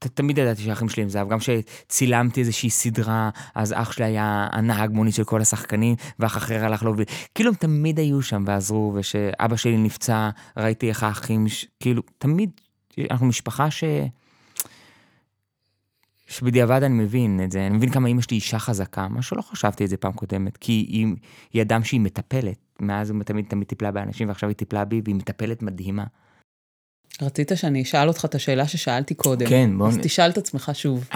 תמיד 0.08 0.38
ידעתי 0.38 0.62
שהאחים 0.62 0.90
שלי 0.90 1.04
הם 1.04 1.10
זהב, 1.10 1.30
גם 1.30 1.38
כשצילמתי 1.40 2.40
איזושהי 2.40 2.70
סדרה, 2.70 3.30
אז 3.56 3.74
אח 3.74 3.92
שלי 3.92 4.06
היה 4.06 4.48
הנהג 4.52 4.92
מונית 4.92 5.16
של 5.16 5.24
כל 5.24 5.42
השחקנים, 5.42 5.96
ואח 6.20 6.38
אחר 6.38 6.66
הלך 6.66 6.84
להוביל. 6.84 7.06
כאילו 7.36 7.50
הם 7.50 7.56
תמיד 7.56 8.00
היו 8.00 8.22
שם 8.22 8.44
ועזרו, 8.48 8.94
וכשאבא 8.96 9.56
שלי 9.56 9.78
נפצע, 9.78 10.30
ראיתי 10.58 10.90
איך 10.90 11.04
האחים, 11.04 11.48
ש... 11.48 11.66
כאילו, 11.80 12.02
תמיד, 12.18 12.50
אנחנו 13.12 13.26
משפחה 13.26 13.72
ש... 13.72 13.84
שבדיעבד 16.34 16.84
אני 16.84 17.04
מבין 17.04 17.40
את 17.44 17.52
זה, 17.52 17.68
אני 17.68 17.78
מבין 17.78 17.90
כמה 17.90 18.08
אמא 18.08 18.22
שלי 18.22 18.36
אישה 18.36 18.60
חזקה, 18.60 19.08
מה 19.08 19.22
שלא 19.22 19.42
חשבתי 19.42 19.86
את 19.86 19.90
זה 19.90 19.98
פעם 19.98 20.14
קודמת, 20.14 20.58
כי 20.58 20.72
היא, 20.72 21.08
היא 21.54 21.62
אדם 21.62 21.84
שהיא 21.84 22.00
מטפלת, 22.00 22.58
מאז 22.80 23.12
היא 23.12 23.22
תמיד 23.22 23.46
תמיד 23.46 23.68
טיפלה 23.68 23.92
באנשים, 23.92 24.28
ועכשיו 24.28 24.50
היא 24.50 24.56
טיפלה 24.56 24.86
בי, 24.86 25.02
והיא 25.04 25.16
מטפלת 25.16 25.64
מדהימה. 25.64 26.04
רצית 27.22 27.52
שאני 27.56 27.82
אשאל 27.82 28.08
אותך 28.08 28.26
את 28.26 28.36
השאלה 28.36 28.68
ששאלתי 28.68 29.14
קודם. 29.14 29.46
כן, 29.48 29.78
בוא... 29.78 29.88
אז 29.88 29.98
תשאל 30.02 30.30
את 30.30 30.38
עצמך 30.38 30.72
שוב. 30.74 31.10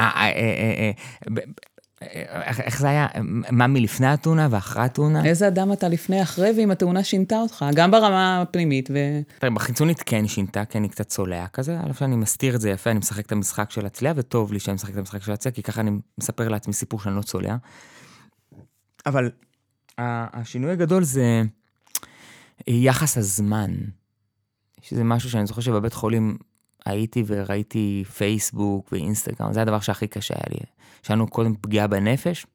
אה, 2.04 2.52
איך 2.64 2.80
זה 2.80 2.90
היה? 2.90 3.08
מה 3.52 3.68
מלפני 3.68 4.08
התאונה 4.08 4.48
ואחרי 4.52 4.84
התאונה? 4.84 5.26
איזה 5.26 5.48
אדם 5.48 5.74
אתה 5.74 5.88
לפני, 5.88 6.24
אחרי, 6.24 6.52
ואם 6.58 6.72
התאונה 6.72 7.04
שינתה 7.04 7.36
אותך, 7.36 7.66
גם 7.76 7.92
ברמה 7.92 8.42
הפנימית 8.42 8.90
ו... 8.94 8.98
תראה, 9.40 9.54
בחיצונית 9.54 10.04
כן 10.06 10.28
שינתה, 10.28 10.66
כי 10.66 10.78
אני 10.78 10.90
קצת 10.90 11.08
צולע 11.08 11.48
כזה, 11.48 11.80
אלף 11.86 12.00
שאני 12.00 12.16
מסתיר 12.16 12.56
את 12.56 12.62
זה 12.62 12.70
יפה, 12.70 12.92
אני 12.92 13.00
משחק 13.00 13.26
את 13.26 13.32
המשחק 13.32 13.72
של 13.72 13.86
הצליעה, 13.86 14.14
וטוב 14.18 14.54
לי 14.54 14.60
שאני 14.60 14.76
משחק 14.76 14.94
את 14.94 14.98
המשחק 14.98 15.24
של 15.24 15.32
הצליעה, 15.32 15.56
כי 15.56 15.64
ככה 15.64 15.82
אני 15.82 15.92
מספר 16.18 16.48
לעצמי 16.48 16.74
סיפור 16.74 17.00
שאני 17.00 17.16
לא 17.16 17.22
צולע. 17.22 17.56
אבל 19.06 19.32
השינוי 19.98 20.72
הגדול 20.72 21.04
זה 21.04 21.42
יחס 22.68 23.18
הזמן. 23.18 23.72
שזה 24.82 25.04
משהו 25.04 25.30
שאני 25.30 25.48
זוכר 25.48 25.62
שבבית 25.62 25.94
חולים 25.94 26.38
הייתי 26.86 27.24
וראיתי 27.28 28.04
פייסבוק 28.18 28.90
ואינסטגרם, 28.92 29.54
זה 29.54 29.62
הדבר 29.62 29.80
שהכי 29.80 30.08
קשה 30.08 30.34
היה 30.38 30.44
לי. 30.50 30.60
יש 31.08 31.12
לנו 31.12 31.28
קודם 31.28 31.54
פגיעה 31.62 31.88
בנפש, 31.88 32.46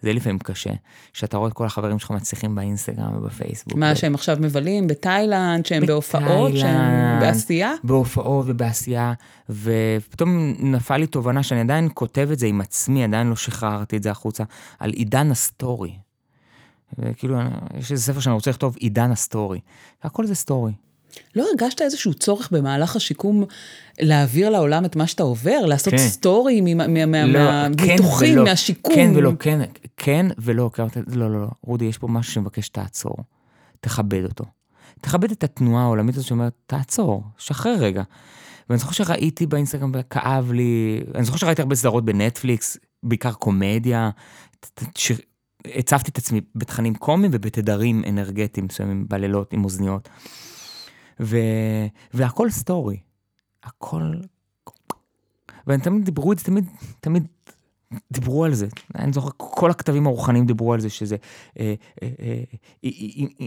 זה 0.00 0.12
לפעמים 0.12 0.38
קשה, 0.38 0.70
שאתה 1.12 1.36
רואה 1.36 1.48
את 1.48 1.52
כל 1.52 1.66
החברים 1.66 1.98
שלך 1.98 2.10
מצליחים 2.10 2.54
באינסטגרם 2.54 3.16
ובפייסבוק. 3.16 3.74
מה, 3.74 3.92
ו... 3.92 3.96
שהם 3.96 4.14
עכשיו 4.14 4.36
מבלים 4.40 4.86
בתאילנד, 4.86 5.66
שהם 5.66 5.86
בהופעות, 5.86 6.56
שהם 6.56 7.20
בעשייה? 7.20 7.72
בהופעות 7.84 8.44
ובעשייה, 8.48 9.12
ופתאום 9.50 10.54
נפל 10.58 10.96
לי 10.96 11.06
תובנה 11.06 11.42
שאני 11.42 11.60
עדיין 11.60 11.88
כותב 11.94 12.28
את 12.32 12.38
זה 12.38 12.46
עם 12.46 12.60
עצמי, 12.60 13.04
עדיין 13.04 13.26
לא 13.26 13.36
שחררתי 13.36 13.96
את 13.96 14.02
זה 14.02 14.10
החוצה, 14.10 14.44
על 14.78 14.90
עידן 14.90 15.30
ה 15.30 15.39
story. 15.39 15.96
וכאילו, 16.98 17.38
יש 17.78 17.92
איזה 17.92 18.02
ספר 18.02 18.20
שאני 18.20 18.34
רוצה 18.34 18.50
לכתוב, 18.50 18.76
עידן 18.78 19.10
ה 19.10 19.17
story. 19.17 19.60
והכל 20.04 20.26
זה 20.26 20.34
story. 20.34 20.72
לא 21.36 21.46
הרגשת 21.50 21.82
איזשהו 21.82 22.14
צורך 22.14 22.50
במהלך 22.50 22.96
השיקום 22.96 23.44
להעביר 24.00 24.50
לעולם 24.50 24.84
את 24.84 24.96
מה 24.96 25.06
שאתה 25.06 25.22
עובר? 25.22 25.66
לעשות 25.66 25.94
כן. 25.94 25.98
story 25.98 26.60
מהביטוחים, 26.60 28.36
לא, 28.36 28.42
כן 28.42 28.50
מהשיקום? 28.50 28.94
כן 28.94 29.10
ולא, 29.14 29.32
כן, 29.38 29.60
כן 29.96 30.26
ולא, 30.38 30.70
כן, 30.74 30.84
לא, 31.06 31.30
לא, 31.30 31.40
לא, 31.40 31.48
רודי, 31.62 31.84
יש 31.84 31.98
פה 31.98 32.08
משהו 32.08 32.32
שמבקש 32.32 32.66
שתעצור. 32.66 33.16
תכבד 33.80 34.24
אותו. 34.24 34.44
תכבד 35.00 35.30
את 35.30 35.44
התנועה 35.44 35.82
העולמית 35.82 36.16
הזאת 36.16 36.26
שאומרת, 36.26 36.52
תעצור, 36.66 37.24
שחרר 37.38 37.74
רגע. 37.78 38.02
ואני 38.68 38.78
זוכר 38.78 38.92
שראיתי 38.92 39.46
באינסטגרם, 39.46 39.92
כאב 40.10 40.52
לי, 40.52 41.00
אני 41.14 41.24
זוכר 41.24 41.36
שראיתי 41.38 41.62
הרבה 41.62 41.74
סדרות 41.74 42.04
בנטפליקס, 42.04 42.76
בעיקר 43.02 43.32
קומדיה, 43.32 44.10
הצפתי 45.66 46.10
את 46.10 46.18
עצמי 46.18 46.40
בתכנים 46.54 46.94
קומיים 46.94 47.30
ובתדרים 47.34 48.02
אנרגטיים 48.08 48.66
מסוימים 48.66 49.06
בלילות 49.08 49.52
עם 49.52 49.64
אוזניות. 49.64 50.08
ו... 51.20 51.36
והכל 52.14 52.50
סטורי. 52.50 53.00
הכל... 53.62 54.12
והם 55.66 55.80
תמיד 55.80 56.04
דיברו 56.04 56.32
את 56.32 56.38
זה, 56.38 56.44
תמיד, 56.44 56.64
תמיד 57.00 57.26
דיברו 58.12 58.44
על 58.44 58.54
זה. 58.54 58.66
אני 58.94 59.12
זוכר, 59.12 59.30
כל 59.36 59.70
הכתבים 59.70 60.06
הרוחניים 60.06 60.46
דיברו 60.46 60.74
על 60.74 60.80
זה, 60.80 60.90
שזה... 60.90 61.16
אה, 61.58 61.74
אה, 62.02 62.08
אה, 62.20 63.46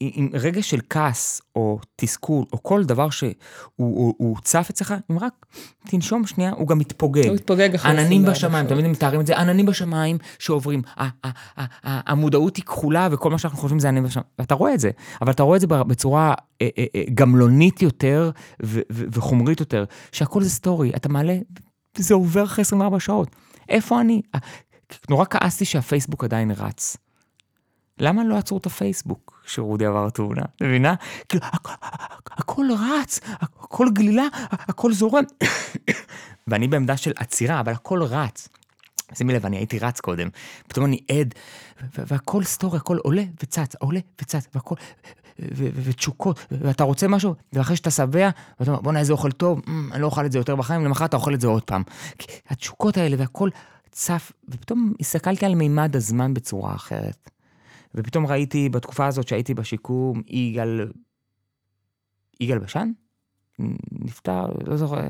עם 0.00 0.28
רגע 0.32 0.62
של 0.62 0.80
כעס 0.90 1.42
או 1.56 1.78
תסכול 1.96 2.44
או 2.52 2.62
כל 2.62 2.84
דבר 2.84 3.10
שהוא 3.10 3.32
הוא, 3.76 4.14
הוא 4.18 4.36
צף 4.42 4.66
אצלך, 4.70 4.94
אם 5.10 5.18
רק 5.18 5.46
תנשום 5.86 6.26
שנייה, 6.26 6.50
הוא 6.50 6.68
גם 6.68 6.78
מתפוגג. 6.78 7.26
הוא 7.26 7.34
מתפוגג 7.34 7.74
אחרי 7.74 7.90
עננים 7.90 8.24
בשמיים, 8.24 8.66
תמיד 8.66 8.86
מתארים 8.86 9.20
את 9.20 9.26
זה, 9.26 9.38
עננים 9.38 9.66
בשמיים 9.66 10.18
שעוברים. 10.38 10.82
המודעות 11.84 12.56
היא 12.56 12.64
כחולה 12.64 13.08
וכל 13.12 13.30
מה 13.30 13.38
שאנחנו 13.38 13.58
חושבים 13.58 13.78
זה 13.78 13.88
עננים 13.88 14.04
בשמיים. 14.04 14.26
ואתה 14.38 14.54
רואה 14.54 14.74
את 14.74 14.80
זה, 14.80 14.90
אבל 15.22 15.32
אתה 15.32 15.42
רואה 15.42 15.56
את 15.56 15.60
זה 15.60 15.66
בצורה 15.66 16.34
אה, 16.62 16.68
אה, 16.78 16.84
אה, 16.94 17.02
גמלונית 17.14 17.82
יותר 17.82 18.30
וחומרית 18.90 19.60
יותר, 19.60 19.84
שהכל 20.12 20.42
זה 20.42 20.50
סטורי, 20.50 20.92
אתה 20.96 21.08
מעלה, 21.08 21.38
זה 21.96 22.14
עובר 22.14 22.44
אחרי 22.44 22.62
24 22.62 23.00
שעות. 23.00 23.36
איפה 23.68 24.00
אני? 24.00 24.22
נורא 25.10 25.24
כעסתי 25.30 25.64
שהפייסבוק 25.64 26.24
עדיין 26.24 26.50
רץ. 26.50 26.96
למה 27.98 28.24
לא 28.24 28.36
עצרו 28.36 28.58
את 28.58 28.66
הפייסבוק 28.66 29.42
כשרודי 29.46 29.86
עבר 29.86 30.10
תאונה? 30.10 30.42
מבינה? 30.60 30.94
כאילו, 31.28 31.44
הכל 32.26 32.66
רץ, 32.78 33.20
הכל 33.40 33.86
גלילה, 33.92 34.24
הכל 34.50 34.92
זורם. 34.92 35.24
ואני 36.46 36.68
בעמדה 36.68 36.96
של 36.96 37.12
עצירה, 37.16 37.60
אבל 37.60 37.72
הכל 37.72 38.02
רץ. 38.02 38.48
שימי 39.14 39.32
לב, 39.32 39.46
אני 39.46 39.56
הייתי 39.56 39.78
רץ 39.78 40.00
קודם, 40.00 40.28
פתאום 40.68 40.86
אני 40.86 41.00
עד, 41.10 41.34
והכל 41.98 42.44
סטורי, 42.44 42.76
הכל 42.76 42.96
עולה 42.96 43.22
וצץ, 43.42 43.74
עולה 43.74 44.00
וצץ, 44.22 44.46
והכל, 44.54 44.74
ותשוקות, 45.58 46.46
ואתה 46.50 46.84
רוצה 46.84 47.08
משהו, 47.08 47.34
ואחרי 47.52 47.76
שאתה 47.76 47.90
שבע, 47.90 48.30
ואתה 48.60 48.70
אומר, 48.70 48.82
בואנה 48.82 48.98
איזה 48.98 49.12
אוכל 49.12 49.32
טוב, 49.32 49.60
אני 49.92 50.02
לא 50.02 50.06
אוכל 50.06 50.26
את 50.26 50.32
זה 50.32 50.38
יותר 50.38 50.56
בחיים, 50.56 50.84
למחרת 50.84 51.08
אתה 51.08 51.16
אוכל 51.16 51.34
את 51.34 51.40
זה 51.40 51.46
עוד 51.46 51.62
פעם. 51.62 51.82
התשוקות 52.48 52.96
האלה 52.96 53.16
והכל 53.18 53.50
צף, 53.90 54.32
ופתאום 54.48 54.92
הסתכלתי 55.00 55.46
על 55.46 55.54
מימד 55.54 55.96
הזמן 55.96 56.34
בצורה 56.34 56.74
אחרת. 56.74 57.30
ופתאום 57.94 58.26
ראיתי 58.26 58.68
בתקופה 58.68 59.06
הזאת 59.06 59.28
שהייתי 59.28 59.54
בשיקום, 59.54 60.22
יגאל, 60.26 60.92
יגאל 62.40 62.58
בשן? 62.58 62.90
נפטר, 63.92 64.46
לא 64.66 64.76
זוכר, 64.76 65.00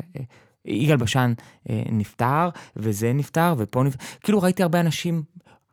יגאל 0.64 0.96
בשן 0.96 1.32
אה, 1.70 1.82
נפטר, 1.92 2.48
וזה 2.76 3.12
נפטר, 3.12 3.54
ופה 3.58 3.82
נפטר, 3.82 4.04
כאילו 4.20 4.42
ראיתי 4.42 4.62
הרבה 4.62 4.80
אנשים 4.80 5.22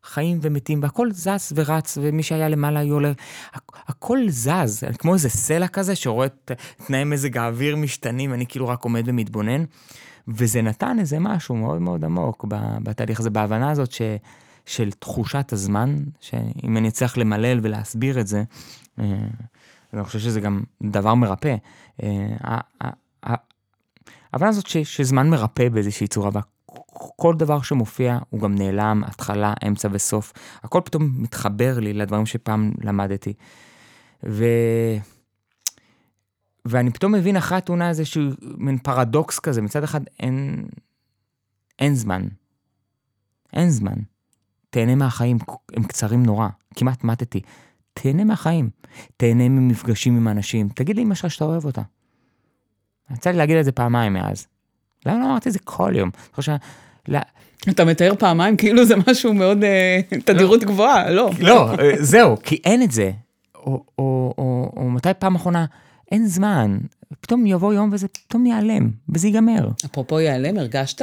חיים 0.04 0.40
ומתים, 0.42 0.84
והכל 0.84 1.12
זז 1.12 1.54
ורץ, 1.56 1.98
ומי 2.02 2.24
שהיה 2.24 2.50
למעלה 2.50 2.80
היו 2.80 2.94
עולה, 2.94 3.12
הכל 3.74 4.20
זז, 4.30 4.84
כמו 4.98 5.14
איזה 5.14 5.30
סלע 5.30 5.68
כזה 5.68 5.96
שרואה 5.96 6.26
את 6.26 6.52
תנאי 6.88 7.04
מזג 7.04 7.38
האוויר 7.38 7.76
משתנים, 7.76 8.34
אני 8.34 8.46
כאילו 8.48 8.68
רק 8.68 8.84
עומד 8.84 9.04
ומתבונן, 9.06 9.64
וזה 10.28 10.62
נתן 10.62 10.98
איזה 11.00 11.20
משהו 11.20 11.56
מאוד 11.56 11.82
מאוד 11.82 12.06
עמוק 12.06 12.46
בתהליך 12.84 13.20
הזה, 13.20 13.30
בהבנה 13.30 13.72
הזאת 13.72 13.92
ש... 13.92 14.02
של 14.66 14.92
תחושת 14.92 15.54
הזמן, 15.54 15.98
שאם 16.20 16.78
אני 16.78 16.88
אצליח 16.88 17.18
למלל 17.18 17.60
ולהסביר 17.64 18.20
את 18.20 18.28
זה, 18.28 18.44
אה, 19.00 19.06
אני 19.94 20.04
חושב 20.04 20.20
שזה 20.20 20.42
גם 20.42 20.64
דבר 20.84 21.16
מרפא. 21.16 21.56
אה, 22.04 22.60
ההבנה 24.34 24.50
הזאת 24.50 24.68
ש, 24.68 24.78
שזמן 24.78 25.30
מרפא 25.30 25.70
באיזושהי 25.70 26.08
צורה, 26.08 26.30
וכל 26.30 27.36
דבר 27.38 27.62
שמופיע 27.62 28.20
הוא 28.30 28.42
גם 28.42 28.56
נעלם, 28.56 29.04
התחלה, 29.06 29.54
אמצע 29.68 29.88
וסוף. 29.92 30.34
הכל 30.64 30.82
פתאום 30.86 31.12
מתחבר 31.18 31.80
לי 31.80 31.94
לדברים 31.94 32.26
שפעם 32.26 32.72
למדתי. 32.82 33.34
ו... 34.24 34.46
ואני 36.66 36.92
פתאום 36.92 37.12
מבין 37.12 37.38
אחרי 37.38 37.58
התאונה 37.58 37.90
איזשהו 37.90 38.24
מין 38.42 38.78
פרדוקס 38.78 39.40
כזה, 39.40 39.62
מצד 39.62 39.84
אחד 39.84 40.02
אין, 40.20 40.66
אין 41.80 41.96
זמן. 41.96 42.28
אין 43.54 43.70
זמן. 43.70 44.11
תהנה 44.72 44.96
מהחיים, 44.96 45.38
הם 45.74 45.84
קצרים 45.84 46.24
נורא, 46.24 46.48
כמעט 46.76 47.04
מתתי. 47.04 47.42
תהנה 47.94 48.24
מהחיים, 48.24 48.70
תהנה 49.18 49.50
ממפגשים 49.50 50.18
עם 50.18 50.28
אנשים, 50.28 50.70
תגיד 50.76 50.98
לאמא 50.98 51.16
שלך 51.16 51.32
שאתה 51.32 51.46
אוהב 51.46 51.66
אותה. 51.66 51.82
יצא 53.14 53.32
לי 53.32 53.38
להגיד 53.38 53.58
את 53.58 53.66
זה 53.66 53.72
פעמיים 53.72 54.14
מאז. 54.14 54.48
למה 55.06 55.20
לא 55.20 55.26
אמרתי 55.26 55.50
את 55.50 55.54
זה 55.54 55.60
כל 55.60 55.94
יום? 55.96 56.10
חושב, 56.34 56.54
לא... 57.08 57.20
אתה 57.70 57.86
מתאר 57.86 58.14
פעמיים 58.20 58.58
כאילו 58.58 58.86
זה 58.86 58.96
משהו 59.08 59.34
מאוד 59.34 59.64
אה, 59.64 60.00
תדירות 60.26 60.62
לא, 60.64 60.68
גבוהה, 60.68 61.12
לא. 61.12 61.30
לא, 61.40 61.72
אה, 61.80 61.92
זהו, 62.00 62.38
כי 62.44 62.62
אין 62.64 62.84
את 62.84 62.92
זה. 62.92 63.12
או, 63.56 63.84
או, 64.00 64.34
או, 64.38 64.74
או 64.78 64.90
מתי 64.90 65.10
פעם 65.20 65.36
אחרונה, 65.36 65.66
אין 66.12 66.28
זמן, 66.28 66.78
פתאום 67.22 67.46
יבוא 67.46 67.74
יום 67.74 67.90
וזה 67.94 68.08
פתאום 68.08 68.46
ייעלם, 68.46 68.90
וזה 69.10 69.28
ייגמר. 69.28 69.70
אפרופו 69.86 70.20
ייעלם, 70.20 70.58
הרגשת 70.58 71.02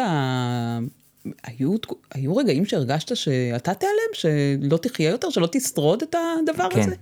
היו, 1.44 1.74
היו 2.14 2.36
רגעים 2.36 2.64
שהרגשת 2.64 3.16
שאתה 3.16 3.74
תיעלם, 3.74 4.12
שלא 4.12 4.76
תחיה 4.76 5.10
יותר, 5.10 5.30
שלא 5.30 5.48
תשרוד 5.52 6.02
את 6.02 6.14
הדבר 6.14 6.68
כן. 6.70 6.80
הזה? 6.80 6.94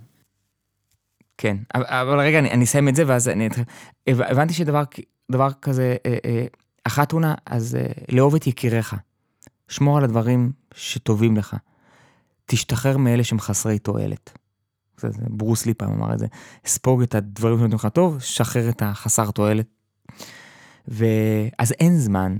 כן, 1.38 1.56
אבל, 1.74 2.20
רגע, 2.20 2.38
אני, 2.38 2.50
אני 2.50 2.64
אסיים 2.64 2.88
את 2.88 2.96
זה, 2.96 3.02
ואז 3.06 3.28
אני 3.28 3.46
אתחיל. 3.46 3.64
הבנתי 4.06 4.54
שדבר 4.54 4.82
דבר 5.30 5.52
כזה, 5.62 5.96
אה, 6.06 6.16
אה, 6.24 6.46
אחת 6.84 7.08
תאונה, 7.08 7.34
אז 7.46 7.74
אה, 7.76 7.86
לאהוב 8.08 8.34
את 8.34 8.46
יקיריך. 8.46 8.96
שמור 9.68 9.98
על 9.98 10.04
הדברים 10.04 10.52
שטובים 10.74 11.36
לך. 11.36 11.56
תשתחרר 12.46 12.96
מאלה 12.96 13.24
שהם 13.24 13.40
חסרי 13.40 13.78
תועלת. 13.78 14.38
ברוס 15.12 15.66
לי 15.66 15.74
פעם 15.74 15.92
אמר 15.92 16.14
את 16.14 16.18
זה, 16.18 16.26
ספוג 16.66 17.02
את 17.02 17.14
הדברים 17.14 17.58
שנותנים 17.58 17.76
לך 17.76 17.86
טוב, 17.86 18.20
שחרר 18.20 18.68
את 18.68 18.82
החסר 18.82 19.30
תועלת. 19.30 19.66
ואז 20.88 21.72
אין 21.72 21.98
זמן, 21.98 22.36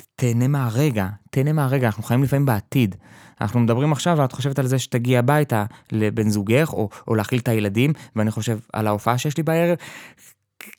ותהנה 0.00 0.48
מהרגע, 0.48 1.08
תהנה 1.30 1.52
מהרגע, 1.52 1.86
אנחנו 1.86 2.02
חיים 2.02 2.22
לפעמים 2.22 2.46
בעתיד. 2.46 2.96
אנחנו 3.40 3.60
מדברים 3.60 3.92
עכשיו, 3.92 4.18
ואת 4.18 4.32
חושבת 4.32 4.58
על 4.58 4.66
זה 4.66 4.78
שתגיע 4.78 5.18
הביתה 5.18 5.64
לבן 5.92 6.28
זוגך, 6.28 6.72
או, 6.72 6.88
או 7.08 7.14
להאכיל 7.14 7.38
את 7.38 7.48
הילדים, 7.48 7.92
ואני 8.16 8.30
חושב 8.30 8.58
על 8.72 8.86
ההופעה 8.86 9.18
שיש 9.18 9.36
לי 9.36 9.42
בערב. 9.42 9.76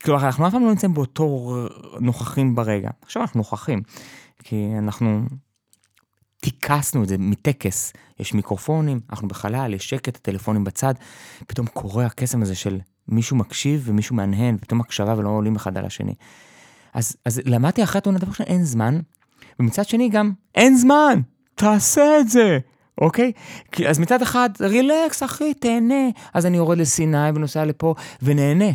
כלומר, 0.03 0.25
אנחנו 0.25 0.47
אף 0.47 0.51
פעם 0.51 0.63
לא 0.63 0.69
נמצאים 0.69 0.93
באותו 0.93 1.55
נוכחים 1.99 2.55
ברגע. 2.55 2.89
עכשיו 3.01 3.21
אנחנו 3.21 3.37
נוכחים, 3.37 3.81
כי 4.43 4.69
אנחנו 4.77 5.25
טיכסנו 6.37 7.03
את 7.03 7.07
זה 7.07 7.17
מטקס. 7.17 7.93
יש 8.19 8.33
מיקרופונים, 8.33 8.99
אנחנו 9.09 9.27
בחלל, 9.27 9.73
יש 9.73 9.89
שקט, 9.89 10.15
הטלפונים 10.15 10.63
בצד, 10.63 10.93
פתאום 11.47 11.67
קורה 11.67 12.05
הקסם 12.05 12.41
הזה 12.41 12.55
של 12.55 12.79
מישהו 13.07 13.37
מקשיב 13.37 13.83
ומישהו 13.85 14.15
מהנהן, 14.15 14.57
פתאום 14.57 14.81
הקשבה 14.81 15.17
ולא 15.17 15.29
עולים 15.29 15.55
אחד 15.55 15.77
על 15.77 15.85
השני. 15.85 16.13
אז, 16.93 17.15
אז 17.25 17.41
למדתי 17.45 17.83
אחרי 17.83 17.97
התאונה 17.97 18.19
דבר 18.19 18.29
ראשון, 18.29 18.45
אין 18.45 18.63
זמן, 18.63 18.99
ומצד 19.59 19.85
שני 19.85 20.09
גם, 20.09 20.31
אין 20.55 20.77
זמן, 20.77 21.21
תעשה 21.55 22.19
את 22.19 22.29
זה, 22.29 22.59
אוקיי? 23.01 23.31
כי, 23.71 23.87
אז 23.87 23.99
מצד 23.99 24.21
אחד, 24.21 24.49
רילקס, 24.59 25.23
אחי, 25.23 25.53
תהנה. 25.53 26.09
אז 26.33 26.45
אני 26.45 26.57
יורד 26.57 26.77
לסיני 26.77 27.29
ונוסע 27.35 27.65
לפה, 27.65 27.95
ונהנה, 28.21 28.71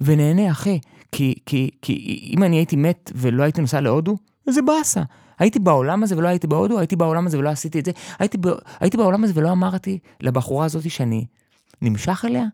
ונהנה, 0.00 0.50
אחי. 0.50 0.78
כי, 1.12 1.34
כי, 1.46 1.70
כי 1.82 2.30
אם 2.36 2.42
אני 2.42 2.56
הייתי 2.56 2.76
מת 2.76 3.12
ולא 3.14 3.42
הייתי 3.42 3.60
נוסע 3.60 3.80
להודו, 3.80 4.16
זה 4.48 4.62
באסה. 4.62 5.02
הייתי 5.38 5.58
בעולם 5.58 6.02
הזה 6.02 6.16
ולא 6.18 6.28
הייתי 6.28 6.46
בהודו, 6.46 6.78
הייתי 6.78 6.96
בעולם 6.96 7.26
הזה 7.26 7.38
ולא 7.38 7.48
עשיתי 7.48 7.78
את 7.78 7.84
זה, 7.84 7.92
הייתי, 8.18 8.38
ב, 8.38 8.46
הייתי 8.80 8.96
בעולם 8.96 9.24
הזה 9.24 9.32
ולא 9.36 9.52
אמרתי 9.52 9.98
לבחורה 10.20 10.64
הזאת 10.64 10.90
שאני 10.90 11.24
נמשך 11.82 12.24
אליה, 12.26 12.44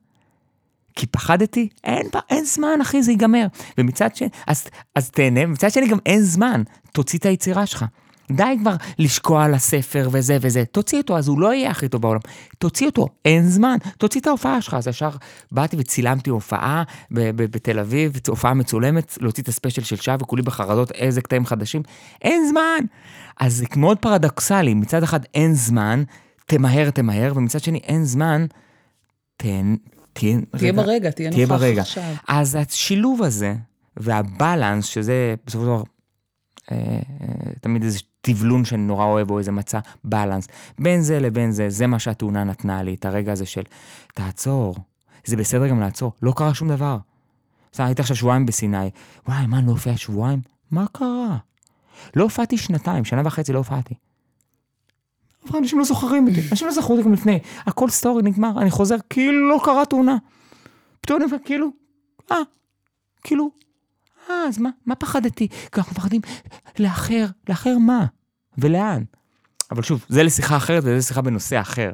כי 0.97 1.07
פחדתי, 1.07 1.69
אין, 1.85 2.07
אין 2.31 2.45
זמן, 2.45 2.81
אחי, 2.83 3.03
זה 3.03 3.11
ייגמר. 3.11 3.47
ומצד 3.79 4.17
שני, 4.17 4.29
אז, 4.47 4.65
אז 4.95 5.11
תהנה, 5.11 5.41
ומצד 5.45 5.71
שני 5.71 5.89
גם 5.89 5.99
אין 6.07 6.21
זמן, 6.21 6.63
תוציא 6.93 7.19
את 7.19 7.27
היצירה 7.27 7.67
שלך. 7.67 7.85
די 8.33 8.57
כבר 8.61 8.75
לשקוע 8.99 9.45
על 9.45 9.55
הספר 9.55 10.09
וזה 10.13 10.39
וזה, 10.41 10.65
תוציא 10.65 10.99
אותו, 10.99 11.19
אז 11.19 11.29
הוא 11.29 11.41
לא 11.41 11.55
יהיה 11.55 11.71
הכי 11.71 11.89
טוב 11.89 12.03
בעולם. 12.03 12.21
תוציא 12.59 12.87
אותו, 12.87 13.09
אין 13.25 13.49
זמן, 13.49 13.77
תוציא 13.99 14.21
את 14.21 14.27
ההופעה 14.27 14.63
שלך. 14.63 14.75
אז 14.75 14.87
ישר 14.89 15.11
באתי 15.53 15.77
וצילמתי 15.79 16.31
הופעה 16.31 16.83
בתל 17.11 17.79
אביב, 17.79 18.13
הופעה 18.29 18.55
מצולמת, 18.55 19.19
להוציא 19.21 19.43
את 19.43 19.49
הספיישל 19.49 19.83
של 19.83 19.97
שעה 19.97 20.17
וכולי 20.21 20.43
בחרדות 20.43 20.91
איזה 20.93 21.21
קטעים 21.21 21.47
חדשים, 21.47 21.83
אין 22.23 22.49
זמן. 22.49 22.85
אז 23.41 23.55
זה 23.55 23.67
מאוד 23.77 23.99
פרדוקסלי, 23.99 24.75
מצד 24.75 25.03
אחד 25.03 25.21
אין 25.35 25.55
זמן, 25.55 26.03
תמהר 26.47 26.91
תמהר, 26.91 27.33
ומצד 27.37 27.61
שני 27.61 27.79
אין 27.79 28.05
זמן, 28.05 28.47
תן, 29.37 29.75
תהיה, 30.19 30.39
תהיה 30.57 30.73
רגע, 30.73 30.83
ברגע, 30.83 31.11
תהיה, 31.11 31.31
נוכח 31.31 31.49
ברגע. 31.49 31.81
עכשיו. 31.81 32.15
אז 32.29 32.55
השילוב 32.55 33.23
הזה, 33.23 33.55
והבלנס, 33.97 34.85
שזה 34.85 35.35
בסופו 35.47 35.65
של 35.65 35.69
דבר, 35.69 35.83
אה, 36.73 36.77
אה, 36.77 37.53
תמיד 37.61 37.83
איזה 37.83 37.99
טבלון 38.21 38.65
שאני 38.65 38.83
נורא 38.83 39.05
אוהב, 39.05 39.31
או 39.31 39.39
איזה 39.39 39.53
מצע, 39.53 39.79
בלנס. 40.05 40.49
בין 40.79 41.03
זה 41.03 41.21
לבין 41.21 41.51
זה, 41.51 41.71
זה 41.71 41.87
מה 41.87 41.99
שהתאונה 41.99 42.45
נתנה 42.45 42.83
לי, 42.83 42.95
את 42.95 43.05
הרגע 43.05 43.33
הזה 43.33 43.47
של, 43.47 43.63
תעצור, 44.15 44.77
זה 45.25 45.37
בסדר 45.37 45.67
גם 45.67 45.81
לעצור, 45.81 46.13
לא 46.23 46.33
קרה 46.37 46.55
שום 46.55 46.69
דבר. 46.69 46.99
בסדר, 47.73 47.87
הייתי 47.87 48.03
עכשיו 48.03 48.17
שבועיים 48.17 48.47
בסיני, 48.47 48.91
וואי, 49.29 49.47
מה, 49.47 49.61
לא 49.61 49.71
הופיע 49.71 49.97
שבועיים? 49.97 50.41
מה 50.71 50.87
קרה? 50.93 51.37
לא 52.17 52.23
הופעתי 52.23 52.59
שנתיים, 52.59 53.05
שנה 53.05 53.23
וחצי 53.25 53.53
לא 53.53 53.59
הופעתי. 53.59 53.95
אנשים 55.55 55.79
לא 55.79 55.85
זוכרים 55.85 56.29
אותי, 56.29 56.41
אנשים 56.51 56.69
לא 56.69 56.73
זכרו 56.75 56.97
אותי 56.97 57.05
גם 57.05 57.13
לפני, 57.13 57.39
הכל 57.67 57.91
סטורי 57.91 58.23
נגמר, 58.23 58.53
אני 58.59 58.71
חוזר, 58.71 58.97
כאילו 59.11 59.49
לא 59.49 59.61
קרה 59.65 59.85
תאונה. 59.85 60.17
פתאום 61.01 61.17
אני 61.17 61.25
אומר, 61.25 61.37
כאילו, 61.45 61.69
אה, 62.33 62.37
כאילו, 63.25 63.51
אה, 64.31 64.35
אז 64.49 64.59
מה, 64.59 64.71
מה 64.87 64.95
פחדתי? 64.95 65.49
כי 65.49 65.81
אנחנו 65.81 65.93
מפחדים 65.93 66.21
לאחר, 66.79 67.27
לאחר 67.49 67.79
מה? 67.79 68.07
ולאן? 68.59 69.03
אבל 69.71 69.83
שוב, 69.83 70.05
זה 70.09 70.23
לשיחה 70.23 70.57
אחרת 70.57 70.83
וזה 70.87 71.07
שיחה 71.07 71.23
בנושא 71.23 71.61
אחר. 71.61 71.93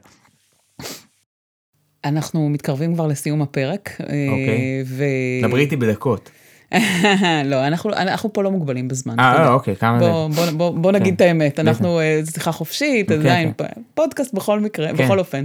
אנחנו 2.04 2.48
מתקרבים 2.48 2.94
כבר 2.94 3.06
לסיום 3.06 3.42
הפרק. 3.42 3.90
אוקיי. 4.00 4.82
ו... 4.86 5.04
דברי 5.42 5.60
איתי 5.60 5.76
בדקות. 5.76 6.30
לא, 7.50 7.66
אנחנו, 7.66 7.90
אנחנו 7.92 8.32
פה 8.32 8.42
לא 8.42 8.50
מוגבלים 8.50 8.88
בזמן. 8.88 9.20
אה, 9.20 9.52
אוקיי, 9.52 9.76
כמה 9.76 9.98
זה? 9.98 10.04
בוא, 10.10 10.28
בוא, 10.28 10.50
בוא, 10.50 10.70
בוא 10.70 10.92
נגיד 10.92 11.08
כן. 11.08 11.14
את 11.14 11.20
האמת, 11.20 11.60
אנחנו 11.60 12.00
אה, 12.00 12.20
שיחה 12.32 12.52
חופשית, 12.52 13.08
כן, 13.08 13.20
עדיין, 13.20 13.52
כן. 13.58 13.64
פודקאסט 13.94 14.34
בכל 14.34 14.60
מקרה, 14.60 14.88
כן. 14.88 15.04
בכל 15.04 15.18
אופן. 15.18 15.44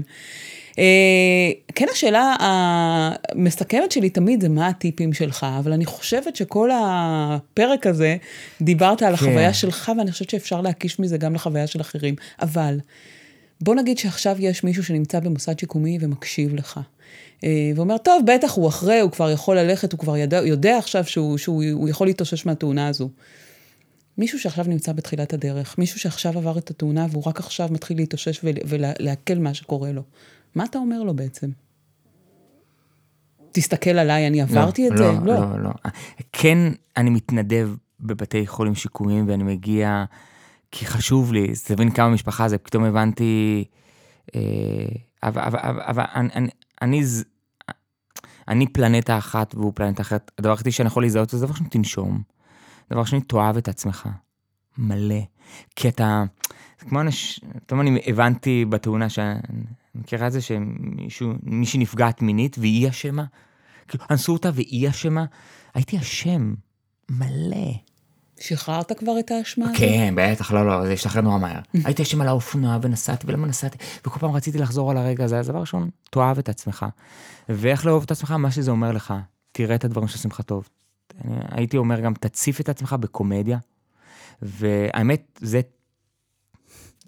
אה, 0.80 1.52
כן, 1.76 1.86
השאלה 1.91 2.36
המסכמת 2.40 3.91
שלי 3.91 4.10
תמיד 4.10 4.41
זה 4.41 4.49
מה 4.49 4.68
הטיפים 4.68 5.14
שלך, 5.14 5.45
אבל 5.60 5.74
אני 5.74 5.86
חושבת 5.86 6.36
שכל 6.36 6.70
הפרק 6.74 7.88
הזה, 7.88 8.18
דיברת 8.62 9.02
על 9.02 9.08
כן. 9.08 9.14
החוויה 9.14 9.54
שלך, 9.54 9.91
ואני 9.98 10.12
חושבת 10.12 10.30
שאפשר 10.30 10.62
להקיש 10.62 10.99
מזה 10.99 11.18
גם 11.18 11.36
לחוויה 11.36 11.68
של 11.68 11.82
אחרים. 11.82 12.16
אבל, 12.41 12.80
בוא 13.62 13.76
נגיד 13.76 13.98
שעכשיו 13.98 14.36
יש 14.40 14.64
מישהו 14.64 14.84
שנמצא 14.84 15.20
במוסד 15.20 15.60
שיקומי 15.60 15.98
ומקשיב 16.02 16.56
לך. 16.56 16.80
אה, 17.44 17.72
ואומר, 17.76 17.98
טוב, 17.98 18.24
בטח 18.26 18.54
הוא 18.54 18.68
אחרי, 18.68 19.00
הוא 19.00 19.12
כבר 19.12 19.32
יכול 19.32 19.58
ללכת, 19.58 19.92
הוא 19.92 20.00
כבר 20.00 20.18
יודע, 20.18 20.42
יודע 20.46 20.78
עכשיו 20.78 21.06
שהוא, 21.06 21.38
שהוא 21.38 21.90
יכול 21.90 22.08
להתאושש 22.08 22.46
מהתאונה 22.46 22.88
הזו. 22.88 23.10
מישהו 24.18 24.40
שעכשיו 24.40 24.66
נמצא 24.68 24.92
בתחילת 24.92 25.34
הדרך, 25.34 25.78
מישהו 25.78 26.00
שעכשיו 26.00 26.38
עבר 26.38 26.58
את 26.58 26.70
התאונה 26.70 27.06
והוא 27.12 27.24
רק 27.26 27.40
עכשיו 27.40 27.68
מתחיל 27.72 27.98
להתאושש 27.98 28.40
ולעכל 28.44 29.36
מה 29.36 29.54
שקורה 29.54 29.92
לו. 29.92 30.02
מה 30.56 30.66
אתה 30.66 30.78
אומר 30.78 31.04
לו 31.04 31.14
בעצם? 31.14 31.50
תסתכל 33.52 33.90
עליי, 33.90 34.28
אני 34.28 34.42
עברתי 34.42 34.90
לא, 34.90 34.96
את 34.96 35.00
לא, 35.00 35.14
זה? 35.14 35.20
לא, 35.26 35.40
לא, 35.40 35.64
לא. 35.64 35.70
כן, 36.32 36.58
אני 36.98 37.10
מתנדב 37.10 37.70
בבתי 38.00 38.48
חולים 38.48 38.76
שיקומיים 38.76 39.26
ואני 39.28 39.44
מגיע, 39.44 40.06
כי 40.72 40.86
חשוב 40.86 41.34
לי, 41.34 41.48
תבין 41.66 41.92
כמה 41.92 42.10
משפחה 42.10 42.50
זה, 42.50 42.58
פתאום 42.58 42.84
הבנתי, 42.84 43.66
אה, 44.36 44.42
אבל, 45.24 45.42
אבל, 45.42 45.60
אבל, 45.60 45.82
אבל 45.82 46.04
אני, 46.16 46.30
אני, 46.36 46.48
אני, 46.82 47.02
אני 48.48 48.68
פלנטה 48.68 49.18
אחת 49.18 49.56
והוא 49.56 49.72
פלנטה 49.76 50.02
אחרת. 50.02 50.32
הדבר 50.40 50.52
היחידי 50.52 50.72
שאני 50.72 50.88
יכול 50.88 51.04
להזדהות 51.04 51.30
זה 51.30 51.38
דבר 51.38 51.54
ראשון, 51.54 51.68
תנשום. 51.68 52.22
דבר 52.91 53.06
שני, 53.06 53.22
תאהב 53.22 53.58
את 53.58 53.68
עצמך. 53.68 54.10
מלא. 54.78 55.22
כי 55.76 55.90
אתה, 55.90 56.24
זה 56.80 56.86
כמו 56.86 57.02
אנשים, 57.02 57.49
פתאום 57.66 57.82
אני 57.82 58.02
הבנתי 58.06 58.66
בתאונה 58.70 59.10
שאני 59.10 59.40
מכירה 59.95 60.28
את 60.28 60.32
זה 60.32 60.41
שמישהו, 60.41 61.34
מישהי 61.44 61.80
נפגעת 61.80 62.22
מינית 62.22 62.58
והיא 62.58 62.90
אשמה? 62.90 63.26
כאילו, 63.88 64.04
אנסו 64.12 64.34
אותה 64.34 64.49
והיא 64.54 64.90
אשמה? 64.90 65.26
הייתי 65.74 65.98
אשם, 65.98 66.54
מלא. 67.10 67.87
שחררת 68.40 68.92
כבר 68.92 69.20
את 69.20 69.32
האשמה 69.32 69.66
הזאת? 69.66 69.78
כן, 69.78 70.14
בטח, 70.18 70.52
לא, 70.52 70.68
לא, 70.68 70.86
זה 70.86 70.94
השתחרר 70.94 71.22
נורא 71.22 71.38
מהר. 71.38 71.60
הייתי 71.86 72.04
אשם 72.04 72.22
על 72.22 72.28
האופנוע 72.28 72.78
ונסעתי, 72.82 73.28
ולמה 73.28 73.48
נסעתי, 73.48 73.78
וכל 74.08 74.20
פעם 74.20 74.32
רציתי 74.32 74.58
לחזור 74.58 74.92
על 74.92 74.98
הרגע 74.98 75.24
הזה, 75.24 75.40
אז 75.40 75.48
דבר 75.48 75.60
ראשון, 75.60 75.90
תאהב 76.10 76.38
את 76.38 76.50
עצמך. 76.50 76.86
ואיך 77.50 77.86
לאהוב 77.86 78.04
את 78.04 78.12
עצמך? 78.12 78.32
מה 78.32 78.52
שזה 78.52 78.72
אומר 78.72 78.92
לך, 78.92 79.14
תראה 79.52 79.76
את 79.76 79.86
הדברים 79.86 80.08
שעושים 80.08 80.32
לך 80.32 80.42
טוב. 80.42 80.70
הייתי 81.52 81.78
אומר 81.78 82.00
גם, 82.00 82.14
תציף 82.14 82.62
את 82.62 82.70
עצמך 82.70 82.96
בקומדיה, 83.00 83.58
והאמת, 84.42 85.40
זה 85.42 85.62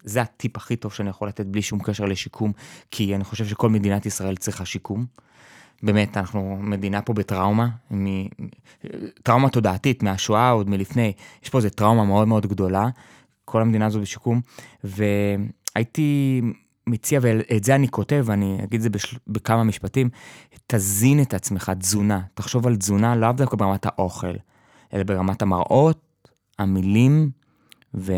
זה 0.03 0.21
הטיפ 0.21 0.57
הכי 0.57 0.75
טוב 0.75 0.93
שאני 0.93 1.09
יכול 1.09 1.27
לתת 1.27 1.45
בלי 1.45 1.61
שום 1.61 1.79
קשר 1.83 2.05
לשיקום, 2.05 2.51
כי 2.91 3.15
אני 3.15 3.23
חושב 3.23 3.45
שכל 3.45 3.69
מדינת 3.69 4.05
ישראל 4.05 4.35
צריכה 4.35 4.65
שיקום. 4.65 5.05
באמת, 5.83 6.17
אנחנו 6.17 6.57
מדינה 6.61 7.01
פה 7.01 7.13
בטראומה, 7.13 7.69
מ... 7.93 8.05
טראומה 9.23 9.49
תודעתית 9.49 10.03
מהשואה, 10.03 10.49
עוד 10.49 10.69
מלפני. 10.69 11.13
יש 11.43 11.49
פה 11.49 11.57
איזו 11.57 11.69
טראומה 11.69 12.03
מאוד 12.03 12.27
מאוד 12.27 12.47
גדולה, 12.47 12.87
כל 13.45 13.61
המדינה 13.61 13.85
הזו 13.85 14.01
בשיקום, 14.01 14.41
והייתי 14.83 16.41
מציע, 16.87 17.19
ואת 17.23 17.63
זה 17.63 17.75
אני 17.75 17.87
כותב, 17.89 18.23
ואני 18.25 18.57
אגיד 18.63 18.73
את 18.73 18.81
זה 18.81 18.89
בשל... 18.89 19.17
בכמה 19.27 19.63
משפטים, 19.63 20.09
תזין 20.67 21.21
את 21.21 21.33
עצמך, 21.33 21.71
תזונה. 21.79 22.21
תחשוב 22.33 22.67
על 22.67 22.75
תזונה 22.75 23.15
לאו 23.15 23.31
דווקא 23.31 23.57
ברמת 23.57 23.85
האוכל, 23.85 24.33
אלא 24.93 25.03
ברמת 25.03 25.41
המראות, 25.41 26.29
המילים, 26.59 27.29
ו... 27.93 28.13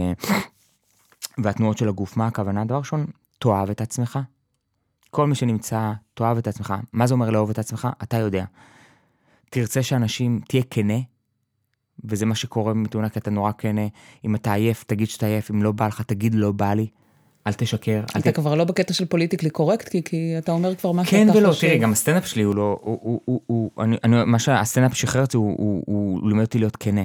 והתנועות 1.38 1.78
של 1.78 1.90
הגוף. 1.90 2.18
מה 2.18 2.28
הכוונה? 2.28 2.66
דבר 2.66 2.78
ראשון, 2.78 3.06
תאהב 3.40 3.70
את 3.70 3.82
עצמך. 3.82 4.20
כל 5.12 5.28
מי 5.28 5.36
שנמצא, 5.36 5.92
תאהב 6.14 6.38
את 6.38 6.48
עצמך. 6.48 6.74
מה 6.94 7.08
זה 7.08 7.14
אומר 7.14 7.30
לאהוב 7.30 7.50
את 7.50 7.60
עצמך? 7.60 7.88
אתה 8.04 8.18
יודע. 8.18 8.46
תרצה 9.50 9.84
שאנשים, 9.84 10.40
תהיה 10.48 10.64
כנה, 10.70 11.00
וזה 12.06 12.26
מה 12.26 12.36
שקורה 12.36 12.74
מתאונה, 12.74 13.10
כי 13.10 13.20
אתה 13.20 13.30
נורא 13.30 13.52
כנה. 13.58 13.88
אם 14.26 14.36
אתה 14.36 14.54
עייף, 14.54 14.84
תגיד 14.84 15.08
שאתה 15.08 15.26
עייף, 15.26 15.52
אם 15.52 15.64
לא 15.64 15.72
בא 15.72 15.88
לך, 15.88 16.02
תגיד 16.02 16.36
לא 16.36 16.52
בא 16.52 16.74
לי. 16.74 16.88
אל 17.48 17.54
תשקר. 17.54 18.04
אתה 18.06 18.32
ת... 18.32 18.36
כבר 18.36 18.56
לא 18.56 18.64
בקטע 18.64 18.94
של 18.94 19.06
politically 19.06 19.50
correct, 19.50 19.90
כי, 19.90 20.04
כי 20.04 20.38
אתה 20.38 20.52
אומר 20.52 20.76
כבר 20.76 20.92
מה 20.92 21.06
כן 21.06 21.28
שאתה 21.28 21.38
ולא, 21.38 21.48
חושב. 21.48 21.62
כן 21.62 21.68
ולא, 21.68 21.74
תראי, 21.74 21.84
גם 21.84 21.92
הסטנדאפ 21.92 22.28
שלי 22.28 22.44
הוא 22.44 22.56
לא, 22.56 22.80
הוא, 22.82 23.00
הוא, 23.02 23.22
הוא, 23.26 23.42
הוא 23.46 23.84
אני, 23.84 23.98
אני, 24.04 24.26
מה 24.26 24.40
שהסטנדאפ 24.40 24.94
שחרר 24.94 25.22
אותי, 25.22 25.38
הוא, 25.38 25.56
הוא, 25.58 25.84
הוא 25.86 26.30
לימד 26.30 26.42
אותי 26.42 26.60
להיות 26.60 26.76
כנה. 26.76 27.02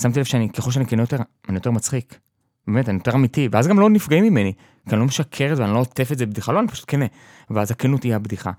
שמתי 0.00 0.18
לב 0.20 0.24
שאני, 0.24 0.48
ככל 0.48 0.70
שאני 0.70 0.86
כנה 0.86 1.02
יותר, 1.02 1.16
אני 1.48 1.54
יותר 1.56 1.70
מצחיק. 1.70 2.18
באמת, 2.66 2.88
אני 2.88 2.98
יותר 2.98 3.14
אמיתי, 3.14 3.48
ואז 3.52 3.68
גם 3.68 3.80
לא 3.80 3.90
נפגעים 3.90 4.24
ממני, 4.24 4.52
כי 4.88 4.94
אני 4.94 5.00
לא 5.00 5.06
משקר 5.06 5.52
את 5.52 5.56
זה, 5.56 5.62
ואני 5.62 5.74
לא 5.74 5.78
עוטף 5.78 6.12
את 6.12 6.18
זה 6.18 6.26
בבדיחה, 6.26 6.52
לא, 6.52 6.60
אני 6.60 6.68
פשוט 6.68 6.84
כנה. 6.88 7.06
ואז 7.50 7.70
הכנות 7.70 8.02
היא 8.02 8.14
הבדיחה, 8.14 8.50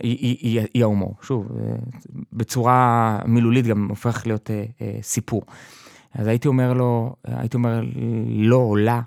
היא, 0.00 0.16
היא, 0.20 0.36
היא, 0.40 0.66
היא 0.74 0.82
ההומור. 0.82 1.14
שוב, 1.22 1.48
אה, 1.56 1.76
בצורה 2.32 3.18
מילולית 3.26 3.66
גם 3.66 3.88
הופך 3.88 4.26
להיות 4.26 4.50
אה, 4.50 4.64
אה, 4.80 4.98
סיפור. 5.02 5.42
אז 6.14 6.26
הייתי 6.26 6.48
אומר 6.48 6.72
לו, 6.72 7.16
הייתי 7.24 7.56
אומר 7.56 7.82
לא 8.28 8.56
או 8.56 8.76
לה, 8.76 9.00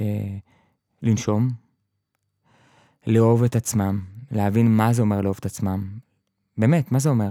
אה, 0.00 0.36
לנשום, 1.02 1.50
לאהוב 3.06 3.44
את 3.44 3.56
עצמם, 3.56 4.00
להבין 4.30 4.76
מה 4.76 4.92
זה 4.92 5.02
אומר 5.02 5.20
לאהוב 5.20 5.36
את 5.40 5.46
עצמם. 5.46 5.88
באמת, 6.58 6.92
מה 6.92 6.98
זה 6.98 7.08
אומר? 7.08 7.30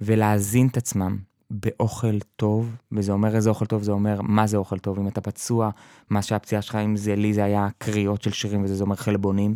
ולהזין 0.00 0.66
את 0.66 0.76
עצמם 0.76 1.18
באוכל 1.54 2.18
טוב, 2.36 2.76
וזה 2.92 3.12
אומר 3.12 3.36
איזה 3.36 3.50
אוכל 3.50 3.66
טוב, 3.66 3.82
זה 3.82 3.92
אומר 3.92 4.20
מה 4.22 4.46
זה 4.46 4.56
אוכל 4.56 4.78
טוב. 4.78 4.98
אם 4.98 5.08
אתה 5.08 5.20
פצוע, 5.20 5.70
מה 6.10 6.22
שהפציעה 6.22 6.62
שלך, 6.62 6.74
אם 6.74 6.96
זה 6.96 7.16
לי, 7.16 7.34
זה 7.34 7.44
היה 7.44 7.68
קריאות 7.78 8.22
של 8.22 8.32
שירים, 8.32 8.64
וזה 8.64 8.84
אומר 8.84 8.96
חלבונים, 8.96 9.54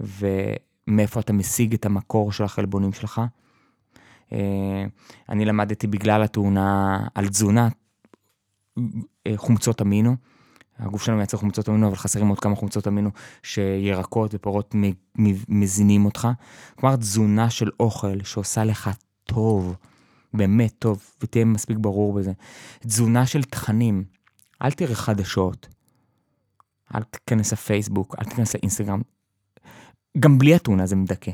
ומאיפה 0.00 1.20
אתה 1.20 1.32
משיג 1.32 1.74
את 1.74 1.86
המקור 1.86 2.32
של 2.32 2.44
החלבונים 2.44 2.92
שלך. 2.92 3.20
אה, 4.32 4.84
אני 5.28 5.44
למדתי 5.44 5.86
בגלל 5.86 6.22
התאונה 6.22 6.98
על 7.14 7.28
תזונה, 7.28 7.68
אה, 9.26 9.32
חומצות 9.36 9.82
אמינו. 9.82 10.16
הגוף 10.78 11.02
שלנו 11.02 11.18
מייצר 11.18 11.36
חומצות 11.36 11.68
אמינו, 11.68 11.88
אבל 11.88 11.96
חסרים 11.96 12.28
עוד 12.28 12.40
כמה 12.40 12.56
חומצות 12.56 12.88
אמינו 12.88 13.10
שירקות 13.42 14.34
ופירות 14.34 14.74
מזינים 15.48 16.04
אותך. 16.04 16.28
כלומר, 16.76 16.96
תזונה 16.96 17.50
של 17.50 17.70
אוכל 17.80 18.22
שעושה 18.24 18.64
לך 18.64 18.90
טוב, 19.24 19.76
באמת 20.34 20.72
טוב, 20.78 21.02
ותהיה 21.22 21.44
מספיק 21.44 21.76
ברור 21.78 22.12
בזה. 22.12 22.32
תזונה 22.80 23.26
של 23.26 23.42
תכנים, 23.42 24.04
אל 24.62 24.70
תראה 24.70 24.94
חדשות, 24.94 25.68
אל 26.94 27.02
תיכנס 27.02 27.52
לפייסבוק, 27.52 28.14
אל 28.18 28.24
תיכנס 28.24 28.54
לאינסטגרם. 28.54 29.00
גם 30.18 30.38
בלי 30.38 30.54
התאונה 30.54 30.86
זה 30.86 30.96
מדכא. 30.96 31.32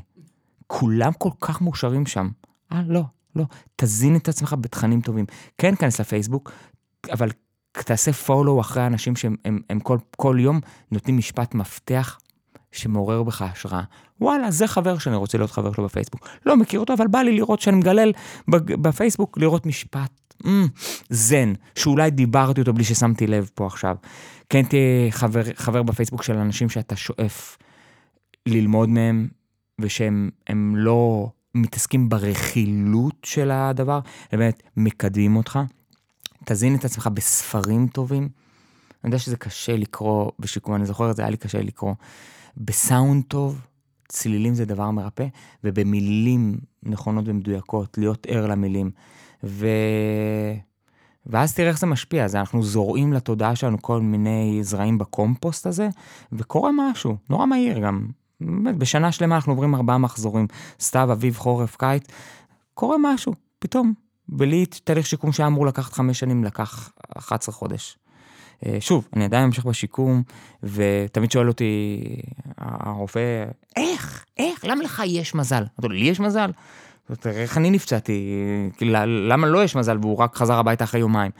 כולם 0.66 1.12
כל 1.12 1.31
כך 1.40 1.62
מאושרים 1.62 2.06
שם. 2.06 2.28
אה, 2.73 2.82
לא, 2.86 3.02
לא. 3.36 3.44
תזין 3.77 4.16
את 4.16 4.28
עצמך 4.28 4.56
בתכנים 4.60 5.01
טובים. 5.01 5.24
כן, 5.59 5.77
כנס 5.77 6.01
לפייסבוק, 6.01 6.52
אבל 7.12 7.28
תעשה 7.73 8.12
פולו 8.12 8.60
אחרי 8.60 8.86
אנשים 8.86 9.16
שהם 9.16 9.36
הם, 9.44 9.60
הם 9.70 9.81
כל, 9.81 9.98
כל 10.16 10.36
יום 10.40 10.60
נותנים 10.90 11.16
משפט 11.16 11.55
מפתח 11.55 12.18
שמעורר 12.77 13.23
בך 13.23 13.43
השראה. 13.43 13.82
וואלה, 14.20 14.51
זה 14.51 14.66
חבר 14.66 14.98
שאני 14.98 15.16
רוצה 15.16 15.39
להיות 15.39 15.51
חבר 15.51 15.73
שלו 15.73 15.85
בפייסבוק. 15.85 16.28
לא 16.47 16.57
מכיר 16.57 16.81
אותו, 16.81 16.94
אבל 16.94 17.07
בא 17.07 17.19
לי 17.19 17.32
לראות 17.32 17.61
שאני 17.61 17.77
מגלל 17.77 18.12
בפייסבוק, 18.48 19.39
לראות 19.39 19.66
משפט 19.66 20.35
mm, 20.43 20.48
זן, 21.11 21.53
שאולי 21.74 22.11
דיברתי 22.11 22.61
אותו 22.61 22.73
בלי 22.73 22.85
ששמתי 22.85 23.27
לב 23.27 23.51
פה 23.55 23.66
עכשיו. 23.66 23.97
כן 24.48 24.62
תהיה 24.62 25.11
חבר, 25.11 25.43
חבר 25.55 25.82
בפייסבוק 25.82 26.23
של 26.23 26.36
אנשים 26.36 26.69
שאתה 26.69 26.97
שואף 26.97 27.57
ללמוד 28.47 28.89
מהם, 28.89 29.28
ושהם 29.81 30.31
לא 30.77 31.31
מתעסקים 31.55 32.09
ברכילות 32.09 33.15
של 33.23 33.51
הדבר, 33.51 34.01
הם 34.32 34.39
באמת 34.39 34.62
מקדמים 34.77 35.36
אותך. 35.36 35.59
תזין 36.44 36.74
את 36.74 36.85
עצמך 36.85 37.09
בספרים 37.15 37.89
טובים. 37.89 38.23
אני 38.23 39.09
יודע 39.09 39.19
שזה 39.19 39.36
קשה 39.36 39.77
לקרוא 39.77 40.31
בשיקום, 40.39 40.74
אני 40.74 40.86
זוכר 40.86 41.11
את 41.11 41.16
זה, 41.16 41.23
היה 41.23 41.31
לי 41.31 41.36
קשה 41.36 41.62
לקרוא. 41.62 41.94
בסאונד 42.56 43.24
טוב, 43.28 43.60
צלילים 44.08 44.54
זה 44.54 44.64
דבר 44.64 44.90
מרפא, 44.90 45.26
ובמילים 45.64 46.58
נכונות 46.82 47.24
ומדויקות, 47.28 47.98
להיות 47.98 48.26
ער 48.30 48.46
למילים. 48.46 48.90
ו... 49.44 49.68
ואז 51.26 51.54
תראה 51.54 51.68
איך 51.68 51.78
זה 51.78 51.86
משפיע, 51.86 52.24
אז 52.24 52.36
אנחנו 52.36 52.62
זורעים 52.62 53.12
לתודעה 53.12 53.56
שלנו 53.56 53.82
כל 53.82 54.00
מיני 54.00 54.58
זרעים 54.62 54.98
בקומפוסט 54.98 55.66
הזה, 55.66 55.88
וקורה 56.32 56.70
משהו, 56.74 57.16
נורא 57.30 57.46
מהיר 57.46 57.78
גם. 57.78 58.06
באמת, 58.40 58.76
בשנה 58.76 59.12
שלמה 59.12 59.34
אנחנו 59.34 59.52
עוברים 59.52 59.74
ארבעה 59.74 59.98
מחזורים, 59.98 60.46
סתיו, 60.80 61.12
אביב, 61.12 61.36
חורף, 61.36 61.76
קיץ, 61.76 62.04
קורה 62.74 62.96
משהו, 63.00 63.32
פתאום 63.58 63.94
בלי 64.28 64.66
תהליך 64.66 65.06
שיקום 65.06 65.32
שהיה 65.32 65.46
אמור 65.46 65.66
לקחת 65.66 65.92
חמש 65.92 66.18
שנים, 66.18 66.44
לקח 66.44 66.92
11 67.18 67.54
חודש. 67.54 67.98
אה, 68.66 68.76
שוב, 68.80 69.08
אני 69.16 69.24
עדיין 69.24 69.44
ממשיך 69.44 69.64
בשיקום, 69.64 70.22
ותמיד 70.62 71.30
שואל 71.30 71.48
אותי 71.48 72.00
הרופא, 72.58 73.44
איך, 73.76 74.24
איך, 74.38 74.64
למה 74.64 74.84
לך 74.84 75.02
יש 75.06 75.34
מזל? 75.34 75.56
אמרתי 75.56 75.82
לו, 75.82 75.88
לי 75.88 76.04
יש 76.04 76.20
מזל? 76.20 76.50
תראה 77.20 77.42
איך 77.42 77.56
אני 77.58 77.70
נפצעתי, 77.70 78.32
למה 79.28 79.46
לא 79.46 79.64
יש 79.64 79.76
מזל 79.76 79.98
והוא 80.02 80.16
רק 80.16 80.36
חזר 80.36 80.54
הביתה 80.54 80.84
אחרי 80.84 81.00
יומיים? 81.00 81.30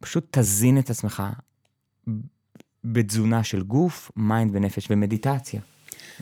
פשוט 0.00 0.38
תזין 0.38 0.78
את 0.78 0.90
עצמך 0.90 1.22
בתזונה 2.84 3.44
של 3.44 3.62
גוף, 3.62 4.10
mind 4.16 4.50
ונפש 4.54 4.86
ומדיטציה. 4.90 5.60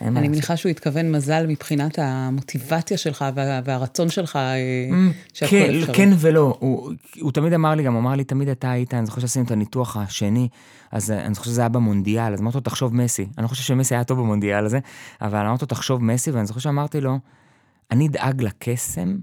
אני 0.01 0.29
מניחה 0.29 0.57
שהוא 0.57 0.71
התכוון 0.71 1.13
מזל 1.13 1.47
מבחינת 1.47 1.99
המוטיבציה 1.99 2.99
שלך 2.99 3.25
וה, 3.35 3.61
והרצון 3.65 4.09
שלך 4.09 4.37
אה, 4.37 4.55
mm, 4.91 4.95
שהכל 5.35 5.51
כן, 5.51 5.75
אפשרי. 5.75 5.95
כן 5.95 6.09
ולא, 6.19 6.57
הוא, 6.61 6.93
הוא 7.21 7.33
תמיד 7.33 7.53
אמר 7.53 7.75
לי, 7.75 7.83
גם 7.83 7.97
אמר 7.97 8.15
לי, 8.15 8.25
תמיד 8.25 8.49
אתה 8.49 8.71
היית, 8.71 8.95
אני 8.95 9.07
זוכר 9.07 9.21
שעשינו 9.21 9.45
את 9.45 9.51
הניתוח 9.51 9.97
השני, 9.97 10.49
אז 10.93 11.11
אה, 11.11 11.27
אני 11.27 11.35
זוכר 11.35 11.51
שזה 11.51 11.61
היה 11.61 11.69
במונדיאל, 11.69 12.33
אז 12.33 12.41
אמרתי 12.41 12.57
לו, 12.57 12.61
תחשוב 12.61 12.95
מסי. 12.95 13.23
אני 13.39 13.43
לא 13.43 13.49
חושב 13.49 13.63
שמסי 13.63 13.95
היה 13.95 14.05
טוב 14.05 14.19
במונדיאל 14.19 14.65
הזה, 14.65 14.79
אבל 15.23 15.47
אמרתי 15.47 15.63
לו, 15.63 15.67
תחשוב 15.67 16.05
מסי, 16.05 16.31
ואני 16.31 16.47
זוכר 16.47 16.61
שאמרתי 16.61 17.01
לו, 17.01 17.19
אני 17.91 18.09
אדאג 18.09 18.43
לקסם, 18.43 19.17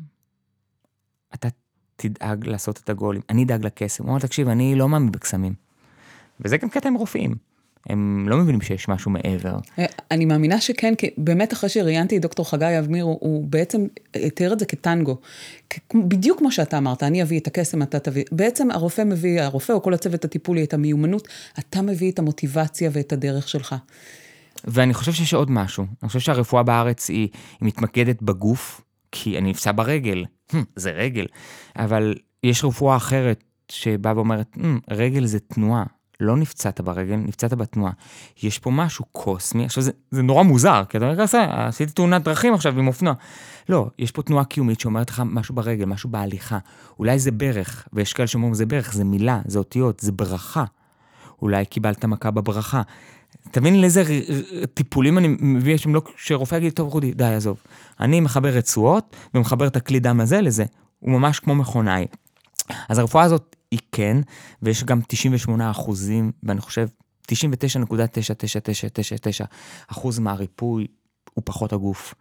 אתה 1.33 1.47
תדאג 1.95 2.47
לעשות 2.47 2.79
את 2.83 2.89
הגולים. 2.89 3.21
אני 3.29 3.43
אדאג 3.43 3.65
לקסם. 3.65 4.03
הוא 4.03 4.11
אמר, 4.11 4.19
תקשיב, 4.19 4.47
אני 4.47 4.75
לא 4.75 4.89
מאמין 4.89 5.11
בקסמים. 5.11 5.53
וזה 6.39 6.57
גם 6.57 6.69
קטע 6.69 6.89
עם 6.89 6.95
רופאים. 6.95 7.35
הם 7.87 8.25
לא 8.29 8.37
מבינים 8.37 8.61
שיש 8.61 8.89
משהו 8.89 9.11
מעבר. 9.11 9.57
אה, 9.79 9.85
אני 10.11 10.25
מאמינה 10.25 10.61
שכן, 10.61 10.95
כי 10.95 11.09
באמת 11.17 11.53
אחרי 11.53 11.69
שראיינתי 11.69 12.17
את 12.17 12.21
דוקטור 12.21 12.49
חגי 12.49 12.79
אבמיר, 12.79 13.03
הוא, 13.03 13.17
הוא 13.21 13.47
בעצם 13.47 13.85
תיאר 14.35 14.53
את 14.53 14.59
זה 14.59 14.65
כטנגו. 14.65 15.17
בדיוק 15.95 16.39
כמו 16.39 16.51
שאתה 16.51 16.77
אמרת, 16.77 17.03
אני 17.03 17.23
אביא 17.23 17.39
את 17.39 17.47
הקסם, 17.47 17.81
אתה 17.81 17.99
תביא. 17.99 18.23
בעצם 18.31 18.71
הרופא 18.71 19.01
מביא, 19.01 19.41
הרופא 19.41 19.73
או 19.73 19.81
כל 19.81 19.93
הצוות 19.93 20.25
הטיפולי, 20.25 20.63
את 20.63 20.73
המיומנות, 20.73 21.27
אתה 21.59 21.81
מביא 21.81 22.11
את 22.11 22.19
המוטיבציה 22.19 22.89
ואת 22.93 23.13
הדרך 23.13 23.49
שלך. 23.49 23.75
ואני 24.63 24.93
חושב 24.93 25.11
שיש 25.11 25.33
עוד 25.33 25.51
משהו. 25.51 25.85
אני 26.03 26.07
חושב 26.07 26.19
שהרפואה 26.19 26.63
בארץ 26.63 27.09
היא, 27.09 27.17
היא 27.17 27.29
מתמקדת 27.61 28.21
בגוף, 28.21 28.81
כי 29.11 29.37
אני 29.37 29.49
נפצע 29.49 29.71
ברגל, 29.71 30.25
זה 30.75 30.91
רגל. 30.91 31.25
אבל 31.75 32.15
יש 32.43 32.63
רפואה 32.63 32.95
אחרת 32.95 33.43
שבאה 33.71 34.15
ואומרת, 34.15 34.57
רגל 34.89 35.25
זה 35.25 35.39
תנועה, 35.39 35.83
לא 36.19 36.37
נפצעת 36.37 36.81
ברגל, 36.81 37.15
נפצעת 37.15 37.53
בתנועה. 37.53 37.91
יש 38.43 38.59
פה 38.59 38.71
משהו 38.71 39.05
קוסמי, 39.11 39.65
עכשיו 39.65 39.83
זה, 39.83 39.91
זה 40.11 40.21
נורא 40.21 40.43
מוזר, 40.43 40.83
כי 40.89 40.97
אתה 40.97 41.11
אומר 41.11 41.23
עשיתי 41.49 41.91
תאונת 41.91 42.23
דרכים 42.23 42.53
עכשיו 42.53 42.79
עם 42.79 42.87
אופנוע. 42.87 43.13
לא, 43.69 43.87
יש 43.99 44.11
פה 44.11 44.21
תנועה 44.21 44.45
קיומית 44.45 44.79
שאומרת 44.79 45.09
לך 45.09 45.23
משהו 45.25 45.55
ברגל, 45.55 45.85
משהו 45.85 46.09
בהליכה. 46.09 46.57
אולי 46.99 47.19
זה 47.19 47.31
ברך, 47.31 47.87
ויש 47.93 48.13
כאלה 48.13 48.27
שאומרים 48.27 48.53
זה 48.53 48.65
ברך, 48.65 48.93
זה 48.93 49.03
מילה, 49.03 49.41
זה 49.45 49.59
אותיות, 49.59 49.99
זה 49.99 50.11
ברכה. 50.11 50.63
אולי 51.41 51.65
קיבלת 51.65 52.05
מכה 52.05 52.31
בברכה. 52.31 52.81
תבין 53.51 53.81
לאיזה 53.81 54.03
טיפולים 54.73 55.17
אני 55.17 55.27
מביא, 55.39 55.75
לא, 55.85 56.01
שרופא 56.17 56.55
יגיד, 56.55 56.73
טוב 56.73 56.93
רודי, 56.93 57.13
די, 57.13 57.23
עזוב. 57.23 57.57
אני 57.99 58.19
מחבר 58.19 58.49
רצועות 58.49 59.15
ומחבר 59.33 59.67
את 59.67 59.75
הכלי 59.75 59.99
דם 59.99 60.19
הזה 60.19 60.41
לזה. 60.41 60.65
הוא 60.99 61.11
ממש 61.11 61.39
כמו 61.39 61.55
מכונאי. 61.55 62.05
אז 62.89 62.99
הרפואה 62.99 63.23
הזאת 63.23 63.55
היא 63.71 63.79
כן, 63.91 64.17
ויש 64.61 64.83
גם 64.83 65.01
98 65.07 65.71
אחוזים, 65.71 66.31
ואני 66.43 66.61
חושב 66.61 66.87
99.9999 67.31 67.33
אחוז 69.87 70.19
מהריפוי 70.19 70.87
הוא 71.33 71.43
פחות 71.45 71.73
הגוף. 71.73 72.15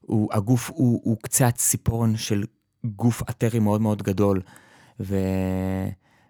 הוא, 0.00 0.28
הגוף 0.32 0.70
הוא, 0.70 1.00
הוא 1.04 1.16
קצה 1.22 1.46
הציפורן 1.46 2.16
של 2.16 2.44
גוף 2.84 3.22
אתרי 3.30 3.58
מאוד 3.58 3.80
מאוד 3.80 4.02
גדול. 4.02 4.42
ו... 5.00 5.16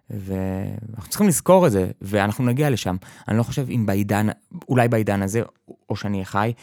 ואנחנו 0.09 1.09
צריכים 1.09 1.27
לזכור 1.27 1.67
את 1.67 1.71
זה, 1.71 1.91
ואנחנו 2.01 2.45
נגיע 2.45 2.69
לשם. 2.69 2.95
אני 3.27 3.37
לא 3.37 3.43
חושב 3.43 3.69
אם 3.69 3.85
בעידן, 3.85 4.27
אולי 4.69 4.87
בעידן 4.87 5.21
הזה, 5.21 5.41
או 5.89 5.95
שאני 5.95 6.25
חי, 6.25 6.53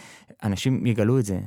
אנשים 0.43 0.87
יגלו 0.87 1.19
את 1.19 1.25
זה. 1.25 1.41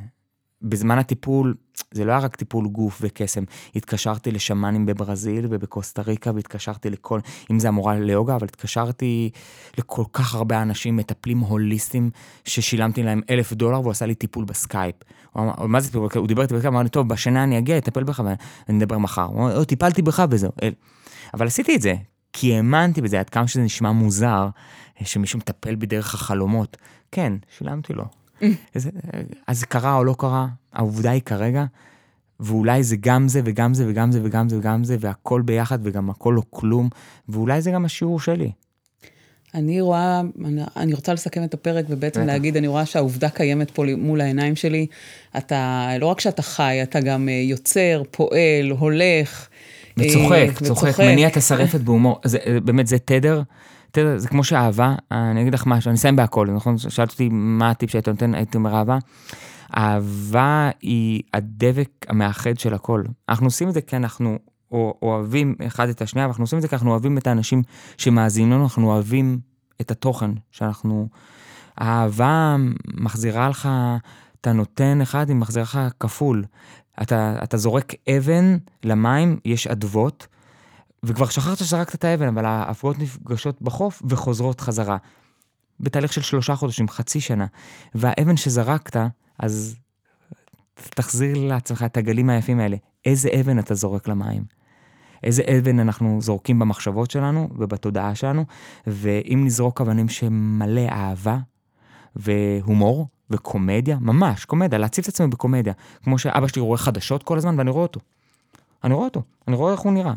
בזמן 0.63 0.97
הטיפול, 0.97 1.53
זה 1.91 2.05
לא 2.05 2.11
היה 2.11 2.19
רק 2.19 2.35
טיפול 2.35 2.67
גוף 2.67 2.97
וקסם, 3.01 3.43
התקשרתי 3.75 4.31
לשמאנים 4.31 4.85
בברזיל 4.85 5.47
ובקוסטה 5.49 6.01
ריקה, 6.01 6.31
והתקשרתי 6.35 6.89
לכל, 6.89 7.19
אם 7.51 7.59
זה 7.59 7.67
המורה 7.67 7.99
ליוגה, 7.99 8.35
אבל 8.35 8.45
התקשרתי 8.45 9.29
לכל 9.77 10.03
כך 10.13 10.35
הרבה 10.35 10.61
אנשים, 10.61 10.97
מטפלים 10.97 11.39
הוליסטים, 11.39 12.09
ששילמתי 12.45 13.03
להם 13.03 13.21
אלף 13.29 13.53
דולר, 13.53 13.79
והוא 13.79 13.91
עשה 13.91 14.05
לי 14.05 14.15
טיפול 14.15 14.45
בסקייפ. 14.45 14.95
הוא 15.31 15.43
אמר, 15.43 15.65
מה 15.65 15.79
זה 15.79 15.91
טיפול? 15.91 16.09
הוא 16.15 16.27
דיבר 16.27 16.41
איתי 16.41 16.53
בסקייפ, 16.53 16.73
אמר 16.73 16.83
לי, 16.83 16.89
טוב, 16.89 17.07
בשנה 17.07 17.43
אני 17.43 17.57
אגיע, 17.57 17.77
אטפל 17.77 18.03
בך 18.03 18.23
ונדבר 18.69 18.97
מחר. 18.97 19.23
הוא 19.23 19.49
אמר, 19.49 19.63
טיפלתי 19.63 20.01
בך 20.01 20.25
וזהו. 20.29 20.51
אבל 21.33 21.47
עשיתי 21.47 21.75
את 21.75 21.81
זה, 21.81 21.93
כי 22.33 22.55
האמנתי 22.55 23.01
בזה, 23.01 23.19
עד 23.19 23.29
כמה 23.29 23.47
שזה 23.47 23.61
נשמע 23.61 23.91
מוזר, 23.91 24.49
שמישהו 25.03 25.39
מטפל 25.39 25.75
בי 25.75 25.85
דרך 25.85 26.13
החלומות. 26.13 26.77
כן, 27.11 27.33
שילמתי 27.57 27.93
לו. 27.93 28.20
אז, 28.75 29.59
זה 29.59 29.65
קרה 29.65 29.95
או 29.95 30.03
לא 30.03 30.15
קרה, 30.17 30.47
העובדה 30.73 31.11
היא 31.11 31.21
כרגע, 31.21 31.65
ואולי 32.39 32.83
זה 32.83 32.95
גם 32.99 33.27
זה 33.27 33.41
וגם 33.45 33.73
זה 33.73 33.85
וגם 33.87 34.11
זה 34.11 34.19
וגם 34.23 34.49
זה 34.49 34.57
וגם 34.57 34.83
זה, 34.83 34.97
והכל 34.99 35.41
ביחד 35.41 35.79
וגם 35.83 36.09
הכל 36.09 36.33
לא 36.37 36.41
כלום, 36.49 36.89
ואולי 37.29 37.61
זה 37.61 37.71
גם 37.71 37.85
השיעור 37.85 38.19
שלי. 38.19 38.51
אני 39.55 39.81
רואה, 39.81 40.21
אני, 40.45 40.61
אני 40.75 40.93
רוצה 40.93 41.13
לסכם 41.13 41.43
את 41.43 41.53
הפרק 41.53 41.85
ובעצם 41.89 42.25
להגיד, 42.25 42.57
אני 42.57 42.67
רואה 42.67 42.85
שהעובדה 42.85 43.29
קיימת 43.29 43.71
פה 43.71 43.83
מול 43.97 44.21
העיניים 44.21 44.55
שלי. 44.55 44.85
אתה, 45.37 45.89
לא 45.99 46.05
רק 46.05 46.19
שאתה 46.19 46.41
חי, 46.41 46.79
אתה 46.83 46.99
גם 46.99 47.29
אה, 47.29 47.33
יוצר, 47.33 48.03
פועל, 48.11 48.71
הולך. 48.79 49.47
וצוחק, 49.97 50.61
אה, 50.61 50.67
צוחק, 50.67 50.99
מניע 50.99 51.27
את 51.27 51.37
השרפת 51.37 51.79
בהומור. 51.79 52.19
זה, 52.25 52.37
אה, 52.45 52.59
באמת, 52.59 52.87
זה 52.87 52.99
תדר. 52.99 53.41
תדר, 53.91 54.17
זה 54.17 54.27
כמו 54.27 54.43
שאהבה, 54.43 54.95
אני 55.11 55.41
אגיד 55.41 55.53
לך 55.53 55.65
משהו, 55.65 55.89
אני 55.89 55.95
אסיים 55.95 56.15
בהכל, 56.15 56.47
נכון? 56.55 56.77
שאלת 56.77 57.11
אותי 57.11 57.29
מה 57.31 57.69
הטיפ 57.69 57.89
שהיית 57.89 58.07
נותן, 58.07 58.35
הייתי 58.35 58.57
אומר 58.57 58.75
אהבה. 58.75 58.97
אהבה 59.77 60.69
היא 60.81 61.21
הדבק 61.33 61.89
המאחד 62.07 62.59
של 62.59 62.73
הכל. 62.73 63.03
אנחנו 63.29 63.45
עושים 63.45 63.69
את 63.69 63.73
זה 63.73 63.81
כי 63.81 63.95
אנחנו 63.95 64.37
אוהבים 65.01 65.55
אחד 65.67 65.89
את 65.89 66.01
השנייה, 66.01 66.27
ואנחנו 66.27 66.43
עושים 66.43 66.57
את 66.57 66.61
זה 66.61 66.67
כי 66.67 66.75
אנחנו 66.75 66.91
אוהבים 66.91 67.17
את 67.17 67.27
האנשים 67.27 67.61
שמאזינים 67.97 68.51
לנו, 68.51 68.63
אנחנו 68.63 68.87
אוהבים 68.91 69.39
את 69.81 69.91
התוכן 69.91 70.31
שאנחנו... 70.51 71.07
האהבה 71.77 72.55
מחזירה 72.93 73.49
לך, 73.49 73.69
אתה 74.41 74.53
נותן 74.53 75.01
אחד, 75.01 75.29
היא 75.29 75.35
מחזירה 75.35 75.63
לך 75.63 75.79
כפול. 75.99 76.43
אתה, 77.01 77.39
אתה 77.43 77.57
זורק 77.57 77.93
אבן 78.09 78.57
למים, 78.83 79.39
יש 79.45 79.67
אדוות, 79.67 80.27
וכבר 81.03 81.25
שכחת 81.29 81.57
שזרקת 81.57 81.95
את 81.95 82.03
האבן, 82.03 82.27
אבל 82.27 82.45
האבוות 82.45 82.99
נפגשות 82.99 83.61
בחוף 83.61 84.01
וחוזרות 84.09 84.61
חזרה. 84.61 84.97
בתהליך 85.79 86.13
של 86.13 86.21
שלושה 86.21 86.55
חודשים, 86.55 86.89
חצי 86.89 87.21
שנה. 87.21 87.45
והאבן 87.95 88.37
שזרקת, 88.37 88.97
אז 89.39 89.75
תחזיר 90.75 91.47
לעצמך 91.47 91.83
את 91.83 91.97
הגלים 91.97 92.29
היפים 92.29 92.59
האלה. 92.59 92.77
איזה 93.05 93.29
אבן 93.39 93.59
אתה 93.59 93.75
זורק 93.75 94.07
למים? 94.07 94.43
איזה 95.23 95.43
אבן 95.57 95.79
אנחנו 95.79 96.21
זורקים 96.21 96.59
במחשבות 96.59 97.11
שלנו 97.11 97.49
ובתודעה 97.57 98.15
שלנו, 98.15 98.45
ואם 98.87 99.41
נזרוק 99.45 99.81
אבנים 99.81 100.09
שמלא 100.09 100.81
אהבה 100.89 101.37
והומור 102.15 103.07
וקומדיה, 103.29 103.97
ממש, 104.01 104.45
קומדיה, 104.45 104.79
להציב 104.79 105.03
את 105.03 105.09
עצמנו 105.09 105.29
בקומדיה. 105.29 105.73
כמו 106.03 106.19
שאבא 106.19 106.47
שלי 106.47 106.61
רואה 106.61 106.77
חדשות 106.77 107.23
כל 107.23 107.37
הזמן 107.37 107.57
ואני 107.57 107.69
רואה 107.69 107.83
אותו. 107.83 107.99
אני 108.83 108.93
רואה 108.93 109.05
אותו, 109.05 109.21
אני 109.47 109.55
רואה 109.55 109.71
איך 109.71 109.79
הוא 109.79 109.93
נראה. 109.93 110.13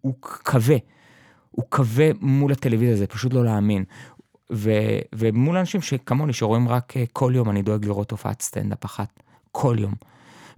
הוא, 0.00 0.14
כבה. 0.22 0.74
הוא 1.50 1.64
כבה 1.70 2.04
מול 2.20 2.52
הטלוויזיה, 2.52 2.96
זה 2.96 3.06
פשוט 3.06 3.32
לא 3.32 3.44
להאמין. 3.44 3.84
ו, 4.52 4.70
ומול 5.14 5.56
אנשים 5.56 5.82
שכמוני, 5.82 6.32
שרואים 6.32 6.68
רק 6.68 6.96
אה, 6.96 7.04
כל 7.12 7.32
יום, 7.34 7.50
אני 7.50 7.62
דואג 7.62 7.84
לראות 7.84 8.10
הופעת 8.10 8.42
סטנדאפ 8.42 8.84
אחת. 8.84 9.22
כל 9.52 9.76
יום. 9.78 9.94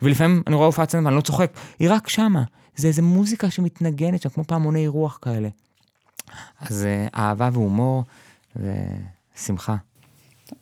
ולפעמים 0.03 0.43
אני 0.47 0.55
רואה 0.55 0.67
הופעת 0.67 0.89
סטנדאפ, 0.89 1.07
אני 1.07 1.17
לא 1.17 1.21
צוחק, 1.21 1.53
היא 1.79 1.89
רק 1.91 2.09
שמה. 2.09 2.43
זה 2.77 2.89
איזה 2.89 3.03
מוזיקה 3.03 3.51
שמתנגנת 3.51 4.23
שם, 4.23 4.29
כמו 4.29 4.45
פעמוני 4.45 4.89
רוח 4.89 5.19
כאלה. 5.23 5.49
אז 6.61 6.85
אה, 6.85 7.07
אהבה 7.15 7.51
והומור 7.53 8.05
ושמחה. 8.57 9.77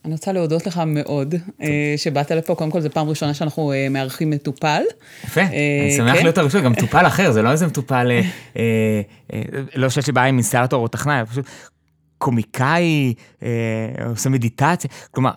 אני 0.04 0.12
רוצה 0.12 0.32
להודות 0.32 0.66
לך 0.66 0.82
מאוד 0.86 1.34
אה, 1.62 1.94
שבאת 1.96 2.30
לפה. 2.30 2.54
קודם 2.54 2.70
כל, 2.70 2.80
זו 2.80 2.90
פעם 2.90 3.08
ראשונה 3.08 3.34
שאנחנו 3.34 3.72
אה, 3.72 3.88
מארחים 3.90 4.30
מטופל. 4.30 4.82
יפה, 5.24 5.40
אני 5.40 5.94
שמח 5.96 6.16
כן? 6.16 6.22
להיות 6.22 6.38
הראשון, 6.38 6.64
גם 6.64 6.72
מטופל 6.72 7.06
אחר, 7.06 7.32
זה 7.32 7.42
לא 7.42 7.50
איזה 7.50 7.66
מטופל, 7.66 8.10
לא 9.74 9.90
שיש 9.90 10.06
לי 10.06 10.12
בעיה 10.12 10.26
עם 10.26 10.34
אינסטלטור 10.34 10.82
או 10.82 10.88
טכנאי, 10.88 11.26
פשוט 11.26 11.46
קומיקאי, 12.18 13.14
עושה 14.06 14.28
מדיטציה, 14.28 14.90
כלומר, 15.10 15.30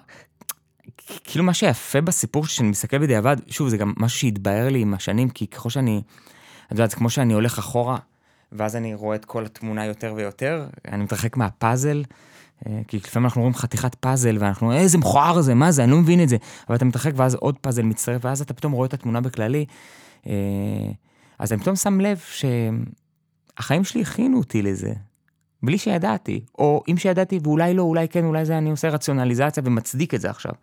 כאילו 1.24 1.46
מה 1.46 1.54
שיפה 1.54 2.02
בסיפור 2.02 2.48
שאני 2.48 2.70
מסתכל 2.70 2.98
בדיעבד, 2.98 3.38
שוב, 3.48 3.70
זה 3.70 3.78
גם 3.78 3.94
משהו 3.98 4.20
שהתבהר 4.20 4.70
לי 4.70 4.80
עם 4.80 4.94
השנים, 4.94 5.30
כי 5.30 5.48
ככל 5.48 5.70
שאני, 5.70 6.02
את 6.68 6.72
יודעת, 6.72 6.90
זה 6.90 6.96
כמו 6.96 7.10
שאני 7.10 7.34
הולך 7.34 7.58
אחורה, 7.58 7.98
ואז 8.52 8.76
אני 8.76 8.94
רואה 8.94 9.16
את 9.16 9.26
כל 9.26 9.46
התמונה 9.46 9.86
יותר 9.86 10.14
ויותר, 10.16 10.66
אני 10.92 11.04
מתרחק 11.04 11.38
מהפאזל, 11.38 12.04
אה, 12.12 12.16
כי 12.88 12.98
לפעמים 12.98 13.26
אנחנו 13.26 13.42
רואים 13.42 13.54
חתיכת 13.54 13.96
פאזל, 13.96 14.38
ואנחנו, 14.40 14.74
איזה 14.74 14.98
מכוער 14.98 15.42
זה, 15.42 15.54
מה 15.54 15.72
זה, 15.72 15.84
אני 15.84 15.92
לא 15.92 15.98
מבין 15.98 16.24
את 16.24 16.30
זה. 16.30 16.38
אבל 16.68 16.76
אתה 16.76 16.86
מתרחק, 16.86 17.12
ואז 17.16 17.36
עוד 17.36 17.58
פאזל 17.58 17.82
מצטרף, 17.82 18.26
ואז 18.26 18.42
אתה 18.42 18.54
פתאום 18.54 18.72
רואה 18.72 18.88
את 18.88 18.94
התמונה 18.94 19.22
בכללי. 19.22 19.66
אה, 20.28 20.34
אז 21.40 21.54
אני 21.54 21.62
פתאום 21.62 21.76
שם 21.76 22.02
לב 22.02 22.20
שהחיים 22.20 23.84
שלי 23.84 24.02
הכינו 24.02 24.38
אותי 24.38 24.62
לזה, 24.62 24.94
בלי 25.64 25.78
שידעתי, 25.78 26.42
או 26.58 26.84
אם 26.88 26.98
שידעתי 26.98 27.40
ואולי 27.44 27.74
לא, 27.74 27.84
אולי 27.84 28.08
כן, 28.08 28.26
אולי 28.26 28.46
זה 28.46 28.58
אני 28.58 28.72
עושה 28.72 28.90
רציונליזציה 28.90 29.64
ומצדיק 29.66 30.14
את 30.14 30.22
זה 30.22 30.30
עכשיו. 30.30 30.54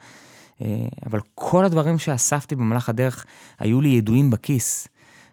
אה, 0.63 0.67
אבל 1.07 1.21
כל 1.35 1.65
הדברים 1.65 1.99
שאספתי 1.99 2.57
במהלך 2.57 2.89
הדרך 2.89 3.27
היו 3.59 3.81
לי 3.81 3.89
ידועים 3.89 4.31
בכיס. 4.31 4.89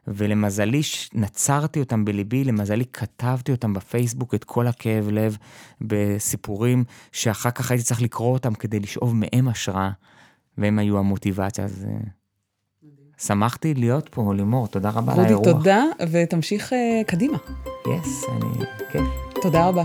ולמזלי 0.10 0.82
נצרתי 1.14 1.80
אותם 1.80 2.06
בליבי, 2.06 2.44
למזלי 2.44 2.86
כתבתי 2.94 3.52
אותם 3.52 3.74
בפייסבוק, 3.74 4.36
את 4.36 4.44
כל 4.44 4.68
הכאב 4.68 5.10
לב, 5.12 5.38
בסיפורים 5.82 6.84
שאחר 7.12 7.52
כך 7.52 7.72
הייתי 7.72 7.86
צריך 7.86 8.02
לקרוא 8.02 8.34
אותם 8.34 8.54
כדי 8.54 8.80
לשאוב 8.80 9.16
מהם 9.16 9.48
השראה, 9.48 9.90
והם 10.58 10.80
היו 10.80 10.98
המוטיבציה. 10.98 11.66
אז 11.66 11.86
אה, 11.90 11.98
שמחתי 13.18 13.74
להיות 13.74 14.10
פה, 14.10 14.34
לימור, 14.34 14.68
תודה 14.68 14.90
רבה 14.90 15.14
על 15.14 15.20
האירוח. 15.20 15.48
רודי, 15.48 15.58
תודה, 15.58 15.84
ותמשיך 16.12 16.74
uh, 16.74 16.76
קדימה. 17.08 17.38
יס, 17.88 18.24
yes, 18.24 18.32
אני... 18.32 18.66
כיף. 18.92 19.04
תודה 19.42 19.68
רבה. 19.68 19.84